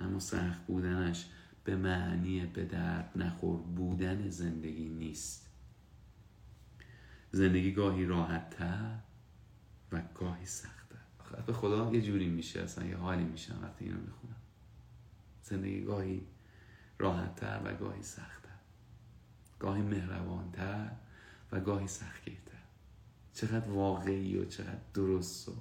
اما 0.00 0.20
سخت 0.20 0.66
بودنش 0.66 1.26
به 1.64 1.76
معنی 1.76 2.46
به 2.46 2.64
درد 2.64 3.10
نخور 3.16 3.60
بودن 3.60 4.28
زندگی 4.28 4.88
نیست. 4.88 5.50
زندگی 7.32 7.72
گاهی 7.72 8.04
راحتتر 8.04 8.98
و 9.92 10.02
گاهی 10.14 10.46
سختتر. 10.46 10.75
به 11.46 11.52
خدا 11.52 11.90
یه 11.92 12.02
جوری 12.02 12.26
میشه 12.26 12.60
اصلا 12.60 12.86
یه 12.86 12.96
حالی 12.96 13.24
میشه 13.24 13.54
وقتی 13.62 13.84
اینو 13.84 14.00
می‌خونم. 14.00 14.36
زندگی 15.42 15.84
گاهی 15.84 16.22
راحتتر 16.98 17.60
و 17.64 17.74
گاهی 17.74 18.02
سختتر. 18.02 18.56
گاهی 19.58 19.82
مهربانتر 19.82 20.90
و 21.52 21.60
گاهی 21.60 21.88
سختگیرتر. 21.88 22.62
چقدر 23.34 23.70
واقعی 23.70 24.38
و 24.38 24.44
چقدر 24.44 24.80
درست 24.94 25.48
و 25.48 25.52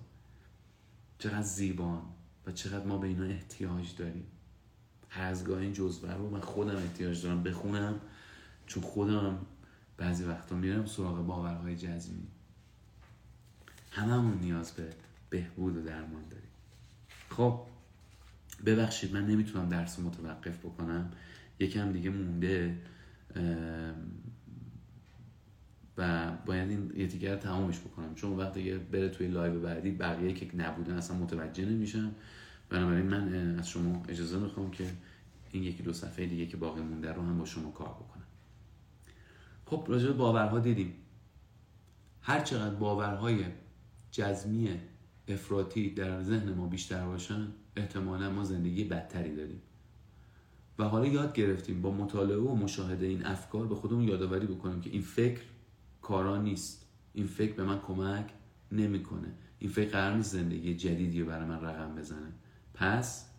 چقدر 1.20 1.42
زیبان 1.42 2.02
و 2.46 2.52
چقدر 2.52 2.86
ما 2.86 2.98
به 2.98 3.08
اینا 3.08 3.26
احتیاج 3.26 3.96
داریم. 3.96 4.28
هر 5.10 5.24
از 5.24 5.44
گاهی 5.44 5.64
این 5.64 5.74
جزوه 5.74 6.14
رو 6.14 6.30
من 6.30 6.40
خودم 6.40 6.76
احتیاج 6.76 7.24
دارم 7.24 7.44
بخونم 7.44 8.02
چون 8.68 8.84
خودم 8.84 9.46
بعضی 9.98 10.24
وقتا 10.24 10.56
میرم 10.56 10.86
سراغ 10.86 11.26
باورهای 11.26 11.76
جزمی. 11.76 12.28
هممون 13.92 14.38
نیاز 14.38 14.72
به 14.72 14.94
بهبود 15.36 15.78
و 15.78 15.82
درمان 15.82 16.28
داریم. 16.30 16.50
خب 17.30 17.60
ببخشید 18.66 19.14
من 19.14 19.28
نمی‌تونم 19.28 19.70
درس 19.70 20.00
متوقف 20.00 20.60
بکنم. 20.60 21.12
یکم 21.60 21.92
دیگه 21.92 22.10
مونده 22.10 22.82
و 25.98 26.32
باید 26.46 26.70
این 26.70 26.92
یه 26.96 27.32
رو 27.32 27.36
تمامش 27.36 27.80
بکنم. 27.80 28.16
چون 28.16 28.32
وقتی 28.32 28.64
دیگه 28.64 28.78
بره 28.78 29.10
توی 29.10 29.28
لایو 29.28 29.62
بعدی 29.62 29.92
بقیه 29.92 30.34
که 30.34 30.56
نبودن 30.56 30.94
اصلا 30.94 31.18
متوجه 31.18 31.66
نمیشن. 31.66 32.12
بنابراین 32.70 33.06
من 33.06 33.56
از 33.60 33.70
شما 33.70 34.04
اجازه 34.10 34.40
می‌خوام 34.40 34.72
که 34.72 34.86
این 35.52 35.64
یکی 35.64 35.84
دو 35.84 35.94
صفحه 35.94 36.26
دیگه 36.26 36.46
که 36.46 36.58
باقی 36.58 36.82
مونده 36.82 37.12
رو 37.12 37.22
هم 37.22 37.38
با 37.38 37.46
شما 37.46 37.72
کار 37.72 37.90
بکنم. 37.90 38.26
خب 39.66 39.86
راجع 39.88 40.12
باورها 40.12 40.60
دیدیم. 40.60 40.94
هر 42.22 42.40
چقدر 42.40 42.76
باورهای 42.76 43.46
جزمی 44.12 44.80
افراطی 45.28 45.90
در 45.90 46.22
ذهن 46.22 46.54
ما 46.54 46.68
بیشتر 46.68 47.06
باشن 47.06 47.48
احتمالا 47.76 48.30
ما 48.30 48.44
زندگی 48.44 48.84
بدتری 48.84 49.36
داریم. 49.36 49.62
و 50.80 50.84
حالا 50.84 51.06
یاد 51.06 51.34
گرفتیم 51.34 51.82
با 51.82 51.92
مطالعه 51.92 52.38
و 52.38 52.56
مشاهده 52.56 53.06
این 53.06 53.26
افکار 53.26 53.68
به 53.68 53.76
خودمون 53.76 54.04
یادآوری 54.04 54.48
بکنیم 54.48 54.82
که 54.82 54.90
این 54.90 55.02
فکر 55.02 55.42
کارا 56.02 56.38
نیست. 56.38 56.86
این 57.14 57.26
فکر 57.26 57.54
به 57.54 57.64
من 57.64 57.80
کمک 57.80 58.34
نمی‌کنه. 58.72 59.34
این 59.60 59.70
فکر 59.70 59.90
قرار 59.90 60.16
نیست 60.16 60.34
زندگی 60.34 60.76
جدیدی 60.76 61.22
رو 61.22 61.28
برای 61.28 61.46
من 61.46 61.62
رقم 61.62 61.96
بزنه. 61.96 62.32
پس 62.74 63.30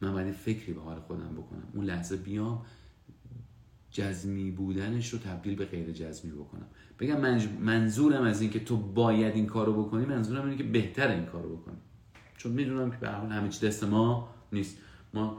من 0.00 0.12
باید 0.12 0.34
فکری 0.34 0.72
به 0.72 0.80
حال 0.80 1.00
خودم 1.00 1.34
بکنم. 1.34 1.68
اون 1.74 1.84
لحظه 1.84 2.16
بیام 2.16 2.66
جزمی 3.96 4.50
بودنش 4.50 5.12
رو 5.12 5.18
تبدیل 5.18 5.54
به 5.54 5.64
غیر 5.64 5.92
جزمی 5.92 6.32
بکنم. 6.32 6.66
بگم 6.98 7.20
منظورم 7.60 8.22
از 8.22 8.40
این 8.40 8.50
که 8.50 8.60
تو 8.60 8.76
باید 8.76 9.34
این 9.34 9.46
کارو 9.46 9.84
بکنی 9.84 10.04
منظورم 10.04 10.44
اینه 10.44 10.56
که 10.56 10.64
بهتر 10.64 11.08
این 11.08 11.24
کارو 11.24 11.56
بکنی. 11.56 11.76
چون 12.36 12.52
می‌دونم 12.52 12.90
که 12.90 12.96
به 12.96 13.10
همه 13.10 13.48
چی 13.48 13.66
دست 13.66 13.84
ما 13.84 14.28
نیست. 14.52 14.78
ما 15.14 15.38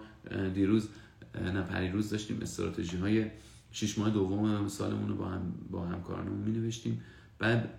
دیروز 0.53 0.89
نه 1.35 1.61
پریروز 1.61 2.09
داشتیم 2.09 2.39
استراتژی 2.41 2.97
های 2.97 3.25
شش 3.71 3.97
ماه 3.97 4.09
دوم 4.09 4.67
سالمون 4.67 5.09
رو 5.09 5.15
با 5.15 5.25
هم 5.25 5.53
با 5.71 5.85
همکارانمون 5.85 6.39
می 6.39 6.51
نوشتیم 6.51 7.01
بعد 7.39 7.69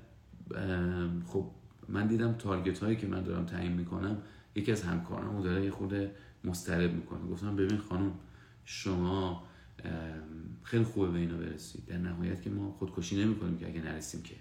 خب 1.27 1.51
من 1.89 2.07
دیدم 2.07 2.33
تارگت 2.33 2.79
هایی 2.79 2.97
که 2.97 3.07
من 3.07 3.23
دارم 3.23 3.47
تعیین 3.47 3.73
می‌کنم 3.73 4.17
یکی 4.55 4.73
از 4.73 4.83
همکارانم 4.83 5.43
داره 5.43 5.65
یه 5.65 5.71
خود 5.71 5.95
مسترب 6.45 6.95
می‌کنه. 6.95 7.21
گفتم 7.31 7.57
ببین 7.57 7.79
خانم 7.79 8.13
شما 8.65 9.43
خیلی 10.63 10.85
خوبه 10.85 11.11
به 11.11 11.19
اینا 11.19 11.37
برسید. 11.37 11.87
در 11.87 11.99
نهایت 11.99 12.43
که 12.43 12.51
ما 12.51 12.73
خودکشی 12.73 13.25
نمی 13.25 13.39
کنیم 13.39 13.59
که 13.59 13.67
اگه 13.67 13.81
نرسیم 13.81 14.23
که. 14.23 14.37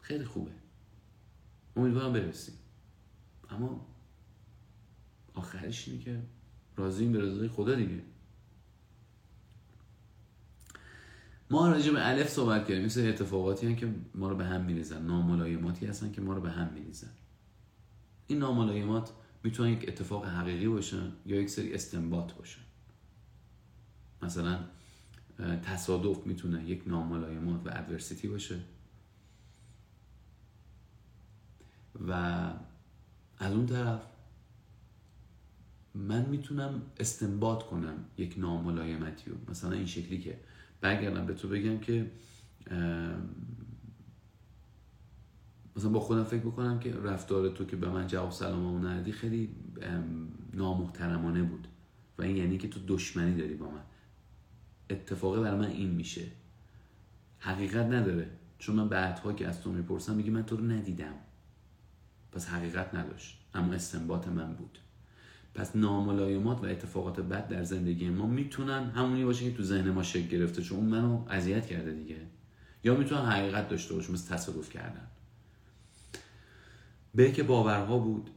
خیلی 0.00 0.24
خوبه. 0.24 0.50
امیدوارم 1.76 2.12
برسیم. 2.12 2.54
اما 3.50 3.86
آخرش 5.34 5.88
اینه 5.88 6.00
که 6.00 6.22
راضیم 6.76 7.12
به 7.12 7.20
رضای 7.20 7.48
خدا 7.48 7.74
دیگه. 7.74 8.02
ما 11.50 11.68
راجع 11.68 11.92
به 11.92 12.08
الف 12.08 12.28
صحبت 12.28 12.68
کردیم. 12.68 12.84
مثل 12.84 13.08
اتفاقاتی 13.08 13.66
هستن 13.66 13.80
که 13.80 13.94
ما 14.14 14.28
رو 14.28 14.36
به 14.36 14.44
هم 14.44 14.64
میریزن. 14.64 15.06
ناملایماتی 15.06 15.86
هستن 15.86 16.12
که 16.12 16.20
ما 16.20 16.34
رو 16.34 16.40
به 16.40 16.50
هم 16.50 16.72
میریزن. 16.72 17.10
این 18.26 18.38
ناملایمات 18.38 19.12
می‌تونن 19.44 19.70
یک 19.70 19.84
اتفاق 19.88 20.26
حقیقی 20.26 20.68
باشن 20.68 21.12
یا 21.26 21.40
یک 21.40 21.50
سری 21.50 21.74
استنباط 21.74 22.32
باشن. 22.32 22.61
مثلا 24.22 24.58
تصادف 25.62 26.26
می‌تونه 26.26 26.64
یک 26.64 26.82
ناملایمات 26.86 27.66
و 27.66 27.70
ادورسیتی 27.72 28.28
باشه. 28.28 28.58
و 32.08 32.12
از 33.38 33.52
اون 33.52 33.66
طرف 33.66 34.00
من 35.94 36.26
می‌تونم 36.26 36.82
استنباط 37.00 37.62
کنم 37.62 38.04
یک 38.18 38.34
ناملایمتی 38.38 39.30
رو. 39.30 39.36
مثلا 39.48 39.72
این 39.72 39.86
شکلی 39.86 40.18
که 40.18 40.40
برگردم 40.80 41.26
به 41.26 41.34
تو 41.34 41.48
بگم 41.48 41.78
که 41.78 42.10
مثلا 45.76 45.90
با 45.90 46.00
خودم 46.00 46.24
فکر 46.24 46.42
بکنم 46.42 46.78
که 46.78 46.94
رفتار 46.94 47.48
تو 47.48 47.64
که 47.64 47.76
به 47.76 47.88
من 47.88 48.06
جواب 48.06 48.30
سلام 48.30 48.86
ندادی 48.86 49.12
خیلی 49.12 49.54
نامحترمانه 50.54 51.42
بود. 51.42 51.68
و 52.18 52.22
این 52.22 52.36
یعنی 52.36 52.58
که 52.58 52.68
تو 52.68 52.80
دشمنی 52.86 53.36
داری 53.36 53.54
با 53.54 53.70
من. 53.70 53.82
اتفاقه 54.90 55.40
برای 55.40 55.58
من 55.58 55.70
این 55.70 55.90
میشه. 55.90 56.26
حقیقت 57.38 57.86
نداره. 57.86 58.30
چون 58.58 58.76
من 58.76 58.88
بعدها 58.88 59.32
که 59.32 59.48
از 59.48 59.60
تو 59.60 59.72
می‌پرسم 59.72 60.14
میگی 60.14 60.30
من 60.30 60.42
تو 60.42 60.56
رو 60.56 60.64
ندیدم. 60.64 61.14
پس 62.32 62.48
حقیقت 62.48 62.94
نداشت. 62.94 63.38
اما 63.54 63.72
استنباط 63.72 64.28
من 64.28 64.54
بود. 64.54 64.78
پس 65.54 65.76
ناملایمات 65.76 66.62
و 66.62 66.66
اتفاقات 66.66 67.20
بد 67.20 67.48
در 67.48 67.64
زندگی 67.64 68.10
ما 68.10 68.26
می‌تونن 68.26 68.90
همونی 68.90 69.24
باشه 69.24 69.50
که 69.50 69.56
تو 69.56 69.62
ذهن 69.62 69.90
ما 69.90 70.02
شکل 70.02 70.28
گرفته 70.28 70.62
چون 70.62 70.84
منو 70.84 71.24
اذیت 71.28 71.66
کرده 71.66 71.92
دیگه. 71.92 72.16
یا 72.84 72.96
می‌تونن 72.96 73.24
حقیقت 73.24 73.68
داشته 73.68 73.94
باشه 73.94 74.12
مثل 74.12 74.34
تصادف 74.34 74.70
کردن. 74.70 75.06
به 77.14 77.32
که 77.32 77.42
باورها 77.42 77.98
بود 77.98 78.30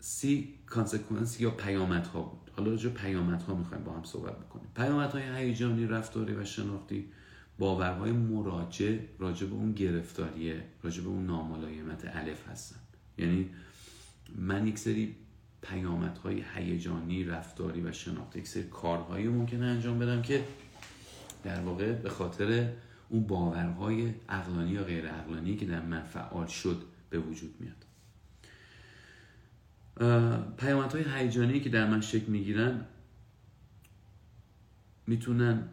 سی 0.00 0.54
کانسکونس 0.66 1.40
یا 1.40 1.50
پیامدها 1.50 2.22
بود. 2.22 2.43
حالا 2.56 2.70
راجع 2.70 2.88
پیامدها 2.88 3.54
می‌خوایم 3.54 3.84
با 3.84 3.92
هم 3.92 4.04
صحبت 4.04 4.38
بکنیم. 4.38 4.68
پیامدهای 4.76 5.22
هیجانی 5.22 5.86
رفتاری 5.86 6.34
و 6.34 6.44
شناختی 6.44 7.04
باورهای 7.58 8.12
مراجع 8.12 8.98
راجع 9.18 9.46
به 9.46 9.54
اون 9.54 9.72
گرفتاریه 9.72 10.64
راجع 10.82 11.02
به 11.02 11.08
اون 11.08 11.26
ناملایمت 11.26 12.16
الف 12.16 12.48
هستن. 12.48 12.76
یعنی 13.18 13.50
من 14.36 14.66
یک 14.66 14.78
سری 14.78 15.16
پیامدهای 15.62 16.44
هیجانی 16.54 17.24
رفتاری 17.24 17.80
و 17.80 17.92
شناختی 17.92 18.38
یک 18.38 18.48
سری 18.48 18.62
کارهایی 18.62 19.28
ممکنه 19.28 19.66
انجام 19.66 19.98
بدم 19.98 20.22
که 20.22 20.44
در 21.44 21.60
واقع 21.60 21.92
به 21.92 22.08
خاطر 22.08 22.72
اون 23.08 23.26
باورهای 23.26 24.14
اقلانی 24.28 24.70
یا 24.70 24.84
غیر 24.84 25.08
اقلانی 25.08 25.56
که 25.56 25.66
در 25.66 25.82
من 25.82 26.02
فعال 26.02 26.46
شد 26.46 26.82
به 27.10 27.18
وجود 27.18 27.54
میاد. 27.60 27.83
پیامدهای 30.56 31.04
هیجانی 31.14 31.60
که 31.60 31.68
در 31.68 31.90
من 31.90 32.00
شکل 32.00 32.26
می‌گیرن 32.26 32.86
می‌تونن 35.06 35.68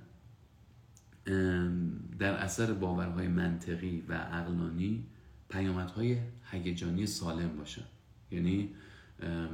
در 2.20 2.34
اثر 2.34 2.74
باورهای 2.74 3.28
منطقی 3.28 4.04
و 4.10 4.14
اقلانی 4.32 5.08
پیامدهای 5.50 6.18
هیجانی 6.52 7.06
سالم 7.06 7.58
باشن. 7.58 7.84
یعنی 8.32 8.76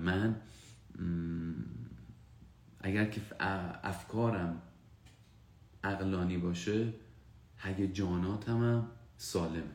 من 0.03 0.35
اگر 2.81 3.06
که 3.06 3.22
افکارم 3.84 4.61
اقلانی 5.84 6.38
باشه 6.38 6.94
هیجاناتم 7.57 8.64
هم 8.64 8.88
سالمه. 9.18 9.72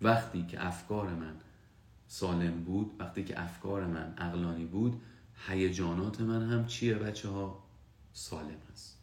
وقتی 0.00 0.46
که 0.46 0.66
افکار 0.66 1.14
من 1.14 1.34
سالم 2.12 2.64
بود 2.64 2.90
وقتی 2.98 3.24
که 3.24 3.42
افکار 3.42 3.86
من 3.86 4.14
اقلانی 4.18 4.64
بود 4.64 5.00
هیجانات 5.48 6.20
من 6.20 6.50
هم 6.50 6.66
چیه 6.66 6.94
بچه 6.94 7.28
ها 7.28 7.64
سالم 8.12 8.58
است 8.72 8.98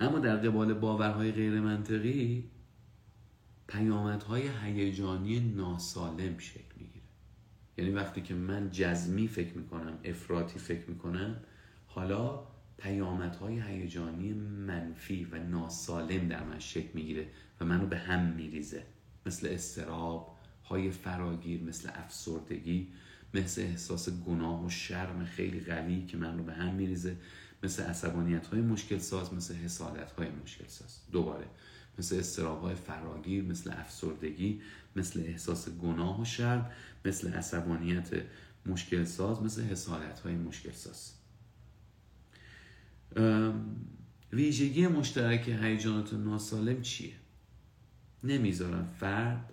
اما 0.00 0.18
در 0.18 0.36
قبال 0.36 0.74
باورهای 0.74 1.32
غیر 1.32 1.60
منطقی 1.60 2.50
پیامدهای 3.66 4.48
هیجانی 4.62 5.40
ناسالم 5.40 6.38
شکل 6.38 6.74
می‌گیره. 6.76 7.04
یعنی 7.78 7.90
وقتی 7.90 8.22
که 8.22 8.34
من 8.34 8.70
جزمی 8.70 9.28
فکر 9.28 9.58
می‌کنم 9.58 9.98
افراطی 10.04 10.58
فکر 10.58 10.90
می‌کنم 10.90 11.36
حالا 11.86 12.42
پیامدهای 12.78 13.60
هیجانی 13.60 14.32
منفی 14.32 15.24
و 15.24 15.38
ناسالم 15.38 16.28
در 16.28 16.44
من 16.44 16.58
شکل 16.58 16.88
می‌گیره 16.94 17.28
و 17.60 17.64
منو 17.64 17.86
به 17.86 17.98
هم 17.98 18.26
میریزه. 18.26 18.82
مثل 19.26 19.46
استراب 19.46 20.37
های 20.70 20.90
فراگیر 20.90 21.62
مثل 21.62 21.90
افسردگی 21.94 22.88
مثل 23.34 23.62
احساس 23.62 24.08
گناه 24.10 24.66
و 24.66 24.70
شرم 24.70 25.24
خیلی 25.24 25.60
قوی 25.60 26.06
که 26.06 26.16
من 26.16 26.38
رو 26.38 26.44
به 26.44 26.52
هم 26.52 26.74
میریزه 26.74 27.16
مثل 27.62 27.82
عصبانیت 27.82 28.46
های 28.46 28.60
مشکل 28.60 28.98
ساز 28.98 29.34
مثل 29.34 29.54
حسادت 29.54 30.12
های 30.12 30.28
مشکل 30.30 30.66
ساز 30.68 31.00
دوباره. 31.12 31.46
مثل 31.98 32.16
استراب 32.16 32.62
های 32.62 32.74
فراگیر 32.74 33.44
مثل 33.44 33.72
افسردگی 33.72 34.60
مثل 34.96 35.20
احساس 35.26 35.68
گناه 35.68 36.20
و 36.20 36.24
شرم 36.24 36.70
مثل 37.04 37.32
عصبانیت 37.32 38.08
مشکل 38.66 39.04
ساز 39.04 39.42
مثل 39.42 39.64
حسادت 39.64 40.20
های 40.20 40.34
مشکل 40.34 40.72
ساز 40.72 41.12
ویژگی 44.32 44.86
مشترک 44.86 45.48
هیجانات 45.48 46.14
ناسالم 46.14 46.82
چیه؟ 46.82 47.12
نمی‌ذارن 48.24 48.84
فرد 48.84 49.52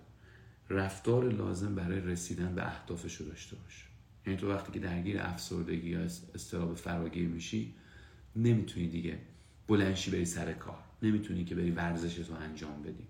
رفتار 0.70 1.32
لازم 1.32 1.74
برای 1.74 2.00
رسیدن 2.00 2.54
به 2.54 2.66
اهدافش 2.66 3.14
رو 3.14 3.26
داشته 3.26 3.56
باشه 3.56 3.84
یعنی 4.26 4.38
تو 4.38 4.50
وقتی 4.52 4.72
که 4.72 4.78
درگیر 4.78 5.20
افسردگی 5.20 5.88
یا 5.88 6.00
استراب 6.34 6.74
فراگیر 6.74 7.28
میشی 7.28 7.74
نمی‌تونی 8.36 8.88
دیگه 8.88 9.18
بلنشی 9.68 10.10
بری 10.10 10.24
سر 10.24 10.52
کار. 10.52 10.78
نمی‌تونی 11.02 11.44
که 11.44 11.54
بری 11.54 11.70
ورزش 11.70 12.18
رو 12.18 12.34
انجام 12.34 12.82
بدی. 12.82 13.06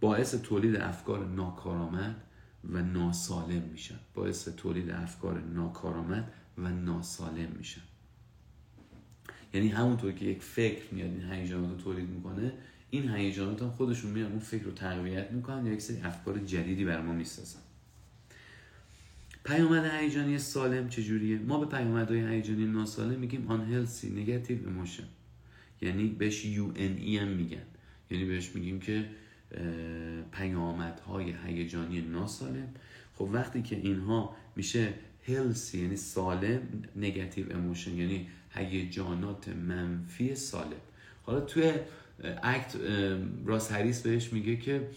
باعث 0.00 0.34
تولید 0.34 0.76
افکار 0.76 1.26
ناکارآمد 1.26 2.16
و 2.64 2.82
ناسالم 2.82 3.62
میشن. 3.62 3.98
باعث 4.14 4.48
تولید 4.48 4.90
افکار 4.90 5.40
ناکارآمد 5.40 6.32
و 6.58 6.68
ناسالم 6.68 7.48
میشن. 7.58 7.80
یعنی 9.54 9.68
همونطور 9.68 10.12
که 10.12 10.24
یک 10.24 10.42
فکر 10.42 10.94
میاد 10.94 11.10
این 11.10 11.32
هیجانات 11.32 11.70
رو 11.70 11.76
تولید 11.76 12.08
می‌کنه 12.08 12.52
این 12.94 13.10
هیجانات 13.10 13.62
هم 13.62 13.70
خودشون 13.70 14.10
میان 14.10 14.30
اون 14.30 14.40
فکر 14.40 14.62
رو 14.62 14.70
تقویت 14.70 15.30
می‌کنن 15.30 15.66
یا 15.66 15.72
یک 15.72 15.80
سری 15.80 16.00
افکار 16.00 16.38
جدیدی 16.38 16.84
بر 16.84 17.00
ما 17.00 17.12
می‌سازن. 17.12 17.60
پیامد 19.44 19.84
هیجانی 19.84 20.38
سالم 20.38 20.88
چجوریه؟ 20.88 21.38
ما 21.38 21.64
به 21.64 21.66
پیامدهای 21.76 22.34
هیجانی 22.34 22.64
ناسالم 22.64 23.20
میگیم 23.20 23.48
unhealthy 23.48 24.04
negative 24.04 24.66
emotion. 24.68 25.04
یعنی 25.80 26.08
بهش 26.08 26.42
UNE 26.42 27.18
هم 27.20 27.28
میگن. 27.28 27.62
یعنی 28.10 28.24
بهش 28.24 28.50
میگیم 28.54 28.80
که 28.80 29.08
پیامدهای 30.32 31.34
هیجانی 31.46 32.00
ناسالم. 32.00 32.68
خب 33.14 33.28
وقتی 33.32 33.62
که 33.62 33.76
اینها 33.76 34.36
میشه 34.56 34.94
healthy 35.28 35.82
یعنی 35.82 35.96
سالم 35.96 36.60
negative 36.96 37.52
emotion 37.52 37.96
یعنی 37.96 38.28
هیجانات 38.54 39.48
منفی 39.48 40.34
سالم. 40.34 40.82
حالا 41.22 41.40
توی 41.40 41.72
ACT 42.42 42.76
راس 43.44 43.72
هریس 43.72 44.02
بهش 44.02 44.32
میگه 44.32 44.56
که 44.56 44.88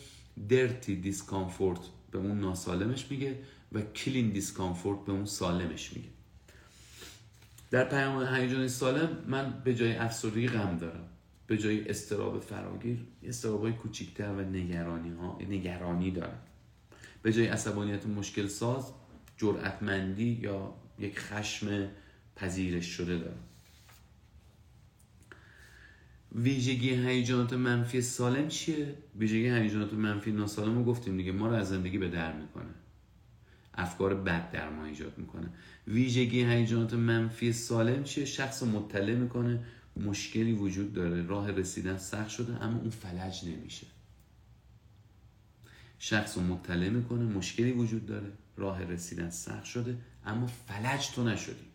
dirty 0.50 0.96
discomfort 0.96 1.80
به 2.12 2.18
اون 2.18 2.40
ناسالمش 2.40 3.12
میگه 3.12 3.40
و 3.72 3.82
clean 3.82 4.30
discomfort 4.30 5.06
به 5.06 5.12
اون 5.12 5.26
سالمش 5.26 5.94
میگه. 5.94 6.08
در 7.72 7.90
پیام 7.90 8.36
هیجانی 8.36 8.68
سالم 8.68 9.24
من 9.28 9.62
به 9.64 9.76
جای 9.76 9.96
افسردگی 9.96 10.48
غم 10.48 10.78
دارم. 10.78 11.08
به 11.48 11.58
جای 11.58 11.90
استراب 11.90 12.40
فراگیر 12.40 12.98
استراب 13.24 13.62
های 13.62 13.74
کوچیکتر 13.74 14.32
و 14.32 14.42
نگرانی 14.42 15.10
ها 15.10 15.40
نگرانی 15.50 16.12
دارم. 16.12 16.40
به 17.22 17.34
جای 17.34 17.48
عصبانیت 17.48 18.06
مشکل 18.06 18.48
ساز 18.48 18.92
جرأتمندی 19.38 20.40
یا 20.42 20.74
یک 21.00 21.20
خشم 21.20 21.88
پذیرش 22.36 22.86
شده 22.86 23.18
دارم. 23.18 23.44
ویژگی 26.36 26.90
هیجانات 26.90 27.54
منفی 27.54 28.02
سالم 28.02 28.48
چیه؟ 28.48 28.96
ویژگی 29.16 29.50
هیجانات 29.50 29.94
منفی 29.94 30.32
ناسالم 30.32 30.78
رو 30.78 30.84
گفتیم 30.84 31.18
دیگه 31.18 31.32
ما 31.32 31.48
رو 31.48 31.54
از 31.54 31.70
زندگی 31.70 31.98
به 31.98 32.10
در 32.10 32.34
می‌کنه. 32.34 32.74
افکار 33.74 34.16
بد 34.16 34.52
در 34.52 34.70
ما 34.70 34.86
ایجاد 34.86 35.18
می‌کنه. 35.18 35.50
ویژگی 35.88 36.44
هیجانات 36.44 36.94
منفی 36.94 37.54
سالم 37.54 38.04
چیه؟ 38.04 38.26
شخص 38.26 38.64
مطلع 38.64 39.16
می‌کنه 39.16 39.64
مشکلی 39.98 40.52
وجود 40.52 40.94
داره 40.94 41.24
راه 41.24 41.52
رسیدن 41.52 41.98
سخت 41.98 42.30
شده 42.30 42.64
اما 42.64 42.80
اون 42.80 42.90
فلج 42.90 43.46
نمیشه. 43.46 43.88
شخص 46.00 46.38
رو 46.38 46.44
مطلع 46.44 46.90
می‌کنه 46.90 47.26
مشکلی 47.26 47.72
وجود 47.72 48.06
داره 48.06 48.32
راه 48.58 48.84
رسیدن 48.84 49.30
سخت 49.30 49.66
شده 49.66 49.98
اما 50.26 50.48
فلج 50.48 51.12
تو 51.12 51.24
نشدی. 51.24 51.66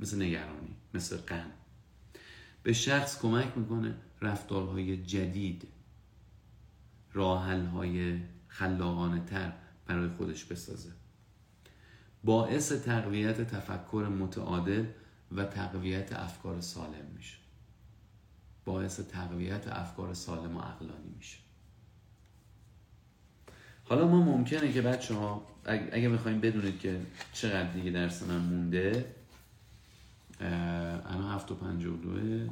مثل 0.00 0.22
نگرانی 0.22 0.76
مثل 0.94 1.16
غم 1.16 1.50
به 2.62 2.72
شخص 2.72 3.20
کمک 3.20 3.56
می‌کنه 3.56 3.94
رفتارهای 4.20 5.04
جدید 5.04 5.68
راحلهای 7.12 8.20
خلاقانه 8.48 9.24
تر 9.24 9.52
برای 9.86 10.08
خودش 10.08 10.44
بسازه. 10.44 10.92
باعث 12.24 12.72
تقویت 12.72 13.40
تفکر 13.40 14.08
متعادل 14.18 14.84
و 15.32 15.44
تقویت 15.44 16.12
افکار 16.12 16.60
سالم 16.60 17.06
میشه. 17.16 17.36
باعث 18.64 19.00
تقویت 19.00 19.68
افکار 19.68 20.14
سالم 20.14 20.56
و 20.56 20.60
عقلانی 20.60 21.10
میشه. 21.16 21.38
حالا 23.84 24.08
ما 24.08 24.22
ممکنه 24.22 24.72
که 24.72 24.82
بچه 24.82 25.14
ها 25.14 25.46
اگه 25.64 26.08
می‌خوایم 26.08 26.40
بدونید 26.40 26.78
که 26.78 27.00
چقدر 27.32 27.72
دیگه 27.72 27.90
درس 27.90 28.22
من 28.22 28.38
مونده 28.38 29.14
الان 30.40 31.34
هفت 31.34 31.50
و 31.50 31.54
پنج 31.54 31.86
و 31.86 31.96
دوه. 31.96 32.50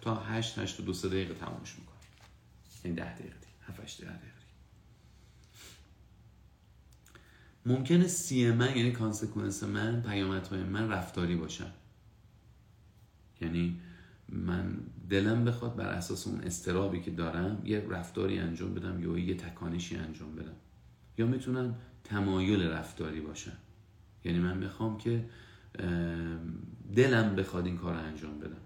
تا 0.00 0.14
هشت 0.14 0.58
هشت 0.58 0.80
و 0.80 0.82
دو 0.82 0.92
سه 0.92 1.08
دقیقه 1.08 1.34
تمامش 1.34 1.74
می‌کنم. 1.78 1.96
یعنی 2.84 2.96
ده 2.96 3.14
دقیقه 3.14 3.34
دیگه. 3.34 3.52
هفت 3.68 3.80
هشت 3.80 4.00
ده 4.00 4.08
دقیقه 4.08 4.36
ممکنه 7.66 8.06
C 8.06 8.50
من 8.50 8.76
یعنی 8.76 8.92
consequence 8.92 9.62
من 9.62 10.02
پیامدهای 10.02 10.62
من 10.62 10.88
رفتاری 10.88 11.36
باشن. 11.36 11.70
یعنی 13.40 13.80
من 14.28 14.76
دلم 15.10 15.44
بخواد 15.44 15.76
بر 15.76 15.88
اساس 15.88 16.26
اون 16.26 16.40
اضطرابی 16.40 17.00
که 17.00 17.10
دارم 17.10 17.62
یه 17.64 17.86
رفتاری 17.90 18.38
انجام 18.38 18.74
بدم 18.74 19.02
یا 19.02 19.18
یه 19.18 19.34
تکانشی 19.34 19.96
انجام 19.96 20.34
بدم. 20.34 20.56
یا 21.18 21.26
می‌تونن 21.26 21.74
تمایل 22.04 22.62
رفتاری 22.62 23.20
باشن. 23.20 23.56
یعنی 24.24 24.38
من 24.38 24.56
می‌خوام 24.58 24.98
که 24.98 25.24
دلم 26.94 27.36
بخواد 27.36 27.66
این 27.66 27.78
کار 27.78 27.94
رو 27.94 28.00
انجام 28.00 28.38
بدم. 28.38 28.56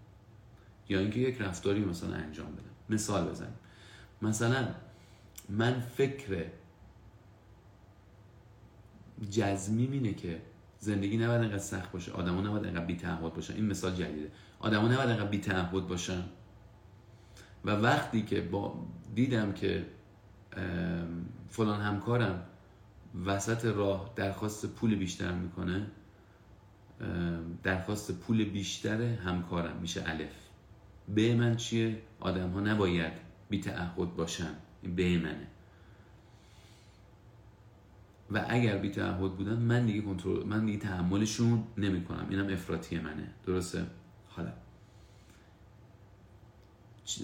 یا 0.89 0.99
اینکه 0.99 1.21
یک 1.21 1.41
رفتاری 1.41 1.85
مثلا 1.85 2.15
انجام 2.15 2.53
بدم. 2.53 2.95
مثال 2.95 3.29
بزنیم. 3.29 3.55
مثلا 4.23 4.69
من 5.49 5.81
فکر 5.81 6.47
جزمی 9.31 9.89
اینه 9.93 10.15
که 10.15 10.43
زندگی 10.79 11.17
نباید 11.17 11.41
انقدر 11.41 11.59
سخت 11.59 11.93
باشه. 11.93 12.13
آدما 12.13 12.41
نباید 12.41 12.67
انقدر 12.67 12.85
بی‌تعهد 12.85 13.35
باشن. 13.35 13.55
این 13.55 13.67
مثال 13.67 13.95
جدیده. 13.95 14.31
آدما 14.59 14.89
نباید 14.89 15.11
انقدر 15.11 15.29
بی‌تعهد 15.29 15.87
باشن. 15.87 16.23
و 17.65 17.71
وقتی 17.71 18.23
که 18.23 18.41
با 18.41 18.87
دیدم 19.15 19.53
که 19.53 19.87
فلان 21.49 21.81
همکارم 21.81 22.47
وسط 23.27 23.65
راه 23.65 24.13
درخواست 24.17 24.67
پول 24.67 24.95
بیشتر 24.95 25.33
می‌کنه 25.33 25.87
درخواست 27.63 28.13
پول 28.13 28.45
بیشتر 28.45 29.03
همکارم 29.03 29.77
میشه 29.77 30.03
الف. 30.07 30.33
به 31.09 31.35
من 31.35 31.57
چیه؟ 31.57 32.03
آدم 32.21 32.51
ها 32.51 32.61
نباید 32.61 33.13
بی 33.49 33.61
تعهد 33.61 34.17
باشن. 34.17 34.55
این 34.83 34.95
به 34.95 35.19
منه. 35.19 35.47
و 38.31 38.45
اگر 38.49 38.79
بی 38.79 38.91
تعهد 38.91 39.37
بودن 39.37 39.57
من 39.57 39.87
دیگه 39.87 40.01
کنترل 40.01 40.47
من 40.47 40.67
دیگه 40.67 40.79
تحملشون 40.79 41.65
نمی‌کنم. 41.77 42.27
اینم 42.31 42.53
افراطی 42.53 42.99
منه. 42.99 43.31
درسته؟ 43.47 43.87
حالا. 44.29 44.53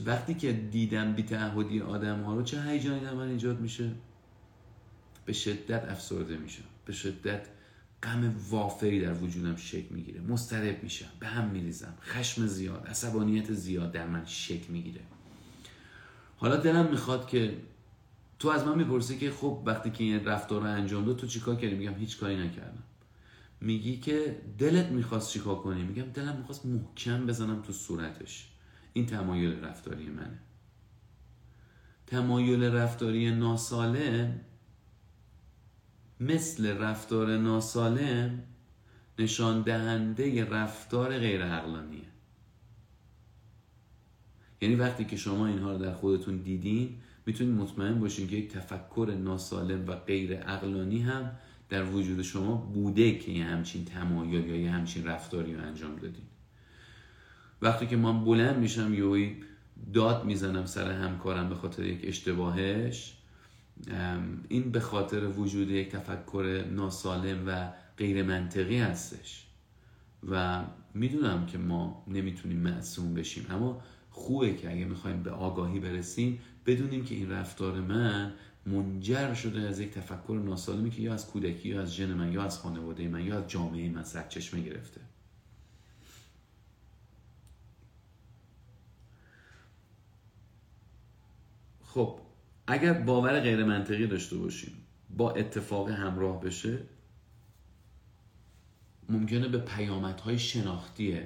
وقتی 0.06 0.34
که 0.34 0.52
دیدم 0.52 1.12
بی 1.12 1.22
تعهدی 1.22 1.80
آدم 1.80 2.22
ها 2.22 2.34
رو 2.34 2.42
چه 2.42 2.62
هیجانی 2.62 3.00
در 3.00 3.14
من 3.14 3.28
ایجاد 3.28 3.60
میشه؟ 3.60 3.90
به 5.24 5.32
شدت 5.32 5.84
افسرده 5.84 6.36
میشم. 6.36 6.64
به 6.84 6.92
شدت 6.92 7.46
غم 8.02 8.34
وافری 8.50 9.00
در 9.00 9.14
وجودم 9.14 9.56
شکل 9.56 9.94
می‌گیره. 9.94 10.20
مسترب 10.20 10.82
میشم 10.82 11.08
به 11.20 11.26
هم 11.26 11.48
میریزم. 11.48 11.94
خشم 12.02 12.46
زیاد 12.46 12.86
عصبانیت 12.86 13.52
زیاد 13.52 13.92
در 13.92 14.06
من 14.06 14.24
شکل 14.24 14.72
می‌گیره. 14.72 15.00
حالا 16.36 16.56
دلم 16.56 16.90
می‌خواد 16.90 17.28
که 17.28 17.56
تو 18.38 18.48
از 18.48 18.66
من 18.66 18.78
می‌پرسی 18.78 19.18
که 19.18 19.30
خب 19.30 19.62
وقتی 19.66 19.90
که 19.90 20.04
این 20.04 20.24
رفتار 20.24 20.60
رو 20.60 20.66
انجام 20.66 21.04
داد 21.04 21.16
تو 21.16 21.26
چیکار 21.26 21.56
کردی؟ 21.56 21.74
میگم 21.74 21.94
هیچ 21.94 22.18
کاری 22.18 22.36
نکردم. 22.36 22.82
میگی 23.60 23.96
که 23.96 24.42
دلت 24.58 24.86
می‌خواست 24.86 25.32
چیکار 25.32 25.56
کنی؟ 25.56 25.82
میگم 25.82 26.02
دلم 26.02 26.36
می‌خواست 26.36 26.66
محکم 26.66 27.26
بزنم 27.26 27.62
تو 27.62 27.72
صورتش. 27.72 28.48
این 28.92 29.06
تمایل 29.06 29.64
رفتاری 29.64 30.06
منه. 30.06 30.38
تمایل 32.06 32.62
رفتاری 32.62 33.30
ناسالم 33.30 34.40
مثل 36.20 36.78
رفتار 36.78 37.36
ناسالم 37.38 38.42
نشان 39.18 39.62
دهنده 39.62 40.44
رفتار 40.44 41.18
غیر 41.18 41.42
عقلانیه. 41.42 42.00
یعنی 44.60 44.74
وقتی 44.74 45.04
که 45.04 45.16
شما 45.16 45.46
اینها 45.46 45.72
رو 45.72 45.78
در 45.78 45.92
خودتون 45.94 46.36
دیدین 46.36 46.96
می‌تونید 47.26 47.54
مطمئن 47.54 48.00
باشین 48.00 48.28
که 48.28 48.36
یک 48.36 48.52
تفکر 48.52 49.16
ناسالم 49.24 49.86
و 49.86 49.94
غیر 49.94 50.36
عقلانی 50.36 51.02
هم 51.02 51.30
در 51.68 51.84
وجود 51.84 52.22
شما 52.22 52.56
بوده 52.56 53.18
که 53.18 53.32
یه 53.32 53.44
همچین 53.44 53.84
تمایل 53.84 54.46
یا 54.46 54.56
یه 54.56 54.70
همچین 54.70 55.04
رفتاری 55.04 55.54
رو 55.54 55.62
انجام 55.62 55.96
دادین. 55.96 56.24
وقتی 57.62 57.86
که 57.86 57.96
من 57.96 58.24
بلند 58.24 58.56
میشم 58.56 58.94
یه 58.94 59.36
داد 59.92 60.24
می‌زنم 60.24 60.66
سر 60.66 60.90
همکارم 60.90 61.48
به 61.48 61.54
خاطر 61.54 61.84
یک 61.84 62.00
اشتباهش 62.04 63.15
این 64.48 64.70
به 64.70 64.80
خاطر 64.80 65.28
وجود 65.28 65.70
یک 65.70 65.88
تفکر 65.88 66.64
ناسالم 66.70 67.44
و 67.46 67.72
غیر 67.98 68.22
منطقی 68.22 68.78
هستش. 68.78 69.46
و 70.30 70.64
می‌دونم 70.94 71.46
که 71.46 71.58
ما 71.58 72.04
نمی‌تونیم 72.08 72.58
معصوم 72.58 73.14
بشیم 73.14 73.46
اما 73.50 73.82
خوبه 74.10 74.54
که 74.54 74.72
اگه 74.72 74.84
می‌خوایم 74.84 75.22
به 75.22 75.30
آگاهی 75.30 75.80
برسیم 75.80 76.40
بدونیم 76.66 77.04
که 77.04 77.14
این 77.14 77.30
رفتار 77.30 77.80
من 77.80 78.32
منجر 78.66 79.34
شده 79.34 79.60
از 79.60 79.80
یک 79.80 79.90
تفکر 79.90 80.40
ناسالمی 80.44 80.90
که 80.90 81.02
یا 81.02 81.14
از 81.14 81.26
کودکی 81.26 81.68
یا 81.68 81.82
از 81.82 81.94
ژن 81.94 82.14
من 82.14 82.32
یا 82.32 82.42
از 82.42 82.58
خانواده 82.58 83.08
من 83.08 83.24
یا 83.24 83.38
از 83.38 83.48
جامعه 83.48 83.90
من 83.90 84.04
سرچشمه 84.04 84.60
گرفته. 84.60 85.00
خب 91.82 92.18
اگر 92.66 92.92
باور 92.92 93.40
غیر 93.40 93.64
منطقی 93.64 94.06
داشته 94.06 94.36
باشیم 94.36 94.72
با 95.16 95.32
اتفاق 95.32 95.90
همراه 95.90 96.40
بشه 96.40 96.78
ممکنه 99.08 99.48
به 99.48 99.58
پیامدهای 99.58 100.38
شناختی 100.38 101.18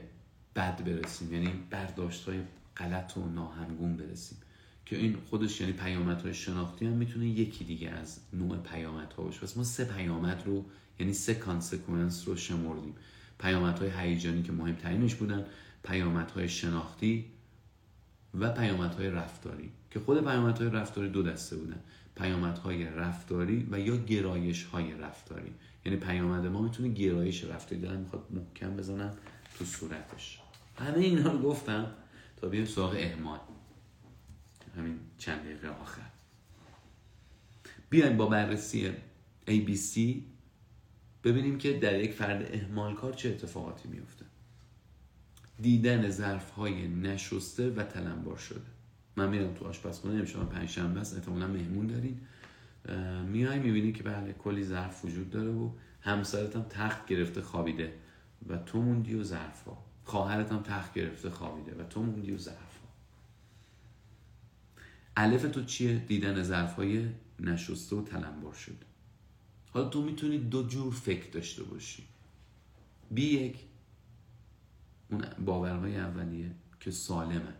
بد 0.57 0.85
برسیم. 0.85 1.33
یعنی 1.33 1.53
برداشت 1.71 2.29
غلط 2.77 3.17
و 3.17 3.29
ناهمگون 3.29 3.97
برسیم. 3.97 4.39
که 4.87 4.97
این 4.97 5.17
خودش 5.31 5.61
یعنی 5.61 5.73
پیامدهای 5.73 6.35
شناختی 6.35 6.87
هم 6.87 6.93
می‌تونه 6.93 7.27
یکی 7.27 7.65
دیگه 7.65 7.91
از 7.91 8.21
نوع 8.33 8.57
پیامدها 8.57 9.23
باشه. 9.23 9.41
پس 9.41 9.57
ما 9.57 9.65
سه 9.65 9.85
پیامد 9.85 10.43
رو 10.47 10.65
یعنی 10.99 11.13
سه 11.13 11.35
کانسکونس 11.35 12.29
رو 12.29 12.37
و 18.35 18.53
پیامدهای 18.53 19.11
رفتاری. 19.11 19.73
که 19.91 20.01
خود 20.01 20.25
پیامدهای 20.25 20.71
رفتاری 20.71 21.09
دو 21.09 21.23
دسته 21.23 21.57
بودن 21.57 21.81
پیامدهای 22.17 22.85
رفتاری 22.85 23.69
و 23.71 23.81
یا 23.81 23.97
گرایش 23.97 24.65
های 24.65 24.93
رفتاری. 24.93 25.53
یعنی 25.85 25.99
پیامد 25.99 26.47
ما 26.47 26.63
می‌تونه 26.63 26.89
گرایش 26.89 27.45
رفتاری 27.45 27.81
دارن 27.81 28.01
می‌خواد 28.01 28.27
محکم 28.31 28.77
بزنم 28.77 29.17
تو 29.59 29.65
صورتش. 29.65 30.41
همه 30.79 30.99
اینا 30.99 31.33
رو 31.33 31.39
گفتم 31.39 31.87
تا 32.37 32.49
بیایم 32.49 32.67
سراغ 32.67 32.95
اهمال 32.99 33.39
همین 34.77 34.99
چند 35.19 35.43
دقیقه 35.43 35.69
آخر. 35.69 36.11
بیایم 37.91 38.17
با 38.17 38.27
بررسی 38.27 38.93
ABC 39.49 39.99
ببینیم 41.25 41.59
که 41.59 41.79
در 41.79 42.01
یک 42.01 42.13
فرد 42.13 42.55
اهمال 42.55 42.95
کار 42.95 43.13
چه 43.13 43.29
اتفاقاتی 43.29 43.89
میفته 43.89 44.25
دیدن 45.61 46.11
ظرف 46.11 46.51
های 46.51 46.89
نشسته 46.89 47.71
و 47.71 47.83
تلمبار 47.83 48.37
شده. 48.37 48.80
من 49.17 49.29
میرم 49.29 49.55
تو 49.55 49.65
آشپزخونه 49.65 50.19
امشب 50.19 50.49
پنجشنبه 50.49 51.01
است 51.01 51.15
احتمالا 51.15 51.47
مهمون 51.47 51.87
دارین. 51.87 52.21
میای 53.27 53.59
می‌بینی 53.59 53.93
که 53.93 54.03
بله 54.03 54.33
کلی 54.33 54.65
ظرف 54.65 55.05
وجود 55.05 55.31
داره 55.31 55.51
و 55.51 55.71
همسرت 56.01 56.57
هم 56.57 56.63
تخت 56.63 57.07
گرفته 57.07 57.43
خوابیده 57.43 57.95
و 58.49 58.57
تو 58.57 58.81
موندی 58.83 59.15
و 59.15 59.23
ظرف 59.23 59.65
ها 59.65 59.85
خواهرت 60.05 60.53
هم 60.53 60.63
تخت 60.63 60.95
گرفته 60.95 61.31
خوابیده 61.31 61.83
و 61.83 61.85
تو 61.85 62.03
موندی 62.03 62.33
و 62.33 62.39
ظرف 62.39 62.57
ها 62.57 62.89
الف 65.17 65.43
تو 65.43 65.65
چیه؟ 65.65 65.99
دیدن 65.99 66.43
ظرف 66.43 66.77
های 66.77 67.09
نشسته 67.41 67.97
و 67.97 68.03
تلمبار 68.03 68.55
شده. 68.55 68.87
حالا 69.71 69.89
تو 69.89 70.03
می‌تونی 70.03 70.39
دو 70.39 70.67
جور 70.67 70.93
فکر 70.93 71.31
داشته 71.31 71.63
باشی. 71.63 72.05
بی 73.11 73.23
یک 73.23 73.59
اون 75.11 75.25
باورهای 75.45 75.97
اولیه 75.97 76.51
که 76.81 76.91
سالمه. 76.91 77.55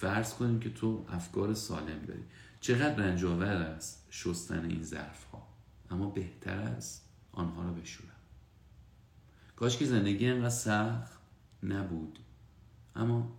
فرض 0.00 0.34
کنیم 0.34 0.60
که 0.60 0.70
تو 0.70 1.06
افکار 1.08 1.54
سالم 1.54 2.02
داری. 2.06 2.24
چقدر 2.60 2.94
رنجاور 2.94 3.46
است 3.46 4.06
شستن 4.10 4.64
این 4.64 4.82
ظرف 4.82 5.24
ها 5.24 5.48
اما 5.90 6.10
بهتر 6.10 6.58
است 6.58 7.08
آنها 7.32 7.62
رو 7.62 7.74
بشورم. 7.74 8.10
کاش 9.56 9.76
که 9.76 9.86
زندگی 9.86 10.28
انقدر 10.28 10.48
سخت 10.48 11.20
نبود. 11.62 12.18
اما 12.96 13.36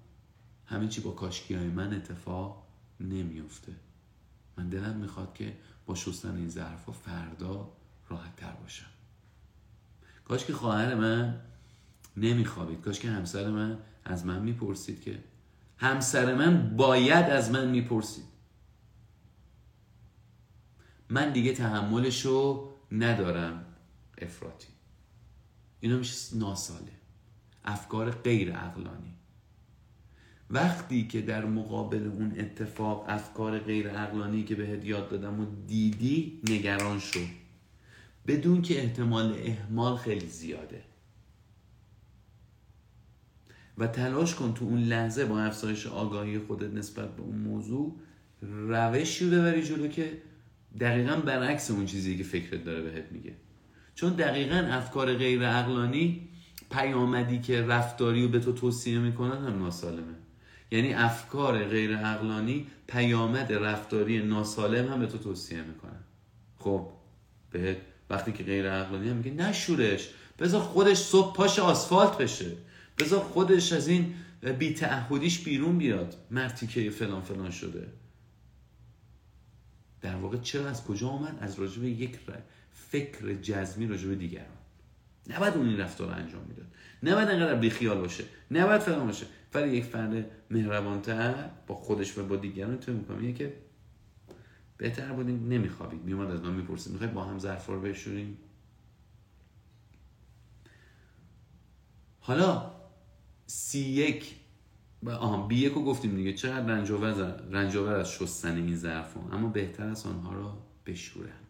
همه 0.66 0.88
چی 0.88 1.02
با 1.02 1.12
کاشکی 1.12 1.54
های 1.54 1.68
من 1.68 1.94
اتفاق 1.94 2.64
نمیفته 3.00 3.74
من 4.58 4.70
دلم 4.70 4.96
می‌خواد 4.96 5.34
که 5.34 5.58
با 5.86 5.96
شستن 5.96 6.36
این 6.36 6.50
ظرف 6.50 6.86
ها 6.86 6.92
فردا 6.92 7.70
راحت 8.10 8.36
تر 8.36 8.52
باشم. 8.52 8.90
کاش 10.26 10.46
که 10.46 10.54
خواهر 10.54 10.96
من 10.96 11.42
نمیخوابید. 12.18 12.82
کاش 12.82 13.00
که 13.00 13.10
همسر 13.10 13.50
من 13.50 13.78
از 14.06 14.26
من 14.26 14.42
می‌پرسید 14.42 15.02
که 15.02 15.24
همسر 15.78 16.36
من 16.36 16.76
باید 16.76 17.26
از 17.26 17.52
من 17.52 17.70
می‌پرسید. 17.70 18.24
من 21.10 21.34
دیگه 21.34 21.54
تحملشو 21.54 22.70
ندارم 22.92 23.66
افراطی. 24.22 24.68
اینا 25.80 25.98
میشه 25.98 26.38
ناساله 26.38 26.92
افکار 27.66 28.12
غیر 28.12 28.54
عقلانی. 28.54 29.14
وقتی 30.50 31.08
که 31.08 31.22
در 31.22 31.46
مقابل 31.46 32.08
اون 32.08 32.40
اتفاق 32.40 33.06
افکار 33.08 33.60
غیر 33.60 33.90
عقلانی 33.90 34.44
که 34.44 34.56
بهت 34.56 34.86
یاد 34.86 35.10
دادم 35.10 35.40
و 35.40 35.46
دیدی 35.68 36.42
نگران 36.50 37.00
شو. 37.00 37.20
بدون 38.28 38.62
که 38.62 38.84
احتمال 38.84 39.36
احمال 39.44 39.98
خیلی 39.98 40.28
زیاده. 40.28 40.84
و 43.78 43.88
تلاش 43.88 44.36
کن 44.36 44.54
تو 44.54 44.66
اون 44.66 44.84
لحظه 44.84 45.26
با 45.26 45.40
افزایش 45.40 45.88
آگاهی 45.88 46.40
خودت 46.40 46.74
نسبت 46.74 47.16
به 47.16 47.22
اون 47.22 47.36
موضوع 47.36 47.96
روشی 48.42 49.30
ببری 49.30 49.64
جلو 49.64 49.88
که 49.88 50.18
دقیقا 50.80 51.16
برعکس 51.16 51.72
اون 51.72 51.86
چیزی 51.86 52.18
که 52.18 52.24
فکرت 52.24 52.64
داره 52.64 52.82
بهت 52.82 53.12
میگه. 53.12 53.34
چون 53.96 54.14
دقیقا 54.14 54.56
افکار 54.56 55.14
غیر 55.14 55.48
عقلانی 55.48 56.30
پیامدی 56.72 57.40
که 57.40 57.62
رفتاری 57.62 58.24
رو 58.24 58.30
به 58.30 58.40
تو 58.40 58.52
توصیه 58.52 59.00
می‌کنن 59.00 59.46
هم 59.46 59.64
ناسالمه. 59.64 60.16
یعنی 60.72 60.94
افکار 60.94 61.64
غیر 61.64 61.98
عقلانی 61.98 62.68
پیامد 62.88 63.54
رفتاری 63.54 64.24
ناسالم 64.24 64.94
هم 64.94 65.00
به 65.00 65.08
تو 65.08 65.18
توصیه 65.18 65.62
می‌کنن. 65.62 66.04
خب 66.58 66.88
بهت 67.52 67.78
وقتی 68.10 68.32
که 68.32 68.44
غیر 68.44 68.70
عقلانی 68.70 69.10
هم 69.10 69.16
میگه 69.16 69.32
نشورش 69.32 70.10
بذار 70.40 70.62
خودش 70.62 70.98
صبح 70.98 71.36
پاش 71.36 71.60
آسفالت 71.60 72.18
بشه. 72.18 72.52
بذار 72.98 73.20
خودش 73.20 73.74
از 73.74 73.88
این 73.88 74.16
بی 74.60 74.74
تعهدیش 74.74 75.44
بیرون 75.44 75.78
بیاد. 75.78 76.16
مرتی 76.32 76.68
که 76.68 76.90
فلان 76.90 77.22
فلان 77.22 77.52
شده. 77.52 77.88
در 80.02 80.16
واقع 80.16 80.38
چرا 80.38 80.70
از 80.70 80.84
کجا 80.84 81.08
آمد؟ 81.08 81.38
از 81.42 81.60
راجب 81.60 81.84
یک 81.84 82.20
فکر 82.72 83.34
جزمی 83.34 83.88
راجب 83.88 84.20
دیگران. 84.20 84.58
نباید 85.30 85.54
اون 85.54 85.70
این 85.70 85.78
رفتار 85.78 86.12
انجام 86.12 86.44
می‌داد. 86.50 86.68
نباید 87.04 87.30
انقدر 87.30 87.56
بیخیال 87.56 87.98
باشه. 87.98 88.24
نباید 88.52 88.82
فلان 88.82 89.08
باشه. 89.08 89.26
ولی 89.54 89.78
یک 89.78 89.84
فرد 89.84 90.26
مهربانتر 90.50 91.50
با 91.68 91.76
خودش 91.76 92.18
و 92.18 92.28
با 92.28 92.36
دیگران 92.36 92.80
تو 92.80 92.94
می‌کنه 92.94 93.34
که 93.34 93.54
بهتر 94.78 95.14
بودیم 95.14 95.48
نمیخوابید. 95.48 96.04
میومد 96.04 96.32
از 96.32 96.42
من 96.42 96.54
می‌پرسید. 96.54 96.94
می‌خوای 96.94 97.12
با 97.12 97.24
هم 97.24 97.40
ظرفا 97.40 97.74
رو 97.74 97.82
بشوریم؟ 97.82 98.38
حالا 102.20 102.77
سی 103.48 103.80
یک. 103.80 104.36
آها 105.06 105.48
بی 105.48 105.56
یک 105.56 105.74
رو 105.74 105.84
گفتیم 105.84 106.16
دیگه. 106.16 106.34
چقدر 106.34 106.66
رنجاور, 106.66 107.14
رنجاور 107.52 107.96
از 107.96 108.12
شستن 108.12 108.56
این 108.56 108.76
ظرف 108.76 109.18
اما 109.32 109.50
بهتر 109.50 109.88
از 109.88 110.06
آنها 110.06 110.34
را 110.34 110.58
بشورم 110.86 111.48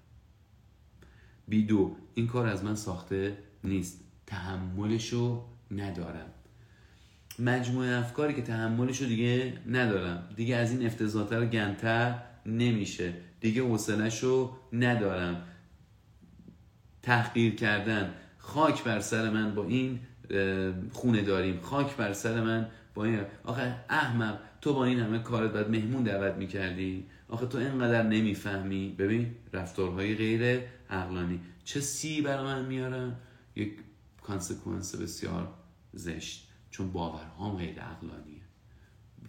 بی 1.48 1.64
دو 1.64 1.96
این 2.14 2.28
کار 2.28 2.48
از 2.48 2.64
من 2.64 2.76
ساخته 2.76 3.38
نیست. 3.64 4.00
تحملشو 4.28 5.44
ندارم. 5.72 6.30
مجموعه 7.40 7.98
افکاری 7.98 8.34
که 8.34 8.42
تحملشو 8.42 9.06
دیگه 9.06 9.54
ندارم. 9.68 10.30
دیگه 10.36 10.56
از 10.56 10.72
این 10.72 10.86
افتضاحتر 10.86 11.46
گنتر 11.46 12.20
نمیشه. 12.46 13.14
دیگه 13.40 13.62
حوصلهشو 13.62 14.52
ندارم. 14.74 15.44
تحقیر 17.02 17.56
کردن. 17.56 18.14
خاک 18.38 18.84
بر 18.84 19.00
سر 19.00 19.30
من 19.30 19.56
با 19.56 19.66
این 19.66 20.00
خونه 20.92 21.22
داریم. 21.22 21.62
خاک 21.62 21.96
بر 21.96 22.14
سر 22.14 22.42
من. 22.42 22.68
با 22.94 23.06
این 23.06 23.22
آخه 23.44 23.76
احمق 23.90 24.40
تو 24.62 24.74
با 24.74 24.86
این 24.86 25.00
همه 25.00 25.20
کارت 25.20 25.52
باید 25.54 25.70
مهمون 25.70 26.04
دعوت 26.04 26.36
می‌کردی؟ 26.36 27.06
آخه 27.30 27.46
تو 27.46 27.58
اینقدر 27.58 28.04
نمی‌فهمی؟ 28.04 28.96
ببین 28.98 29.36
رفتارهای 29.54 30.16
غیر 30.16 30.62
عقلانی. 30.90 31.40
چه 31.64 31.80
سی 31.80 32.22
برای 32.22 32.44
من 32.44 32.66
میارن 32.66 33.16
یک 33.56 33.74
کانسکونس 34.22 34.96
بسیار 34.96 35.54
زشت. 35.94 36.48
چون 36.72 36.92
باورهام 36.92 37.58
غیر 37.58 37.80
عقلانیه. 37.80 38.42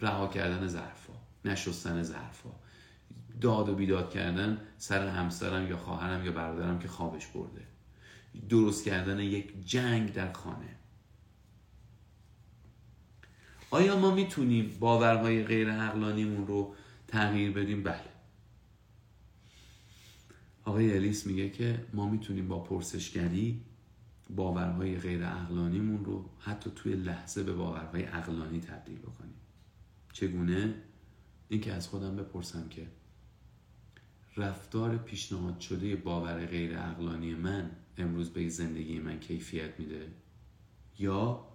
رها 0.01 0.27
کردن 0.27 0.67
ظرفا 0.67 1.13
نشستن 1.45 2.03
ظرفا. 2.03 2.49
داد 3.41 3.69
و 3.69 3.75
بیداد 3.75 4.09
کردن 4.09 4.57
سر 4.77 5.07
همسرم 5.07 5.69
یا 5.69 5.77
خواهرم 5.77 6.25
یا 6.25 6.31
برادرم 6.31 6.79
که 6.79 6.87
خوابش 6.87 7.27
برده. 7.27 7.61
درست 8.49 8.85
کردن 8.85 9.19
یک 9.19 9.65
جنگ 9.65 10.13
در 10.13 10.33
خانه. 10.33 10.78
آیا 13.71 13.99
ما 13.99 14.15
می‌تونیم 14.15 14.77
باورهای 14.79 15.43
غیر 15.43 15.71
عقلانیمون 15.71 16.47
رو 16.47 16.75
تغییر 17.07 17.51
بدیم؟ 17.51 17.83
بله. 17.83 18.09
آقای 20.65 20.93
الیس 20.93 21.27
میگه 21.27 21.49
که 21.49 21.85
ما 21.93 22.09
می‌تونیم 22.09 22.47
با 22.47 22.59
پرسشگری 22.59 23.61
باورهای 24.35 24.97
غیر 24.97 25.25
عقلانیمون 25.25 26.05
رو 26.05 26.29
حتی 26.39 26.71
توی 26.75 26.93
لحظه 26.93 27.43
به 27.43 27.53
باورهای 27.53 28.03
عقلانی 28.03 28.59
تبدیل 28.59 28.97
بکنیم. 28.97 29.33
چگونه؟ 30.13 30.73
اینکه 31.49 31.73
از 31.73 31.87
خودم 31.87 32.15
بپرسم 32.15 32.69
که 32.69 32.87
رفتار 34.37 34.97
پیشنهاد 34.97 35.59
شده 35.59 35.95
باور 35.95 36.45
غیر 36.45 36.77
عقلانی 36.77 37.33
من 37.33 37.71
امروز 37.97 38.29
به 38.29 38.49
زندگی 38.49 38.99
من 38.99 39.19
کیفیت 39.19 39.79
میده؟ 39.79 40.07
یا 40.99 41.48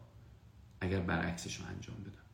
اگر 0.84 1.00
برعکسش 1.00 1.56
رو 1.56 1.66
انجام 1.66 1.96
بدم. 1.96 2.24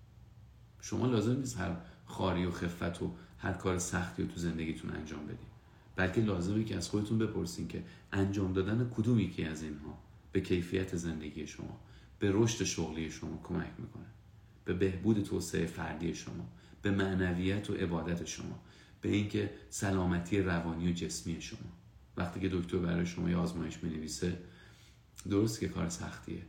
شما 0.81 1.07
لازم 1.07 1.37
نیست 1.37 1.59
هر 1.59 1.77
خاری 2.07 2.47
و 2.47 2.51
خفت 2.51 3.03
و 3.03 3.15
هر 3.39 3.53
کار 3.53 3.79
سختی 3.79 4.23
رو 4.23 4.29
تو 4.29 4.41
زندگیتون 4.41 4.91
انجام 4.91 5.27
بدید 5.27 5.51
بلکه 5.97 6.21
لازمه 6.21 6.65
که 6.65 6.77
از 6.77 6.89
خودتون 6.89 7.19
بپرسین 7.19 7.69
که 7.69 7.83
انجام 8.13 8.53
دادن 8.53 8.91
کدوم 8.95 9.19
یکی 9.19 9.45
از 9.45 9.63
اینها 9.63 9.99
به 10.33 10.41
کیفیت 10.41 10.97
زندگی 10.97 11.47
شما 11.47 11.81
به 12.19 12.31
رشد 12.33 12.65
شغلی 12.65 13.11
شما 13.11 13.41
کمک 13.45 13.71
می‌کنه 13.79 14.07
به 14.65 14.75
بهبود 14.75 15.23
توسعه 15.23 15.67
فردی 15.67 16.15
شما 16.15 16.49
به 16.83 16.91
معنویت 16.91 17.71
و 17.71 17.75
عبادت 17.75 18.25
شما 18.25 18.61
به 19.01 19.09
اینکه 19.09 19.51
سلامتی 19.71 20.41
روانی 20.41 20.91
و 20.91 20.93
جسمی 20.93 21.43
شما. 21.43 21.59
وقتی 22.17 22.41
که 22.41 22.49
دکتر 22.49 22.79
برای 22.79 23.07
شما 23.07 23.31
یه 23.31 23.37
آزمایش 23.37 23.85
نویسه 23.85 24.39
درست 25.31 25.61
که 25.61 25.69
کار 25.69 25.89
سختیه. 25.89 26.43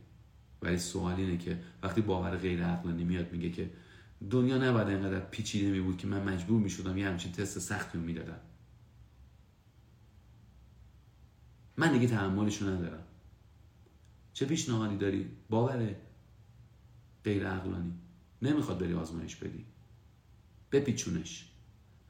ولی 0.62 0.78
سوال 0.78 1.14
اینه 1.14 1.36
که 1.36 1.58
وقتی 1.82 2.00
باور 2.00 2.36
غیر 2.36 2.64
عقلانی 2.64 3.04
میاد 3.04 3.32
میگه 3.32 3.50
که 3.50 3.70
دنیا 4.30 4.58
نباید 4.58 4.88
اینقدر 4.88 5.20
پیچیده 5.20 5.70
می 5.70 5.80
بود 5.80 5.96
که 5.96 6.06
من 6.06 6.22
مجبور 6.22 6.60
می 6.60 6.70
شدم 6.70 6.98
یه 6.98 7.08
همچین 7.08 7.32
تست 7.32 7.58
سختی 7.58 7.98
رو 7.98 8.04
می‌دادم. 8.04 8.40
من 11.76 11.92
دیگه 11.92 12.06
تحملشو 12.06 12.68
ندارم. 12.68 13.02
چه 14.32 14.46
پیشنهادی 14.46 14.96
داری؟ 14.96 15.30
باوره 15.50 15.96
غیر 17.24 17.48
عقلانی. 17.48 17.92
نمی‌خواد 18.42 18.78
بری 18.78 18.94
آزمایش 18.94 19.36
بدی. 19.36 19.64
بپیچونش. 20.72 21.48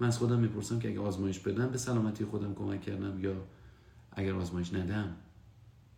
من 0.00 0.06
از 0.06 0.18
خودم 0.18 0.38
می‌پرسم 0.38 0.78
که 0.78 0.88
اگه 0.88 1.00
آزمایش 1.00 1.38
بدم 1.38 1.70
به 1.70 1.78
سلامتی 1.78 2.24
خودم 2.24 2.54
کمک 2.54 2.82
کردم 2.82 3.24
یا 3.24 3.44
اگر 4.12 4.34
آزمایش 4.34 4.74
ندم؟ 4.74 5.16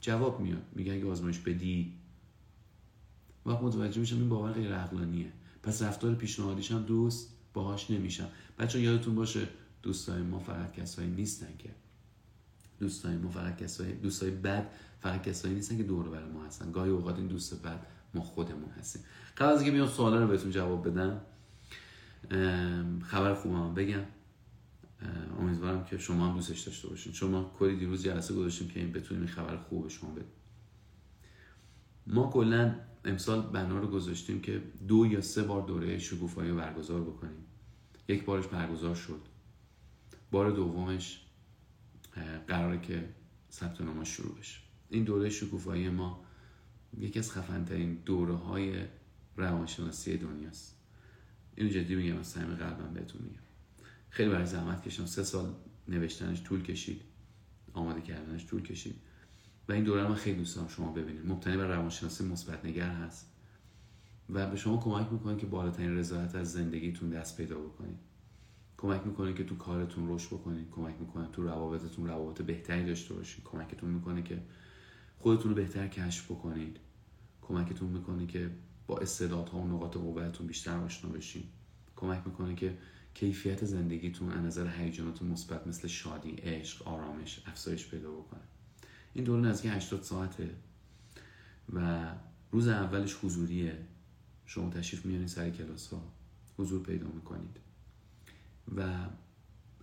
جواب 0.00 0.40
میاد. 0.40 0.62
میگه 0.72 0.92
اگه 0.92 1.10
آزمایش 1.10 1.38
بدی 1.38 1.92
وقت 3.46 3.62
متوجه 3.62 4.00
میشم 4.00 4.16
این 4.16 4.28
باور 4.28 4.52
غیر 4.52 4.74
عقلانیه. 4.74 5.32
پس 5.62 5.82
رفتار 5.82 6.14
پیشنهادیش 6.14 6.72
هم 6.72 6.82
دوست 6.82 7.28
باهاش 7.54 7.90
نمیشم. 7.90 8.28
بچه 8.58 8.80
یادتون 8.80 9.14
باشه 9.14 9.48
دوستای 9.82 10.22
ما 10.22 10.38
فقط 10.38 10.72
کسایی 10.72 11.10
نیستن 11.10 11.56
که 11.58 11.70
دوستای 12.80 13.16
ما 13.16 13.30
فقط 13.30 13.56
کسایی 13.56 13.92
دوستای 13.92 14.30
بد 14.30 14.70
فقط 15.00 15.22
کسایی 15.22 15.54
نیستن 15.54 15.76
که 15.76 15.82
دور 15.82 16.08
بر 16.08 16.24
ما 16.24 16.44
هستن. 16.44 16.72
گاهی 16.72 16.90
اوقات 16.90 17.16
این 17.16 17.26
دوست 17.26 17.62
بد 17.62 17.86
ما 18.14 18.20
خودمون 18.20 18.70
هستیم. 18.78 19.02
قبل 19.36 19.52
از 19.52 19.60
اینکه 19.60 19.72
بیام 19.72 19.88
سوالا 19.88 20.20
رو 20.20 20.28
بهتون 20.28 20.50
جواب 20.50 20.88
بدم 20.88 21.20
خبر 23.02 23.34
خوبم 23.34 23.74
بگم. 23.74 24.04
امیدوارم 25.40 25.84
که 25.84 25.98
شما 25.98 26.28
هم 26.28 26.34
دوستش 26.34 26.60
داشته 26.60 26.88
باشین. 26.88 27.12
چون 27.12 27.30
ما 27.30 27.54
کلی 27.58 27.76
دیروز 27.76 28.04
جلسه 28.04 28.34
گذاشتیم 28.34 28.68
که 28.68 28.80
این 28.80 28.92
بتونیم 28.92 29.26
خبر 29.26 29.56
خوب 29.56 29.82
به 29.82 29.88
شما 29.88 30.10
بدیم. 30.10 30.28
ما 32.06 32.30
کلا 32.30 32.74
امسال 33.04 33.42
بنا 33.42 33.78
رو 33.78 33.86
گذاشتیم 33.86 34.40
که 34.40 34.62
دو 34.88 35.06
یا 35.06 35.20
سه 35.20 35.42
بار 35.42 35.62
دوره 35.62 35.98
شکوفایی 35.98 36.50
رو 36.50 36.56
برگزار 36.56 37.00
بکنیم. 37.00 37.44
یک 38.08 38.24
بارش 38.24 38.46
برگزار 38.46 38.94
شد. 38.94 39.20
بار 40.30 40.50
دومش 40.50 41.20
قراره 42.48 42.80
که 42.80 43.08
ثبت 43.50 43.80
نامش 43.80 44.08
شروع 44.08 44.38
بشه. 44.38 44.60
این 44.90 45.04
دوره 45.04 45.30
شکوفایی 45.30 45.88
ما 45.88 46.24
یکی 46.98 47.18
از 47.18 47.32
خفنترین 47.32 47.94
دوره 47.94 48.34
های 48.34 48.74
روانشناسی 49.36 50.16
دنیاست. 50.16 50.76
اینو 51.56 51.70
جدی 51.70 51.94
میگم 51.94 52.18
از 52.18 52.26
صمیم 52.26 52.54
قلبم 52.54 52.94
بهتون 52.94 53.22
میگم. 53.22 53.42
خیلی 54.10 54.30
برای 54.30 54.46
زحمت 54.46 54.82
کشم 54.82 55.06
سه 55.06 55.22
سال 55.22 55.54
نوشتنش 55.88 56.42
طول 56.42 56.62
کشید. 56.62 57.00
آماده 57.72 58.00
کردنش 58.00 58.46
طول 58.46 58.62
کشید. 58.62 58.96
و 59.68 59.72
این 59.72 59.84
دوره 59.84 60.08
من 60.08 60.14
خیلی 60.14 60.38
دوست 60.38 60.56
دارم 60.56 60.68
شما 60.68 60.92
ببینید. 60.92 61.26
مبتنی 61.26 61.56
بر 61.56 61.66
روانشناسی 61.66 62.24
مثبت 62.24 62.64
نگر 62.64 62.90
هست. 62.90 63.30
و 64.30 64.50
به 64.50 64.56
شما 64.56 64.76
کمک 64.76 65.12
می‌کنه 65.12 65.36
که 65.36 65.46
بالاترین 65.46 65.96
رضایت 65.96 66.34
از 66.34 66.52
زندگیتون 66.52 67.10
دست 67.10 67.36
پیدا 67.36 67.58
بکنید. 67.58 67.98
کمک 68.76 69.06
می‌کنه 69.06 69.34
که 69.34 69.44
تو 69.44 69.56
کارتون 69.56 70.08
رشد 70.08 70.26
بکنید. 70.26 70.70
کمک 70.70 70.94
می‌کنه 71.00 71.28
تو 71.32 71.42
روابطتون 71.42 72.06
روابط 72.06 72.42
بهتری 72.42 72.86
داشته 72.86 73.14
باشید. 73.14 73.44
کمکتون 73.44 73.90
می‌کنه 73.90 74.22
که 74.22 74.42
خودتون 75.18 75.50
رو 75.50 75.56
بهتر 75.56 75.88
کشف 75.88 76.30
بکنید. 76.30 76.76
کمکتون 77.42 77.88
می‌کنه 77.88 78.26
که 78.26 78.50
با 78.86 78.98
استعدادها 78.98 79.58
و 79.58 79.68
نقاط 79.68 79.96
قوتتون 79.96 80.46
بیشتر 80.46 80.76
آشنا 80.76 81.10
بشین. 81.10 81.44
کمک 81.96 82.22
می‌کنه 82.26 82.54
که 82.54 82.78
کیفیت 83.14 83.64
زندگیتون 83.64 84.30
از 84.30 84.44
نظر 84.44 84.68
هیجانات 84.68 85.22
مثبت 85.22 85.66
مثل 85.66 85.88
شادی 85.88 86.30
عشق 86.30 86.88
آرامش 86.88 87.42
افزایش 87.46 87.88
پیدا 87.88 88.12
بکنه. 88.12 88.40
این 89.14 89.24
دوره 89.24 89.42
نزدیک 89.42 89.72
80 89.72 90.02
ساعته. 90.02 90.50
و 91.72 92.06
روز 92.52 92.68
اولش 92.68 93.14
حضوریه. 93.22 93.78
شما 94.46 94.70
تشریف 94.70 95.06
میارین 95.06 95.26
سر 95.26 95.50
کلاس 95.50 95.92
ها 95.92 96.12
حضور 96.58 96.82
پیدا 96.82 97.06
می‌کنید. 97.06 97.60
و 98.76 99.06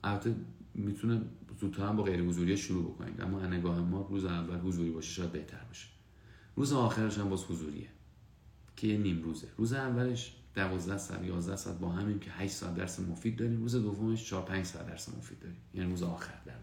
البته 0.03 0.35
می‌تونه 0.73 1.21
زودتر 1.59 1.87
هم 1.87 1.95
با 1.95 2.03
غیر 2.03 2.21
حضوری 2.21 2.57
شروع 2.57 2.93
بکنید. 2.93 3.21
اما 3.21 3.45
نگاه 3.45 3.79
ما 3.79 4.01
روز 4.01 4.25
اول 4.25 4.59
حضوری 4.59 4.91
باشه 4.91 5.11
شاید 5.11 5.31
بهتر 5.31 5.63
باشه. 5.63 5.87
روز 6.55 6.73
آخرش 6.73 7.17
هم 7.17 7.29
باز 7.29 7.43
حضوریه. 7.43 7.87
که 8.75 8.97
نیم 8.97 9.23
روزه. 9.23 9.47
روز 9.57 9.73
اولش 9.73 10.35
12 10.55 10.97
ساعت 10.97 11.23
11 11.23 11.55
ساعت 11.55 11.79
با 11.79 11.89
همین 11.89 12.19
که 12.19 12.31
8 12.31 12.53
ساعت 12.53 12.75
درس 12.75 12.99
مفید 12.99 13.35
داریم. 13.35 13.61
روز 13.61 13.75
دومش 13.75 14.25
4 14.25 14.45
5 14.45 14.65
ساعت 14.65 14.87
درس 14.87 15.09
مفید 15.09 15.39
داریم. 15.39 15.57
یعنی 15.73 15.89
روز 15.89 16.03
آخر 16.03 16.41
در 16.45 16.57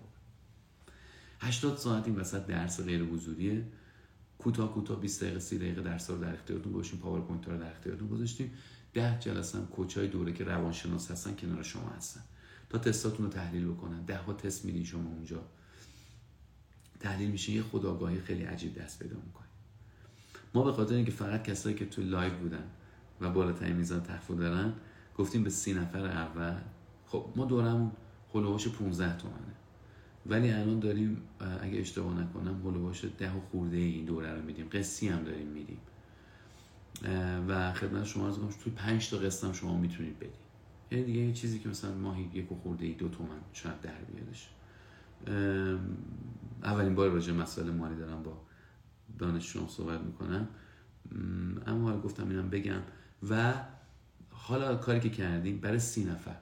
80 1.41 1.77
ساعت 1.77 2.07
این 2.07 2.17
وسط 2.17 2.47
درس 2.47 2.81
غیر 2.81 3.05
حضوریه. 3.05 3.65
کوتاه 4.39 4.75
کوتاه 4.75 5.01
20 5.01 5.25
دقیقه 5.25 5.39
30 5.39 5.59
دقیقه 5.59 5.83
درس 5.83 6.11
رو 6.11 6.19
در 6.19 6.35
اختیارتون 6.35 6.73
گذاشتیم. 6.73 6.99
پاورپوینت 6.99 7.49
رو 7.49 7.59
در 7.59 7.71
اختیارتون 7.71 8.09
گذاشتیم. 8.09 8.53
10 8.95 9.19
جلسه 9.21 9.59
هم 9.59 9.67
coachای 9.67 10.09
دوره 10.09 10.33
که 10.33 10.45
روانشناس 10.45 11.11
هستن 11.11 11.35
کنار 11.35 11.63
شما 11.63 11.89
هستن. 11.89 12.21
تا 12.69 12.79
تستاتون 12.79 13.27
رو 13.27 13.33
تحلیل 13.33 13.69
بکنن. 13.69 14.05
ده 14.05 14.19
ها 14.19 14.33
تست 14.33 14.65
میدین 14.65 14.85
شما 14.85 15.11
اونجا. 15.11 15.43
تحلیل 17.01 17.31
میشه. 17.31 17.53
یه 17.53 17.63
خودآگاهی 17.63 18.21
خیلی 18.21 18.45
عجیب 18.45 18.83
دست 18.83 18.99
پیدا 18.99 19.17
می‌کنه. 19.17 19.47
ما 20.55 20.65
به 20.65 20.73
خاطر 20.73 20.95
اینکه 20.95 21.13
فقط 21.13 21.43
کسایی 21.43 21.77
که 21.77 21.87
تو 21.87 22.03
لایو 22.03 22.39
بودن 22.39 22.71
و 23.21 23.31
بالاترین 23.31 23.77
میزان 23.77 24.03
تخفیف 24.03 24.37
دارن 24.37 24.73
گفتیم 25.17 25.45
به 25.45 25.51
سی 25.51 25.75
نفر 25.75 26.07
اول. 26.07 26.57
خب 27.07 27.33
ما 27.37 27.45
دورمون 27.45 27.93
هلوهاش 28.35 28.69
15 28.69 29.17
تومنه. 29.17 29.58
ولی 30.29 30.51
الان 30.51 30.79
داریم 30.79 31.23
اگه 31.61 31.81
اشتباه 31.81 32.21
نکنم 32.21 32.61
هلوهاش 32.65 33.05
ده 33.19 33.37
و 33.37 33.41
خورده 33.41 33.77
این 33.77 34.05
دوره 34.05 34.35
رو 34.35 34.43
میدیم. 34.43 34.69
قصی 34.73 35.09
هم 35.09 35.23
داریم 35.23 35.47
میدیم. 35.47 35.79
و 37.49 37.73
خدمت 37.73 38.05
شما 38.05 38.29
از 38.29 38.39
کنم 38.39 38.49
توی 38.65 38.73
5 38.73 39.11
تا 39.11 39.17
قسط 39.17 39.45
هم 39.45 39.53
شما 39.53 39.79
می‌تونید 39.79 40.19
بدید 40.19 40.49
یعنی 40.91 41.05
دیگه 41.05 41.21
یه 41.21 41.33
چیزی 41.33 41.59
که 41.59 41.69
مثلا 41.69 41.95
ماهی 41.95 42.31
یک 42.35 42.53
و 42.53 42.55
خورده 42.55 42.87
ای 42.87 42.93
دو 42.93 43.09
تومن 43.09 43.41
شاید 43.53 43.81
در 43.81 43.95
بیادش 44.13 44.49
اولین 46.63 46.95
بار 46.95 47.11
راجع 47.11 47.33
مسئله 47.33 47.71
مالی 47.71 47.97
دارم 47.97 48.23
با 48.23 48.41
دانشجوام 49.19 49.69
صحبت 49.69 50.01
می‌کنم. 50.01 50.49
اما 51.67 52.01
گفتم 52.01 52.29
اینم 52.29 52.51
بگم. 52.51 52.81
و 53.31 53.55
حالا 54.31 54.77
کاری 54.77 55.01
که 55.01 55.11
کردیم 55.11 55.59
برای 55.61 55.79
سی 55.79 56.05
نفر. 56.05 56.37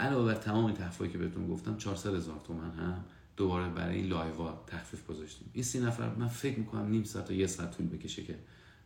علاوه 0.00 0.34
بر 0.34 0.40
تمام 0.40 0.64
این 0.64 1.10
که 1.12 1.18
بهتون 1.18 1.48
گفتم 1.48 1.76
400 1.76 2.14
هزار 2.14 2.40
تومن 2.46 2.70
هم 2.70 3.04
دوباره 3.36 3.68
برای 3.68 3.96
این 3.96 4.06
لایوا 4.06 4.64
تخفیف 4.66 5.06
گذاشتیم. 5.06 5.50
این 5.52 5.64
سی 5.64 5.80
نفر 5.80 6.14
من 6.14 6.28
فکر 6.28 6.58
می‌کنم 6.58 6.88
نیم 6.88 7.04
ساعت 7.04 7.24
تا 7.26 7.34
یه 7.34 7.46
ساعت 7.46 7.76
طول 7.76 7.86
بکشه 7.86 8.22
که 8.22 8.38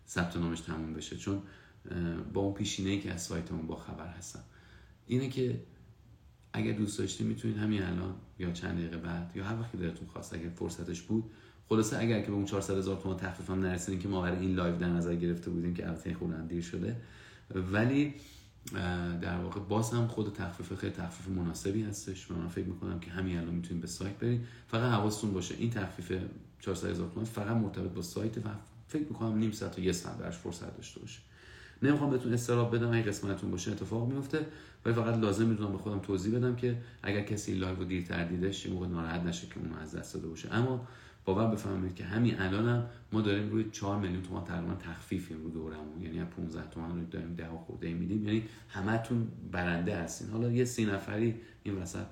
ثبت 0.08 0.36
نامش 0.36 0.60
تموم 0.60 0.92
بشه 0.92 1.16
چون 1.16 1.42
با 2.32 2.40
اون 2.40 2.54
پیشینه 2.54 2.90
ای 2.90 3.00
که 3.00 3.12
از 3.12 3.22
سایتمون 3.22 3.66
با 3.66 3.76
خبر 3.76 4.06
هستم 4.06 4.42
اینه 5.06 5.28
که 5.28 5.60
اگر 6.52 6.72
دوست 6.72 6.98
داشتید 6.98 7.26
می‌تونید 7.26 7.56
همین 7.56 7.82
الان 7.82 8.14
یا 8.38 8.50
چند 8.50 8.78
دقیقه 8.78 8.96
بعد 8.96 9.32
یا 9.34 9.44
هر 9.44 9.60
وقتی 9.60 9.78
دلتون 9.78 10.08
خواست 10.08 10.34
اگر 10.34 10.48
فرصتش 10.48 11.02
بود 11.02 11.30
خلاصه 11.68 11.98
اگر 11.98 12.20
که 12.20 12.26
به 12.26 12.32
اون 12.32 12.44
400 12.44 12.78
هزار 12.78 13.00
تومان 13.00 13.16
تخفیف 13.16 13.50
هم 13.50 13.60
نرسیدین 13.60 14.00
که 14.00 14.08
ما 14.08 14.22
برای 14.22 14.38
این 14.38 14.54
لایو 14.54 14.76
در 14.76 14.88
نظر 14.88 15.14
گرفته 15.14 15.50
بودیم 15.50 15.74
که 15.74 15.88
البته 15.88 16.14
خودم 16.14 16.46
دیر 16.46 16.62
شده. 16.62 16.96
ولی 17.54 18.14
در 19.22 19.36
واقع 19.36 19.60
باز 19.60 19.92
هم 19.92 20.06
خود 20.06 20.34
تخفیف 20.34 20.74
خیلی 20.74 20.92
تخفیف 20.92 21.28
مناسبی 21.28 21.82
هستش 21.82 22.30
و 22.30 22.34
من 22.34 22.48
فکر 22.48 22.66
می‌کنم 22.66 23.00
که 23.00 23.10
همین 23.10 23.38
الان 23.38 23.54
می‌تونید 23.54 23.80
به 23.80 23.86
سایت 23.86 24.18
برید 24.18 24.46
فقط 24.68 24.92
حواستون 24.92 25.32
باشه 25.32 25.54
این 25.58 25.70
تخفیف 25.70 26.12
400 26.60 26.90
هزار 26.90 27.08
تومان 27.08 27.24
فقط 27.24 27.56
مرتبط 27.56 27.90
با 27.90 28.02
سایت 28.02 28.38
و 28.38 28.50
فکر 28.88 29.02
می‌کنم 29.02 29.38
نیم 29.38 29.52
ساعت 29.52 29.76
تا 29.76 29.82
یه 29.82 29.92
ساعت 29.92 30.18
برش 30.18 30.36
فرصت 30.36 30.76
داشته 30.76 31.00
باشه. 31.00 31.20
نمی‌خوام 31.82 32.10
بهتون 32.10 32.32
استرس 32.32 32.76
بدم 32.76 32.90
این 32.90 33.02
قسمتتون 33.02 33.50
باشه 33.50 33.70
اتفاق 33.70 34.12
میفته 34.12 34.46
ولی 34.84 34.94
فقط 34.94 35.18
لازم 35.18 35.46
می‌دونم 35.46 35.72
به 35.72 35.78
خودم 35.78 35.98
توضیح 35.98 36.38
بدم 36.38 36.56
که 36.56 36.82
اگر 37.02 37.20
کسی 37.22 37.54
لایو 37.54 37.76
رو 37.76 37.84
دیرتر 37.84 38.24
دیدش 38.24 38.66
یه 38.66 38.72
موقع 38.72 38.86
ناراحت 38.86 39.22
نشه 39.22 39.46
که 39.46 39.58
اون 39.58 39.72
از 39.72 39.94
دست 39.94 40.14
داده 40.14 40.28
باشه. 40.28 40.54
اما 40.54 40.88
باور 41.24 41.46
بفرمایید 41.46 41.94
که 41.94 42.05
همین 42.05 42.40
الانم 42.40 42.68
هم 42.68 42.86
ما 43.12 43.20
داریم 43.20 43.51
روی 43.51 43.70
4 43.70 44.01
میلیون 44.01 44.22
تومان 44.22 44.44
تقریبا 44.44 44.74
تخفیفیم 44.74 45.42
رو 45.42 45.51
دورمون. 45.51 46.02
یعنی 46.02 46.24
15 46.24 46.70
تومان 46.70 47.01
رو 47.01 47.06
داریم 47.06 47.34
10 47.34 47.48
خورده 47.48 47.94
میدیم. 47.94 48.26
یعنی 48.26 48.42
همتون 48.68 49.28
برنده 49.52 49.96
هستین. 49.96 50.30
حالا 50.30 50.51
یه 50.51 50.64
سی 50.64 50.84
نفری 50.84 51.34
این 51.62 51.74
وسط 51.74 52.06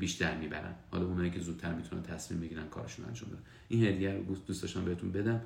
بیشتر 0.00 0.38
می‌برن. 0.38 0.74
حالا 0.90 1.06
اونایی 1.06 1.30
که 1.30 1.40
زودتر 1.40 1.74
می‌تونن 1.74 2.02
تصمیم 2.02 2.40
بگیرن 2.40 2.68
کارشون 2.68 3.06
انجام 3.06 3.30
بدن. 3.30 3.42
این 3.68 3.84
هدیه 3.84 4.12
رو 4.12 4.34
دوست 4.34 4.62
داشتم 4.62 4.84
بهتون 4.84 5.12
بدم 5.12 5.40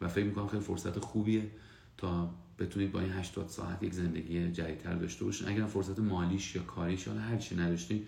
و 0.00 0.08
فکر 0.08 0.24
می‌کنم 0.24 0.48
خیلی 0.48 0.62
فرصت 0.62 0.98
خوبیه 0.98 1.50
تا 1.96 2.34
بتونید 2.58 2.92
با 2.92 3.00
این 3.00 3.12
80 3.12 3.48
ساعت 3.48 3.82
یک 3.82 3.94
زندگی 3.94 4.50
جدیدتر 4.52 4.94
داشته 4.94 5.24
باشین. 5.24 5.48
اگر 5.48 5.66
فرصت 5.66 5.98
مالیش 5.98 6.56
یا 6.56 6.62
کاریش 6.62 7.06
یا 7.06 7.14
هر 7.14 7.36
چی 7.36 7.56
نداشتین 7.56 8.06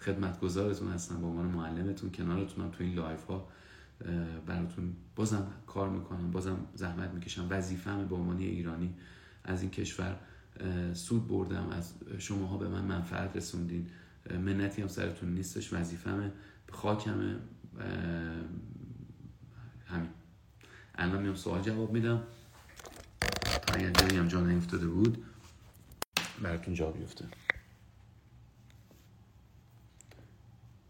خدمتگزارتون 0.00 0.92
هستم 0.92 1.20
با 1.20 1.28
عنوان 1.28 1.46
معلمتون 1.46 2.10
کنارتونم 2.10 2.70
تو 2.70 2.84
این 2.84 2.94
live 2.94 3.24
ها 3.24 3.48
براتون 4.46 4.96
بازم 5.16 5.46
کار 5.66 5.88
می‌کنم 5.88 6.30
بازم 6.30 6.66
زحمت 6.74 7.10
می‌کشم. 7.10 7.46
وظیفه‌مه 7.50 8.04
به 8.04 8.14
عنوان 8.14 8.38
ایرانی 8.38 8.94
از 9.44 9.62
این 9.62 9.70
کشور 9.70 10.16
سود 10.92 11.28
بردم 11.28 11.68
از 11.68 11.94
شماها 12.18 12.56
به 12.56 12.68
من 12.68 12.84
منفعت 12.84 13.36
رسوندین. 13.36 13.86
منتی 14.30 14.82
هم 14.82 14.88
سرتون 14.88 15.34
نیستش 15.34 15.72
وظیفه‌مه 15.72 16.32
خاکمه 16.72 17.36
همین. 19.86 20.08
الان 20.94 21.22
میام 21.22 21.34
سوال 21.34 21.62
جواب 21.62 21.92
میدم. 21.92 22.22
اگر 23.74 23.90
جایی 23.90 24.16
هم 24.16 24.28
جا 24.28 24.40
نیفتاده 24.40 24.86
بود 24.86 25.24
براتون 26.42 26.74
جا 26.74 26.90
بیفته. 26.90 27.24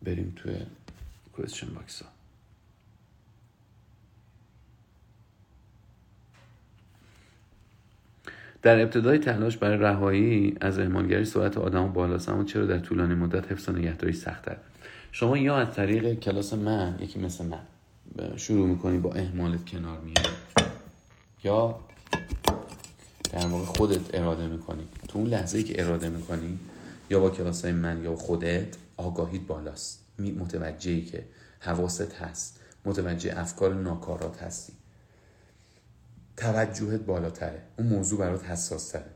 بریم 0.03 0.33
توی 0.37 0.57
question 1.33 1.67
box 1.75 2.03
ها. 2.03 2.09
در 8.63 8.83
ابتدای 8.83 9.19
تلاش 9.19 9.57
برای 9.57 9.77
رهایی 9.79 10.57
از 10.61 10.79
اهمالگری 10.79 11.25
سرعت 11.25 11.59
آدم 11.59 11.93
بالاست 11.93 12.29
اما 12.29 12.45
چرا 12.45 12.67
در 12.67 12.79
طولانی 12.79 13.15
مدت 13.15 13.53
حفظ 13.53 13.69
و 13.69 13.73
نگهداری 13.73 14.13
سختتر؟ 14.13 14.57
شما 15.13 15.39
یا 15.39 15.57
از 15.57 15.75
طریق 15.75 16.15
کلاس 16.15 16.53
من 16.53 16.99
یکی 17.01 17.19
مثل 17.19 17.45
من 17.45 17.61
شروع 18.37 18.69
می‌کنی 18.69 18.99
با 18.99 19.13
اهمالت 19.13 19.65
کنار 19.71 20.01
میاد 20.01 20.29
یا 21.45 21.81
در 23.33 23.47
واقع 23.47 23.65
خودت 23.65 24.15
اراده 24.15 24.47
می‌کنی. 24.47 24.83
تو 25.09 25.19
اون 25.19 25.29
لحظه 25.29 25.59
ای 25.59 25.65
که 25.65 25.85
اراده 25.85 26.09
می‌کنی 26.09 26.59
یا 27.11 27.21
با 27.21 27.31
کلاس 27.31 27.65
من 27.65 28.05
یا 28.05 28.17
خودت 28.17 28.77
آگاهیت 28.99 29.43
بالاست. 29.43 29.99
متوجهی 30.19 31.05
که 31.05 31.25
حواست 31.61 32.13
هست. 32.13 32.61
متوجه 32.85 33.41
افکار 33.41 33.75
ناکارات 33.75 34.43
هستی. 34.43 34.73
توجهت 36.37 37.01
بالاتره. 37.01 37.63
اون 37.79 37.89
موضوع 37.89 38.19
برات 38.19 38.45
حساس 38.45 38.89
تره 38.89 39.11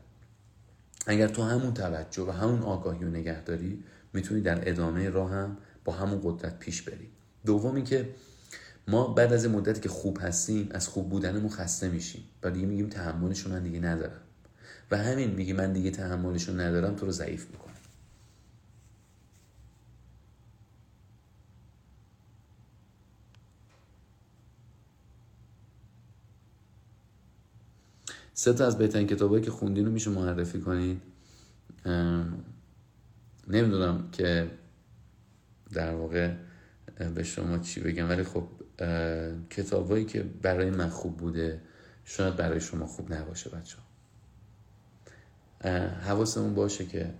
اگر 1.07 1.27
تو 1.27 1.43
همون 1.43 1.73
توجه 1.73 2.23
و 2.23 2.31
همون 2.31 2.61
آگاهی 2.61 3.03
و 3.03 3.09
نگهداری 3.09 3.83
می‌تونی 4.13 4.41
در 4.41 4.69
ادامه 4.69 5.09
راه 5.09 5.31
هم 5.31 5.57
با 5.85 5.93
همون 5.93 6.21
قدرت 6.23 6.59
پیش 6.59 6.81
بری. 6.81 7.09
دومی 7.45 7.83
که 7.83 8.09
ما 8.87 9.07
بعد 9.07 9.33
از 9.33 9.45
مدتی 9.45 9.81
که 9.81 9.89
خوب 9.89 10.17
هستیم 10.21 10.69
از 10.71 10.87
خوب 10.87 11.09
بودنمون 11.09 11.49
خسته 11.49 11.89
میشیم. 11.89 12.23
و 12.43 12.51
دیگه 12.51 12.65
میگیم 12.65 12.89
تحملشو 12.89 13.49
من 13.49 13.63
دیگه 13.63 13.79
ندارم. 13.79 14.21
و 14.91 14.97
همین 14.97 15.29
میگی 15.31 15.53
من 15.53 15.73
دیگه 15.73 15.91
تحملشو 15.91 16.59
ندارم 16.59 16.95
تو 16.95 17.05
رو 17.05 17.11
ضعیف 17.11 17.51
می‌کنه 17.51 17.72
سه 28.43 28.53
تا 28.53 28.65
از 28.65 28.77
بهترین 28.77 29.07
کتابایی 29.07 29.43
که 29.43 29.51
خوندین 29.51 29.85
رو 29.85 29.91
میشه 29.91 30.09
معرفی 30.09 30.59
کنید 30.61 31.01
نمی‌دونم 33.47 34.09
که 34.11 34.51
در 35.73 35.95
واقع 35.95 36.35
به 37.15 37.23
شما 37.23 37.57
چی 37.57 37.81
بگم 37.81 38.09
ولی 38.09 38.23
خب 38.23 38.47
کتابایی 39.49 40.05
که 40.05 40.23
برای 40.23 40.69
من 40.69 40.89
خوب 40.89 41.17
بوده 41.17 41.61
شاید 42.05 42.35
برای 42.35 42.59
شما 42.59 42.85
خوب 42.85 43.13
نباشه 43.13 43.49
بچه 43.49 43.77
حواسمون 46.01 46.55
باشه 46.55 46.85
که 46.85 47.13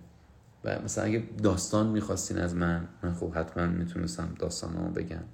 مثلا 0.84 1.04
اگه 1.04 1.22
داستان 1.42 1.86
می‌خواستین 1.86 2.38
از 2.38 2.54
من 2.54 2.88
من 3.02 3.14
خب 3.14 3.34
حتما 3.34 3.66
می‌تونستم 3.66 4.34
داستان 4.38 4.76
رو 4.76 4.90
بگم. 4.92 5.24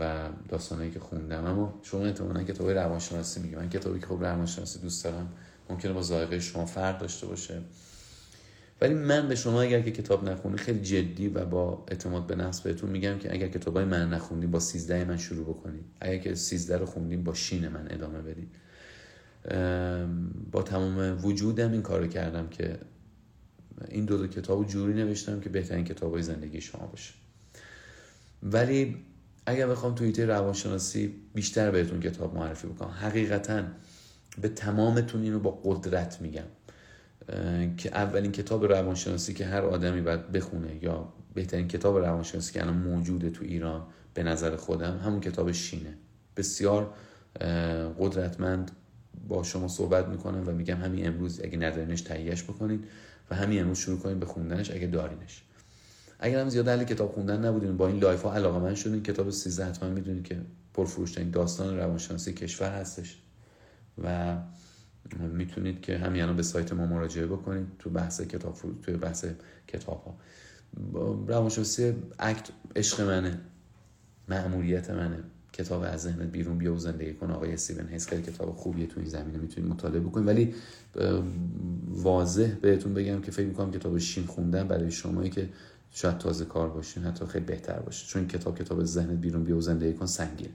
و 0.00 0.28
داستانهایی 0.48 0.90
که 0.90 1.00
خوندم. 1.00 1.44
اما 1.44 1.80
شما 1.82 2.06
احتمالا 2.06 2.42
کتاب 2.42 2.70
روانشناسی 2.70 3.40
میگه 3.40 3.56
من 3.56 3.68
کتابی 3.68 4.00
که 4.00 4.06
خب 4.06 4.22
روانشناسی 4.24 4.78
دوست 4.78 5.04
دارم 5.04 5.28
ممکنه 5.70 5.92
با 5.92 6.02
ذائقه 6.02 6.40
شما 6.40 6.66
فرق 6.66 6.98
داشته 6.98 7.26
باشه. 7.26 7.60
ولی 8.80 8.94
من 8.94 9.28
به 9.28 9.34
شما 9.34 9.62
اگر 9.62 9.80
که 9.80 9.90
کتاب 9.90 10.28
نخونی 10.28 10.56
خیلی 10.56 10.80
جدی 10.80 11.28
و 11.28 11.44
با 11.44 11.84
اعتماد 11.88 12.26
به 12.26 12.36
نفس 12.36 12.60
بهتون 12.60 12.90
میگم 12.90 13.18
که 13.18 13.32
اگر 13.34 13.48
کتابای 13.48 13.84
من 13.84 14.08
نخوندیم 14.08 14.50
با 14.50 14.60
13 14.60 15.04
من 15.04 15.16
شروع 15.16 15.44
بکنید 15.44 15.84
اگر 16.00 16.18
که 16.18 16.34
13 16.34 16.78
رو 16.78 16.86
خوندیم 16.86 17.24
با 17.24 17.34
شین 17.34 17.68
من 17.68 17.86
ادامه 17.90 18.18
بدید 18.22 18.48
با 20.52 20.62
تمام 20.62 21.24
وجودم 21.24 21.72
این 21.72 21.82
کارو 21.82 22.06
کردم 22.06 22.48
که 22.48 22.78
این 23.88 24.04
دو 24.04 24.18
دو 24.18 24.26
کتاب 24.26 24.66
جوری 24.66 24.94
نوشتم 24.94 25.40
که 25.40 25.48
بهترین 25.48 25.84
کتابای 25.84 26.22
زندگی 26.22 26.60
شما 26.60 26.86
باشه. 26.86 27.14
ولی 28.42 28.96
اگر 29.46 29.66
بخوام 29.66 29.94
توی 29.94 30.12
روانشناسی 30.12 31.14
بیشتر 31.34 31.70
بهتون 31.70 32.00
کتاب 32.00 32.34
معرفی 32.34 32.66
بکنم 32.66 32.90
حقیقتا 32.90 33.62
به 34.40 34.48
تمامتون 34.48 35.22
اینو 35.22 35.38
با 35.38 35.60
قدرت 35.64 36.20
میگم 36.20 36.44
که 37.76 37.90
اولین 37.94 38.32
کتاب 38.32 38.64
روانشناسی 38.64 39.34
که 39.34 39.46
هر 39.46 39.62
آدمی 39.62 40.00
باید 40.00 40.32
بخونه 40.32 40.84
یا 40.84 41.12
بهترین 41.34 41.68
کتاب 41.68 41.96
روانشناسی 41.98 42.52
که 42.52 42.62
الان 42.62 42.76
موجوده 42.76 43.30
تو 43.30 43.44
ایران 43.44 43.86
به 44.14 44.22
نظر 44.22 44.56
خودم 44.56 44.98
همون 45.04 45.20
کتاب 45.20 45.52
شینه. 45.52 45.94
بسیار 46.36 46.94
قدرتمند 47.98 48.70
با 49.28 49.42
شما 49.42 49.68
صحبت 49.68 50.08
می‌کنم 50.08 50.48
و 50.48 50.52
میگم 50.52 50.76
همین 50.76 51.06
امروز 51.06 51.40
اگه 51.40 51.58
ندارینش 51.58 52.00
تهیهش 52.00 52.42
بکنید 52.42 52.84
و 53.30 53.34
همین 53.34 53.60
امروز 53.60 53.78
شروع 53.78 53.98
کنید 53.98 54.20
به 54.20 54.26
خوندنش 54.26 54.70
اگه 54.70 54.86
دارینش. 54.86 55.42
اگر 56.18 56.40
هم 56.40 56.48
زیاد 56.48 56.68
اهل 56.68 56.84
کتاب 56.84 57.12
خوندن 57.12 57.44
نبودین 57.44 57.76
با 57.76 57.88
این 57.88 57.98
live 57.98 58.22
ها 58.22 58.34
علاقه 58.34 58.58
من 58.58 58.74
شدین. 58.74 59.02
کتاب 59.02 59.30
13 59.30 59.64
حتما 59.64 59.88
می‌دونید 59.88 60.24
که 60.24 60.40
پرفروشترین 60.74 61.30
داستان 61.30 61.76
روانشناسی 61.76 62.32
کشور 62.32 62.70
هستش 62.70 63.18
و 64.04 64.36
می‌تونید 65.32 65.80
که 65.80 65.98
همین 65.98 66.36
به 66.36 66.42
سایت 66.42 66.72
ما 66.72 66.86
مراجعه 66.86 67.26
بکنید 67.26 67.66
تو 67.78 67.90
بحث 67.90 68.20
کتاب 68.20 68.54
فروش 68.54 68.76
توی 68.82 68.96
بحث 68.96 69.24
کتاب 69.68 70.02
ها 70.04 70.14
روانشناسی 71.26 71.94
اکت 72.18 72.48
عشق 72.76 73.00
منه 73.00 73.38
معمولیت 74.28 74.90
منه. 74.90 75.18
کتاب 75.52 75.82
از 75.82 76.02
ذهنت 76.02 76.30
بیرون 76.32 76.58
بیا 76.58 76.74
و 76.74 76.78
زندگی 76.78 77.14
کن. 77.14 77.30
آقای 77.30 77.52
استیون 77.52 77.88
هیس 77.88 78.08
خیلی 78.08 78.22
کتاب 78.22 78.56
خوبیه 78.56 78.86
تو 78.86 79.00
این 79.00 79.08
زمینه 79.08 79.38
می‌تونید 79.38 79.70
مطالعه 79.70 80.00
بکنید. 80.00 80.26
ولی 80.26 80.54
واضح 81.88 82.54
بهتون 82.62 82.94
بگم 82.94 83.20
که 83.20 83.30
فکر 83.30 83.46
می‌کنم 83.46 83.70
کتاب 83.70 83.98
شین 83.98 84.26
خوندن 84.26 84.68
برای 84.68 84.90
شمایی 84.90 85.30
که 85.30 85.48
شاید 85.96 86.18
تازه 86.18 86.44
کار 86.44 86.68
باشین 86.68 87.04
حتی 87.04 87.26
خیلی 87.26 87.44
بهتر 87.44 87.78
باشه. 87.78 88.06
چون 88.06 88.28
کتاب 88.28 88.58
کتاب 88.58 88.84
ذهنت 88.84 89.18
بیرون 89.20 89.44
بیا 89.44 89.56
و 89.56 89.60
زندگی 89.60 89.92
کن 89.92 90.06
سنگین. 90.06 90.50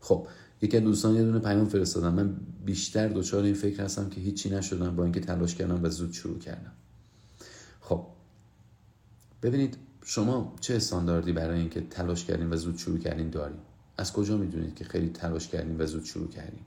خب 0.00 0.26
یکی 0.62 0.76
از 0.76 0.82
دوستان 0.82 1.14
یه 1.14 1.22
دونه 1.22 1.38
پیام 1.38 1.68
فرستادم 1.68 2.14
من 2.14 2.36
بیشتر 2.64 3.08
دچار 3.08 3.44
این 3.44 3.54
فکر 3.54 3.84
هستم 3.84 4.08
که 4.08 4.20
هیچی 4.20 4.50
نشدم 4.50 4.96
با 4.96 5.04
اینکه 5.04 5.20
تلاش 5.20 5.54
کردم 5.54 5.84
و 5.84 5.88
زود 5.88 6.12
شروع 6.12 6.38
کردم. 6.38 6.72
خب 7.80 8.06
ببینید 9.42 9.76
شما 10.04 10.56
چه 10.60 10.74
استانداردی 10.74 11.32
برای 11.32 11.60
اینکه 11.60 11.80
تلاش 11.80 12.24
کردین 12.24 12.52
و 12.52 12.56
زود 12.56 12.76
شروع 12.76 12.98
کردین 12.98 13.30
داریم 13.30 13.58
از 13.96 14.12
کجا 14.12 14.36
می‌دونید 14.36 14.74
که 14.74 14.84
خیلی 14.84 15.08
تلاش 15.08 15.48
کردین 15.48 15.80
و 15.80 15.86
زود 15.86 16.04
شروع 16.04 16.28
کردین؟ 16.28 16.62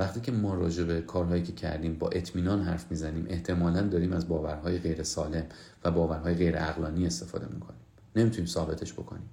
وقتی 0.00 0.20
که 0.20 0.32
ما 0.32 0.54
راجع 0.54 0.84
به 0.84 1.00
کارهایی 1.00 1.42
که 1.42 1.52
کردیم 1.52 1.94
با 1.94 2.08
اطمینان 2.08 2.62
حرف 2.62 2.90
می‌زنیم 2.90 3.26
احتمالا 3.28 3.82
داریم 3.82 4.12
از 4.12 4.28
باورهای 4.28 4.78
غیر 4.78 5.02
سالم 5.02 5.44
و 5.84 5.90
باورهای 5.90 6.34
غیر 6.34 6.56
عقلانی 6.56 7.06
استفاده 7.06 7.46
می‌کنیم. 7.54 7.80
نمی‌تونیم 8.16 8.46
ثابتش 8.46 8.92
بکنیم. 8.92 9.30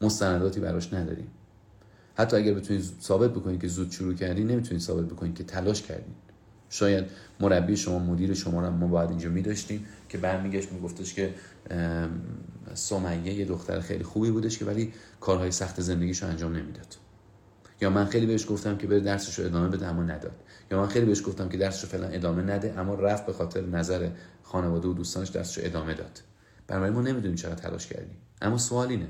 مستنداتی 0.00 0.60
براش 0.60 0.92
نداریم. 0.92 1.26
حتی 2.14 2.36
اگر 2.36 2.54
بتونید 2.54 2.82
ثابت 3.00 3.30
بکنید 3.30 3.60
که 3.60 3.68
زود 3.68 3.90
شروع 3.90 4.14
کردین 4.14 4.46
نمی‌تونید 4.46 4.82
ثابت 4.82 5.04
بکنید 5.04 5.34
که 5.34 5.44
تلاش 5.44 5.82
کردین. 5.82 6.14
شاید 6.70 7.04
مربی 7.40 7.76
شما 7.76 7.98
مدیر 7.98 8.34
شما 8.34 8.60
رو 8.60 8.70
ما 8.70 8.86
باید 8.86 9.10
اینجا 9.10 9.28
میداشتیم 9.28 9.86
که 10.08 10.18
برمیگشت 10.18 10.72
میگفتش 10.72 11.14
که 11.14 11.34
سمیه 12.74 13.34
یه 13.34 13.44
دختر 13.44 13.80
خیلی 13.80 14.04
خوبی 14.04 14.30
بودش 14.30 14.58
که 14.58 14.64
ولی 14.64 14.92
کارهای 15.20 15.50
سخت 15.50 15.80
زندگیشو 15.80 16.26
انجام 16.26 16.56
نمی‌داد. 16.56 16.96
یا 17.80 17.90
من 17.90 18.04
خیلی 18.04 18.26
بهش 18.26 18.46
گفتم 18.48 18.76
که 18.76 18.86
بره 18.86 19.00
درسش 19.00 19.38
رو 19.38 19.44
ادامه 19.44 19.68
بده 19.68 19.86
اما 19.86 20.02
نداد. 20.02 20.42
یا 20.70 20.80
من 20.80 20.88
خیلی 20.88 21.06
بهش 21.06 21.22
گفتم 21.26 21.48
که 21.48 21.58
درسش 21.58 21.82
رو 21.82 21.88
فعلا 21.88 22.06
ادامه 22.06 22.42
نده 22.42 22.74
اما 22.78 22.94
رفت 22.94 23.26
به 23.26 23.32
خاطر 23.32 23.66
نظر 23.66 24.10
خانواده 24.42 24.88
و 24.88 24.92
دوستانش 24.92 25.28
درسش 25.28 25.58
رو 25.58 25.64
ادامه 25.66 25.94
داد. 25.94 26.20
بنابراین 26.66 26.94
ما 26.94 27.02
نمی‌دونیم 27.02 27.36
چرا 27.36 27.54
تلاش 27.54 27.86
کردیم. 27.86 28.16
اما 28.42 28.58
سوال 28.58 28.88
اینه 28.88 29.08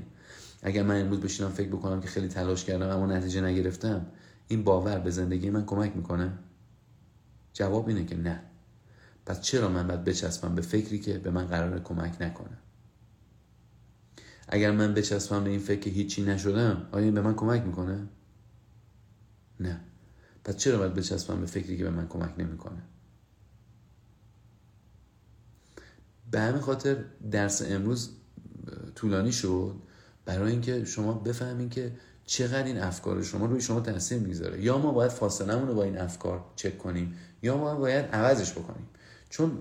اگر 0.63 0.83
من 0.83 1.01
امروز 1.01 1.19
بشینم 1.19 1.49
فکر 1.49 1.69
بکنم 1.69 2.01
که 2.01 2.07
خیلی 2.07 2.27
تلاش 2.27 2.65
کردم 2.65 2.89
اما 2.89 3.05
نتیجه 3.05 3.41
نگرفتم 3.41 4.05
این 4.47 4.63
باور 4.63 4.99
به 4.99 5.09
زندگی 5.09 5.49
من 5.49 5.65
کمک 5.65 5.95
می‌کنه؟ 5.95 6.33
جواب 7.53 7.87
اینه 7.87 8.05
که 8.05 8.15
نه. 8.15 8.43
پس 9.25 9.41
چرا 9.41 9.69
من 9.69 9.87
باید 9.87 10.03
بچسبم 10.03 10.55
به 10.55 10.61
فکری 10.61 10.99
که 10.99 11.17
به 11.17 11.31
من 11.31 11.45
قرار 11.45 11.79
کمک 11.79 12.21
نکنه؟ 12.21 12.57
اگر 14.47 14.71
من 14.71 14.93
بچسبم 14.93 15.43
به 15.43 15.49
این 15.49 15.59
فکر 15.59 15.79
که 15.79 15.89
هیچی 15.89 16.23
نشدم 16.23 16.87
آیا 16.91 17.05
این 17.05 17.13
به 17.13 17.21
من 17.21 17.35
کمک 17.35 17.61
می‌کنه؟ 17.61 18.07
نه. 19.59 19.81
پس 20.43 20.57
چرا 20.57 20.77
باید 20.77 20.93
بچسبم 20.93 21.39
به 21.39 21.45
فکری 21.45 21.77
که 21.77 21.83
به 21.83 21.89
من 21.89 22.07
کمک 22.07 22.33
نمی‌کنه؟ 22.37 22.81
به 26.31 26.39
همین 26.39 26.61
خاطر 26.61 27.03
درس 27.31 27.61
امروز 27.65 28.09
طولانی 28.95 29.31
شد 29.31 29.75
برای 30.25 30.51
اینکه 30.51 30.85
شما 30.85 31.13
بفهمین 31.13 31.69
که 31.69 31.91
چقدر 32.25 32.63
این 32.63 32.77
افکار 32.77 33.23
شما 33.23 33.45
روی 33.45 33.61
شما 33.61 33.79
تاثیر 33.79 34.19
می‌ذاره 34.19 34.63
یا 34.63 34.77
ما 34.77 34.91
باید 34.91 35.11
فاصله 35.11 35.65
رو 35.65 35.75
با 35.75 35.83
این 35.83 35.97
افکار 35.97 36.45
چک 36.55 36.77
کنیم 36.77 37.15
یا 37.41 37.57
ما 37.57 37.75
باید 37.75 38.05
عوضش 38.05 38.51
بکنیم. 38.51 38.87
چون 39.29 39.57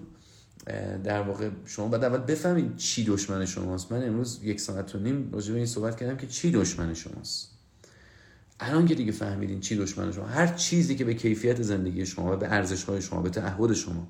در 1.04 1.22
واقع 1.22 1.50
شما 1.64 1.88
باید 1.88 2.04
اول 2.04 2.18
بفهمید 2.18 2.76
چی 2.76 3.04
دشمن 3.04 3.46
شماست. 3.46 3.92
من 3.92 4.06
امروز 4.06 4.40
یک 4.42 4.60
ساعت 4.60 4.94
و 4.94 4.98
نیم 4.98 5.32
راجع 5.32 5.52
به 5.52 5.56
این 5.56 5.66
صحبت 5.66 5.96
کردم 5.96 6.16
که 6.16 6.26
چی 6.26 6.52
دشمن 6.52 6.94
شماست. 6.94 7.57
الان 8.60 8.86
که 8.86 8.94
دیگه 8.94 9.12
فهمیدین 9.12 9.60
چی 9.60 9.76
دشمن 9.76 10.12
شما 10.12 10.26
هر 10.26 10.46
چیزی 10.46 10.96
که 10.96 11.04
به 11.04 11.14
کیفیت 11.14 11.62
زندگی 11.62 12.06
شما 12.06 12.32
و 12.32 12.36
به 12.36 12.48
ارزش 12.52 12.84
های 12.84 13.02
شما 13.02 13.22
به 13.22 13.30
تعهد 13.30 13.72
شما 13.72 14.08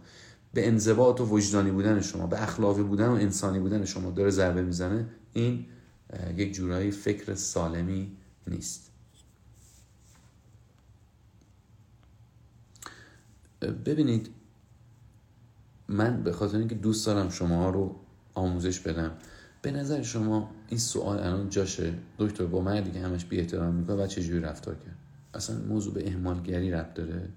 به 0.54 0.68
انضباط 0.68 1.20
و 1.20 1.24
وجدانی 1.24 1.70
بودن 1.70 2.00
شما 2.00 2.26
به 2.26 2.42
اخلاقی 2.42 2.82
بودن 2.82 3.08
و 3.08 3.12
انسانی 3.12 3.58
بودن 3.58 3.84
شما 3.84 4.10
داره 4.10 4.30
ضربه 4.30 4.62
می‌زنه 4.62 5.06
این 5.32 5.66
یک 6.36 6.54
جورایی 6.54 6.90
فکر 6.90 7.34
سالمی 7.34 8.16
نیست. 8.46 8.90
ببینید 13.60 14.30
من 15.88 16.22
به 16.22 16.32
خاطر 16.32 16.58
اینکه 16.58 16.74
دوست 16.74 17.06
دارم 17.06 17.28
شما 17.28 17.70
رو 17.70 18.00
آموزش 18.34 18.80
بدم 18.80 19.12
به 19.62 19.70
نظر 19.70 20.02
شما 20.02 20.50
این 20.68 20.78
سوال 20.78 21.18
الان 21.18 21.48
جاشه؟ 21.48 21.94
دکتر 22.18 22.46
با 22.46 22.60
مردی 22.60 22.90
که 22.90 23.00
همش 23.00 23.24
بی 23.24 23.38
احترام 23.38 23.74
می‌کنه 23.74 23.96
و 23.96 24.06
چجوری 24.06 24.40
رفتار 24.40 24.74
کرد؟ 24.74 24.96
اصلا 25.34 25.58
موضوع 25.58 25.94
به 25.94 26.08
اهمالگری 26.08 26.70
ربط 26.70 26.94
داره؟ 26.94 27.28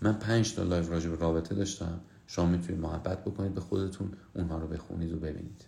من 0.00 0.12
پنج 0.12 0.54
تا 0.54 0.62
live 0.62 0.90
راجع 0.90 1.10
به 1.10 1.16
رابطه 1.16 1.54
داشتم. 1.54 2.00
شما 2.26 2.46
می‌تونید 2.46 2.80
محبت 2.80 3.24
بکنید 3.24 3.54
به 3.54 3.60
خودتون 3.60 4.12
اونها 4.34 4.58
رو 4.58 4.66
بخونید 4.66 5.12
و 5.12 5.16
ببینید. 5.16 5.64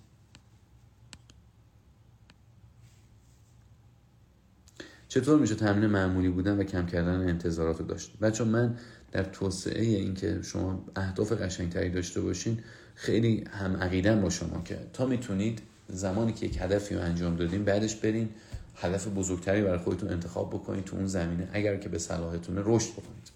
چطور 5.09 5.38
میشه 5.38 5.55
تمرین 5.55 5.90
معمولی 5.90 6.28
بودن 6.28 6.59
و 6.59 6.62
کم 6.62 6.86
کردن 6.86 7.28
انتظارات 7.28 7.80
رو 7.80 7.86
داشت؟ 7.86 8.18
بچه 8.18 8.44
من 8.44 8.76
در 9.12 9.24
توسعه 9.24 9.84
اینکه 9.84 10.42
شما 10.42 10.84
اهداف 10.96 11.32
قشنگتری 11.32 11.90
داشته 11.90 12.20
باشین 12.20 12.60
خیلی 13.00 13.44
هم 13.50 13.76
عقیدن 13.76 14.20
با 14.20 14.30
شما 14.30 14.62
که 14.62 14.78
تا 14.92 15.06
می‌تونید 15.06 15.62
زمانی 15.88 16.32
که 16.32 16.46
یک 16.46 16.56
هدفی 16.60 16.94
رو 16.94 17.00
انجام 17.00 17.36
دادین 17.36 17.64
بعدش 17.64 17.94
برین 17.94 18.28
هدف 18.76 19.08
بزرگتری 19.08 19.62
برای 19.62 19.78
خودتون 19.78 20.08
انتخاب 20.08 20.50
بکنید 20.50 20.84
تو 20.84 20.96
اون 20.96 21.06
زمینه 21.06 21.48
اگر 21.52 21.76
که 21.76 21.88
به 21.88 21.98
صلاحتونه 21.98 22.62
رشد 22.64 22.92
بکنید. 22.92 23.30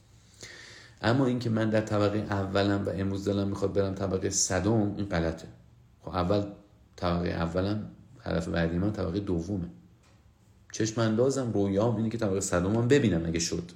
اما 1.03 1.27
اینکه 1.27 1.51
من 1.51 1.71
در 1.71 1.81
طبقه 1.81 2.19
اولم 2.19 2.85
و 2.87 2.91
امروز 2.91 3.29
دلم 3.29 3.49
می‌خواد 3.49 3.73
برم 3.73 3.95
طبقه 3.95 4.31
صدم 4.31 4.95
این 4.97 5.07
غلطه. 5.07 5.49
خب 6.03 6.09
اول 6.09 6.45
طبقه 6.97 7.29
اولم 7.29 7.91
هدف 8.21 8.49
بعدی 8.49 8.79
من 8.79 8.93
طبقه 8.93 9.21
دومه. 9.21 9.69
چشم 10.73 11.01
اندازم 11.01 11.53
رویام 11.53 11.97
اینه 11.97 12.11
که 12.11 12.19
طبقه 12.19 12.41
صدم 12.41 12.89
ببینم 12.89 13.27
اگه 13.27 13.39
شد. 13.39 13.71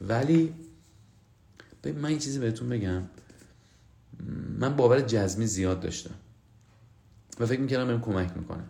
ولی 0.00 0.54
من 1.84 2.04
این 2.04 2.18
چیزی 2.18 2.38
بهتون 2.38 2.68
بگم. 2.68 3.02
من 4.58 4.76
باور 4.76 5.00
جزمی 5.00 5.46
زیاد 5.46 5.80
داشتم. 5.80 6.14
و 7.40 7.46
فکر 7.46 7.60
می‌کردم 7.60 7.86
بهم 7.86 8.00
کمک 8.00 8.36
می‌کنه. 8.36 8.64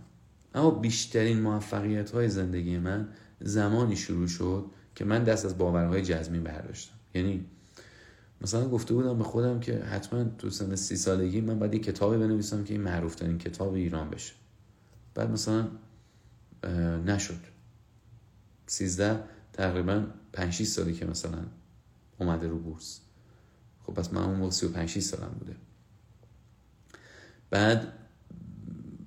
اما 0.54 0.70
بیشترین 0.70 1.40
موفقیت 1.40 2.10
های 2.10 2.28
زندگی 2.28 2.78
من 2.78 3.08
زمانی 3.40 3.96
شروع 3.96 4.26
شد 4.26 4.64
که 4.94 5.04
من 5.04 5.24
دست 5.24 5.44
از 5.46 5.58
باورهای 5.58 6.02
جزمی 6.02 6.38
برداشتم. 6.38 6.94
یعنی 7.14 7.44
مثلا 8.40 8.68
گفته 8.68 8.94
بودم 8.94 9.18
به 9.18 9.24
خودم 9.24 9.60
که 9.60 9.78
حتما 9.78 10.24
تو 10.24 10.50
سن 10.50 10.74
سی 10.74 10.96
سالگی 10.96 11.40
من 11.40 11.58
باید 11.58 11.74
یه 11.74 11.80
کتابی 11.80 12.16
بنویسم 12.16 12.64
که 12.64 12.74
این 12.74 12.82
معروف 12.82 13.14
ترین 13.14 13.38
کتاب 13.38 13.74
ایران 13.74 14.10
بشه. 14.10 14.34
بعد 15.14 15.30
مثلا 15.30 15.68
نشد. 17.06 17.40
سیزده 18.66 19.20
تقریبا 19.52 20.06
پنج 20.32 20.62
سالی 20.62 20.92
که 20.92 21.06
مثلا 21.06 21.38
اومده 22.18 22.48
رو 22.48 22.58
بورس. 22.58 23.00
خب 23.86 23.94
پس 23.94 24.12
من 24.12 24.22
اون 24.22 24.36
موقع 24.36 24.50
35 24.50 24.98
سالم 24.98 25.36
بوده. 25.38 25.56
بعد 27.50 27.92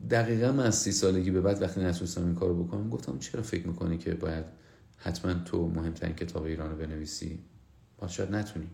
دقیقا 0.10 0.52
من 0.52 0.66
از 0.66 0.76
سی 0.76 0.92
سالگی 0.92 1.32
به 1.32 1.42
بعد 1.42 1.62
وقتی 1.62 1.82
نتونستم 1.82 2.26
این 2.26 2.36
کارو 2.36 2.64
بکنم 2.64 2.90
گفتم 2.90 3.20
چرا 3.20 3.42
فکر 3.42 3.68
می‌کنی 3.68 3.98
که 3.98 4.14
باید 4.14 4.46
حتما 4.98 5.34
تو 5.34 5.68
مهمترین 5.68 6.16
کتاب 6.16 6.44
ایران 6.44 6.72
رو 6.72 6.78
بنویسی؟ 6.78 7.40
باید 7.98 8.12
شاید 8.12 8.32
نتونی. 8.32 8.68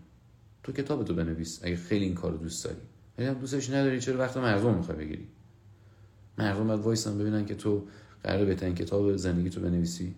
تو 0.62 0.72
کتاب 0.72 1.04
تو 1.04 1.14
بنویس 1.14 1.60
اگه 1.62 1.76
خیلی 1.76 2.04
این 2.04 2.14
کار 2.14 2.32
رو 2.32 2.38
دوست 2.38 2.64
داری. 2.64 2.80
اگه 3.18 3.34
دوستش 3.34 3.70
نداری 3.70 4.00
چرا 4.00 4.18
وقت 4.18 4.36
مردم 4.36 4.74
می‌خوای 4.74 4.98
بگیری؟ 4.98 5.28
مردم 6.38 6.66
باید 6.66 6.80
وایسن 6.80 7.18
ببینن 7.18 7.44
که 7.44 7.54
تو 7.54 7.86
قرار 8.22 8.44
بهترین 8.44 8.74
کتاب 8.74 9.16
زندگی 9.16 9.50
تو 9.50 9.60
بنویسی. 9.60 10.14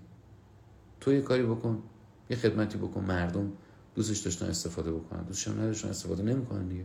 تو 1.01 1.13
یه 1.13 1.21
کاری 1.21 1.43
بکن 1.43 1.83
یه 2.31 2.37
خدمتی 2.37 2.79
بکن 2.79 3.05
مردم 3.05 3.53
دوستش 3.95 4.19
داشتن 4.19 4.47
استفاده 4.47 4.93
بکنن. 4.93 5.23
دوستش 5.23 5.49
نداشتن 5.49 5.89
استفاده 5.89 6.23
نمی‌کنن 6.23 6.69
دیگه. 6.69 6.85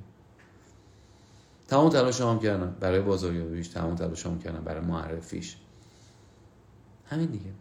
تمام 1.67 1.89
تلاش 1.89 2.21
هم 2.21 2.39
کردم 2.39 2.75
برای 2.79 3.01
بازاریابیش 3.01 3.67
تمام 3.67 3.95
تلاش 3.95 4.25
هم 4.25 4.39
کردم 4.39 4.63
برای 4.63 4.85
معرفیش. 4.85 5.57
همین 7.05 7.25
دیگه. 7.25 7.51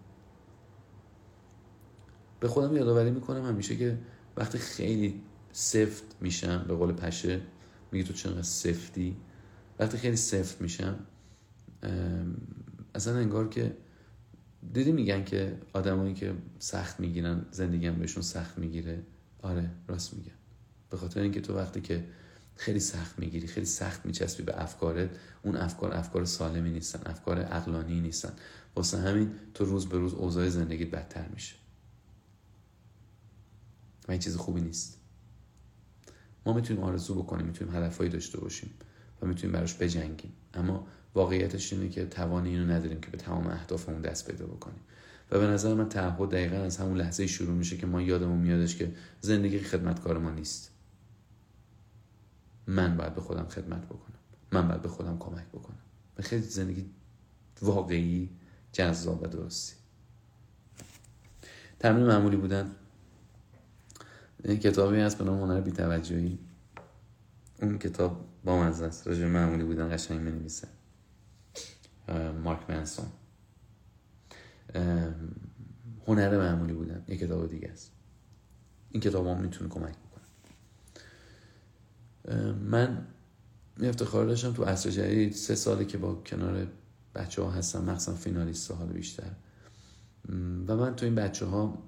به 2.40 2.48
خودم 2.48 2.77
یادآوری 2.77 3.10
می‌کنم 3.10 3.47
همیشه 3.47 3.77
که 3.77 3.98
وقتی 4.36 4.59
خیلی 4.59 5.23
سفت 5.52 6.16
میشم 6.20 6.64
به 6.69 6.74
قول 6.74 6.93
پشه 6.93 7.40
میگه 7.93 8.05
تو 8.05 8.12
چقدر 8.12 8.43
سفتی. 8.43 9.16
وقتی 9.78 9.98
خیلی 9.98 10.16
سفت 10.16 10.60
میشم 10.60 10.98
اصلا 12.94 13.16
انگار 13.16 13.48
که 13.48 13.77
دیدی 14.73 14.93
میگن 14.93 15.24
که 15.24 15.59
آدمایی 15.73 16.14
که 16.14 16.35
سخت 16.59 17.01
می‌گیرن 17.01 17.47
زندگی 17.51 17.86
هم 17.86 17.94
بهشون 17.94 18.23
سخت 18.23 18.59
می‌گیره. 18.59 19.02
آره 19.43 19.70
راست 19.89 20.14
میگن 20.14 20.32
به 20.90 20.97
خاطر 20.97 21.20
اینکه 21.20 21.40
تو 21.40 21.56
وقتی 21.56 21.81
که 21.81 22.05
خیلی 22.56 22.81
سخت 22.81 23.19
می‌گیری 23.19 23.47
خیلی 23.47 23.66
سخت 23.66 24.06
میچسبی 24.06 24.43
به 24.43 24.62
افکارت 24.62 25.10
اون 25.43 25.56
افکار 25.56 25.94
افکار 25.94 26.24
سالمی 26.24 26.70
نیستن 26.70 27.10
افکار 27.10 27.39
عقلانی 27.39 28.01
نیستن. 28.01 28.32
واسه 28.77 28.98
همین 28.98 29.31
تو 29.55 29.64
روز 29.64 29.89
به 29.89 29.98
روز 29.98 30.14
اوضاع 30.14 30.48
زندگیت 30.48 30.90
بدتر 30.90 31.28
میشه. 31.28 31.55
و 34.09 34.12
این 34.12 34.20
چیز 34.20 34.36
خوبی 34.36 34.60
نیست. 34.60 34.98
ما 36.47 36.52
می‌تونیم 36.52 36.82
آرزو 36.82 37.14
بکنیم 37.14 37.47
می‌تونیم 37.47 37.74
هدفهایی 37.74 38.10
داشته 38.10 38.40
باشیم 38.40 38.70
و 39.23 39.27
می‌تونیم 39.27 39.52
براش 39.52 39.74
بجنگیم. 39.74 40.32
اما 40.55 40.86
واقعیتش 41.14 41.73
اینه 41.73 41.89
که 41.89 42.06
توان 42.06 42.47
اینو 42.47 42.73
نداریم 42.73 43.01
که 43.01 43.10
به 43.10 43.19
تمام 43.19 43.47
اهدافمون 43.47 44.01
دست 44.01 44.31
پیدا 44.31 44.47
بکنیم. 44.47 44.81
و 45.33 45.39
به 45.39 45.47
نظر 45.47 45.75
من 45.75 45.89
تعهد 45.89 46.31
دقیقا 46.31 46.57
از 46.57 46.77
همون 46.77 46.97
لحظه 46.97 47.27
شروع 47.27 47.55
میشه 47.55 47.77
که 47.77 47.87
ما 47.87 48.03
یادمون 48.03 48.39
میادش 48.39 48.77
که 48.77 48.95
زندگی 49.21 49.59
خدمتکار 49.59 50.19
ما 50.19 50.31
نیست. 50.31 50.71
من 52.67 52.97
باید 52.97 53.15
به 53.15 53.21
خودم 53.21 53.45
خدمت 53.45 53.87
بکنم. 53.87 54.19
من 54.53 54.69
باید 54.69 54.83
به 54.83 54.89
خودم 54.89 55.19
کمک 55.19 55.49
بکنم. 55.49 55.79
به 56.15 56.23
خیلی 56.23 56.43
زندگی 56.43 56.91
واقعی 57.63 58.31
جذاب 58.73 59.23
و 59.23 59.27
درستی. 59.27 59.77
تمرین 61.79 62.07
معمولی 62.07 62.37
بودن. 62.37 62.71
این 64.45 64.59
کتابی 64.59 65.01
هست 65.01 65.19
به 65.19 65.25
نام 65.25 65.41
هنر 65.41 65.61
بیتوجهی. 65.61 66.39
اون 67.63 67.79
کتاب 67.79 68.25
با 68.45 68.63
مزه 68.63 68.85
است. 68.85 69.07
راجع 69.07 69.27
معمولی 69.27 69.65
بودن 69.65 69.95
قشنگ 69.95 70.21
می 70.21 70.51
مارک 72.45 72.71
منسون. 72.71 73.07
هنر 76.07 76.39
معمولی 76.39 76.73
بودن. 76.73 77.05
یه 77.09 77.16
کتاب 77.16 77.49
دیگه 77.49 77.69
است. 77.69 77.93
این 78.90 79.01
کتاب 79.01 79.27
هم 79.27 79.40
می‌تونه 79.40 79.70
کمک 79.70 79.94
بکنه. 79.94 80.23
من 82.53 83.07
افتخار 83.82 84.27
داشتم 84.27 84.53
تو 84.53 84.65
عصر 84.65 84.90
جدید 84.90 85.32
سه 85.32 85.55
ساله 85.55 85.85
که 85.85 85.99
با 85.99 86.15
کنار 86.15 86.66
بچه 87.15 87.43
ها 87.43 87.51
هستم 87.51 87.85
مخصوصا 87.85 88.15
فینالیست 88.15 88.70
حال 88.70 88.89
بیشتر. 88.89 89.31
و 90.69 90.77
من 90.77 90.97
تو 90.97 91.07
این 91.07 91.15
بچه 91.15 91.47
ها 91.47 91.82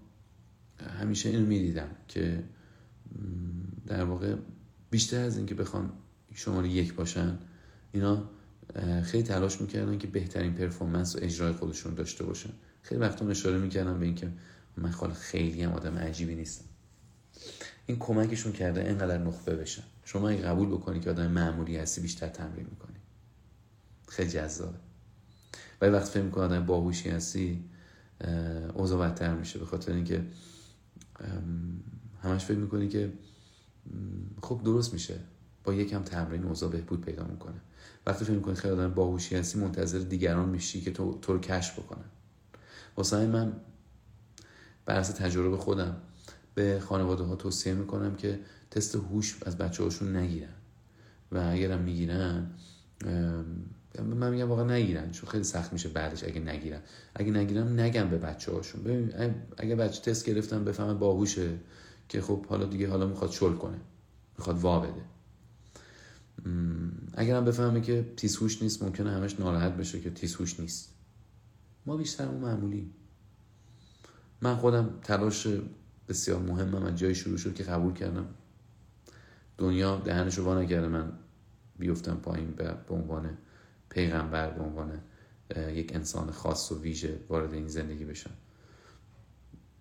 همیشه 1.01 1.29
اینو 1.29 1.47
می‌دیدم 1.47 1.89
که 2.09 2.45
در 3.87 4.05
واقع 4.05 4.37
بیشتر 4.91 5.21
از 5.21 5.37
اینکه 5.37 5.55
بخوان 5.55 5.93
شماره 6.35 6.69
یک 6.69 6.95
باشن 6.95 7.39
اینا 7.93 8.31
خیلی 9.03 9.23
تلاش 9.23 9.61
می‌کردن 9.61 9.99
که 9.99 10.07
بهترین 10.07 10.55
پرفورمنس 10.55 11.17
و 11.17 11.19
اجرای 11.23 11.53
خودشون 11.53 11.95
داشته 11.95 12.25
باشن. 12.25 12.51
خیلی 12.85 13.01
وقتا 13.01 13.29
اشاره 13.29 13.59
می‌کردم 13.59 13.99
به 13.99 14.07
اینکه 14.07 14.33
من 14.77 14.91
خال 14.91 15.13
خیلی 15.13 15.63
هم 15.63 15.73
آدم 15.73 15.99
عجیبی 15.99 16.35
نیستم. 16.35 16.65
این 17.87 17.99
کمکشون 17.99 18.53
کرده 18.53 18.81
اینقدر 18.81 19.19
نخبه 19.19 19.57
بشن. 19.57 19.83
شما 20.05 20.29
اگه 20.29 20.43
قبول 20.43 20.69
بکنی 20.69 21.01
که 21.01 21.11
آدم 21.11 21.31
معمولی 21.31 21.77
هستی 21.77 22.01
بیشتر 22.01 22.29
تمرین 22.29 22.67
می‌کنی. 22.71 22.97
خیلی 24.09 24.31
جذابه. 24.31 24.79
ولی 25.81 25.91
وقت 25.91 26.09
فکر 26.09 26.23
می‌کنی 26.23 26.45
آدم 26.45 26.67
باهوشی 26.67 27.09
هستی 27.11 27.65
اوضاع 28.75 29.09
بدتر 29.09 29.35
میشه. 29.35 29.59
به 29.59 29.67
خاطر 29.67 29.93
اینکه 29.93 30.25
همش 32.23 32.45
فکر 32.45 32.59
می‌کنی 32.59 32.89
که 32.89 33.13
خب 34.43 34.61
درست 34.65 34.93
میشه. 34.93 35.21
با 35.65 35.75
یکم 35.75 36.03
تمرین 36.03 36.45
اوضاع 36.45 36.71
بهبود 36.71 37.01
پیدا 37.01 37.25
می‌کنه. 37.25 37.61
وقتی 38.07 38.25
فکر 38.25 38.35
می‌کنی 38.35 38.55
خیلی 38.55 38.75
آدم 38.75 38.95
باهوشی 38.95 39.37
هستی 39.37 39.59
منتظر 39.59 39.99
دیگران 39.99 40.49
میشی 40.49 40.81
که 40.81 40.91
تو 40.91 41.19
تو 41.19 41.33
رو 41.33 41.39
کشف 41.39 41.79
بکنن 41.79 42.05
واسه 42.97 43.27
من 43.27 43.53
بر 44.87 44.97
اساس 44.97 45.17
تجربه 45.17 45.57
خودم. 45.57 45.97
به 46.55 46.81
خانواده 46.81 47.25
ها 47.25 47.37
توصیه 47.37 47.75
می‌کنم 47.75 48.17
که 48.17 48.41
تست 48.71 48.95
هوش 48.95 49.39
از 49.47 49.59
بچه 49.59 49.83
هاشون 49.83 50.17
نگیرن. 50.17 50.55
و 51.33 51.49
اگرم 51.53 51.81
می‌گیرن 51.81 52.51
من 53.99 54.31
میگم 54.31 54.49
واقعا 54.49 54.65
نگیرن 54.65 55.11
چون 55.11 55.31
خیلی 55.31 55.45
سخت 55.45 55.73
میشه 55.73 55.89
بعدش 55.89 56.25
اگه 56.25 56.41
نگیرن. 56.41 56.81
اگه 57.15 57.31
نگیرم 57.31 57.81
نگم 57.81 58.11
به 58.11 58.19
بچه 58.19 58.53
هاشون 58.53 58.83
ببین 58.83 59.35
اگه 59.57 59.77
بچه 59.77 60.01
تست 60.01 60.27
گرفتن 60.27 60.65
بفهمه 60.65 60.95
باهوشه 60.95 61.59
که 62.09 62.21
خب 62.21 62.47
حالا 62.47 62.65
دیگه 62.65 62.89
حالا 62.89 63.07
می‌خواد 63.07 63.31
شل 63.31 63.55
کنه 63.55 63.79
می‌خواد 64.39 64.59
وا 64.59 64.81
بده. 64.81 65.05
اگرم 67.15 67.45
بفهمه 67.45 67.81
که 67.81 68.13
تیسهوش 68.17 68.63
نیست 68.63 68.83
ممکنه 68.83 69.11
همش 69.11 69.41
ناراحت 69.41 69.73
بشه 69.73 70.01
که 70.01 70.11
تیسهوش 70.11 70.61
نیست. 70.61 70.94
ما 71.87 71.97
بیشتر 71.97 72.29
اون 72.29 72.41
معمولی 72.41 72.91
من 74.41 74.57
خودم 74.57 74.99
تلاش 75.03 75.47
بسیار 76.09 76.43
مهمم 76.43 76.83
از 76.83 76.97
جای 76.97 77.15
شروع 77.15 77.37
شد 77.37 77.55
که 77.55 77.65
قبول 77.65 77.93
کردم. 77.93 78.27
دنیا 79.59 79.97
دهنشو 79.97 80.45
وا 80.45 80.61
نکرده 80.63 80.89
من 80.89 81.13
بیفتم 81.79 82.15
پایین 82.15 82.51
به 82.51 82.95
عنوان 82.95 83.39
پیغمبر 83.89 84.51
به 84.51 84.63
عنوان 84.63 85.01
یک 85.57 85.95
انسان 85.95 86.31
خاص 86.31 86.73
و 86.73 86.81
ویژه 86.81 87.21
وارد 87.29 87.53
این 87.53 87.69
زندگی 87.69 88.05
بشم. 88.05 88.31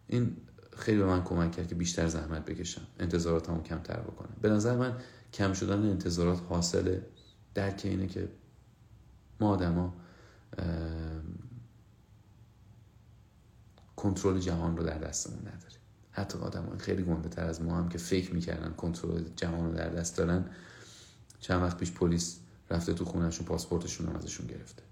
این 0.07 0.37
خیلی 0.77 0.97
به 0.97 1.05
من 1.05 1.23
کمک 1.23 1.51
کرد 1.51 1.67
که 1.67 1.75
بیشتر 1.75 2.07
زحمت 2.07 2.45
بکشم 2.45 2.81
انتظاراتمو 2.99 3.61
کمتر 3.61 3.99
بکنم. 3.99 4.35
به 4.41 4.49
نظر 4.49 4.77
من 4.77 4.97
کم 5.33 5.53
شدن 5.53 5.89
انتظارات 5.89 6.41
حاصل 6.49 6.99
درک 7.53 7.81
اینه 7.83 8.07
که 8.07 8.29
ما 9.39 9.49
آدما 9.49 9.93
کنترل 14.03 14.39
جهان 14.39 14.77
رو 14.77 14.83
در 14.83 14.97
دستمون 14.97 15.39
نداریم 15.39 15.79
حتی 16.11 16.37
آدم 16.37 16.77
خیلی 16.77 17.03
گنده 17.03 17.29
تر 17.29 17.45
از 17.45 17.61
ما 17.61 17.77
هم 17.77 17.89
که 17.89 17.97
فکر 17.97 18.33
می‌کردن 18.33 18.73
کنترل 18.73 19.23
جهان 19.35 19.65
رو 19.65 19.77
در 19.77 19.89
دست 19.89 20.17
دارن 20.17 20.45
چند 21.39 21.61
وقت 21.61 21.77
پیش 21.77 21.91
پلیس 21.91 22.39
رفته 22.69 22.93
تو 22.93 23.05
خونهشون 23.05 23.45
پاسپورتشون 23.45 24.07
هم 24.07 24.15
ازشون 24.15 24.47
گرفته. 24.47 24.83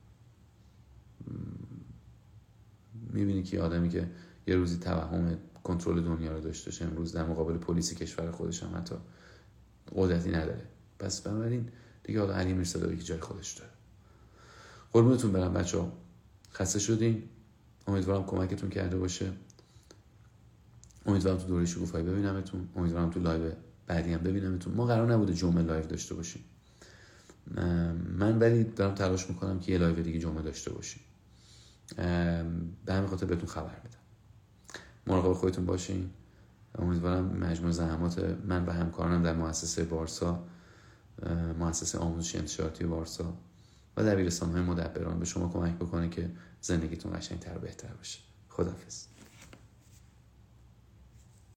می‌بینی 2.93 3.43
که 3.43 3.61
آدمی 3.61 3.89
که 3.89 4.11
یه 4.47 4.55
روزی 4.55 4.77
توهم 4.77 5.37
کنترل 5.63 6.01
دنیا 6.01 6.31
رو 6.31 6.39
داشته 6.39 6.85
امروز 6.85 7.13
در 7.13 7.25
مقابل 7.25 7.57
پلیس 7.57 7.93
کشور 7.93 8.31
خودش 8.31 8.63
هم 8.63 8.77
حتی 8.77 8.95
قدرتی 9.95 10.29
نداره. 10.29 10.67
پس 10.99 11.21
بنابراین 11.21 11.69
دیگه 12.03 12.19
حالا 12.19 12.33
علی 12.33 12.53
میرزا 12.53 12.95
که 12.95 13.03
جای 13.03 13.19
خودش 13.19 13.53
داره. 13.53 13.71
قربونتون 14.93 15.31
برم 15.31 15.53
بچه 15.53 15.77
ها 15.77 15.93
خسته 16.53 16.79
شدین. 16.79 17.23
امیدوارم 17.87 18.23
کمکتون 18.23 18.69
کرده 18.69 18.97
باشه. 18.97 19.31
امیدوارم 21.05 21.37
تو 21.37 21.47
دوره 21.47 21.65
شکوفایی 21.65 22.05
ببینمتون. 22.05 22.69
امیدوارم 22.75 23.09
تو 23.09 23.19
live 23.19 23.51
بعدی 23.87 24.13
هم 24.13 24.19
ببینمتون. 24.19 24.73
ما 24.73 24.85
قرار 24.85 25.13
نبوده 25.13 25.33
جمعه 25.33 25.63
live 25.63 25.85
داشته 25.85 26.15
باشیم. 26.15 26.43
من 28.17 28.39
ولی 28.39 28.63
دارم 28.63 28.95
تلاش 28.95 29.29
می‌کنم 29.29 29.59
که 29.59 29.71
یه 29.71 29.77
live 29.77 29.95
دیگه 29.95 30.19
جمعه 30.19 30.41
داشته 30.41 30.71
باشیم. 30.71 31.01
به 32.85 32.93
همین 32.93 33.07
خاطر 33.07 33.25
بهتون 33.25 33.49
خبر 33.49 33.75
بدم. 33.79 33.99
مراقب 35.07 35.33
خودتون 35.33 35.65
باشین. 35.65 36.09
امیدوارم 36.75 37.25
مجموع 37.25 37.71
زحمات 37.71 38.19
من 38.47 38.65
و 38.65 38.71
همکارانم 38.71 39.23
در 39.23 39.35
مؤسسه 39.35 39.83
بارسا 39.83 40.43
مؤسسه 41.59 41.97
آموزش 41.97 42.35
انتشاراتی 42.35 42.83
بارسا 42.83 43.33
و 43.97 44.03
دبیرستان 44.03 44.51
های 44.51 44.61
مدبران 44.61 45.19
به 45.19 45.25
شما 45.25 45.49
کمک 45.49 45.75
بکنه 45.75 46.09
که 46.09 46.31
زندگیتون 46.61 47.17
قشنگتر 47.17 47.57
و 47.57 47.59
بهتر 47.59 47.93
باشه. 47.93 48.19
خدافظ 48.49 49.05